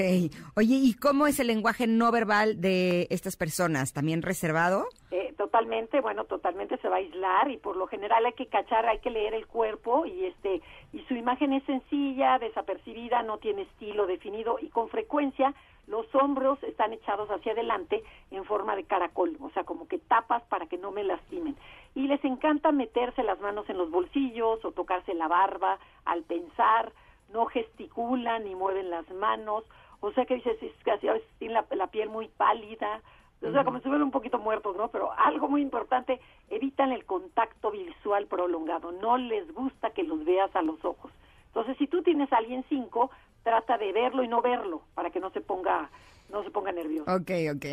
Oye, 0.57 0.75
¿y 0.75 0.95
cómo 0.95 1.27
es 1.27 1.39
el 1.39 1.47
lenguaje 1.47 1.87
no 1.87 2.11
verbal 2.11 2.61
de 2.61 3.07
estas 3.11 3.37
personas? 3.37 3.93
¿También 3.93 4.23
reservado? 4.23 4.87
Eh, 5.11 5.34
totalmente, 5.35 6.01
bueno, 6.01 6.25
totalmente 6.25 6.77
se 6.79 6.89
va 6.89 6.97
a 6.97 6.99
aislar 6.99 7.51
y 7.51 7.59
por 7.59 7.77
lo 7.77 7.87
general 7.87 8.25
hay 8.27 8.33
que 8.33 8.47
cachar, 8.47 8.87
hay 8.87 8.99
que 8.99 9.11
leer 9.11 9.35
el 9.35 9.47
cuerpo 9.47 10.07
y 10.07 10.27
este 10.27 10.63
y 10.93 11.01
su 11.05 11.15
imagen 11.15 11.53
es 11.53 11.63
sencilla, 11.65 12.39
desapercibida, 12.39 13.23
no 13.23 13.39
tiene 13.39 13.63
estilo 13.63 14.07
definido 14.07 14.59
y 14.61 14.69
con 14.69 14.89
frecuencia 14.89 15.55
los 15.87 16.07
hombros 16.15 16.63
están 16.63 16.93
echados 16.93 17.29
hacia 17.31 17.53
adelante 17.53 18.03
en 18.31 18.45
forma 18.45 18.75
de 18.77 18.85
caracol, 18.85 19.37
o 19.41 19.51
sea, 19.51 19.65
como 19.65 19.87
que 19.87 19.99
tapas 19.99 20.43
para 20.45 20.67
que 20.67 20.79
no 20.79 20.91
me 20.91 21.05
lastimen. 21.05 21.57
Y 21.95 22.07
les 22.07 22.25
encanta 22.25 22.73
meterse 22.73 23.23
las 23.23 23.41
manos 23.41 23.69
en 23.69 23.77
los 23.77 23.91
bolsillos 23.91 24.65
o 24.65 24.73
tocarse 24.73 25.15
la 25.15 25.29
barba 25.29 25.79
al 26.05 26.23
pensar, 26.23 26.93
no 27.33 27.47
gesticulan 27.47 28.45
ni 28.45 28.55
mueven 28.55 28.91
las 28.91 29.09
manos, 29.11 29.65
o 30.01 30.13
sea 30.13 30.25
que 30.25 30.37
dices, 30.37 30.63
es 30.63 30.89
así 30.89 31.09
a 31.09 31.15
veces 31.15 31.29
tienen 31.39 31.55
la, 31.55 31.67
la 31.77 31.87
piel 31.89 32.09
muy 32.09 32.29
pálida, 32.29 33.01
o 33.43 33.53
sea, 33.53 33.65
como 33.65 33.77
si 33.77 33.81
estuvieran 33.81 34.05
un 34.05 34.11
poquito 34.11 34.39
muertos, 34.39 34.77
¿no? 34.77 34.89
Pero 34.89 35.13
algo 35.13 35.49
muy 35.49 35.61
importante, 35.61 36.21
evitan 36.49 36.93
el 36.93 37.05
contacto 37.05 37.71
visual 37.71 38.27
prolongado, 38.27 38.93
no 38.93 39.19
les 39.19 39.53
gusta 39.53 39.91
que 39.91 40.03
los 40.03 40.25
veas 40.25 40.55
a 40.57 40.63
los 40.63 40.83
ojos. 40.85 41.13
Entonces, 41.49 41.77
si 41.77 41.87
tú 41.87 42.03
tienes 42.03 42.33
a 42.33 42.39
alguien 42.39 42.65
cinco, 42.69 43.11
trata 43.43 43.79
de 43.79 43.93
verlo 43.93 44.23
y 44.23 44.29
no 44.29 44.41
verlo, 44.43 44.83
para 44.95 45.11
que 45.11 45.21
no 45.21 45.31
se 45.31 45.41
ponga, 45.41 45.91
no 46.31 46.43
se 46.43 46.51
ponga 46.51 46.73
nervioso. 46.73 47.11
Ok, 47.11 47.31
ok. 47.55 47.67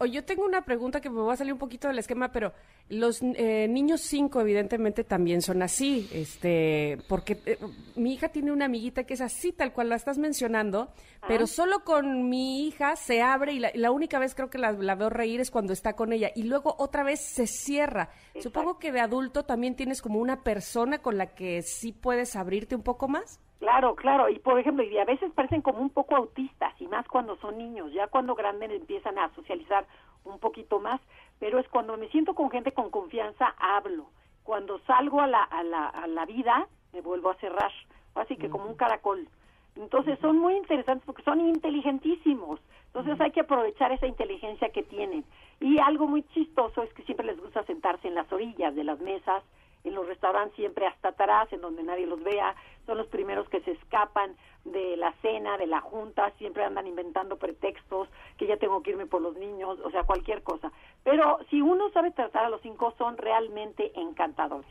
O, 0.00 0.04
o 0.04 0.06
yo 0.06 0.24
tengo 0.24 0.44
una 0.44 0.64
pregunta 0.64 1.00
que 1.00 1.08
me 1.08 1.20
va 1.20 1.32
a 1.32 1.36
salir 1.36 1.52
un 1.52 1.58
poquito 1.58 1.88
del 1.88 1.98
esquema, 1.98 2.30
pero 2.30 2.52
los 2.88 3.22
eh, 3.22 3.68
niños 3.68 4.02
5 4.02 4.40
evidentemente 4.40 5.04
también 5.04 5.40
son 5.40 5.62
así, 5.62 6.08
este, 6.12 6.98
porque 7.08 7.38
eh, 7.46 7.58
mi 7.96 8.12
hija 8.12 8.28
tiene 8.28 8.52
una 8.52 8.66
amiguita 8.66 9.04
que 9.04 9.14
es 9.14 9.20
así 9.20 9.52
tal 9.52 9.72
cual 9.72 9.88
la 9.88 9.96
estás 9.96 10.18
mencionando, 10.18 10.92
pero 11.26 11.46
solo 11.46 11.84
con 11.84 12.28
mi 12.28 12.66
hija 12.66 12.96
se 12.96 13.22
abre 13.22 13.54
y 13.54 13.60
la, 13.60 13.70
y 13.72 13.78
la 13.78 13.90
única 13.90 14.18
vez 14.18 14.34
creo 14.34 14.50
que 14.50 14.58
la, 14.58 14.72
la 14.72 14.94
veo 14.94 15.08
reír 15.08 15.40
es 15.40 15.50
cuando 15.50 15.72
está 15.72 15.94
con 15.94 16.12
ella 16.12 16.30
y 16.34 16.42
luego 16.42 16.74
otra 16.78 17.04
vez 17.04 17.20
se 17.20 17.46
cierra. 17.46 18.10
Supongo 18.40 18.78
que 18.78 18.92
de 18.92 19.00
adulto 19.00 19.44
también 19.44 19.76
tienes 19.76 20.02
como 20.02 20.18
una 20.18 20.42
persona 20.42 20.98
con 20.98 21.16
la 21.16 21.34
que 21.34 21.62
sí 21.62 21.92
puedes 21.92 22.36
abrirte 22.36 22.74
un 22.74 22.82
poco 22.82 23.08
más. 23.08 23.40
Claro, 23.62 23.94
claro, 23.94 24.28
y 24.28 24.40
por 24.40 24.58
ejemplo, 24.58 24.82
y 24.82 24.98
a 24.98 25.04
veces 25.04 25.30
parecen 25.34 25.62
como 25.62 25.78
un 25.78 25.90
poco 25.90 26.16
autistas, 26.16 26.74
y 26.80 26.88
más 26.88 27.06
cuando 27.06 27.36
son 27.36 27.58
niños, 27.58 27.92
ya 27.92 28.08
cuando 28.08 28.34
grandes 28.34 28.72
empiezan 28.72 29.16
a 29.20 29.32
socializar 29.36 29.86
un 30.24 30.40
poquito 30.40 30.80
más, 30.80 31.00
pero 31.38 31.60
es 31.60 31.68
cuando 31.68 31.96
me 31.96 32.08
siento 32.08 32.34
con 32.34 32.50
gente 32.50 32.72
con 32.72 32.90
confianza, 32.90 33.54
hablo. 33.60 34.06
Cuando 34.42 34.80
salgo 34.80 35.20
a 35.20 35.28
la, 35.28 35.44
a 35.44 35.62
la, 35.62 35.86
a 35.86 36.08
la 36.08 36.26
vida, 36.26 36.66
me 36.92 37.02
vuelvo 37.02 37.30
a 37.30 37.36
cerrar, 37.36 37.70
así 38.16 38.36
que 38.36 38.50
como 38.50 38.66
un 38.66 38.74
caracol. 38.74 39.28
Entonces 39.76 40.18
son 40.18 40.38
muy 40.38 40.56
interesantes 40.56 41.06
porque 41.06 41.22
son 41.22 41.40
inteligentísimos. 41.40 42.58
Entonces 42.86 43.20
hay 43.20 43.30
que 43.30 43.42
aprovechar 43.42 43.92
esa 43.92 44.08
inteligencia 44.08 44.70
que 44.70 44.82
tienen. 44.82 45.24
Y 45.60 45.78
algo 45.78 46.08
muy 46.08 46.24
chistoso 46.34 46.82
es 46.82 46.92
que 46.94 47.04
siempre 47.04 47.26
les 47.26 47.40
gusta 47.40 47.62
sentarse 47.62 48.08
en 48.08 48.16
las 48.16 48.30
orillas 48.32 48.74
de 48.74 48.82
las 48.82 48.98
mesas, 48.98 49.44
en 49.84 49.94
los 49.94 50.06
restaurantes 50.06 50.56
siempre 50.56 50.86
hasta 50.86 51.08
atrás, 51.08 51.52
en 51.52 51.60
donde 51.60 51.82
nadie 51.82 52.06
los 52.06 52.22
vea, 52.22 52.54
son 52.86 52.98
los 52.98 53.06
primeros 53.08 53.48
que 53.48 53.60
se 53.60 53.72
escapan 53.72 54.36
de 54.64 54.96
la 54.96 55.12
cena, 55.22 55.58
de 55.58 55.66
la 55.66 55.80
junta, 55.80 56.30
siempre 56.38 56.64
andan 56.64 56.86
inventando 56.86 57.36
pretextos, 57.36 58.08
que 58.38 58.46
ya 58.46 58.56
tengo 58.56 58.82
que 58.82 58.90
irme 58.90 59.06
por 59.06 59.20
los 59.20 59.36
niños, 59.36 59.78
o 59.84 59.90
sea, 59.90 60.04
cualquier 60.04 60.42
cosa. 60.42 60.70
Pero 61.02 61.38
si 61.50 61.60
uno 61.60 61.90
sabe 61.90 62.12
tratar 62.12 62.44
a 62.44 62.50
los 62.50 62.60
cinco, 62.62 62.94
son 62.98 63.16
realmente 63.16 63.92
encantadores. 63.94 64.70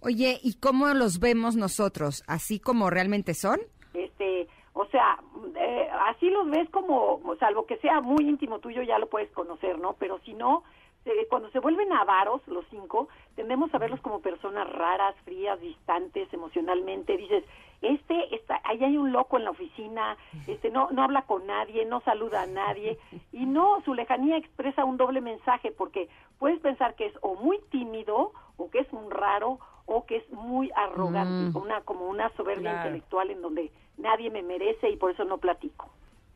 Oye, 0.00 0.40
¿y 0.42 0.54
cómo 0.54 0.88
los 0.88 1.20
vemos 1.20 1.54
nosotros? 1.54 2.24
¿Así 2.26 2.58
como 2.58 2.90
realmente 2.90 3.34
son? 3.34 3.60
Este, 3.94 4.48
o 4.72 4.86
sea, 4.86 5.20
eh, 5.56 5.88
así 6.08 6.28
los 6.30 6.50
ves 6.50 6.68
como, 6.70 7.20
salvo 7.38 7.66
que 7.66 7.76
sea 7.78 8.00
muy 8.00 8.28
íntimo 8.28 8.58
tuyo, 8.58 8.82
ya 8.82 8.98
lo 8.98 9.08
puedes 9.08 9.30
conocer, 9.30 9.78
¿no? 9.78 9.94
Pero 9.94 10.18
si 10.24 10.34
no, 10.34 10.64
eh, 11.04 11.26
cuando 11.28 11.50
se 11.50 11.58
vuelven 11.60 11.92
avaros, 11.92 12.46
los 12.46 12.64
cinco, 12.70 13.08
tendemos 13.34 13.74
a 13.74 13.78
verlos 13.78 14.00
como 14.00 14.20
personas 14.20 14.70
raras, 14.70 15.14
frías, 15.24 15.60
distantes 15.60 16.32
emocionalmente. 16.32 17.16
Dices, 17.16 17.44
este, 17.80 18.34
está, 18.34 18.60
ahí 18.64 18.82
hay 18.84 18.96
un 18.96 19.10
loco 19.12 19.36
en 19.36 19.44
la 19.44 19.50
oficina, 19.50 20.16
este, 20.46 20.70
no, 20.70 20.90
no 20.92 21.02
habla 21.02 21.22
con 21.22 21.46
nadie, 21.46 21.84
no 21.84 22.00
saluda 22.02 22.42
a 22.42 22.46
nadie. 22.46 22.98
Y 23.32 23.44
no, 23.46 23.80
su 23.84 23.94
lejanía 23.94 24.36
expresa 24.36 24.84
un 24.84 24.96
doble 24.96 25.20
mensaje, 25.20 25.72
porque 25.72 26.08
puedes 26.38 26.60
pensar 26.60 26.94
que 26.94 27.06
es 27.06 27.14
o 27.22 27.34
muy 27.34 27.58
tímido, 27.70 28.32
o 28.56 28.70
que 28.70 28.78
es 28.80 28.92
un 28.92 29.10
raro, 29.10 29.58
o 29.86 30.06
que 30.06 30.18
es 30.18 30.30
muy 30.30 30.70
arrogante, 30.76 31.58
una, 31.58 31.80
como 31.80 32.06
una 32.06 32.28
soberbia 32.36 32.70
Claro. 32.70 32.88
intelectual 32.90 33.30
en 33.30 33.42
donde 33.42 33.72
nadie 33.98 34.30
me 34.30 34.42
merece 34.42 34.88
y 34.90 34.96
por 34.96 35.10
eso 35.10 35.24
no 35.24 35.38
platico. 35.38 35.90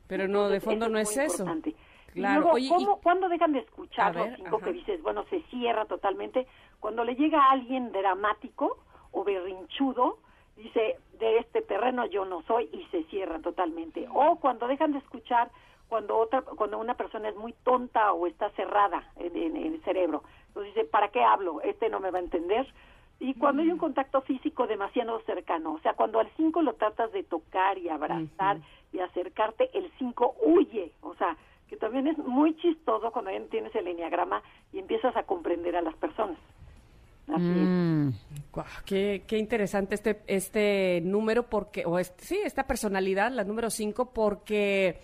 Pero 0.08 0.26
no, 0.28 0.48
de 0.48 0.60
fondo 0.60 0.86
no 0.86 0.92
muy 0.94 1.02
es 1.02 1.16
eso. 1.16 1.42
importante. 1.44 1.74
Claro. 2.16 2.38
Y 2.38 2.42
luego, 2.42 2.54
Oye, 2.56 2.64
y- 2.66 2.68
¿cómo, 2.68 3.00
¿cuándo 3.00 3.28
dejan 3.28 3.52
de 3.52 3.60
escuchar 3.60 4.14
los 4.16 4.28
cinco 4.36 4.56
ajá. 4.56 4.64
que 4.66 4.72
dices, 4.72 5.02
bueno, 5.02 5.24
se 5.30 5.42
cierra 5.50 5.84
totalmente? 5.84 6.46
Cuando 6.80 7.04
le 7.04 7.14
llega 7.14 7.40
a 7.44 7.50
alguien 7.52 7.92
dramático 7.92 8.78
o 9.12 9.22
berrinchudo, 9.22 10.18
dice, 10.56 10.96
de 11.18 11.38
este 11.38 11.62
terreno 11.62 12.06
yo 12.06 12.24
no 12.24 12.42
soy 12.42 12.68
y 12.72 12.84
se 12.90 13.04
cierra 13.04 13.38
totalmente. 13.40 14.06
O 14.12 14.36
cuando 14.36 14.66
dejan 14.66 14.92
de 14.92 14.98
escuchar 14.98 15.50
cuando 15.88 16.16
otra 16.18 16.42
cuando 16.42 16.78
una 16.78 16.94
persona 16.94 17.28
es 17.28 17.36
muy 17.36 17.52
tonta 17.62 18.12
o 18.12 18.26
está 18.26 18.50
cerrada 18.50 19.08
en, 19.16 19.36
en- 19.36 19.56
en 19.56 19.74
el 19.74 19.82
cerebro. 19.84 20.24
Entonces 20.48 20.74
dice, 20.74 20.86
¿para 20.86 21.08
qué 21.10 21.22
hablo? 21.22 21.60
Este 21.60 21.88
no 21.88 22.00
me 22.00 22.10
va 22.10 22.18
a 22.18 22.22
entender. 22.22 22.66
Y 23.20 23.34
cuando 23.34 23.62
hay 23.62 23.70
un 23.70 23.78
contacto 23.78 24.20
físico 24.22 24.66
demasiado 24.66 25.20
cercano, 25.20 25.74
o 25.74 25.78
sea, 25.80 25.94
cuando 25.94 26.18
al 26.18 26.28
5 26.36 26.60
lo 26.62 26.74
tratas 26.74 27.12
de 27.12 27.22
tocar 27.22 27.78
y 27.78 27.88
abrazar 27.88 28.58
y 28.92 28.98
acercarte, 28.98 29.70
el 29.78 29.90
5 29.98 30.34
huye. 30.42 30.92
O 31.02 31.14
sea, 31.14 31.36
que 31.68 31.76
también 31.76 32.06
es 32.06 32.18
muy 32.18 32.56
chistoso 32.56 33.10
cuando 33.10 33.30
ya 33.30 33.40
tienes 33.50 33.74
el 33.74 33.86
enneagrama 33.88 34.42
y 34.72 34.78
empiezas 34.78 35.16
a 35.16 35.24
comprender 35.24 35.76
a 35.76 35.82
las 35.82 35.94
personas. 35.96 36.38
Así 37.28 37.42
Mm. 37.42 38.10
Qué, 38.84 39.24
qué 39.26 39.36
interesante 39.38 39.96
este, 39.96 40.22
este 40.28 41.00
número, 41.02 41.44
porque, 41.50 41.84
o 41.84 41.98
este, 41.98 42.24
sí, 42.24 42.38
esta 42.44 42.66
personalidad, 42.68 43.32
la 43.32 43.42
número 43.42 43.68
5, 43.68 44.12
porque, 44.12 45.00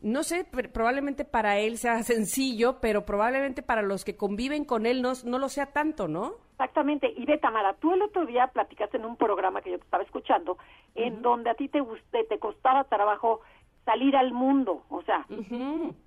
no 0.00 0.22
sé, 0.22 0.46
pr- 0.50 0.70
probablemente 0.70 1.24
para 1.24 1.58
él 1.58 1.76
sea 1.78 2.02
sencillo, 2.04 2.78
pero 2.80 3.04
probablemente 3.04 3.62
para 3.62 3.82
los 3.82 4.04
que 4.04 4.16
conviven 4.16 4.64
con 4.64 4.86
él 4.86 5.02
no, 5.02 5.12
no 5.24 5.38
lo 5.40 5.48
sea 5.48 5.66
tanto, 5.66 6.06
¿no? 6.06 6.34
Exactamente. 6.52 7.12
Y 7.16 7.26
ve, 7.26 7.38
Tamara, 7.38 7.74
tú 7.74 7.92
el 7.92 8.02
otro 8.02 8.24
día 8.24 8.46
platicaste 8.46 8.96
en 8.98 9.04
un 9.04 9.16
programa 9.16 9.60
que 9.60 9.72
yo 9.72 9.78
te 9.78 9.84
estaba 9.84 10.04
escuchando, 10.04 10.56
en 10.94 11.20
donde 11.22 11.50
a 11.50 11.54
ti 11.54 11.68
te, 11.68 11.82
te 12.28 12.38
costaba 12.38 12.84
trabajo 12.84 13.40
salir 13.84 14.16
al 14.16 14.32
mundo, 14.32 14.82
o 14.88 15.02
sea, 15.02 15.26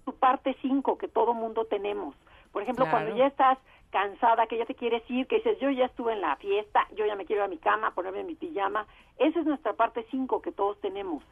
tu 0.05 0.13
parte 0.15 0.55
5 0.61 0.97
que 0.97 1.07
todo 1.07 1.34
mundo 1.34 1.65
tenemos. 1.65 2.15
Por 2.51 2.63
ejemplo, 2.63 2.86
Claro. 2.86 3.05
cuando 3.05 3.17
ya 3.17 3.28
estás 3.28 3.57
cansada, 3.91 4.47
que 4.47 4.57
ya 4.57 4.65
te 4.65 4.75
quieres 4.75 5.03
ir, 5.09 5.28
que 5.28 5.38
dices, 5.38 5.57
yo 5.59 5.69
ya 5.69 5.86
estuve 5.86 6.13
en 6.13 6.21
la 6.21 6.36
fiesta, 6.38 6.88
yo 6.95 7.05
ya 7.05 7.15
me 7.15 7.25
quiero 7.25 7.41
ir 7.43 7.45
a 7.45 7.49
mi 7.49 7.57
cama, 7.57 7.91
ponerme 7.91 8.23
mi 8.23 8.36
pijama, 8.36 8.86
esa 9.17 9.39
es 9.39 9.45
nuestra 9.45 9.73
parte 9.73 10.05
5 10.11 10.41
que 10.41 10.51
todos 10.51 10.80
tenemos. 10.82 11.23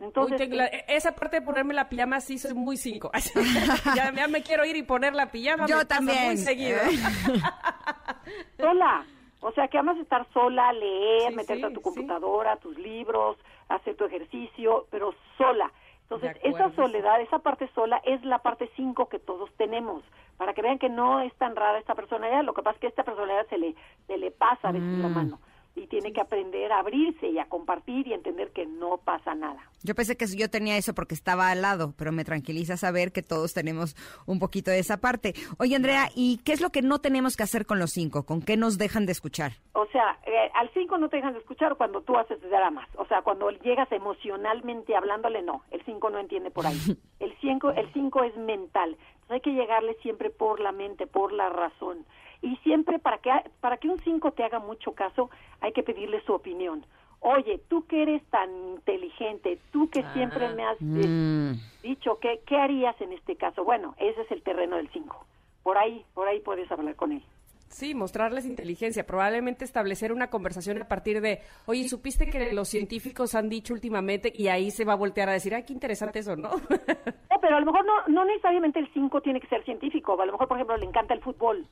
Entonces, 0.00 0.40
Uy, 0.48 0.54
la- 0.56 0.66
esa 0.66 1.12
parte 1.12 1.40
de 1.40 1.42
ponerme 1.44 1.74
la 1.74 1.88
pijama 1.88 2.20
sí 2.20 2.38
soy 2.38 2.54
muy 2.54 2.76
cinco. 2.76 3.10
ya, 3.96 4.12
ya 4.14 4.28
me 4.28 4.42
quiero 4.44 4.64
ir 4.64 4.76
y 4.76 4.84
poner 4.84 5.12
la 5.12 5.26
pijama. 5.32 5.66
Yo 5.66 5.78
me 5.78 5.84
también. 5.86 6.26
Muy 6.26 6.36
seguido. 6.36 6.78
sola. 8.56 9.04
O 9.40 9.52
sea, 9.52 9.68
que 9.68 9.78
amas 9.78 9.96
estar 9.98 10.26
sola, 10.32 10.72
leer, 10.72 11.30
Sí, 11.30 11.36
meterte 11.36 11.60
sí, 11.60 11.64
a 11.66 11.68
tu 11.70 11.76
sí. 11.76 11.82
computadora, 11.82 12.56
tus 12.56 12.76
libros, 12.76 13.36
hacer 13.68 13.96
tu 13.96 14.04
ejercicio, 14.04 14.86
pero 14.90 15.14
sola. 15.36 15.70
Entonces, 16.10 16.38
esa 16.42 16.70
soledad, 16.74 17.20
esa 17.20 17.40
parte 17.40 17.68
sola 17.74 18.00
es 18.02 18.24
la 18.24 18.38
parte 18.38 18.70
5 18.76 19.10
que 19.10 19.18
todos 19.18 19.52
tenemos. 19.58 20.02
Para 20.38 20.54
que 20.54 20.62
vean 20.62 20.78
que 20.78 20.88
no 20.88 21.20
es 21.20 21.34
tan 21.34 21.54
rara 21.54 21.78
esta 21.78 21.94
personalidad, 21.94 22.44
lo 22.44 22.54
que 22.54 22.62
pasa 22.62 22.76
es 22.76 22.80
que 22.80 22.86
esta 22.86 23.04
personalidad 23.04 23.46
se 23.48 23.58
le, 23.58 23.74
se 24.06 24.16
le 24.16 24.30
pasa 24.30 24.68
a 24.68 24.72
veces 24.72 24.88
Mm. 24.88 25.02
la 25.02 25.08
mano. 25.08 25.38
Y 25.78 25.86
tiene 25.86 26.12
que 26.12 26.20
aprender 26.20 26.72
a 26.72 26.80
abrirse 26.80 27.28
y 27.28 27.38
a 27.38 27.46
compartir 27.46 28.06
y 28.06 28.12
entender 28.12 28.50
que 28.52 28.66
no 28.66 28.98
pasa 28.98 29.34
nada. 29.34 29.60
Yo 29.82 29.94
pensé 29.94 30.16
que 30.16 30.26
yo 30.26 30.50
tenía 30.50 30.76
eso 30.76 30.94
porque 30.94 31.14
estaba 31.14 31.50
al 31.50 31.62
lado, 31.62 31.94
pero 31.96 32.12
me 32.12 32.24
tranquiliza 32.24 32.76
saber 32.76 33.12
que 33.12 33.22
todos 33.22 33.54
tenemos 33.54 33.96
un 34.26 34.38
poquito 34.38 34.70
de 34.70 34.80
esa 34.80 34.98
parte. 34.98 35.34
Oye, 35.58 35.76
Andrea, 35.76 36.08
¿y 36.14 36.38
qué 36.44 36.52
es 36.52 36.60
lo 36.60 36.70
que 36.70 36.82
no 36.82 36.98
tenemos 37.00 37.36
que 37.36 37.44
hacer 37.44 37.64
con 37.64 37.78
los 37.78 37.92
cinco? 37.92 38.24
¿Con 38.24 38.42
qué 38.42 38.56
nos 38.56 38.78
dejan 38.78 39.06
de 39.06 39.12
escuchar? 39.12 39.52
O 39.72 39.86
sea, 39.86 40.18
eh, 40.26 40.50
al 40.54 40.70
5 40.74 40.98
no 40.98 41.08
te 41.08 41.16
dejan 41.16 41.34
de 41.34 41.38
escuchar 41.38 41.76
cuando 41.76 42.00
tú 42.00 42.16
haces 42.16 42.40
dramas. 42.40 42.88
O 42.96 43.06
sea, 43.06 43.22
cuando 43.22 43.50
llegas 43.50 43.90
emocionalmente 43.92 44.96
hablándole, 44.96 45.42
no. 45.42 45.62
El 45.70 45.84
5 45.84 46.10
no 46.10 46.18
entiende 46.18 46.50
por 46.50 46.66
ahí. 46.66 46.76
El 47.20 47.34
5 47.40 47.70
el 47.70 47.92
cinco 47.92 48.22
es 48.22 48.36
mental. 48.36 48.90
Entonces 48.90 49.30
hay 49.30 49.40
que 49.40 49.52
llegarle 49.52 49.94
siempre 50.02 50.30
por 50.30 50.60
la 50.60 50.72
mente, 50.72 51.06
por 51.06 51.32
la 51.32 51.48
razón. 51.48 52.04
Y 52.42 52.56
siempre 52.58 52.98
para 52.98 53.18
que, 53.18 53.30
para 53.60 53.76
que 53.78 53.88
un 53.88 53.98
5 53.98 54.32
te 54.32 54.44
haga 54.44 54.58
mucho 54.60 54.92
caso, 54.92 55.30
hay 55.60 55.72
que 55.72 55.82
pedirle 55.82 56.20
su 56.22 56.32
opinión. 56.32 56.84
Oye, 57.20 57.60
tú 57.68 57.84
que 57.86 58.02
eres 58.02 58.22
tan 58.30 58.48
inteligente, 58.74 59.58
tú 59.72 59.90
que 59.90 60.04
siempre 60.12 60.48
me 60.54 60.64
has 60.64 60.78
eh, 60.94 61.08
Mm. 61.08 61.52
dicho, 61.82 62.18
¿qué, 62.20 62.40
¿qué 62.46 62.56
harías 62.56 63.00
en 63.00 63.12
este 63.12 63.36
caso? 63.36 63.64
Bueno, 63.64 63.94
ese 63.98 64.20
es 64.22 64.30
el 64.30 64.42
terreno 64.42 64.76
del 64.76 64.88
5. 64.90 65.26
Por 65.62 65.78
ahí, 65.78 66.04
por 66.14 66.28
ahí 66.28 66.40
puedes 66.40 66.70
hablar 66.70 66.94
con 66.96 67.12
él. 67.12 67.22
Sí, 67.68 67.94
mostrarles 67.94 68.46
inteligencia, 68.46 69.04
probablemente 69.04 69.64
establecer 69.64 70.10
una 70.12 70.30
conversación 70.30 70.80
a 70.80 70.88
partir 70.88 71.20
de, 71.20 71.40
oye, 71.66 71.86
¿supiste 71.88 72.30
que 72.30 72.52
los 72.54 72.68
científicos 72.68 73.34
han 73.34 73.48
dicho 73.50 73.74
últimamente? 73.74 74.32
Y 74.34 74.48
ahí 74.48 74.70
se 74.70 74.84
va 74.86 74.94
a 74.94 74.96
voltear 74.96 75.28
a 75.28 75.32
decir, 75.32 75.54
ay, 75.54 75.64
qué 75.64 75.74
interesante 75.74 76.20
eso, 76.20 76.34
¿no? 76.34 76.48
No, 76.50 77.40
pero 77.42 77.56
a 77.56 77.60
lo 77.60 77.66
mejor 77.66 77.84
no, 77.84 77.92
no 78.08 78.24
necesariamente 78.24 78.78
el 78.78 78.88
5 78.94 79.20
tiene 79.20 79.40
que 79.40 79.48
ser 79.48 79.62
científico. 79.64 80.18
A 80.20 80.24
lo 80.24 80.32
mejor, 80.32 80.48
por 80.48 80.56
ejemplo, 80.56 80.76
le 80.78 80.86
encanta 80.86 81.12
el 81.12 81.20
fútbol 81.20 81.66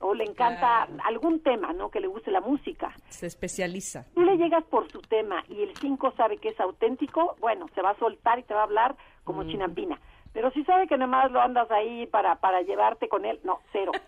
o 0.00 0.14
le 0.14 0.24
encanta 0.24 0.86
Claro. 0.86 1.02
algún 1.04 1.40
tema, 1.42 1.72
¿no? 1.72 1.90
Que 1.90 2.00
le 2.00 2.06
guste 2.08 2.30
la 2.30 2.40
música. 2.40 2.94
se 3.08 3.26
especializa. 3.26 4.06
Tú 4.14 4.22
le 4.22 4.36
llegas 4.36 4.64
por 4.64 4.90
su 4.90 5.00
tema 5.02 5.44
y 5.48 5.62
el 5.62 5.76
5 5.76 6.12
sabe 6.16 6.38
que 6.38 6.48
es 6.48 6.60
auténtico, 6.60 7.36
bueno, 7.40 7.66
se 7.74 7.82
va 7.82 7.90
a 7.90 7.98
soltar 7.98 8.38
y 8.38 8.42
te 8.42 8.54
va 8.54 8.60
a 8.60 8.64
hablar 8.64 8.96
como 9.24 9.44
chinampina. 9.44 10.00
Pero 10.32 10.50
si 10.52 10.62
sabe 10.64 10.86
que 10.86 10.96
nada 10.96 11.10
más 11.10 11.30
lo 11.32 11.40
andas 11.40 11.68
ahí 11.70 12.06
para, 12.06 12.36
para 12.36 12.62
llevarte 12.62 13.08
con 13.08 13.24
él, 13.24 13.40
no, 13.44 13.60
cero. 13.72 13.92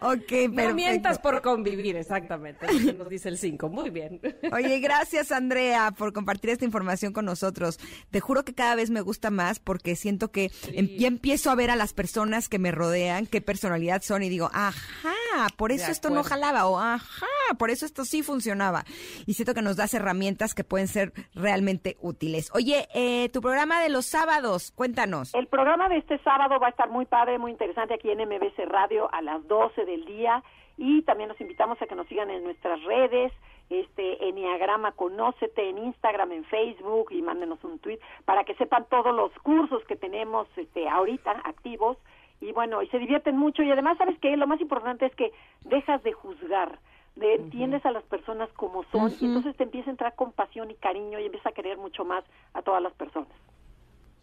Ok, 0.00 0.32
No 0.50 0.74
mientas 0.74 1.18
por 1.18 1.40
convivir, 1.42 1.96
exactamente, 1.96 2.66
es 2.66 2.84
lo 2.84 2.92
que 2.92 2.98
nos 2.98 3.08
dice 3.08 3.28
el 3.28 3.38
5. 3.38 3.68
Muy 3.68 3.90
bien. 3.90 4.20
Oye, 4.52 4.80
gracias 4.80 5.30
Andrea 5.32 5.92
por 5.96 6.12
compartir 6.12 6.50
esta 6.50 6.64
información 6.64 7.12
con 7.12 7.24
nosotros. 7.24 7.78
Te 8.10 8.20
juro 8.20 8.44
que 8.44 8.54
cada 8.54 8.74
vez 8.74 8.90
me 8.90 9.00
gusta 9.00 9.30
más 9.30 9.60
porque 9.60 9.94
siento 9.96 10.30
que 10.32 10.50
em- 10.72 10.88
ya 10.98 11.06
empiezo 11.08 11.50
a 11.50 11.54
ver 11.54 11.70
a 11.70 11.76
las 11.76 11.92
personas 11.94 12.48
que 12.48 12.58
me 12.58 12.72
rodean, 12.72 13.26
qué 13.26 13.40
personalidad 13.40 14.02
son 14.02 14.22
y 14.22 14.28
digo, 14.28 14.50
ajá, 14.52 15.12
por 15.56 15.72
eso 15.72 15.90
esto 15.90 16.10
no 16.10 16.24
jalaba 16.24 16.66
o 16.66 16.78
ajá, 16.78 17.26
por 17.58 17.70
eso 17.70 17.86
esto 17.86 18.04
sí 18.04 18.22
funcionaba. 18.22 18.84
Y 19.26 19.34
siento 19.34 19.54
que 19.54 19.62
nos 19.62 19.76
das 19.76 19.94
herramientas 19.94 20.54
que 20.54 20.64
pueden 20.64 20.88
ser 20.88 21.12
realmente 21.34 21.96
útiles. 22.00 22.50
Oye, 22.54 22.88
eh, 22.94 23.28
tu 23.30 23.40
programa 23.40 23.80
de 23.80 23.88
los 23.88 24.06
sábados, 24.06 24.72
cuéntanos. 24.72 25.34
El 25.34 25.46
programa 25.46 25.88
de 25.88 25.98
este 25.98 26.18
sábado 26.18 26.58
va 26.60 26.68
a 26.68 26.70
estar 26.70 26.88
muy 26.88 27.06
padre, 27.06 27.38
muy 27.38 27.52
interesante 27.52 27.94
aquí 27.94 28.10
en 28.10 28.18
MBC 28.18 28.66
Radio 28.66 29.12
a 29.12 29.22
las 29.22 29.46
12 29.46 29.84
del 29.84 30.04
día 30.04 30.42
y 30.76 31.02
también 31.02 31.28
los 31.28 31.40
invitamos 31.40 31.80
a 31.80 31.86
que 31.86 31.94
nos 31.94 32.06
sigan 32.08 32.30
en 32.30 32.44
nuestras 32.44 32.82
redes, 32.84 33.32
este 33.70 34.28
Enneagrama 34.28 34.92
Conócete 34.92 35.68
en 35.68 35.78
Instagram, 35.78 36.32
en 36.32 36.44
Facebook 36.44 37.10
y 37.10 37.22
mándenos 37.22 37.62
un 37.64 37.78
tweet 37.78 38.00
para 38.24 38.44
que 38.44 38.54
sepan 38.54 38.86
todos 38.90 39.14
los 39.14 39.32
cursos 39.42 39.82
que 39.84 39.96
tenemos 39.96 40.46
este 40.56 40.88
ahorita 40.88 41.30
activos 41.44 41.96
y 42.40 42.52
bueno, 42.52 42.82
y 42.82 42.88
se 42.88 42.98
divierten 42.98 43.36
mucho 43.36 43.62
y 43.62 43.70
además 43.70 43.96
sabes 43.98 44.18
que 44.18 44.36
lo 44.36 44.46
más 44.46 44.60
importante 44.60 45.06
es 45.06 45.14
que 45.14 45.32
dejas 45.60 46.02
de 46.02 46.12
juzgar, 46.12 46.80
de 47.16 47.34
entiendes 47.34 47.84
a 47.84 47.90
las 47.90 48.02
personas 48.04 48.48
como 48.54 48.84
son 48.90 49.12
y 49.20 49.26
entonces 49.26 49.54
te 49.56 49.64
empieza 49.64 49.90
a 49.90 49.92
entrar 49.92 50.14
compasión 50.14 50.70
y 50.70 50.74
cariño 50.76 51.18
y 51.20 51.26
empiezas 51.26 51.52
a 51.52 51.54
querer 51.54 51.76
mucho 51.78 52.04
más 52.04 52.24
a 52.54 52.62
todas 52.62 52.82
las 52.82 52.92
personas. 52.94 53.28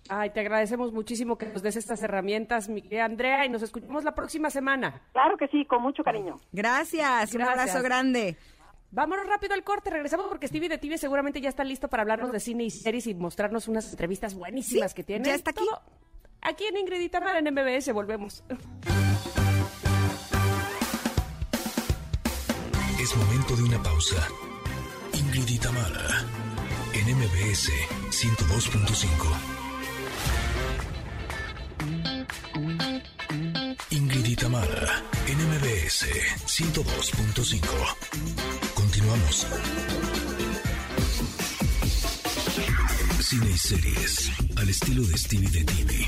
Ay, 0.10 0.32
te 0.32 0.40
agradecemos 0.40 0.92
muchísimo 0.92 1.38
que 1.38 1.46
nos 1.46 1.62
des 1.62 1.76
estas 1.76 2.02
herramientas, 2.02 2.68
mi 2.68 2.82
querida 2.82 3.06
Andrea, 3.06 3.46
y 3.46 3.50
nos 3.50 3.62
escuchamos 3.62 4.04
la 4.04 4.16
próxima 4.16 4.50
semana. 4.50 5.02
Claro 5.12 5.38
que 5.38 5.48
sí, 5.50 5.66
con 5.66 5.84
mucho 5.84 6.04
cariño. 6.04 6.38
Gracias, 6.52 7.32
un 7.36 7.42
Gracias. 7.42 7.60
abrazo 7.70 7.84
grande. 7.84 8.36
Vámonos 8.92 9.28
rápido 9.28 9.54
al 9.54 9.64
corte, 9.64 9.92
regresamos 9.92 10.26
porque 10.28 10.48
Stevie 10.48 10.68
de 10.68 10.80
TV 10.80 10.98
seguramente 10.98 11.40
ya 11.42 11.50
está 11.50 11.64
listo 11.64 11.90
para 11.90 12.02
hablarnos 12.02 12.32
de 12.32 12.40
cine 12.40 12.64
y 12.64 12.72
series 12.72 13.06
y 13.06 13.14
mostrarnos 13.14 13.68
unas 13.68 13.92
entrevistas 13.92 14.34
buenísimas 14.34 14.92
Sí, 14.92 14.96
que 14.96 15.04
tiene. 15.04 15.26
ya 15.26 15.36
está 15.36 15.52
aquí. 15.52 15.60
Todo 15.64 15.80
Aquí 16.42 16.64
en 16.66 16.78
Ingrid 16.78 17.02
y 17.02 17.10
Tamara 17.10 17.38
en 17.38 17.54
MBS, 17.54 17.92
volvemos. 17.94 18.44
Momento 23.16 23.56
de 23.56 23.64
una 23.64 23.82
pausa. 23.82 24.28
Ingrid 25.14 25.48
y 25.48 25.58
Tamara, 25.58 26.26
en 26.94 27.18
MBS 27.18 27.72
102.5. 28.12 29.08
Ingrid 33.90 34.26
y 34.26 34.36
Tamara, 34.36 35.04
en 35.28 35.38
MBS 35.40 36.06
102.5. 36.46 37.62
Continuamos. 38.76 39.48
Cine 43.22 43.50
y 43.50 43.58
series, 43.58 44.32
al 44.56 44.70
estilo 44.70 45.04
de 45.04 45.18
Stevie 45.18 45.50
de 45.50 45.64
TV. 45.64 46.08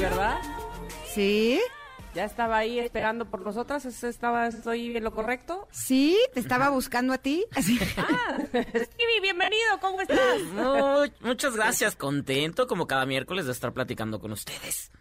¿Verdad? 0.00 0.38
¿Sí? 1.14 1.60
Ya 2.14 2.24
estaba 2.24 2.58
ahí 2.58 2.78
esperando 2.78 3.28
por 3.28 3.40
nosotras. 3.40 3.84
¿Es- 3.84 4.04
Estaba, 4.04 4.46
¿Estoy 4.46 4.96
en 4.96 5.02
lo 5.04 5.12
correcto? 5.14 5.66
¿Sí? 5.72 6.16
¿Te 6.32 6.40
estaba 6.40 6.68
buscando 6.70 7.12
a 7.12 7.18
ti? 7.18 7.44
Ah, 7.96 8.38
Stevie, 8.46 9.20
bienvenido, 9.22 9.80
¿cómo 9.80 10.00
estás? 10.00 10.40
Mu- 10.52 11.26
muchas 11.28 11.56
gracias, 11.56 11.96
contento 11.96 12.66
como 12.66 12.86
cada 12.86 13.04
miércoles 13.06 13.46
de 13.46 13.52
estar 13.52 13.72
platicando 13.72 14.20
con 14.20 14.32
ustedes. 14.32 14.92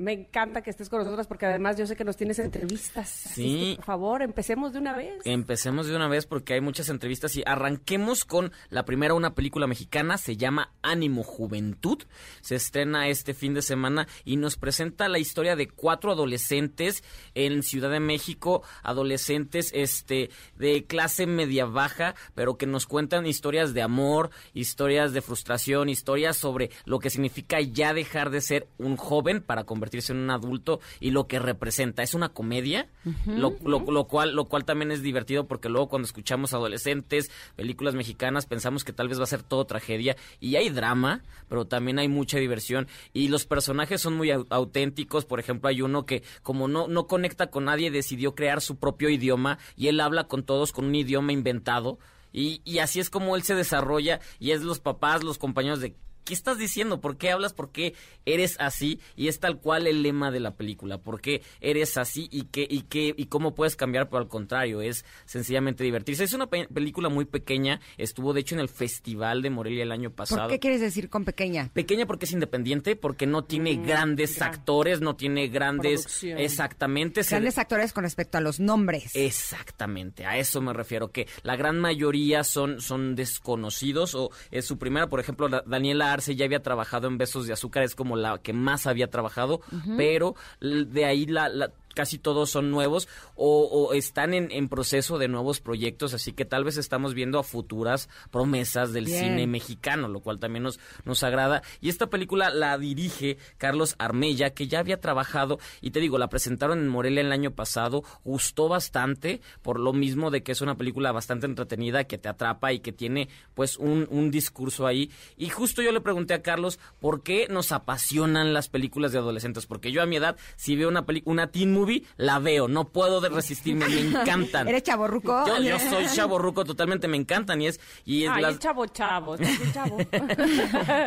Me 0.00 0.14
encanta 0.14 0.62
que 0.62 0.70
estés 0.70 0.88
con 0.88 1.00
nosotros 1.00 1.26
porque 1.26 1.44
además 1.44 1.76
yo 1.76 1.86
sé 1.86 1.94
que 1.94 2.04
nos 2.04 2.16
tienes 2.16 2.38
entrevistas. 2.38 3.10
Sí. 3.10 3.74
por 3.76 3.84
favor, 3.84 4.22
empecemos 4.22 4.72
de 4.72 4.78
una 4.78 4.96
vez. 4.96 5.20
Empecemos 5.26 5.88
de 5.88 5.94
una 5.94 6.08
vez 6.08 6.24
porque 6.24 6.54
hay 6.54 6.62
muchas 6.62 6.88
entrevistas 6.88 7.36
y 7.36 7.42
arranquemos 7.44 8.24
con 8.24 8.50
la 8.70 8.86
primera, 8.86 9.12
una 9.12 9.34
película 9.34 9.66
mexicana, 9.66 10.16
se 10.16 10.38
llama 10.38 10.72
Ánimo 10.80 11.22
Juventud. 11.22 12.02
Se 12.40 12.54
estrena 12.54 13.08
este 13.08 13.34
fin 13.34 13.52
de 13.52 13.60
semana 13.60 14.08
y 14.24 14.38
nos 14.38 14.56
presenta 14.56 15.06
la 15.10 15.18
historia 15.18 15.54
de 15.54 15.68
cuatro 15.68 16.12
adolescentes 16.12 17.04
en 17.34 17.62
Ciudad 17.62 17.90
de 17.90 18.00
México, 18.00 18.62
adolescentes 18.82 19.70
este 19.74 20.30
de 20.56 20.86
clase 20.86 21.26
media 21.26 21.66
baja, 21.66 22.14
pero 22.34 22.56
que 22.56 22.66
nos 22.66 22.86
cuentan 22.86 23.26
historias 23.26 23.74
de 23.74 23.82
amor, 23.82 24.30
historias 24.54 25.12
de 25.12 25.20
frustración, 25.20 25.90
historias 25.90 26.38
sobre 26.38 26.70
lo 26.86 27.00
que 27.00 27.10
significa 27.10 27.60
ya 27.60 27.92
dejar 27.92 28.30
de 28.30 28.40
ser 28.40 28.66
un 28.78 28.96
joven 28.96 29.42
para 29.42 29.64
convertirse 29.64 29.89
en 30.08 30.16
un 30.16 30.30
adulto 30.30 30.80
y 31.00 31.10
lo 31.10 31.26
que 31.26 31.38
representa. 31.38 32.02
Es 32.02 32.14
una 32.14 32.30
comedia, 32.30 32.88
lo, 33.26 33.56
lo, 33.64 34.04
cual, 34.04 34.34
lo 34.34 34.46
cual 34.46 34.64
también 34.64 34.90
es 34.92 35.02
divertido 35.02 35.46
porque 35.46 35.68
luego 35.68 35.88
cuando 35.88 36.06
escuchamos 36.06 36.54
adolescentes, 36.54 37.30
películas 37.56 37.94
mexicanas, 37.94 38.46
pensamos 38.46 38.84
que 38.84 38.92
tal 38.92 39.08
vez 39.08 39.18
va 39.18 39.24
a 39.24 39.26
ser 39.26 39.42
todo 39.42 39.64
tragedia 39.66 40.16
y 40.38 40.56
hay 40.56 40.70
drama, 40.70 41.22
pero 41.48 41.66
también 41.66 41.98
hay 41.98 42.08
mucha 42.08 42.38
diversión 42.38 42.88
y 43.12 43.28
los 43.28 43.44
personajes 43.44 44.00
son 44.00 44.14
muy 44.14 44.30
auténticos. 44.30 45.24
Por 45.24 45.40
ejemplo, 45.40 45.68
hay 45.68 45.82
uno 45.82 46.06
que 46.06 46.22
como 46.42 46.68
no, 46.68 46.88
no 46.88 47.06
conecta 47.06 47.48
con 47.48 47.64
nadie, 47.64 47.90
decidió 47.90 48.34
crear 48.34 48.60
su 48.60 48.76
propio 48.76 49.10
idioma 49.10 49.58
y 49.76 49.88
él 49.88 50.00
habla 50.00 50.24
con 50.24 50.44
todos 50.44 50.72
con 50.72 50.86
un 50.86 50.94
idioma 50.94 51.32
inventado. 51.32 51.98
Y, 52.32 52.62
y 52.64 52.78
así 52.78 53.00
es 53.00 53.10
como 53.10 53.34
él 53.34 53.42
se 53.42 53.56
desarrolla 53.56 54.20
y 54.38 54.52
es 54.52 54.62
los 54.62 54.78
papás, 54.78 55.24
los 55.24 55.36
compañeros 55.36 55.80
de 55.80 55.96
¿qué 56.30 56.34
estás 56.34 56.58
diciendo? 56.58 57.00
¿Por 57.00 57.16
qué 57.16 57.32
hablas? 57.32 57.52
¿Por 57.54 57.72
qué 57.72 57.92
eres 58.24 58.54
así? 58.60 59.00
Y 59.16 59.26
es 59.26 59.40
tal 59.40 59.58
cual 59.58 59.88
el 59.88 60.04
lema 60.04 60.30
de 60.30 60.38
la 60.38 60.54
película. 60.54 60.98
¿Por 60.98 61.20
qué 61.20 61.42
eres 61.60 61.96
así 61.96 62.28
y 62.30 62.44
qué 62.44 62.68
y 62.70 62.82
qué 62.82 63.12
y 63.16 63.26
cómo 63.26 63.56
puedes 63.56 63.74
cambiar? 63.74 64.08
Pero 64.08 64.18
al 64.18 64.28
contrario, 64.28 64.80
es 64.80 65.04
sencillamente 65.24 65.82
divertirse. 65.82 66.22
Es 66.22 66.32
una 66.32 66.46
película 66.46 67.08
muy 67.08 67.24
pequeña. 67.24 67.80
Estuvo 67.98 68.32
de 68.32 68.42
hecho 68.42 68.54
en 68.54 68.60
el 68.60 68.68
Festival 68.68 69.42
de 69.42 69.50
Morelia 69.50 69.82
el 69.82 69.90
año 69.90 70.12
pasado. 70.12 70.42
¿Por 70.42 70.50
qué 70.50 70.60
quieres 70.60 70.80
decir 70.80 71.08
con 71.08 71.24
pequeña? 71.24 71.68
Pequeña 71.72 72.06
porque 72.06 72.26
es 72.26 72.32
independiente, 72.32 72.94
porque 72.94 73.26
no 73.26 73.42
tiene 73.42 73.76
mm, 73.76 73.84
grandes 73.84 74.40
actores, 74.40 75.00
no 75.00 75.16
tiene 75.16 75.48
grandes 75.48 76.22
exactamente 76.22 77.22
grandes 77.28 77.58
actores 77.58 77.92
con 77.92 78.04
respecto 78.04 78.38
a 78.38 78.40
los 78.40 78.60
nombres. 78.60 79.16
Exactamente, 79.16 80.26
a 80.26 80.38
eso 80.38 80.60
me 80.60 80.72
refiero 80.72 81.10
que 81.10 81.26
la 81.42 81.56
gran 81.56 81.80
mayoría 81.80 82.44
son 82.44 82.80
son 82.80 83.16
desconocidos 83.16 84.14
o 84.14 84.30
es 84.52 84.64
su 84.64 84.78
primera, 84.78 85.08
por 85.08 85.18
ejemplo, 85.18 85.48
Daniela 85.48 86.12
Ya 86.28 86.44
había 86.44 86.62
trabajado 86.62 87.08
en 87.08 87.18
Besos 87.18 87.46
de 87.46 87.52
Azúcar, 87.52 87.82
es 87.82 87.94
como 87.94 88.16
la 88.16 88.38
que 88.38 88.52
más 88.52 88.86
había 88.86 89.08
trabajado, 89.08 89.60
pero 89.96 90.34
de 90.60 91.04
ahí 91.04 91.26
la, 91.26 91.48
la 91.48 91.72
casi 91.94 92.18
todos 92.18 92.50
son 92.50 92.70
nuevos 92.70 93.08
o, 93.34 93.92
están 93.94 94.34
en, 94.34 94.68
proceso 94.68 95.18
de 95.18 95.28
nuevos 95.28 95.60
proyectos, 95.60 96.14
así 96.14 96.32
que 96.32 96.44
tal 96.44 96.64
vez 96.64 96.76
estamos 96.76 97.14
viendo 97.14 97.38
a 97.38 97.42
futuras 97.42 98.08
promesas 98.30 98.92
del 98.92 99.06
cine 99.06 99.46
mexicano, 99.46 100.08
lo 100.08 100.20
cual 100.20 100.38
también 100.38 100.62
nos, 100.62 100.78
nos 101.04 101.22
agrada. 101.22 101.62
Y 101.80 101.88
esta 101.88 102.08
película 102.08 102.50
la 102.50 102.76
dirige 102.78 103.38
Carlos 103.58 103.96
Armella, 103.98 104.50
que 104.50 104.68
ya 104.68 104.80
había 104.80 105.00
trabajado, 105.00 105.58
y 105.80 105.90
te 105.90 106.00
digo, 106.00 106.18
la 106.18 106.28
presentaron 106.28 106.78
en 106.78 106.88
Morelia 106.88 107.22
el 107.22 107.32
año 107.32 107.52
pasado, 107.52 108.04
gustó 108.24 108.68
bastante, 108.68 109.40
por 109.62 109.80
lo 109.80 109.92
mismo 109.92 110.30
de 110.30 110.42
que 110.42 110.52
es 110.52 110.60
una 110.60 110.76
película 110.76 111.12
bastante 111.12 111.46
entretenida, 111.46 112.04
que 112.04 112.18
te 112.18 112.28
atrapa 112.28 112.72
y 112.72 112.80
que 112.80 112.92
tiene 112.92 113.28
pues 113.54 113.76
un, 113.76 114.06
un 114.10 114.30
discurso 114.30 114.86
ahí. 114.86 115.10
Y 115.36 115.48
justo 115.48 115.82
yo 115.82 115.92
le 115.92 116.00
pregunté 116.00 116.34
a 116.34 116.42
Carlos, 116.42 116.78
¿por 117.00 117.22
qué 117.22 117.48
nos 117.48 117.72
apasionan 117.72 118.52
las 118.52 118.68
películas 118.68 119.12
de 119.12 119.18
adolescentes? 119.18 119.66
Porque 119.66 119.92
yo 119.92 120.02
a 120.02 120.06
mi 120.06 120.16
edad, 120.16 120.36
si 120.56 120.76
veo 120.76 120.88
una, 120.88 121.04
una 121.24 121.48
teen 121.48 121.72
movie, 121.80 122.04
la 122.16 122.38
veo, 122.38 122.68
no 122.68 122.88
puedo 122.88 123.20
resistirme, 123.28 123.88
me 123.88 124.00
encantan. 124.20 124.68
¿Eres 124.68 124.82
chaborruco? 124.82 125.46
Yo, 125.46 125.60
yo 125.60 125.78
soy 125.90 126.06
chaborruco 126.06 126.64
totalmente, 126.64 127.08
me 127.08 127.16
encantan 127.16 127.60
y 127.62 127.68
es... 127.68 127.80
Y 128.04 128.24
es 128.24 128.30
Ay, 128.32 128.56
chavo, 128.58 128.86
chavo, 128.86 129.36
chavo. 129.72 129.98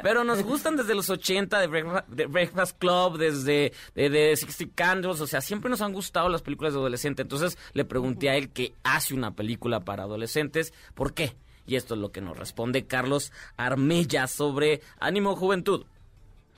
Pero 0.01 0.23
nos 0.23 0.43
gustan 0.43 0.75
desde 0.75 0.95
los 0.95 1.09
80, 1.09 1.59
de 1.59 2.25
Breakfast, 2.27 2.77
Club, 2.77 3.17
desde 3.17 3.73
de, 3.95 4.35
Sixty 4.35 4.67
Candles, 4.67 5.21
o 5.21 5.27
sea, 5.27 5.41
siempre 5.41 5.69
nos 5.69 5.81
han 5.81 5.93
gustado 5.93 6.29
las 6.29 6.41
películas 6.41 6.73
de 6.73 6.79
adolescentes. 6.79 7.23
Entonces 7.23 7.57
le 7.73 7.85
pregunté 7.85 8.29
a 8.29 8.35
él 8.35 8.49
que 8.49 8.73
hace 8.83 9.13
una 9.13 9.35
película 9.35 9.81
para 9.81 10.03
adolescentes, 10.03 10.73
¿por 10.93 11.13
qué? 11.13 11.35
Y 11.65 11.75
esto 11.75 11.93
es 11.93 12.01
lo 12.01 12.11
que 12.11 12.21
nos 12.21 12.37
responde 12.37 12.87
Carlos 12.87 13.31
Armella 13.55 14.27
sobre 14.27 14.81
Ánimo 14.99 15.35
Juventud. 15.35 15.85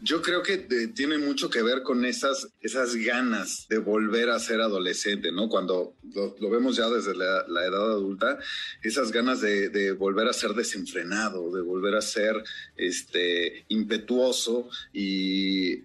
Yo 0.02 0.22
creo 0.22 0.44
que 0.44 0.54
eh, 0.70 0.88
tiene 0.94 1.18
mucho 1.18 1.50
que 1.50 1.64
ver 1.64 1.82
con 1.82 2.04
esas, 2.04 2.50
esas 2.60 2.96
ganas 2.96 3.66
de 3.70 3.78
volver 3.78 4.30
a 4.30 4.40
ser 4.40 4.60
adolescente, 4.60 5.32
¿no? 5.32 5.48
Cuando 5.48 5.96
lo, 6.14 6.50
vemos 6.50 6.76
ya 6.76 6.90
desde 6.90 7.16
la, 7.16 7.46
edad 7.66 7.92
adulta, 7.92 8.38
esas 8.84 9.12
ganas 9.12 9.40
de, 9.40 9.94
volver 9.94 10.28
a 10.28 10.34
ser 10.34 10.52
desenfrenado, 10.52 11.50
de 11.56 11.62
volver 11.62 11.96
a 11.96 12.02
ser 12.02 12.44
este, 12.76 13.66
impetuoso 13.70 14.70
y, 14.92 15.78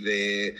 de, 0.00 0.56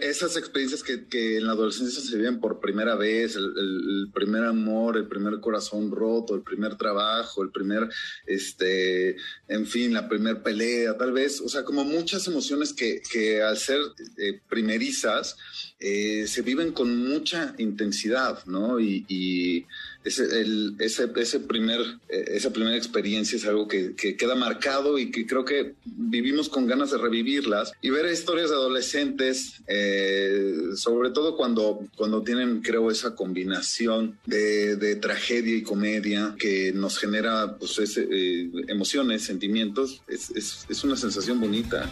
esas 0.00 0.36
experiencias 0.36 0.82
que, 0.82 1.36
en 1.36 1.46
la 1.46 1.52
adolescencia 1.52 2.00
se 2.00 2.16
viven 2.16 2.40
por 2.40 2.60
primera 2.60 2.94
vez, 2.96 3.36
el, 3.36 4.08
primer 4.14 4.44
amor, 4.44 4.96
el 4.96 5.06
primer 5.06 5.38
corazón 5.40 5.90
roto, 5.90 6.34
el 6.34 6.42
primer 6.42 6.76
trabajo, 6.76 7.42
el 7.42 7.50
primer, 7.50 7.88
este, 8.26 9.16
en 9.48 9.66
fin, 9.66 9.92
la 9.92 10.08
primer 10.08 10.42
pelea, 10.42 10.96
tal 10.96 11.12
vez, 11.12 11.40
o 11.40 11.48
sea, 11.48 11.62
como 11.62 11.84
muchas 11.90 12.26
emociones 12.26 12.72
que, 12.72 13.02
que 13.12 13.42
al 13.42 13.56
ser 13.56 13.80
eh, 14.16 14.40
primerizas 14.48 15.36
eh, 15.78 16.26
se 16.26 16.42
viven 16.42 16.72
con 16.72 16.96
mucha 17.08 17.54
intensidad, 17.58 18.44
¿no? 18.46 18.78
Y, 18.78 19.66
ese, 20.04 20.24
el, 20.40 20.76
ese, 20.78 21.10
ese, 21.16 21.40
primer, 21.40 21.80
eh, 22.08 22.24
esa 22.28 22.52
primera 22.52 22.76
experiencia 22.76 23.36
es 23.36 23.46
algo 23.46 23.68
que, 23.68 23.94
que, 23.94 24.16
queda 24.16 24.34
marcado 24.34 24.98
y 24.98 25.10
que 25.10 25.26
creo 25.26 25.44
que 25.44 25.74
vivimos 25.84 26.48
con 26.48 26.66
ganas 26.66 26.90
de 26.90 26.98
revivirlas 26.98 27.72
y 27.80 27.90
ver 27.90 28.10
historias 28.10 28.50
de 28.50 28.56
adolescentes, 28.56 29.62
sobre 30.76 31.10
todo 31.10 31.36
cuando, 31.36 31.86
cuando 31.96 32.22
tienen, 32.22 32.60
creo, 32.60 32.90
esa 32.90 33.14
combinación 33.14 34.18
de, 34.26 34.76
de 34.76 34.96
tragedia 34.96 35.56
y 35.56 35.62
comedia 35.62 36.34
que 36.38 36.72
nos 36.72 36.98
genera 36.98 37.56
pues, 37.56 37.80
emociones, 38.68 39.22
sentimientos, 39.22 40.02
es, 40.08 40.30
es, 40.30 40.66
es 40.68 40.84
una 40.84 40.96
sensación 40.96 41.40
bonita. 41.40 41.90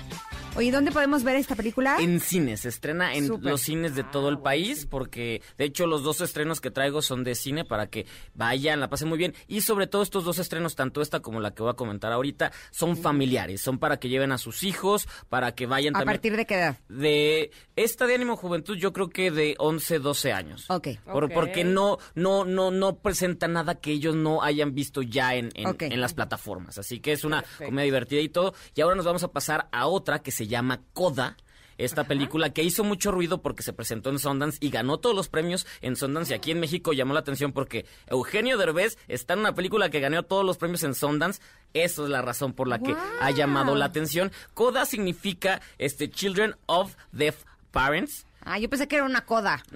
Oye, 0.56 0.72
¿dónde 0.72 0.90
podemos 0.90 1.22
ver 1.22 1.36
esta 1.36 1.54
película? 1.54 1.98
En 2.00 2.18
cines, 2.18 2.60
se 2.60 2.68
estrena 2.68 3.14
en 3.14 3.28
los 3.42 3.60
cines 3.60 3.94
de 3.94 4.02
todo 4.02 4.28
el 4.28 4.38
país, 4.38 4.86
porque 4.86 5.40
de 5.56 5.64
hecho 5.64 5.86
los 5.86 6.02
dos 6.02 6.20
estrenos 6.20 6.60
que 6.60 6.72
traigo 6.72 7.00
son 7.00 7.22
de 7.22 7.36
cine 7.36 7.64
para 7.64 7.86
que 7.88 7.97
vayan, 8.34 8.80
la 8.80 8.88
pasen 8.88 9.08
muy 9.08 9.18
bien. 9.18 9.34
Y 9.46 9.62
sobre 9.62 9.86
todo 9.86 10.02
estos 10.02 10.24
dos 10.24 10.38
estrenos, 10.38 10.74
tanto 10.74 11.02
esta 11.02 11.20
como 11.20 11.40
la 11.40 11.52
que 11.52 11.62
voy 11.62 11.70
a 11.70 11.74
comentar 11.74 12.12
ahorita, 12.12 12.52
son 12.70 12.96
familiares, 12.96 13.60
son 13.60 13.78
para 13.78 13.98
que 13.98 14.08
lleven 14.08 14.32
a 14.32 14.38
sus 14.38 14.62
hijos, 14.62 15.08
para 15.28 15.54
que 15.54 15.66
vayan 15.66 15.96
¿A 15.96 16.04
partir 16.04 16.36
de 16.36 16.46
qué 16.46 16.54
edad? 16.54 16.78
De 16.88 17.50
esta 17.76 18.06
de 18.06 18.14
Ánimo 18.14 18.36
Juventud, 18.36 18.76
yo 18.76 18.92
creo 18.92 19.08
que 19.08 19.30
de 19.30 19.54
11, 19.58 19.98
12 19.98 20.32
años. 20.32 20.70
Ok. 20.70 20.88
Porque 21.34 21.64
no, 21.64 21.98
no, 22.14 22.44
no, 22.44 22.70
no 22.70 22.98
presenta 22.98 23.48
nada 23.48 23.76
que 23.76 23.92
ellos 23.92 24.14
no 24.14 24.42
hayan 24.42 24.74
visto 24.74 25.02
ya 25.02 25.34
en, 25.34 25.50
en, 25.54 26.00
las 26.00 26.14
plataformas. 26.14 26.78
Así 26.78 27.00
que 27.00 27.12
es 27.12 27.24
una 27.24 27.44
comedia 27.58 27.84
divertida 27.84 28.20
y 28.20 28.28
todo. 28.28 28.54
Y 28.74 28.80
ahora 28.80 28.96
nos 28.96 29.04
vamos 29.04 29.22
a 29.22 29.32
pasar 29.32 29.68
a 29.72 29.86
otra 29.86 30.20
que 30.20 30.30
se 30.30 30.46
llama 30.46 30.80
Coda 30.92 31.36
esta 31.78 32.04
película 32.04 32.50
que 32.50 32.62
hizo 32.62 32.84
mucho 32.84 33.10
ruido 33.10 33.40
porque 33.40 33.62
se 33.62 33.72
presentó 33.72 34.10
en 34.10 34.18
Sundance 34.18 34.58
y 34.60 34.70
ganó 34.70 34.98
todos 34.98 35.16
los 35.16 35.28
premios 35.28 35.66
en 35.80 35.96
Sundance 35.96 36.32
y 36.32 36.36
aquí 36.36 36.50
en 36.50 36.60
México 36.60 36.92
llamó 36.92 37.14
la 37.14 37.20
atención 37.20 37.52
porque 37.52 37.86
Eugenio 38.08 38.58
Derbez 38.58 38.98
está 39.08 39.34
en 39.34 39.40
una 39.40 39.54
película 39.54 39.88
que 39.88 40.00
ganó 40.00 40.22
todos 40.24 40.44
los 40.44 40.58
premios 40.58 40.82
en 40.82 40.94
Sundance. 40.94 41.40
Eso 41.72 42.04
es 42.04 42.10
la 42.10 42.22
razón 42.22 42.52
por 42.52 42.68
la 42.68 42.80
que 42.80 42.94
ha 43.20 43.30
llamado 43.30 43.74
la 43.74 43.86
atención. 43.86 44.32
Coda 44.54 44.84
significa 44.84 45.60
este 45.78 46.10
Children 46.10 46.56
of 46.66 46.94
Deaf 47.12 47.44
Parents. 47.70 48.26
Ah, 48.40 48.58
yo 48.58 48.70
pensé 48.70 48.88
que 48.88 48.96
era 48.96 49.04
una 49.04 49.26
coda. 49.26 49.62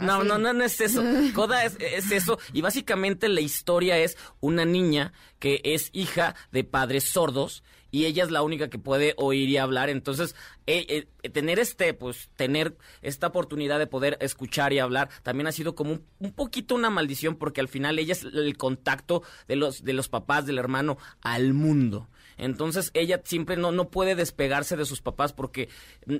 No, 0.00 0.24
no, 0.24 0.38
no, 0.38 0.52
no, 0.52 0.64
es 0.64 0.80
eso. 0.80 1.02
Coda 1.34 1.64
es, 1.64 1.76
es, 1.78 2.10
eso. 2.10 2.38
Y 2.52 2.60
básicamente 2.60 3.28
la 3.28 3.40
historia 3.40 3.98
es 3.98 4.16
una 4.40 4.64
niña 4.64 5.12
que 5.38 5.60
es 5.64 5.90
hija 5.92 6.34
de 6.50 6.64
padres 6.64 7.04
sordos 7.04 7.62
y 7.96 8.04
ella 8.04 8.24
es 8.24 8.30
la 8.30 8.42
única 8.42 8.68
que 8.68 8.78
puede 8.78 9.14
oír 9.16 9.48
y 9.48 9.56
hablar. 9.56 9.88
Entonces, 9.88 10.36
eh, 10.66 11.06
eh, 11.22 11.30
tener 11.30 11.58
este, 11.58 11.94
pues, 11.94 12.28
tener 12.36 12.76
esta 13.00 13.28
oportunidad 13.28 13.78
de 13.78 13.86
poder 13.86 14.18
escuchar 14.20 14.74
y 14.74 14.80
hablar 14.80 15.08
también 15.22 15.46
ha 15.46 15.52
sido 15.52 15.74
como 15.74 16.00
un, 16.18 16.32
poquito 16.32 16.74
una 16.74 16.90
maldición 16.90 17.36
porque 17.36 17.62
al 17.62 17.68
final 17.68 17.98
ella 17.98 18.12
es 18.12 18.24
el 18.24 18.58
contacto 18.58 19.22
de 19.48 19.56
los, 19.56 19.82
de 19.82 19.94
los 19.94 20.10
papás, 20.10 20.44
del 20.44 20.58
hermano 20.58 20.98
al 21.22 21.54
mundo. 21.54 22.10
Entonces 22.38 22.90
ella 22.94 23.20
siempre 23.24 23.56
no, 23.56 23.72
no 23.72 23.88
puede 23.88 24.14
despegarse 24.14 24.76
de 24.76 24.84
sus 24.84 25.00
papás 25.00 25.32
porque 25.32 25.68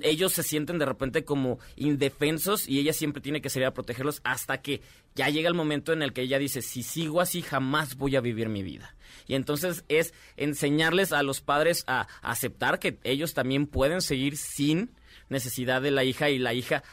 ellos 0.01 0.33
se 0.33 0.43
sienten 0.43 0.79
de 0.79 0.85
repente 0.85 1.23
como 1.23 1.59
indefensos 1.75 2.67
y 2.67 2.79
ella 2.79 2.93
siempre 2.93 3.21
tiene 3.21 3.41
que 3.41 3.49
salir 3.49 3.67
a 3.67 3.73
protegerlos 3.73 4.21
hasta 4.23 4.61
que 4.61 4.81
ya 5.15 5.29
llega 5.29 5.49
el 5.49 5.55
momento 5.55 5.93
en 5.93 6.01
el 6.01 6.13
que 6.13 6.21
ella 6.21 6.39
dice, 6.39 6.61
si 6.61 6.83
sigo 6.83 7.21
así 7.21 7.41
jamás 7.41 7.95
voy 7.95 8.15
a 8.15 8.21
vivir 8.21 8.49
mi 8.49 8.63
vida. 8.63 8.95
Y 9.27 9.35
entonces 9.35 9.83
es 9.87 10.13
enseñarles 10.35 11.11
a 11.11 11.23
los 11.23 11.41
padres 11.41 11.83
a, 11.87 12.07
aceptar 12.21 12.79
que 12.79 12.99
ellos 13.03 13.33
también 13.33 13.67
pueden 13.67 14.01
seguir 14.01 14.37
sin 14.37 14.91
necesidad 15.29 15.81
de 15.81 15.91
la 15.91 16.03
hija 16.03 16.29
y 16.29 16.39
la 16.39 16.53
hija 16.53 16.83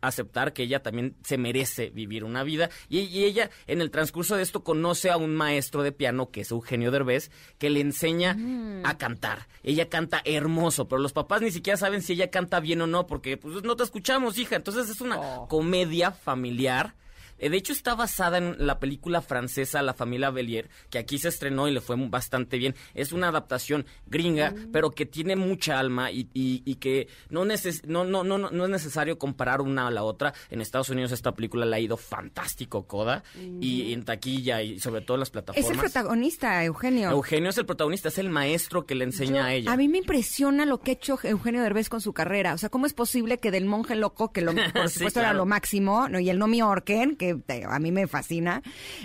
aceptar 0.00 0.52
que 0.52 0.64
ella 0.64 0.82
también 0.82 1.16
se 1.22 1.38
merece 1.38 1.90
vivir 1.90 2.24
una 2.24 2.42
vida. 2.42 2.70
Y, 2.88 3.24
ella, 3.24 3.50
en 3.66 3.80
el 3.80 3.90
transcurso 3.90 4.36
de 4.36 4.42
esto, 4.42 4.64
conoce 4.64 5.10
a 5.10 5.16
un 5.16 5.34
maestro 5.34 5.82
de 5.82 5.92
piano, 5.92 6.30
que 6.30 6.42
es 6.42 6.50
Eugenio 6.50 6.90
Derbez, 6.90 7.30
que 7.58 7.70
le 7.70 7.80
enseña 7.80 8.34
mm. 8.34 8.84
a 8.84 8.98
cantar. 8.98 9.46
Ella 9.62 9.88
canta 9.88 10.22
hermoso, 10.24 10.88
pero 10.88 11.00
los 11.00 11.12
papás 11.12 11.42
ni 11.42 11.50
siquiera 11.50 11.76
saben 11.76 12.02
si 12.02 12.14
ella 12.14 12.30
canta 12.30 12.60
bien 12.60 12.80
o 12.80 12.86
no, 12.86 13.06
porque 13.06 13.36
pues 13.36 13.62
no 13.62 13.76
te 13.76 13.84
escuchamos, 13.84 14.38
hija. 14.38 14.56
Entonces 14.56 14.88
es 14.88 15.00
una 15.00 15.18
oh. 15.18 15.48
comedia 15.48 16.10
familiar 16.12 16.94
de 17.38 17.56
hecho, 17.56 17.72
está 17.72 17.94
basada 17.94 18.38
en 18.38 18.66
la 18.66 18.78
película 18.78 19.22
francesa 19.22 19.82
La 19.82 19.94
familia 19.94 20.30
Bellier, 20.30 20.68
que 20.90 20.98
aquí 20.98 21.18
se 21.18 21.28
estrenó 21.28 21.68
y 21.68 21.72
le 21.72 21.80
fue 21.80 21.96
bastante 22.08 22.58
bien. 22.58 22.74
Es 22.94 23.12
una 23.12 23.28
adaptación 23.28 23.86
gringa, 24.06 24.50
mm. 24.50 24.72
pero 24.72 24.90
que 24.90 25.06
tiene 25.06 25.36
mucha 25.36 25.78
alma 25.78 26.10
y, 26.10 26.24
que 26.76 27.08
no, 27.30 27.44
no, 27.44 28.24
no, 28.24 28.38
no, 28.38 28.50
no 28.50 28.64
es 28.64 28.70
necesario 28.70 29.18
comparar 29.18 29.60
una 29.60 29.86
a 29.86 29.90
la 29.90 30.02
otra. 30.02 30.34
En 30.50 30.60
Estados 30.60 30.90
Unidos 30.90 31.12
esta 31.12 31.32
película 31.32 31.66
le 31.66 31.76
ha 31.76 31.80
ido 31.80 31.96
fantástico, 31.96 32.86
Coda, 32.86 33.22
y, 33.60 33.92
en 33.92 34.04
taquilla 34.04 34.62
y 34.62 34.78
sobre 34.80 35.00
todo 35.00 35.16
en 35.16 35.20
las 35.20 35.30
plataformas. 35.30 35.70
Es 35.70 35.74
el 35.74 35.80
protagonista, 35.80 36.64
Eugenio. 36.64 37.10
Eugenio 37.10 37.50
es 37.50 37.58
el 37.58 37.66
protagonista, 37.66 38.08
es 38.08 38.18
el 38.18 38.30
maestro 38.30 38.86
que 38.86 38.94
le 38.94 39.04
enseña 39.04 39.46
a 39.46 39.54
ella. 39.54 39.72
A 39.72 39.76
mí 39.76 39.88
me 39.88 39.98
impresiona 39.98 40.66
lo 40.66 40.80
que 40.80 40.92
ha 40.92 40.94
hecho 40.94 41.18
Eugenio 41.22 41.62
Derbez 41.62 41.88
con 41.88 42.00
su 42.00 42.12
carrera. 42.12 42.54
O 42.54 42.58
sea, 42.58 42.68
¿cómo 42.68 42.86
es 42.86 42.94
posible 42.94 43.38
que 43.38 43.50
del 43.50 43.64
monje 43.64 43.94
loco, 43.94 44.32
que 44.32 44.40
lo, 44.40 44.52
por 44.74 44.88
supuesto 44.88 45.20
era 45.20 45.32
lo 45.32 45.46
máximo, 45.46 46.08
¿no? 46.08 46.20
y 46.20 46.30
el 46.30 46.38
no 46.38 46.46
me 46.46 46.62
orquen, 46.62 47.16
que 47.34 47.64
a 47.64 47.78
mí 47.78 47.92
me 47.92 48.06
fascina, 48.06 48.62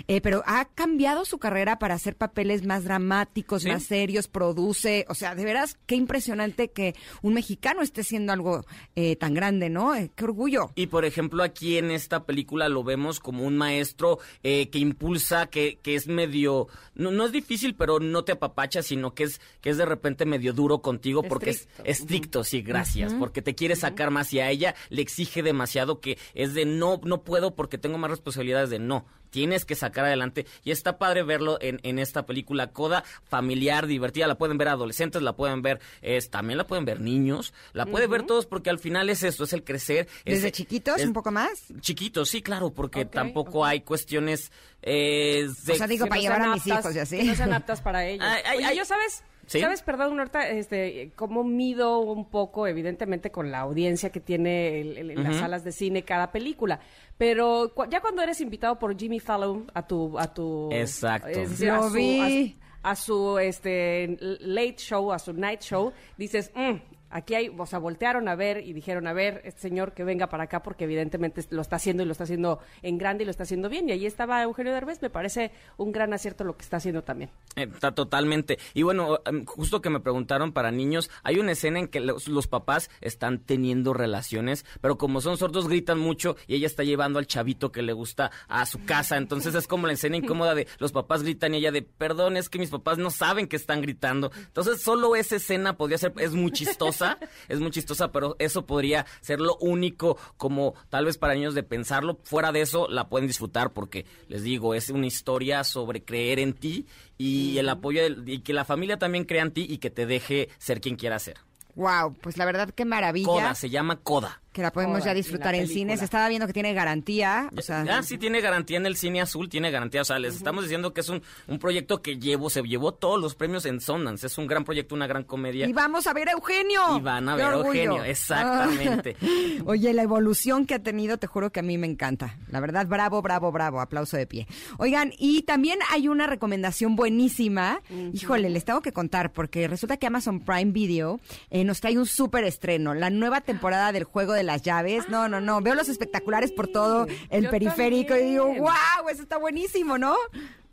eh, 0.08 0.20
pero 0.20 0.42
ha 0.46 0.66
cambiado 0.66 1.24
su 1.24 1.38
carrera 1.38 1.78
para 1.78 1.94
hacer 1.94 2.16
papeles 2.16 2.64
más 2.64 2.84
dramáticos, 2.84 3.64
más 3.64 3.84
serios, 3.84 4.28
produce, 4.28 5.04
o 5.08 5.14
sea, 5.14 5.34
de 5.34 5.44
veras, 5.44 5.78
qué 5.86 5.94
impresionante 5.94 6.70
que 6.70 6.94
un 7.22 7.34
mexicano 7.34 7.82
esté 7.82 8.02
haciendo 8.02 8.32
algo 8.32 8.64
eh, 8.94 9.16
tan 9.16 9.34
grande, 9.34 9.70
¿no? 9.70 9.94
Eh, 9.94 10.10
qué 10.14 10.24
orgullo. 10.24 10.70
Y 10.74 10.86
por 10.86 11.04
ejemplo, 11.04 11.42
aquí 11.42 11.78
en 11.78 11.90
esta 11.90 12.24
película 12.24 12.68
lo 12.68 12.84
vemos 12.84 13.20
como 13.20 13.44
un 13.44 13.56
maestro 13.56 14.18
que 14.42 14.68
impulsa, 14.74 15.46
que, 15.46 15.78
que 15.82 15.94
es 15.94 16.06
medio, 16.06 16.68
no, 16.94 17.10
no 17.10 17.24
es 17.24 17.32
difícil, 17.32 17.74
pero 17.74 18.00
no 18.00 18.24
te 18.24 18.32
apapacha, 18.32 18.82
sino 18.82 19.14
que 19.14 19.24
es, 19.24 19.40
que 19.60 19.70
es 19.70 19.76
de 19.76 19.86
repente 19.86 20.24
medio 20.24 20.52
duro 20.52 20.82
contigo 20.82 21.22
porque 21.22 21.50
es 21.50 21.68
estricto, 21.84 22.44
sí, 22.44 22.62
gracias, 22.62 23.14
porque 23.14 23.42
te 23.42 23.54
quiere 23.54 23.76
sacar 23.76 24.10
más 24.10 24.32
y 24.32 24.40
a 24.40 24.50
ella 24.50 24.74
le 24.90 25.02
exige 25.02 25.42
demasiado 25.42 26.00
que 26.00 26.18
es 26.34 26.54
de 26.54 26.64
no, 26.64 27.00
no 27.04 27.22
puedo 27.22 27.54
porque 27.54 27.78
tengo 27.78 27.98
más 27.98 28.10
responsabilidades 28.12 28.70
de 28.70 28.78
no, 28.78 29.04
tienes 29.30 29.64
que 29.64 29.74
sacar 29.74 30.04
adelante. 30.04 30.46
Y 30.62 30.70
está 30.70 30.98
padre 30.98 31.24
verlo 31.24 31.58
en, 31.60 31.80
en 31.82 31.98
esta 31.98 32.24
película 32.24 32.68
Coda, 32.68 33.02
familiar, 33.24 33.88
divertida. 33.88 34.28
La 34.28 34.36
pueden 34.36 34.58
ver 34.58 34.68
adolescentes, 34.68 35.22
la 35.22 35.34
pueden 35.34 35.62
ver, 35.62 35.80
es, 36.02 36.30
también 36.30 36.58
la 36.58 36.66
pueden 36.66 36.84
ver 36.84 37.00
niños, 37.00 37.52
la 37.72 37.86
pueden 37.86 38.10
ver 38.10 38.22
todos 38.22 38.46
porque 38.46 38.70
al 38.70 38.78
final 38.78 39.10
es 39.10 39.24
esto, 39.24 39.44
es 39.44 39.52
el 39.52 39.64
crecer. 39.64 40.06
¿Desde 40.24 40.52
chiquitos 40.52 41.02
un 41.02 41.12
poco 41.12 41.32
más? 41.32 41.64
Chiquitos, 41.80 42.28
sí, 42.28 42.42
claro, 42.42 42.70
porque 42.70 43.04
tampoco 43.04 43.64
hay 43.64 43.80
cuestiones... 43.80 44.52
Eh, 44.82 45.48
o 45.48 45.74
sea, 45.74 45.86
digo, 45.86 46.06
para 46.06 46.20
llevar 46.20 46.42
a 46.42 46.54
mis 46.54 46.66
hijos 46.66 46.94
y 46.94 46.98
así. 46.98 47.16
Que 47.16 47.24
no 47.24 47.34
sean 47.34 47.52
aptas 47.52 47.80
para 47.80 48.04
ellos. 48.04 48.26
Oye, 48.56 48.76
yo, 48.76 48.84
¿sabes? 48.84 49.22
¿Sabes, 49.46 49.82
perdón, 49.82 50.16
Norta, 50.16 50.48
este, 50.48 51.12
cómo 51.16 51.44
mido 51.44 52.00
un 52.00 52.30
poco, 52.30 52.66
evidentemente, 52.66 53.30
con 53.30 53.50
la 53.50 53.60
audiencia 53.60 54.10
que 54.10 54.20
tiene 54.20 54.84
las 55.16 55.36
salas 55.36 55.64
de 55.64 55.72
cine 55.72 56.04
cada 56.04 56.32
película? 56.32 56.80
Pero 57.18 57.74
ya 57.90 58.00
cuando 58.00 58.22
eres 58.22 58.40
invitado 58.40 58.78
por 58.78 58.96
Jimmy 58.96 59.20
Fallon 59.20 59.70
a 59.74 59.86
tu... 59.86 60.18
A 60.18 60.32
tu 60.32 60.70
Exacto. 60.72 61.40
Lo 61.60 61.90
vi. 61.90 62.56
A 62.84 62.96
su, 62.96 63.38
este, 63.38 64.16
late 64.40 64.74
show, 64.78 65.12
a 65.12 65.18
su 65.20 65.32
night 65.32 65.60
show, 65.60 65.92
dices, 66.16 66.50
mm, 66.52 66.91
Aquí 67.12 67.34
hay, 67.34 67.54
o 67.56 67.66
sea, 67.66 67.78
voltearon 67.78 68.26
a 68.26 68.34
ver 68.34 68.66
y 68.66 68.72
dijeron, 68.72 69.06
a 69.06 69.12
ver, 69.12 69.42
este 69.44 69.60
señor 69.60 69.92
que 69.92 70.02
venga 70.02 70.28
para 70.30 70.44
acá 70.44 70.62
porque 70.62 70.84
evidentemente 70.84 71.44
lo 71.50 71.60
está 71.60 71.76
haciendo 71.76 72.02
y 72.02 72.06
lo 72.06 72.12
está 72.12 72.24
haciendo 72.24 72.60
en 72.80 72.96
grande 72.96 73.24
y 73.24 73.26
lo 73.26 73.30
está 73.30 73.42
haciendo 73.42 73.68
bien. 73.68 73.86
Y 73.86 73.92
ahí 73.92 74.06
estaba 74.06 74.42
Eugenio 74.42 74.72
Derbez, 74.72 75.02
me 75.02 75.10
parece 75.10 75.52
un 75.76 75.92
gran 75.92 76.14
acierto 76.14 76.42
lo 76.42 76.56
que 76.56 76.62
está 76.62 76.78
haciendo 76.78 77.04
también. 77.04 77.30
Eh, 77.56 77.68
está 77.70 77.92
totalmente. 77.94 78.58
Y 78.72 78.82
bueno, 78.82 79.18
em, 79.26 79.44
justo 79.44 79.82
que 79.82 79.90
me 79.90 80.00
preguntaron 80.00 80.52
para 80.52 80.70
niños, 80.70 81.10
hay 81.22 81.38
una 81.38 81.52
escena 81.52 81.80
en 81.80 81.88
que 81.88 82.00
los, 82.00 82.22
papás 82.48 82.90
están 83.02 83.40
teniendo 83.40 83.92
relaciones, 83.92 84.64
pero 84.80 84.96
como 84.96 85.20
son 85.20 85.36
sordos 85.36 85.68
gritan 85.68 85.98
mucho 85.98 86.36
y 86.46 86.54
ella 86.54 86.66
está 86.66 86.82
llevando 86.82 87.18
al 87.18 87.26
chavito 87.26 87.72
que 87.72 87.82
le 87.82 87.92
gusta 87.92 88.30
a 88.48 88.64
su 88.64 88.84
casa. 88.86 89.18
Entonces 89.18 89.54
es 89.54 89.66
como 89.66 89.86
la 89.86 89.92
escena 89.92 90.16
incómoda 90.16 90.54
de 90.54 90.66
los 90.78 90.92
papás 90.92 91.22
gritan 91.22 91.54
y 91.54 91.58
ella 91.58 91.72
de, 91.72 91.82
perdón, 91.82 92.38
es 92.38 92.48
que 92.48 92.58
mis 92.58 92.70
papás 92.70 92.96
no 92.96 93.10
saben 93.10 93.48
que 93.48 93.56
están 93.56 93.82
gritando. 93.82 94.32
Entonces 94.34 94.80
solo 94.80 95.14
esa 95.14 95.36
escena 95.36 95.76
podría 95.76 95.98
ser, 95.98 96.14
es 96.16 96.32
muy 96.32 96.50
chistosa 96.52 97.01
es 97.48 97.60
muy 97.60 97.70
chistosa, 97.70 98.12
pero 98.12 98.36
eso 98.38 98.66
podría 98.66 99.06
ser 99.20 99.40
lo 99.40 99.56
único 99.58 100.18
como 100.36 100.74
tal 100.88 101.04
vez 101.04 101.18
para 101.18 101.34
niños 101.34 101.54
de 101.54 101.62
pensarlo. 101.62 102.18
Fuera 102.24 102.52
de 102.52 102.60
eso, 102.60 102.88
la 102.88 103.08
pueden 103.08 103.26
disfrutar 103.26 103.72
porque, 103.72 104.06
les 104.28 104.42
digo, 104.42 104.74
es 104.74 104.90
una 104.90 105.06
historia 105.06 105.64
sobre 105.64 106.02
creer 106.02 106.38
en 106.38 106.54
ti 106.54 106.86
y 107.18 107.58
el 107.58 107.68
apoyo 107.68 108.02
y 108.26 108.40
que 108.40 108.52
la 108.52 108.64
familia 108.64 108.98
también 108.98 109.24
crea 109.24 109.42
en 109.42 109.52
ti 109.52 109.66
y 109.68 109.78
que 109.78 109.90
te 109.90 110.06
deje 110.06 110.48
ser 110.58 110.80
quien 110.80 110.96
quiera 110.96 111.18
ser. 111.18 111.38
Wow, 111.74 112.14
pues 112.20 112.36
la 112.36 112.44
verdad 112.44 112.70
qué 112.70 112.84
maravilla. 112.84 113.26
Coda, 113.26 113.54
se 113.54 113.70
llama 113.70 113.96
Coda 113.96 114.42
que 114.52 114.62
la 114.62 114.70
podemos 114.70 115.02
ya 115.02 115.14
disfrutar 115.14 115.54
en, 115.54 115.66
cines. 115.66 116.02
Estaba 116.02 116.28
viendo 116.28 116.46
que 116.46 116.52
tiene 116.52 116.74
garantía. 116.74 117.48
O 117.56 117.62
sea, 117.62 117.84
ya, 117.84 118.02
sí 118.02 118.18
tiene 118.18 118.40
garantía 118.40 118.76
en 118.76 118.86
el 118.86 118.96
cine 118.96 119.20
azul, 119.20 119.48
tiene 119.48 119.70
garantía. 119.70 120.02
O 120.02 120.04
sea, 120.04 120.18
les 120.18 120.36
estamos 120.36 120.64
diciendo 120.64 120.92
que 120.92 121.00
es 121.00 121.08
un, 121.08 121.22
un 121.48 121.58
proyecto 121.58 122.02
que 122.02 122.18
llevó, 122.18 122.50
se 122.50 122.62
llevó 122.62 122.92
todos 122.92 123.20
los 123.20 123.34
premios 123.34 123.64
en 123.64 123.80
Sundance. 123.80 124.26
Es 124.26 124.36
un 124.36 124.46
gran 124.46 124.64
proyecto, 124.64 124.94
una 124.94 125.06
gran 125.06 125.24
comedia. 125.24 125.66
Y 125.66 125.72
vamos 125.72 126.06
a 126.06 126.12
ver 126.12 126.28
a 126.28 126.32
Eugenio. 126.32 126.98
Y 126.98 127.00
van 127.00 127.28
a 127.28 127.36
ver 127.36 127.46
a 127.46 127.52
Eugenio, 127.54 128.04
exactamente. 128.04 129.16
Oye, 129.64 129.92
la 129.94 130.02
evolución 130.02 130.66
que 130.66 130.74
ha 130.74 130.82
tenido, 130.82 131.16
te 131.16 131.26
juro 131.26 131.50
que 131.50 131.60
a 131.60 131.62
mí 131.62 131.78
me 131.78 131.86
encanta. 131.86 132.36
La 132.48 132.60
verdad, 132.60 132.86
bravo, 132.86 133.22
bravo, 133.22 133.50
bravo. 133.52 133.80
Aplauso 133.80 134.16
de 134.16 134.26
pie. 134.26 134.46
Oigan, 134.78 135.12
y 135.18 135.42
también 135.42 135.78
hay 135.90 136.08
una 136.08 136.26
recomendación 136.26 136.94
buenísima. 136.94 137.80
Híjole, 138.12 138.50
les 138.50 138.64
tengo 138.64 138.82
que 138.82 138.92
contar, 138.92 139.32
porque 139.32 139.66
resulta 139.66 139.96
que 139.96 140.06
Amazon 140.06 140.40
Prime 140.40 140.72
Video 140.72 141.20
eh, 141.50 141.64
nos 141.64 141.80
trae 141.80 141.96
un 141.96 142.06
súper 142.06 142.44
estreno. 142.44 142.94
La 142.94 143.08
nueva 143.08 143.40
temporada 143.40 143.92
del 143.92 144.04
juego 144.04 144.34
de 144.34 144.41
las 144.42 144.62
llaves. 144.62 145.08
No, 145.08 145.28
no, 145.28 145.40
no. 145.40 145.60
Veo 145.60 145.74
los 145.74 145.88
espectaculares 145.88 146.52
por 146.52 146.68
todo 146.68 147.06
el 147.30 147.48
periférico 147.48 148.14
y 148.16 148.22
digo, 148.22 148.46
wow, 148.46 149.08
eso 149.10 149.22
está 149.22 149.36
buenísimo, 149.36 149.98
¿no? 149.98 150.16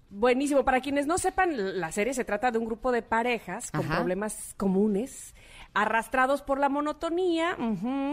Buenísimo. 0.10 0.66
Para 0.66 0.82
quienes 0.82 1.06
no 1.06 1.18
sepan, 1.18 1.80
la 1.80 1.92
serie 1.92 2.14
se 2.14 2.26
trata 2.26 2.52
de 2.52 2.58
un 2.58 2.66
grupo 2.66 2.92
de 2.92 3.02
parejas 3.02 3.72
con 3.72 3.88
problemas 3.88 4.54
comunes 4.58 5.36
arrastrados 5.74 6.42
por 6.42 6.60
la 6.60 6.70
monotonía 6.70 7.58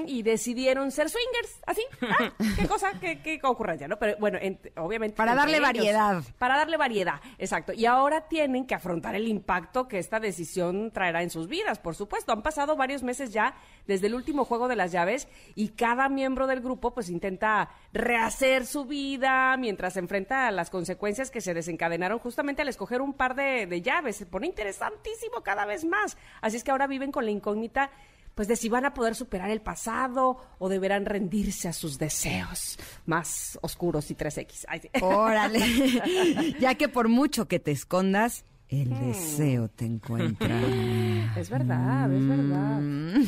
y 0.07 0.23
decidieron 0.23 0.91
ser 0.91 1.09
swingers, 1.09 1.61
así. 1.67 1.83
Ah, 2.03 2.33
qué 2.57 2.67
cosa, 2.69 2.93
qué, 3.01 3.21
qué 3.21 3.41
ocurrencia, 3.43 3.89
¿no? 3.89 3.99
Pero 3.99 4.17
bueno, 4.19 4.39
obviamente. 4.77 5.17
Para 5.17 5.35
darle 5.35 5.61
variedad. 5.61 6.23
Para 6.39 6.57
darle 6.57 6.77
variedad, 6.77 7.21
exacto. 7.39 7.73
Y 7.73 7.87
ahora 7.87 8.29
tienen 8.29 8.67
que 8.67 8.75
afrontar 8.75 9.15
el 9.15 9.29
impacto 9.29 9.89
que 9.89 9.99
esta 9.99 10.21
decisión 10.21 10.91
traerá 10.91 11.23
en 11.23 11.31
sus 11.31 11.49
vidas, 11.49 11.79
por 11.79 11.95
supuesto. 11.95 12.33
Han 12.33 12.43
pasado 12.43 12.77
varios 12.77 13.03
meses 13.03 13.33
ya 13.33 13.55
desde 13.87 14.09
el 14.09 14.15
último 14.15 14.45
juego 14.45 14.69
de 14.69 14.77
las 14.77 14.93
llaves 14.93 15.29
y 15.55 15.71
cada 15.71 16.09
miembro 16.09 16.47
del 16.47 16.61
grupo 16.61 16.93
pues 16.93 17.09
intenta 17.09 17.71
rehacer 17.93 18.67
su 18.67 18.85
vida 18.85 19.57
mientras 19.57 19.95
se 19.95 20.01
enfrenta 20.01 20.49
a 20.49 20.51
las 20.51 20.71
consecuencias 20.71 21.31
que 21.31 21.41
se 21.41 21.55
desencadenaron 21.55 22.19
justamente 22.19 22.63
al 22.63 22.69
escoger 22.69 23.01
un 23.01 23.15
par 23.15 23.35
de, 23.35 23.67
de 23.67 23.83
llaves. 23.83 24.17
Se 24.17 24.27
pone 24.27 24.47
interesantísimo 24.47 25.43
cada 25.43 25.65
vez 25.67 25.85
más. 25.85 26.17
Así 26.41 26.57
es 26.57 26.65
que 26.65 26.71
ahora 26.71 26.87
viven 26.87 27.13
con 27.13 27.25
la 27.25 27.31
incógnita 27.47 27.91
pues 28.35 28.49
de 28.49 28.57
si 28.57 28.69
van 28.69 28.85
a 28.85 28.93
poder 28.93 29.15
superar 29.15 29.51
el 29.51 29.63
pasado 29.63 30.37
o 30.59 30.69
deberán 30.69 31.07
rendirse 31.07 31.69
a 31.69 31.73
sus 31.73 31.99
deseos 31.99 32.79
más 33.07 33.59
oscuros 33.63 34.11
y 34.11 34.15
3X. 34.15 34.67
Órale, 35.01 36.55
ya 36.61 36.75
que 36.75 36.91
por 36.91 37.09
mucho 37.09 37.49
que 37.49 37.59
te 37.59 37.71
escondas, 37.71 38.45
el 38.69 38.89
hmm. 38.89 39.07
deseo 39.07 39.69
te 39.69 39.85
encuentra. 39.85 40.61
Es 41.37 41.51
verdad, 41.51 42.11
es 42.11 42.27
verdad. 42.27 42.81
Mm. 42.81 43.27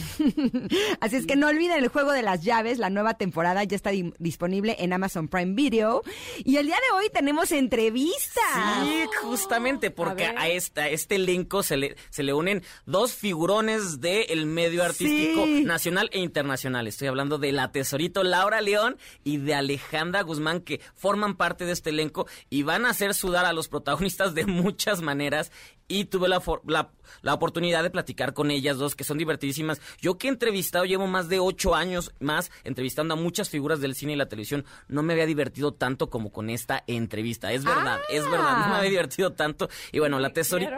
Así 1.01 1.17
es 1.17 1.27
que 1.27 1.37
no 1.37 1.49
olviden 1.49 1.83
el 1.83 1.89
juego 1.89 2.13
de 2.13 2.23
las 2.23 2.43
llaves, 2.43 2.79
la 2.79 2.89
nueva 2.89 3.15
temporada 3.15 3.63
ya 3.65 3.77
está 3.77 3.91
disponible 4.19 4.77
en 4.79 4.95
Amazon 4.95 5.29
Prime 5.29 5.53
Video. 5.53 6.03
Y 6.39 6.57
el 6.57 6.67
día 6.67 6.77
de 6.77 6.97
hoy 6.97 7.11
tenemos 7.13 7.53
entrevistas. 7.53 8.45
Sí, 8.83 9.05
justamente, 9.21 9.91
porque 9.91 10.25
a, 10.25 10.49
esta, 10.49 10.89
este 10.89 11.17
elenco 11.17 11.63
se 11.63 11.77
le, 11.77 11.97
se 12.09 12.23
le 12.23 12.33
unen 12.33 12.63
dos 12.87 13.13
figurones 13.13 14.01
del 14.01 14.47
medio 14.47 14.83
artístico 14.83 15.47
nacional 15.47 16.09
e 16.13 16.21
internacional. 16.21 16.87
Estoy 16.87 17.09
hablando 17.09 17.37
de 17.37 17.53
la 17.53 17.73
tesorito 17.73 18.23
Laura 18.23 18.63
León 18.63 18.97
y 19.23 19.37
de 19.37 19.55
Alejandra 19.55 20.23
Guzmán, 20.23 20.61
que 20.63 20.81
forman 20.95 21.37
parte 21.37 21.67
de 21.67 21.73
este 21.73 21.91
elenco 21.91 22.27
y 22.49 22.63
van 22.63 22.87
a 22.87 22.91
hacer 22.91 23.13
sudar 23.13 23.45
a 23.45 23.53
los 23.53 23.69
protagonistas 23.69 24.35
de 24.35 24.47
muchas 24.47 25.03
maneras 25.03 25.28
maneras 25.29 25.53
y 25.89 26.05
tuve 26.05 26.29
la, 26.29 26.43
la, 26.67 26.91
la, 27.23 27.35
oportunidad 27.35 27.83
de 27.83 27.91
platicar 27.91 28.35
con 28.35 28.51
ellas 28.51 28.77
dos, 28.77 28.95
que 28.95 29.05
son 29.05 29.17
divertidísimas. 29.17 29.81
Yo 30.01 30.19
que 30.19 30.27
he 30.27 30.31
entrevistado, 30.31 30.85
llevo 30.85 31.07
más 31.07 31.29
de 31.31 31.41
ocho 31.41 31.75
años 31.75 32.13
más 32.21 32.51
entrevistando 32.65 33.15
a 33.15 33.17
muchas 33.17 33.49
figuras 33.49 33.81
del 33.81 33.95
cine 33.95 34.13
y 34.13 34.17
la 34.17 34.29
televisión, 34.29 34.67
no 34.89 35.03
me 35.03 35.15
había 35.15 35.25
divertido 35.25 35.73
tanto 35.73 36.11
como 36.11 36.31
con 36.31 36.51
esta 36.51 36.85
entrevista. 36.87 37.53
Es 37.53 37.65
verdad, 37.65 38.01
es 38.11 38.25
verdad, 38.31 38.59
no 38.61 38.69
me 38.69 38.75
había 38.77 38.91
divertido 38.91 39.33
tanto. 39.33 39.71
Y 39.91 39.99
bueno, 39.99 40.19
la, 40.19 40.33
tesori 40.35 40.69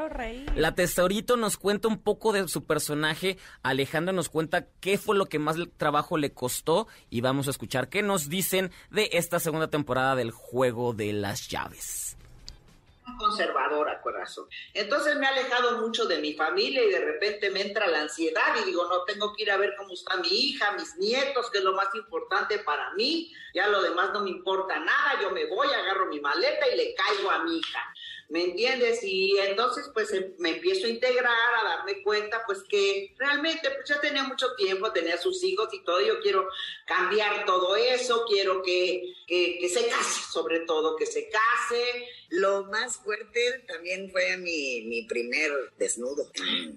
la 0.54 0.74
tesorito 0.74 1.36
nos 1.36 1.56
cuenta 1.56 1.88
un 1.88 1.98
poco 1.98 2.32
de 2.32 2.46
su 2.46 2.64
personaje, 2.64 3.36
Alejandra 3.62 4.12
nos 4.12 4.28
cuenta 4.28 4.68
qué 4.78 4.96
fue 4.96 5.16
lo 5.16 5.26
que 5.26 5.40
más 5.40 5.56
trabajo 5.76 6.16
le 6.18 6.32
costó 6.32 6.86
y 7.10 7.20
vamos 7.20 7.48
a 7.48 7.50
escuchar 7.50 7.88
qué 7.88 8.02
nos 8.02 8.28
dicen 8.28 8.70
de 8.90 9.10
esta 9.12 9.40
segunda 9.40 9.68
temporada 9.68 10.14
del 10.14 10.30
Juego 10.30 10.92
de 10.92 11.12
las 11.12 11.48
Llaves 11.48 12.16
conservadora, 13.20 14.00
corazón. 14.00 14.48
Entonces 14.74 15.16
me 15.16 15.26
he 15.26 15.28
alejado 15.28 15.78
mucho 15.78 16.06
de 16.06 16.18
mi 16.18 16.34
familia 16.34 16.82
y 16.82 16.90
de 16.90 17.00
repente 17.00 17.50
me 17.50 17.60
entra 17.60 17.86
la 17.86 18.00
ansiedad 18.00 18.56
y 18.60 18.64
digo, 18.64 18.88
no, 18.88 19.04
tengo 19.04 19.34
que 19.34 19.42
ir 19.42 19.50
a 19.50 19.58
ver 19.58 19.74
cómo 19.76 19.92
está 19.92 20.16
mi 20.16 20.28
hija, 20.28 20.72
mis 20.72 20.96
nietos, 20.96 21.50
que 21.50 21.58
es 21.58 21.64
lo 21.64 21.74
más 21.74 21.94
importante 21.94 22.58
para 22.58 22.92
mí. 22.94 23.32
Ya 23.54 23.68
lo 23.68 23.82
demás 23.82 24.12
no 24.12 24.20
me 24.20 24.30
importa 24.30 24.78
nada, 24.80 25.20
yo 25.20 25.30
me 25.30 25.44
voy, 25.46 25.68
agarro 25.68 26.06
mi 26.06 26.20
maleta 26.20 26.68
y 26.68 26.76
le 26.76 26.94
caigo 26.94 27.30
a 27.30 27.44
mi 27.44 27.58
hija. 27.58 27.94
¿me 28.30 28.44
entiendes? 28.44 29.00
Y 29.02 29.36
entonces 29.38 29.90
pues 29.92 30.12
em, 30.12 30.32
me 30.38 30.50
empiezo 30.50 30.86
a 30.86 30.90
integrar, 30.90 31.54
a 31.60 31.68
darme 31.68 32.02
cuenta 32.02 32.42
pues 32.46 32.62
que 32.62 33.12
realmente 33.18 33.68
pues 33.70 33.88
ya 33.88 34.00
tenía 34.00 34.22
mucho 34.22 34.54
tiempo, 34.54 34.92
tenía 34.92 35.18
sus 35.18 35.42
hijos 35.42 35.68
y 35.72 35.82
todo, 35.82 36.00
yo 36.00 36.20
quiero 36.20 36.48
cambiar 36.86 37.44
todo 37.44 37.74
eso, 37.74 38.24
quiero 38.28 38.62
que, 38.62 39.14
que, 39.26 39.68
se 39.68 39.88
case, 39.88 40.22
sobre 40.32 40.60
todo, 40.60 40.96
que 40.96 41.06
se 41.06 41.28
case. 41.28 42.08
Lo 42.30 42.64
más 42.66 42.96
fuerte 42.98 43.64
también 43.66 44.10
fue 44.10 44.36
mi, 44.36 44.82
mi 44.82 45.02
primer 45.02 45.50
desnudo 45.78 46.30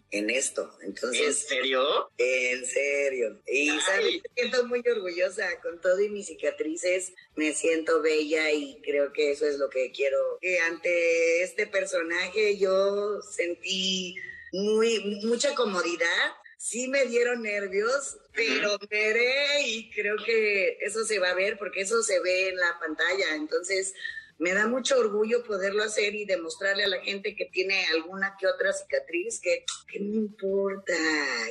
en 0.10 0.30
esto. 0.32 0.76
Entonces, 0.82 1.44
¿En 1.44 1.48
serio? 1.48 2.12
En 2.18 2.66
serio. 2.66 3.42
Y 3.48 3.70
¿sabes? 3.82 4.22
me 4.24 4.34
siento 4.36 4.66
muy 4.66 4.80
orgullosa 4.80 5.48
con 5.62 5.80
todo 5.80 6.02
y 6.02 6.10
mis 6.10 6.26
cicatrices. 6.26 7.14
Me 7.36 7.54
siento 7.54 8.02
bella 8.02 8.52
y 8.52 8.82
creo 8.82 9.14
que 9.14 9.32
eso 9.32 9.46
es 9.46 9.60
lo 9.60 9.70
que 9.70 9.92
quiero. 9.92 10.18
Que 10.42 10.60
ante 10.60 11.44
este 11.44 11.68
personaje 11.68 12.58
yo 12.58 13.22
sentí 13.22 14.16
muy, 14.54 15.20
mucha 15.24 15.54
comodidad. 15.54 16.34
Sí 16.58 16.88
me 16.88 17.06
dieron 17.06 17.44
nervios, 17.44 18.18
pero 18.34 18.80
veré 18.90 19.68
y 19.68 19.92
creo 19.92 20.16
que 20.26 20.78
eso 20.82 21.04
se 21.04 21.20
va 21.20 21.32
a 21.32 21.36
ver 21.36 21.58
porque 21.60 21.82
eso 21.82 22.02
se 22.02 22.20
ve 22.22 22.50
en 22.50 22.56
la 22.56 22.80
pantalla. 22.80 23.36
Entonces, 23.36 23.94
me 24.40 24.54
da 24.54 24.68
mucho 24.68 24.98
orgullo 24.98 25.44
poderlo 25.44 25.84
hacer 25.84 26.16
y 26.16 26.26
demostrarle 26.26 26.84
a 26.84 26.88
la 26.88 27.02
gente 27.02 27.36
que 27.36 27.46
tiene 27.46 27.86
alguna 27.88 28.36
que 28.40 28.48
otra 28.48 28.74
cicatriz 28.74 29.40
que, 29.40 29.66
que 29.88 30.00
no 30.00 30.16
importa, 30.16 30.94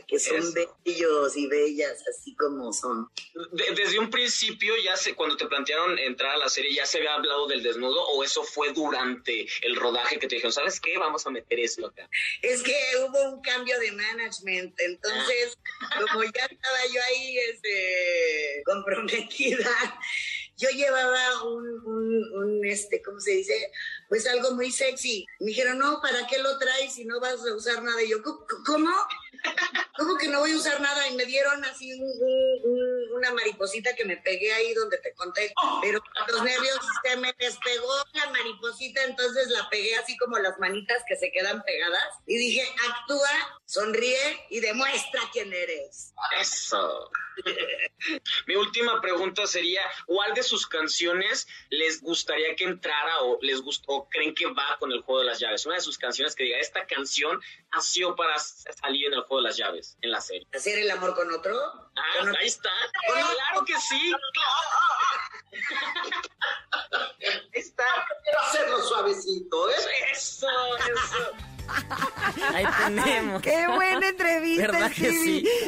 que 0.06 0.18
son 0.18 0.52
bellos 0.84 1.36
y 1.36 1.46
bellas 1.46 2.02
así 2.08 2.34
como 2.36 2.72
son. 2.72 3.08
desde 3.52 3.98
un 3.98 4.10
principio, 4.10 4.74
ya 4.84 4.96
se, 4.96 5.14
cuando 5.14 5.36
te 5.36 5.46
plantearon 5.46 5.98
entrar 5.98 6.34
a 6.34 6.38
la 6.38 6.48
serie, 6.48 6.74
¿ya 6.74 6.86
se 6.86 6.98
había 6.98 7.14
hablado 7.14 7.46
del 7.46 7.62
desnudo 7.62 8.02
o 8.08 8.24
eso 8.24 8.42
fue 8.44 8.72
durante 8.72 9.46
el 9.62 9.76
rodaje 9.76 10.18
que 10.18 10.26
te 10.26 10.36
dijeron, 10.36 10.52
¿sabes 10.52 10.80
qué? 10.80 10.98
Vamos 10.98 11.26
a 11.26 11.30
meter 11.30 11.60
esto 11.60 11.86
acá. 11.86 12.08
Es 12.42 12.62
que 12.62 12.74
hubo 13.00 13.32
un 13.32 13.42
cambio 13.42 13.78
de 13.78 13.92
management, 13.92 14.74
entonces, 14.78 15.58
como 16.12 16.24
ya 16.24 16.46
estaba 16.46 16.78
yo 16.92 17.00
ahí 17.02 17.38
este, 17.38 18.62
comprometida, 18.64 19.70
yo 20.62 20.68
llevaba 20.70 21.42
un, 21.42 21.66
un, 22.34 22.64
este, 22.64 23.02
¿cómo 23.02 23.18
se 23.18 23.32
dice? 23.32 23.72
Pues 24.08 24.26
algo 24.28 24.52
muy 24.52 24.70
sexy. 24.70 25.26
Me 25.40 25.48
dijeron, 25.48 25.78
no, 25.78 26.00
¿para 26.00 26.26
qué 26.28 26.38
lo 26.38 26.56
traes 26.58 26.94
si 26.94 27.04
no 27.04 27.18
vas 27.18 27.44
a 27.44 27.54
usar 27.54 27.82
nada? 27.82 28.00
Y 28.02 28.10
yo, 28.10 28.22
¿cómo? 28.22 28.90
¿Cómo 29.96 30.16
que 30.16 30.28
no 30.28 30.40
voy 30.40 30.52
a 30.52 30.56
usar 30.56 30.80
nada? 30.80 31.08
Y 31.08 31.16
me 31.16 31.24
dieron 31.24 31.64
así 31.64 32.00
una 33.12 33.32
mariposita 33.32 33.94
que 33.96 34.04
me 34.04 34.16
pegué 34.18 34.52
ahí 34.52 34.72
donde 34.72 34.98
te 34.98 35.12
conté, 35.14 35.52
pero 35.82 36.00
los 36.28 36.42
nervios 36.44 36.78
se 37.02 37.16
me 37.16 37.34
despegó 37.38 37.92
la 38.12 38.30
mariposita, 38.30 39.02
entonces 39.04 39.48
la 39.48 39.68
pegué 39.68 39.96
así 39.96 40.16
como 40.16 40.38
las 40.38 40.58
manitas 40.60 41.02
que 41.08 41.16
se 41.16 41.32
quedan 41.32 41.62
pegadas 41.64 42.14
y 42.26 42.36
dije, 42.36 42.62
actúa, 42.88 43.61
sonríe 43.72 44.46
y 44.50 44.60
demuestra 44.60 45.22
quién 45.32 45.50
eres. 45.50 46.12
Eso. 46.38 47.10
Mi 48.46 48.54
última 48.54 49.00
pregunta 49.00 49.46
sería, 49.46 49.80
¿cuál 50.04 50.34
de 50.34 50.42
sus 50.42 50.66
canciones 50.66 51.48
les 51.70 52.02
gustaría 52.02 52.54
que 52.54 52.64
entrara 52.64 53.22
o 53.22 53.38
les 53.40 53.62
gustó, 53.62 54.06
creen 54.10 54.34
que 54.34 54.46
va 54.46 54.76
con 54.78 54.92
el 54.92 55.00
juego 55.00 55.20
de 55.20 55.26
las 55.26 55.40
llaves? 55.40 55.64
Una 55.64 55.76
de 55.76 55.80
sus 55.80 55.96
canciones 55.96 56.34
que 56.34 56.44
diga, 56.44 56.58
esta 56.58 56.86
canción 56.86 57.40
nació 57.72 58.14
para 58.14 58.38
salir 58.38 59.06
en 59.06 59.14
el 59.14 59.22
juego 59.22 59.38
de 59.38 59.48
las 59.48 59.56
llaves, 59.56 59.96
en 60.02 60.10
la 60.10 60.20
serie. 60.20 60.46
¿Hacer 60.52 60.78
el 60.78 60.90
amor 60.90 61.14
con 61.14 61.32
otro? 61.32 61.58
Ah, 61.96 62.32
ahí 62.38 62.48
está. 62.48 62.70
Claro 63.06 63.64
que 63.64 63.80
sí. 63.80 64.12
está. 67.52 67.84
Quiero 68.22 68.40
hacerlo 68.40 68.82
suavecito, 68.82 69.70
¿eh? 69.70 69.74
Eso, 70.12 70.46
eso. 70.76 71.51
Ahí 72.54 72.64
tenemos. 72.86 73.42
Qué 73.42 73.66
buena 73.66 74.08
entrevista. 74.08 74.90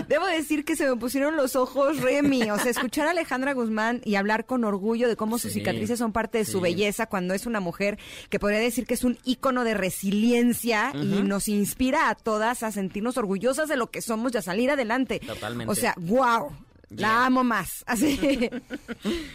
Debo 0.08 0.26
decir 0.26 0.64
que 0.64 0.76
se 0.76 0.88
me 0.88 0.96
pusieron 0.96 1.36
los 1.36 1.56
ojos 1.56 2.00
Remy. 2.00 2.50
O 2.50 2.58
sea, 2.58 2.70
escuchar 2.70 3.06
a 3.06 3.10
Alejandra 3.10 3.52
Guzmán 3.52 4.00
y 4.04 4.16
hablar 4.16 4.46
con 4.46 4.64
orgullo 4.64 5.08
de 5.08 5.16
cómo 5.16 5.38
sus 5.38 5.52
cicatrices 5.52 5.98
son 5.98 6.12
parte 6.12 6.38
de 6.38 6.44
su 6.44 6.60
belleza 6.60 7.06
cuando 7.06 7.34
es 7.34 7.46
una 7.46 7.60
mujer 7.60 7.98
que 8.30 8.38
podría 8.38 8.58
decir 8.58 8.86
que 8.86 8.94
es 8.94 9.04
un 9.04 9.18
ícono 9.24 9.64
de 9.64 9.74
resiliencia 9.74 10.92
y 10.94 11.22
nos 11.22 11.48
inspira 11.48 12.08
a 12.08 12.14
todas 12.14 12.62
a 12.62 12.72
sentirnos 12.72 13.16
orgullosas 13.16 13.68
de 13.68 13.76
lo 13.76 13.90
que 13.90 14.00
somos 14.00 14.34
y 14.34 14.38
a 14.38 14.42
salir 14.42 14.70
adelante. 14.70 15.20
Totalmente. 15.20 15.70
O 15.70 15.74
sea, 15.74 15.94
wow. 15.98 16.52
La 16.96 17.26
amo 17.26 17.44
más. 17.44 17.84
Así. 17.86 18.50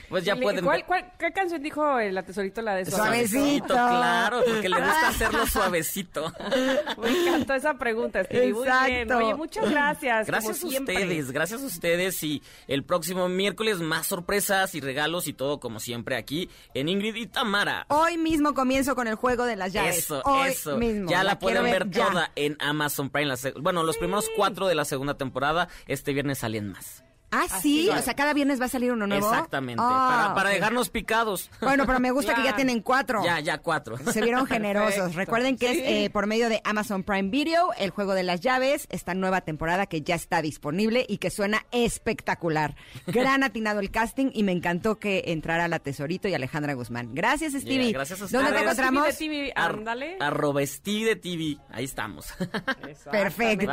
pues 0.09 0.23
ya 0.23 0.35
pueden. 0.35 0.63
¿Cuál, 0.63 0.85
qué 1.17 1.31
canción 1.31 1.61
dijo 1.61 1.99
el 1.99 2.17
atesorito 2.17 2.61
la 2.61 2.75
de 2.75 2.85
suavecito? 2.85 3.39
Suavecito, 3.39 3.67
claro, 3.67 4.41
porque 4.45 4.69
le 4.69 4.77
gusta 4.77 5.07
hacerlo 5.09 5.47
suavecito. 5.47 6.33
Me 7.01 7.09
encantó 7.09 7.53
esa 7.53 7.73
pregunta, 7.75 8.23
Stevie. 8.23 8.53
Muy 8.53 8.67
bien. 8.87 9.11
Oye, 9.11 9.35
muchas 9.35 9.69
gracias. 9.69 10.27
Gracias 10.27 10.63
a 10.63 10.67
ustedes, 10.67 11.31
gracias 11.31 11.61
a 11.61 11.65
ustedes. 11.65 12.21
Y 12.23 12.41
el 12.67 12.83
próximo 12.83 13.29
miércoles 13.29 13.79
más 13.79 14.07
sorpresas 14.07 14.75
y 14.75 14.81
regalos 14.81 15.27
y 15.27 15.33
todo 15.33 15.59
como 15.59 15.79
siempre 15.79 16.15
aquí 16.15 16.49
en 16.73 16.89
Ingrid 16.89 17.15
y 17.15 17.27
Tamara. 17.27 17.85
Hoy 17.89 18.17
mismo 18.17 18.53
comienzo 18.53 18.95
con 18.95 19.07
el 19.07 19.15
juego 19.15 19.45
de 19.45 19.55
las 19.55 19.73
llaves. 19.73 19.99
Eso, 19.99 20.21
Hoy 20.25 20.49
eso. 20.49 20.77
Mismo. 20.77 21.09
Ya 21.09 21.23
la, 21.23 21.39
pueden 21.39 21.63
ver, 21.63 21.89
toda 21.89 22.31
en 22.35 22.57
Amazon 22.59 23.09
Prime. 23.09 23.33
bueno, 23.59 23.83
los 23.83 23.97
primeros 23.97 24.29
cuatro 24.35 24.67
de 24.67 24.75
la 24.75 24.85
segunda 24.85 25.15
temporada. 25.15 25.67
Este 25.87 26.13
viernes 26.13 26.39
salen 26.39 26.71
más. 26.71 27.03
Ah, 27.31 27.47
sí, 27.61 27.89
o 27.89 28.01
sea, 28.01 28.15
cada 28.15 28.33
viernes 28.33 28.59
va 28.59 28.65
a 28.65 28.69
salir 28.69 28.91
uno 28.91 29.05
nuevo. 29.05 29.29
Exactamente, 29.29 29.81
ah, 29.85 30.33
para, 30.35 30.49
dejarnos 30.49 30.89
picados. 30.89 31.51
Bueno, 31.61 31.85
pero 31.85 31.99
me 31.99 32.11
gusta 32.11 32.33
que 32.33 32.43
ya 32.43 32.55
tienen 32.55 32.81
cuatro. 32.81 33.23
Ya, 33.23 33.39
ya 33.39 33.59
cuatro. 33.59 33.97
Se 33.97 34.21
vieron 34.21 34.45
generosos. 34.47 35.15
Recuerden 35.15 35.57
que 35.57 35.71
es 35.71 35.77
eh, 35.79 36.09
por 36.09 36.27
medio 36.27 36.49
de 36.49 36.61
Amazon 36.63 37.03
Prime 37.03 37.29
Video, 37.29 37.71
el 37.77 37.91
juego 37.91 38.13
de 38.13 38.23
las 38.23 38.41
llaves, 38.41 38.87
esta 38.89 39.13
nueva 39.13 39.41
temporada 39.41 39.85
que 39.85 40.01
ya 40.01 40.15
está 40.15 40.41
disponible 40.41 41.05
y 41.07 41.17
que 41.17 41.29
suena 41.29 41.65
espectacular. 41.71 42.75
Gran 43.07 43.43
atinado 43.43 43.79
el 43.79 43.91
casting 43.91 44.31
y 44.33 44.43
me 44.43 44.51
encantó 44.51 44.97
que 44.97 45.25
entrara 45.27 45.67
la 45.67 45.79
Tesorito 45.79 46.27
y 46.27 46.33
Alejandra 46.33 46.73
Guzmán. 46.73 47.13
Gracias, 47.13 47.53
Stevie. 47.53 47.91
gracias 47.91 48.21
a 48.21 48.27
¿Dónde 48.27 48.51
te 48.51 48.59
encontramos? 48.59 49.05
De 49.05 49.13
TV, 49.13 49.53
ándale. 49.55 50.17
arroba 50.19 50.65
Stevie 50.65 51.05
de 51.05 51.15
TV. 51.15 51.57
Ahí 51.71 51.85
estamos. 51.85 52.33
Perfecto. 53.11 53.71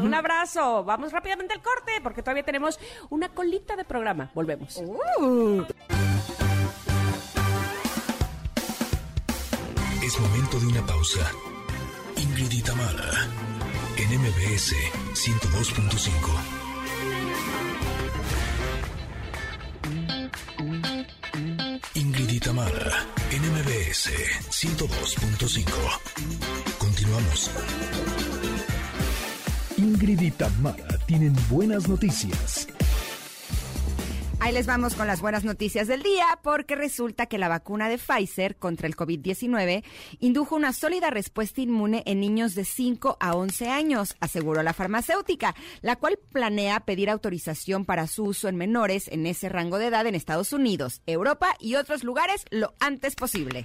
Un 0.00 0.14
abrazo. 0.14 0.84
Vamos 0.84 1.12
rápidamente 1.12 1.54
al 1.54 1.62
corte 1.62 1.92
porque 2.02 2.22
todavía 2.26 2.42
tenemos 2.42 2.78
una 3.08 3.28
colita 3.28 3.76
de 3.76 3.84
programa. 3.84 4.32
Volvemos. 4.34 4.76
Es 10.02 10.20
momento 10.20 10.58
de 10.58 10.66
una 10.66 10.84
pausa. 10.84 11.30
Ingrid 12.16 12.50
y 12.50 12.62
en 13.96 14.20
MBS 14.20 14.74
102.5. 15.14 16.56
Ingrid 21.94 22.30
en 23.30 23.42
MBS 23.52 24.10
102.5. 24.50 26.00
Continuamos. 26.78 27.50
Ingrid 29.96 30.20
y 30.20 30.32
tienen 31.06 31.34
buenas 31.48 31.88
noticias. 31.88 32.68
Ahí 34.40 34.52
les 34.52 34.66
vamos 34.66 34.94
con 34.94 35.06
las 35.06 35.22
buenas 35.22 35.42
noticias 35.42 35.88
del 35.88 36.02
día, 36.02 36.38
porque 36.42 36.76
resulta 36.76 37.24
que 37.24 37.38
la 37.38 37.48
vacuna 37.48 37.88
de 37.88 37.96
Pfizer 37.96 38.56
contra 38.56 38.88
el 38.88 38.94
COVID-19 38.94 39.84
indujo 40.20 40.54
una 40.54 40.74
sólida 40.74 41.08
respuesta 41.08 41.62
inmune 41.62 42.02
en 42.04 42.20
niños 42.20 42.54
de 42.54 42.66
5 42.66 43.16
a 43.18 43.34
11 43.34 43.70
años, 43.70 44.16
aseguró 44.20 44.62
la 44.62 44.74
farmacéutica, 44.74 45.54
la 45.80 45.96
cual 45.96 46.18
planea 46.30 46.80
pedir 46.80 47.08
autorización 47.08 47.86
para 47.86 48.06
su 48.06 48.24
uso 48.24 48.48
en 48.48 48.56
menores 48.56 49.08
en 49.08 49.24
ese 49.24 49.48
rango 49.48 49.78
de 49.78 49.86
edad 49.86 50.06
en 50.06 50.14
Estados 50.14 50.52
Unidos, 50.52 51.00
Europa 51.06 51.56
y 51.58 51.76
otros 51.76 52.04
lugares 52.04 52.44
lo 52.50 52.74
antes 52.80 53.14
posible. 53.14 53.64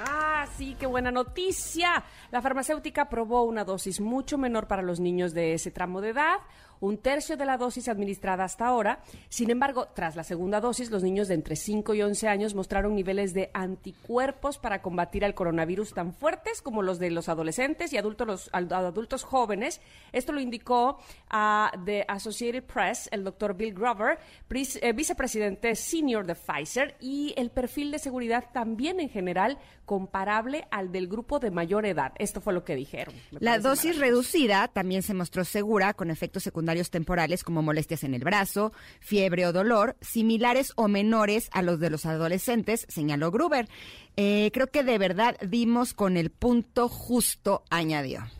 Ah, 0.00 0.46
sí, 0.56 0.76
qué 0.78 0.86
buena 0.86 1.10
noticia. 1.10 2.04
La 2.30 2.40
farmacéutica 2.40 3.02
aprobó 3.02 3.42
una 3.42 3.64
dosis 3.64 4.00
mucho 4.00 4.38
menor 4.38 4.68
para 4.68 4.82
los 4.82 5.00
niños 5.00 5.34
de 5.34 5.54
ese 5.54 5.70
tramo 5.70 6.00
de 6.00 6.10
edad 6.10 6.38
un 6.80 6.98
tercio 6.98 7.36
de 7.36 7.44
la 7.44 7.56
dosis 7.56 7.88
administrada 7.88 8.44
hasta 8.44 8.66
ahora. 8.66 9.00
Sin 9.28 9.50
embargo, 9.50 9.88
tras 9.94 10.16
la 10.16 10.24
segunda 10.24 10.60
dosis, 10.60 10.90
los 10.90 11.02
niños 11.02 11.28
de 11.28 11.34
entre 11.34 11.56
5 11.56 11.94
y 11.94 12.02
11 12.02 12.28
años 12.28 12.54
mostraron 12.54 12.94
niveles 12.94 13.34
de 13.34 13.50
anticuerpos 13.52 14.58
para 14.58 14.82
combatir 14.82 15.24
al 15.24 15.34
coronavirus 15.34 15.94
tan 15.94 16.14
fuertes 16.14 16.62
como 16.62 16.82
los 16.82 16.98
de 16.98 17.10
los 17.10 17.28
adolescentes 17.28 17.92
y 17.92 17.98
adultos, 17.98 18.26
los, 18.26 18.50
adultos 18.52 19.24
jóvenes. 19.24 19.80
Esto 20.12 20.32
lo 20.32 20.40
indicó 20.40 20.98
a 21.28 21.72
The 21.84 22.04
Associated 22.08 22.64
Press 22.64 23.08
el 23.12 23.24
doctor 23.24 23.54
Bill 23.54 23.74
Grover, 23.74 24.18
eh, 24.50 24.92
vicepresidente 24.92 25.74
senior 25.74 26.26
de 26.26 26.34
Pfizer, 26.34 26.96
y 27.00 27.34
el 27.36 27.50
perfil 27.50 27.90
de 27.90 27.98
seguridad 27.98 28.44
también 28.52 29.00
en 29.00 29.08
general 29.08 29.58
comparable 29.84 30.66
al 30.70 30.92
del 30.92 31.08
grupo 31.08 31.38
de 31.38 31.50
mayor 31.50 31.86
edad. 31.86 32.12
Esto 32.18 32.40
fue 32.40 32.52
lo 32.52 32.64
que 32.64 32.76
dijeron. 32.76 33.14
La 33.30 33.58
dosis 33.58 33.98
reducida 33.98 34.68
también 34.68 35.02
se 35.02 35.14
mostró 35.14 35.44
segura 35.44 35.94
con 35.94 36.10
efectos 36.10 36.42
secundarios 36.42 36.67
temporales 36.90 37.44
como 37.44 37.62
molestias 37.62 38.04
en 38.04 38.14
el 38.14 38.24
brazo, 38.24 38.72
fiebre 39.00 39.46
o 39.46 39.52
dolor, 39.52 39.96
similares 40.00 40.72
o 40.76 40.88
menores 40.88 41.48
a 41.52 41.62
los 41.62 41.80
de 41.80 41.90
los 41.90 42.06
adolescentes, 42.06 42.86
señaló 42.88 43.30
Gruber. 43.30 43.68
Eh, 44.16 44.50
creo 44.52 44.68
que 44.68 44.82
de 44.82 44.98
verdad 44.98 45.36
dimos 45.40 45.94
con 45.94 46.16
el 46.16 46.30
punto 46.30 46.88
justo, 46.88 47.62
añadió. 47.70 48.37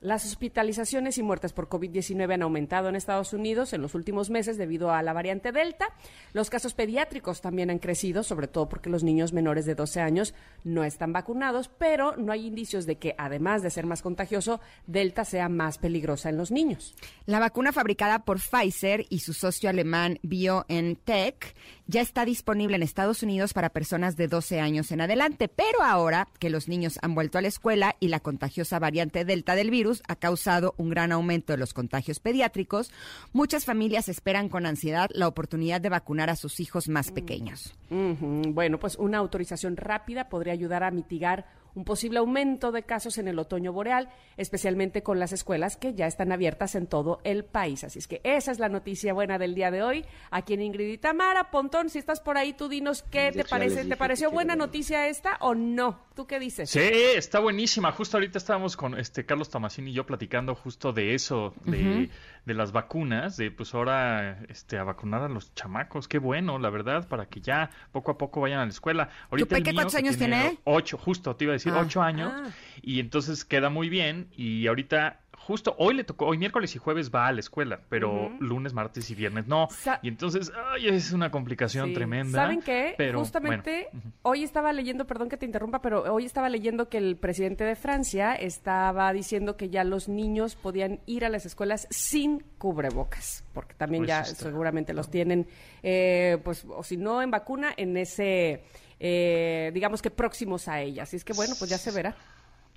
Las 0.00 0.24
hospitalizaciones 0.24 1.18
y 1.18 1.24
muertes 1.24 1.52
por 1.52 1.68
COVID-19 1.68 2.34
han 2.34 2.42
aumentado 2.42 2.88
en 2.88 2.94
Estados 2.94 3.32
Unidos 3.32 3.72
en 3.72 3.82
los 3.82 3.96
últimos 3.96 4.30
meses 4.30 4.56
debido 4.56 4.92
a 4.92 5.02
la 5.02 5.12
variante 5.12 5.50
Delta. 5.50 5.86
Los 6.32 6.50
casos 6.50 6.72
pediátricos 6.72 7.40
también 7.40 7.68
han 7.68 7.80
crecido, 7.80 8.22
sobre 8.22 8.46
todo 8.46 8.68
porque 8.68 8.90
los 8.90 9.02
niños 9.02 9.32
menores 9.32 9.66
de 9.66 9.74
12 9.74 10.00
años 10.00 10.34
no 10.62 10.84
están 10.84 11.12
vacunados, 11.12 11.68
pero 11.78 12.14
no 12.16 12.30
hay 12.30 12.46
indicios 12.46 12.86
de 12.86 12.96
que, 12.96 13.16
además 13.18 13.62
de 13.62 13.70
ser 13.70 13.86
más 13.86 14.00
contagioso, 14.00 14.60
Delta 14.86 15.24
sea 15.24 15.48
más 15.48 15.78
peligrosa 15.78 16.28
en 16.28 16.36
los 16.36 16.52
niños. 16.52 16.94
La 17.26 17.40
vacuna 17.40 17.72
fabricada 17.72 18.20
por 18.20 18.38
Pfizer 18.38 19.04
y 19.08 19.18
su 19.18 19.32
socio 19.32 19.68
alemán 19.68 20.20
BioNTech 20.22 21.56
ya 21.88 22.02
está 22.02 22.24
disponible 22.24 22.76
en 22.76 22.82
Estados 22.82 23.24
Unidos 23.24 23.52
para 23.52 23.70
personas 23.70 24.14
de 24.16 24.28
12 24.28 24.60
años 24.60 24.92
en 24.92 25.00
adelante, 25.00 25.48
pero 25.48 25.82
ahora 25.82 26.28
que 26.38 26.50
los 26.50 26.68
niños 26.68 26.98
han 27.02 27.16
vuelto 27.16 27.38
a 27.38 27.42
la 27.42 27.48
escuela 27.48 27.96
y 27.98 28.08
la 28.08 28.20
contagiosa 28.20 28.78
variante 28.78 29.24
Delta 29.24 29.56
del 29.56 29.70
virus, 29.70 29.87
ha 30.08 30.16
causado 30.16 30.74
un 30.76 30.90
gran 30.90 31.12
aumento 31.12 31.52
de 31.52 31.58
los 31.58 31.74
contagios 31.74 32.20
pediátricos, 32.20 32.90
muchas 33.32 33.64
familias 33.64 34.08
esperan 34.08 34.48
con 34.48 34.66
ansiedad 34.66 35.10
la 35.12 35.28
oportunidad 35.28 35.80
de 35.80 35.88
vacunar 35.88 36.30
a 36.30 36.36
sus 36.36 36.60
hijos 36.60 36.88
más 36.88 37.10
pequeños. 37.10 37.74
Bueno, 37.90 38.78
pues 38.78 38.96
una 38.96 39.18
autorización 39.18 39.76
rápida 39.76 40.28
podría 40.28 40.52
ayudar 40.52 40.84
a 40.84 40.90
mitigar 40.90 41.46
un 41.78 41.84
posible 41.84 42.18
aumento 42.18 42.72
de 42.72 42.82
casos 42.82 43.18
en 43.18 43.28
el 43.28 43.38
otoño 43.38 43.72
boreal, 43.72 44.08
especialmente 44.36 45.04
con 45.04 45.20
las 45.20 45.32
escuelas 45.32 45.76
que 45.76 45.94
ya 45.94 46.08
están 46.08 46.32
abiertas 46.32 46.74
en 46.74 46.88
todo 46.88 47.20
el 47.22 47.44
país. 47.44 47.84
Así 47.84 48.00
es 48.00 48.08
que 48.08 48.20
esa 48.24 48.50
es 48.50 48.58
la 48.58 48.68
noticia 48.68 49.14
buena 49.14 49.38
del 49.38 49.54
día 49.54 49.70
de 49.70 49.84
hoy. 49.84 50.04
Aquí 50.32 50.54
en 50.54 50.62
Ingrid 50.62 50.88
y 50.88 50.98
Tamara, 50.98 51.52
Pontón, 51.52 51.88
si 51.88 52.00
estás 52.00 52.18
por 52.20 52.36
ahí, 52.36 52.52
tú 52.52 52.68
dinos 52.68 53.04
qué 53.04 53.30
te 53.30 53.44
parece. 53.44 53.84
¿Te 53.84 53.96
pareció 53.96 54.32
buena 54.32 54.56
noticia 54.56 55.06
esta 55.06 55.36
o 55.40 55.54
no? 55.54 56.00
¿Tú 56.16 56.26
qué 56.26 56.40
dices? 56.40 56.68
Sí, 56.68 56.80
está 56.80 57.38
buenísima. 57.38 57.92
Justo 57.92 58.16
ahorita 58.16 58.38
estábamos 58.38 58.76
con 58.76 58.98
este 58.98 59.24
Carlos 59.24 59.48
Tomasini 59.48 59.92
y 59.92 59.94
yo 59.94 60.04
platicando 60.04 60.56
justo 60.56 60.92
de 60.92 61.14
eso, 61.14 61.54
de, 61.64 62.10
de 62.48 62.54
las 62.54 62.72
vacunas, 62.72 63.36
de 63.36 63.50
pues 63.50 63.74
ahora 63.74 64.40
este, 64.48 64.78
a 64.78 64.82
vacunar 64.82 65.22
a 65.22 65.28
los 65.28 65.54
chamacos. 65.54 66.08
Qué 66.08 66.18
bueno, 66.18 66.58
la 66.58 66.70
verdad, 66.70 67.06
para 67.06 67.26
que 67.26 67.42
ya 67.42 67.70
poco 67.92 68.10
a 68.10 68.18
poco 68.18 68.40
vayan 68.40 68.60
a 68.60 68.64
la 68.64 68.70
escuela. 68.70 69.10
Ahorita 69.30 69.54
¿Tú 69.56 69.62
cuántos 69.74 69.94
años 69.94 70.16
tiene? 70.16 70.58
Ocho, 70.64 70.96
justo, 70.96 71.36
te 71.36 71.44
iba 71.44 71.52
a 71.52 71.56
decir, 71.56 71.72
ah. 71.76 71.82
ocho 71.82 72.00
años. 72.00 72.32
Ah. 72.34 72.50
Y 72.80 73.00
entonces 73.00 73.44
queda 73.44 73.68
muy 73.68 73.90
bien. 73.90 74.28
Y 74.34 74.66
ahorita 74.66 75.20
justo 75.38 75.74
hoy 75.78 75.94
le 75.94 76.04
tocó, 76.04 76.26
hoy 76.26 76.38
miércoles 76.38 76.74
y 76.74 76.78
jueves 76.78 77.10
va 77.14 77.26
a 77.26 77.32
la 77.32 77.40
escuela, 77.40 77.80
pero 77.88 78.30
lunes, 78.40 78.72
martes 78.72 79.10
y 79.10 79.14
viernes 79.14 79.46
no. 79.46 79.68
y 80.02 80.08
entonces, 80.08 80.52
ay, 80.72 80.88
es 80.88 81.12
una 81.12 81.30
complicación 81.30 81.94
tremenda. 81.94 82.42
¿Saben 82.42 82.60
qué? 82.60 82.94
Pero, 82.96 83.20
Justamente 83.20 83.88
hoy 84.22 84.44
estaba 84.44 84.72
leyendo, 84.72 85.06
perdón 85.06 85.28
que 85.28 85.36
te 85.36 85.46
interrumpa, 85.46 85.80
pero 85.80 86.12
hoy 86.12 86.24
estaba 86.24 86.48
leyendo 86.48 86.88
que 86.88 86.98
el 86.98 87.16
presidente 87.16 87.64
de 87.64 87.76
Francia 87.76 88.34
estaba 88.34 89.12
diciendo 89.12 89.56
que 89.56 89.70
ya 89.70 89.84
los 89.84 90.08
niños 90.08 90.54
podían 90.54 91.00
ir 91.06 91.24
a 91.24 91.28
las 91.28 91.46
escuelas 91.46 91.86
sin 91.90 92.40
cubrebocas, 92.58 93.44
porque 93.54 93.74
también 93.74 94.04
pues 94.04 94.08
ya 94.08 94.24
seguramente 94.24 94.92
los 94.92 95.10
tienen, 95.10 95.46
eh, 95.82 96.38
pues, 96.44 96.66
o 96.68 96.82
si 96.82 96.96
no 96.96 97.22
en 97.22 97.30
vacuna, 97.30 97.72
en 97.76 97.96
ese, 97.96 98.64
eh, 99.00 99.70
digamos 99.72 100.02
que 100.02 100.10
próximos 100.10 100.68
a 100.68 100.80
ella. 100.80 101.04
Así 101.04 101.16
es 101.16 101.24
que 101.24 101.32
bueno, 101.32 101.54
pues 101.58 101.70
ya 101.70 101.78
se 101.78 101.90
verá. 101.90 102.14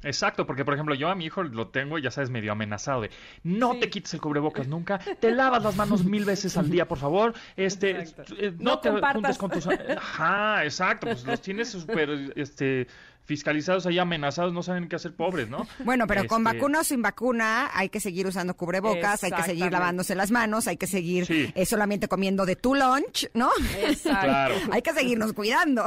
Exacto, 0.04 0.46
porque 0.46 0.66
por 0.66 0.74
ejemplo 0.74 0.96
yo 0.96 1.10
a 1.10 1.16
mi 1.16 1.26
hijo 1.26 1.44
lo 1.44 1.68
tengo, 1.68 1.98
ya 2.00 2.12
sabes, 2.12 2.30
medio 2.30 2.52
amenazado 2.52 3.02
de 3.02 3.12
no 3.44 3.78
te 3.78 3.90
quites 3.90 4.14
el 4.14 4.22
cubrebocas 4.22 4.68
nunca, 4.68 4.98
te 4.98 5.32
lavas 5.32 5.64
las 5.64 5.76
manos 5.76 6.04
mil 6.04 6.26
veces 6.26 6.58
al 6.58 6.70
día, 6.70 6.88
por 6.88 6.98
favor, 6.98 7.34
este, 7.56 8.06
eh, 8.38 8.54
no, 8.58 8.80
te 8.80 8.90
juntes 8.90 9.38
con 9.38 9.52
tus... 9.52 9.68
Ajá, 9.68 10.64
exacto, 10.64 11.08
pues 11.08 11.24
los 11.26 11.42
tienes 11.42 11.70
súper, 11.70 12.34
este 12.36 12.88
fiscalizados 13.26 13.86
ahí 13.86 14.00
amenazados 14.00 14.54
no 14.54 14.64
saben 14.64 14.90
qué 14.90 14.96
hacer 14.96 15.14
pobres, 15.16 15.50
¿no? 15.50 15.68
Bueno, 15.84 16.08
pero 16.08 16.26
con 16.28 16.46
este 16.46 16.58
vacuna 16.58 16.80
o 16.80 16.84
sin 16.84 17.02
vacuna 17.02 17.70
hay 17.74 17.90
que 17.90 18.00
seguir 18.00 18.28
usando 18.28 18.56
cubrebocas, 18.56 19.24
hay 19.24 19.32
que 19.32 19.44
seguir 19.44 19.72
lavándose 19.72 20.16
las 20.16 20.32
manos, 20.32 20.68
hay 20.68 20.78
que 20.78 20.88
seguir 20.88 21.26
eh, 21.30 21.66
solamente 21.66 22.08
comiendo 22.08 22.46
de 22.46 22.56
tu 22.56 22.76
lunch, 22.76 23.30
¿no? 23.34 23.50
Exacto. 23.84 24.54
hay 24.72 24.82
que 24.82 24.94
seguirnos 24.94 25.34
cuidando. 25.34 25.86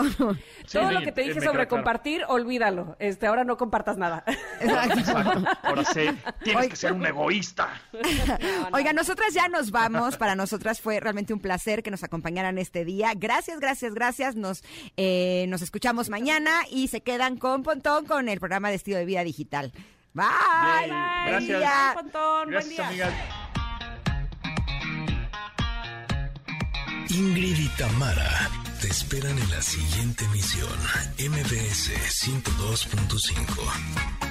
Todo 0.71 0.91
lo 0.91 1.01
que 1.01 1.13
te 1.13 1.23
dije 1.23 1.41
sobre 1.41 1.69
compartir, 1.69 2.23
olvídalo. 2.29 2.97
Este, 2.99 3.27
ahora 3.27 3.45
no 3.45 3.57
compartas 3.57 3.97
nada. 3.97 4.25
Exacto. 4.61 5.45
Ahora 5.63 5.85
sí, 5.85 6.07
tienes 6.43 6.69
que 6.69 6.77
ser 6.77 6.93
un 6.93 7.07
egoísta. 7.07 7.81
Oiga, 8.73 8.93
nosotras 8.93 9.33
ya 9.33 9.49
nos 9.49 9.71
vamos. 9.71 10.17
Para 10.17 10.35
nosotras 10.35 10.81
fue 10.81 11.01
realmente 11.01 11.33
un 11.33 11.41
placer 11.41 11.83
que 11.83 11.91
nos 11.91 12.03
acompañaran 12.05 12.59
este 12.59 12.85
día. 12.85 13.13
Gracias, 13.17 13.61
gracias, 13.61 13.95
gracias. 13.95 14.37
Nos, 14.37 14.63
eh, 14.97 15.47
nos 15.49 15.63
escuchamos 15.63 16.11
mañana 16.11 16.63
y 16.71 16.89
se 16.89 17.01
quedan 17.01 17.24
con 17.39 17.63
Pontón 17.63 18.05
con 18.07 18.29
el 18.29 18.39
programa 18.39 18.69
de 18.69 18.77
estilo 18.77 18.99
de 18.99 19.05
vida 19.05 19.25
digital. 19.25 19.73
Bye. 20.13 20.89
Gracias. 21.27 21.95
Pontón. 21.95 22.51
Gracias, 22.51 22.79
amigas. 22.81 23.13
Ingrid 27.11 27.59
y 27.59 27.69
Tamara 27.77 28.51
te 28.81 28.89
esperan 28.89 29.39
en 29.39 29.51
la 29.51 29.63
siguiente 29.63 30.25
emisión, 30.25 30.69
MBS 31.19 31.93
102.5. 32.27 34.24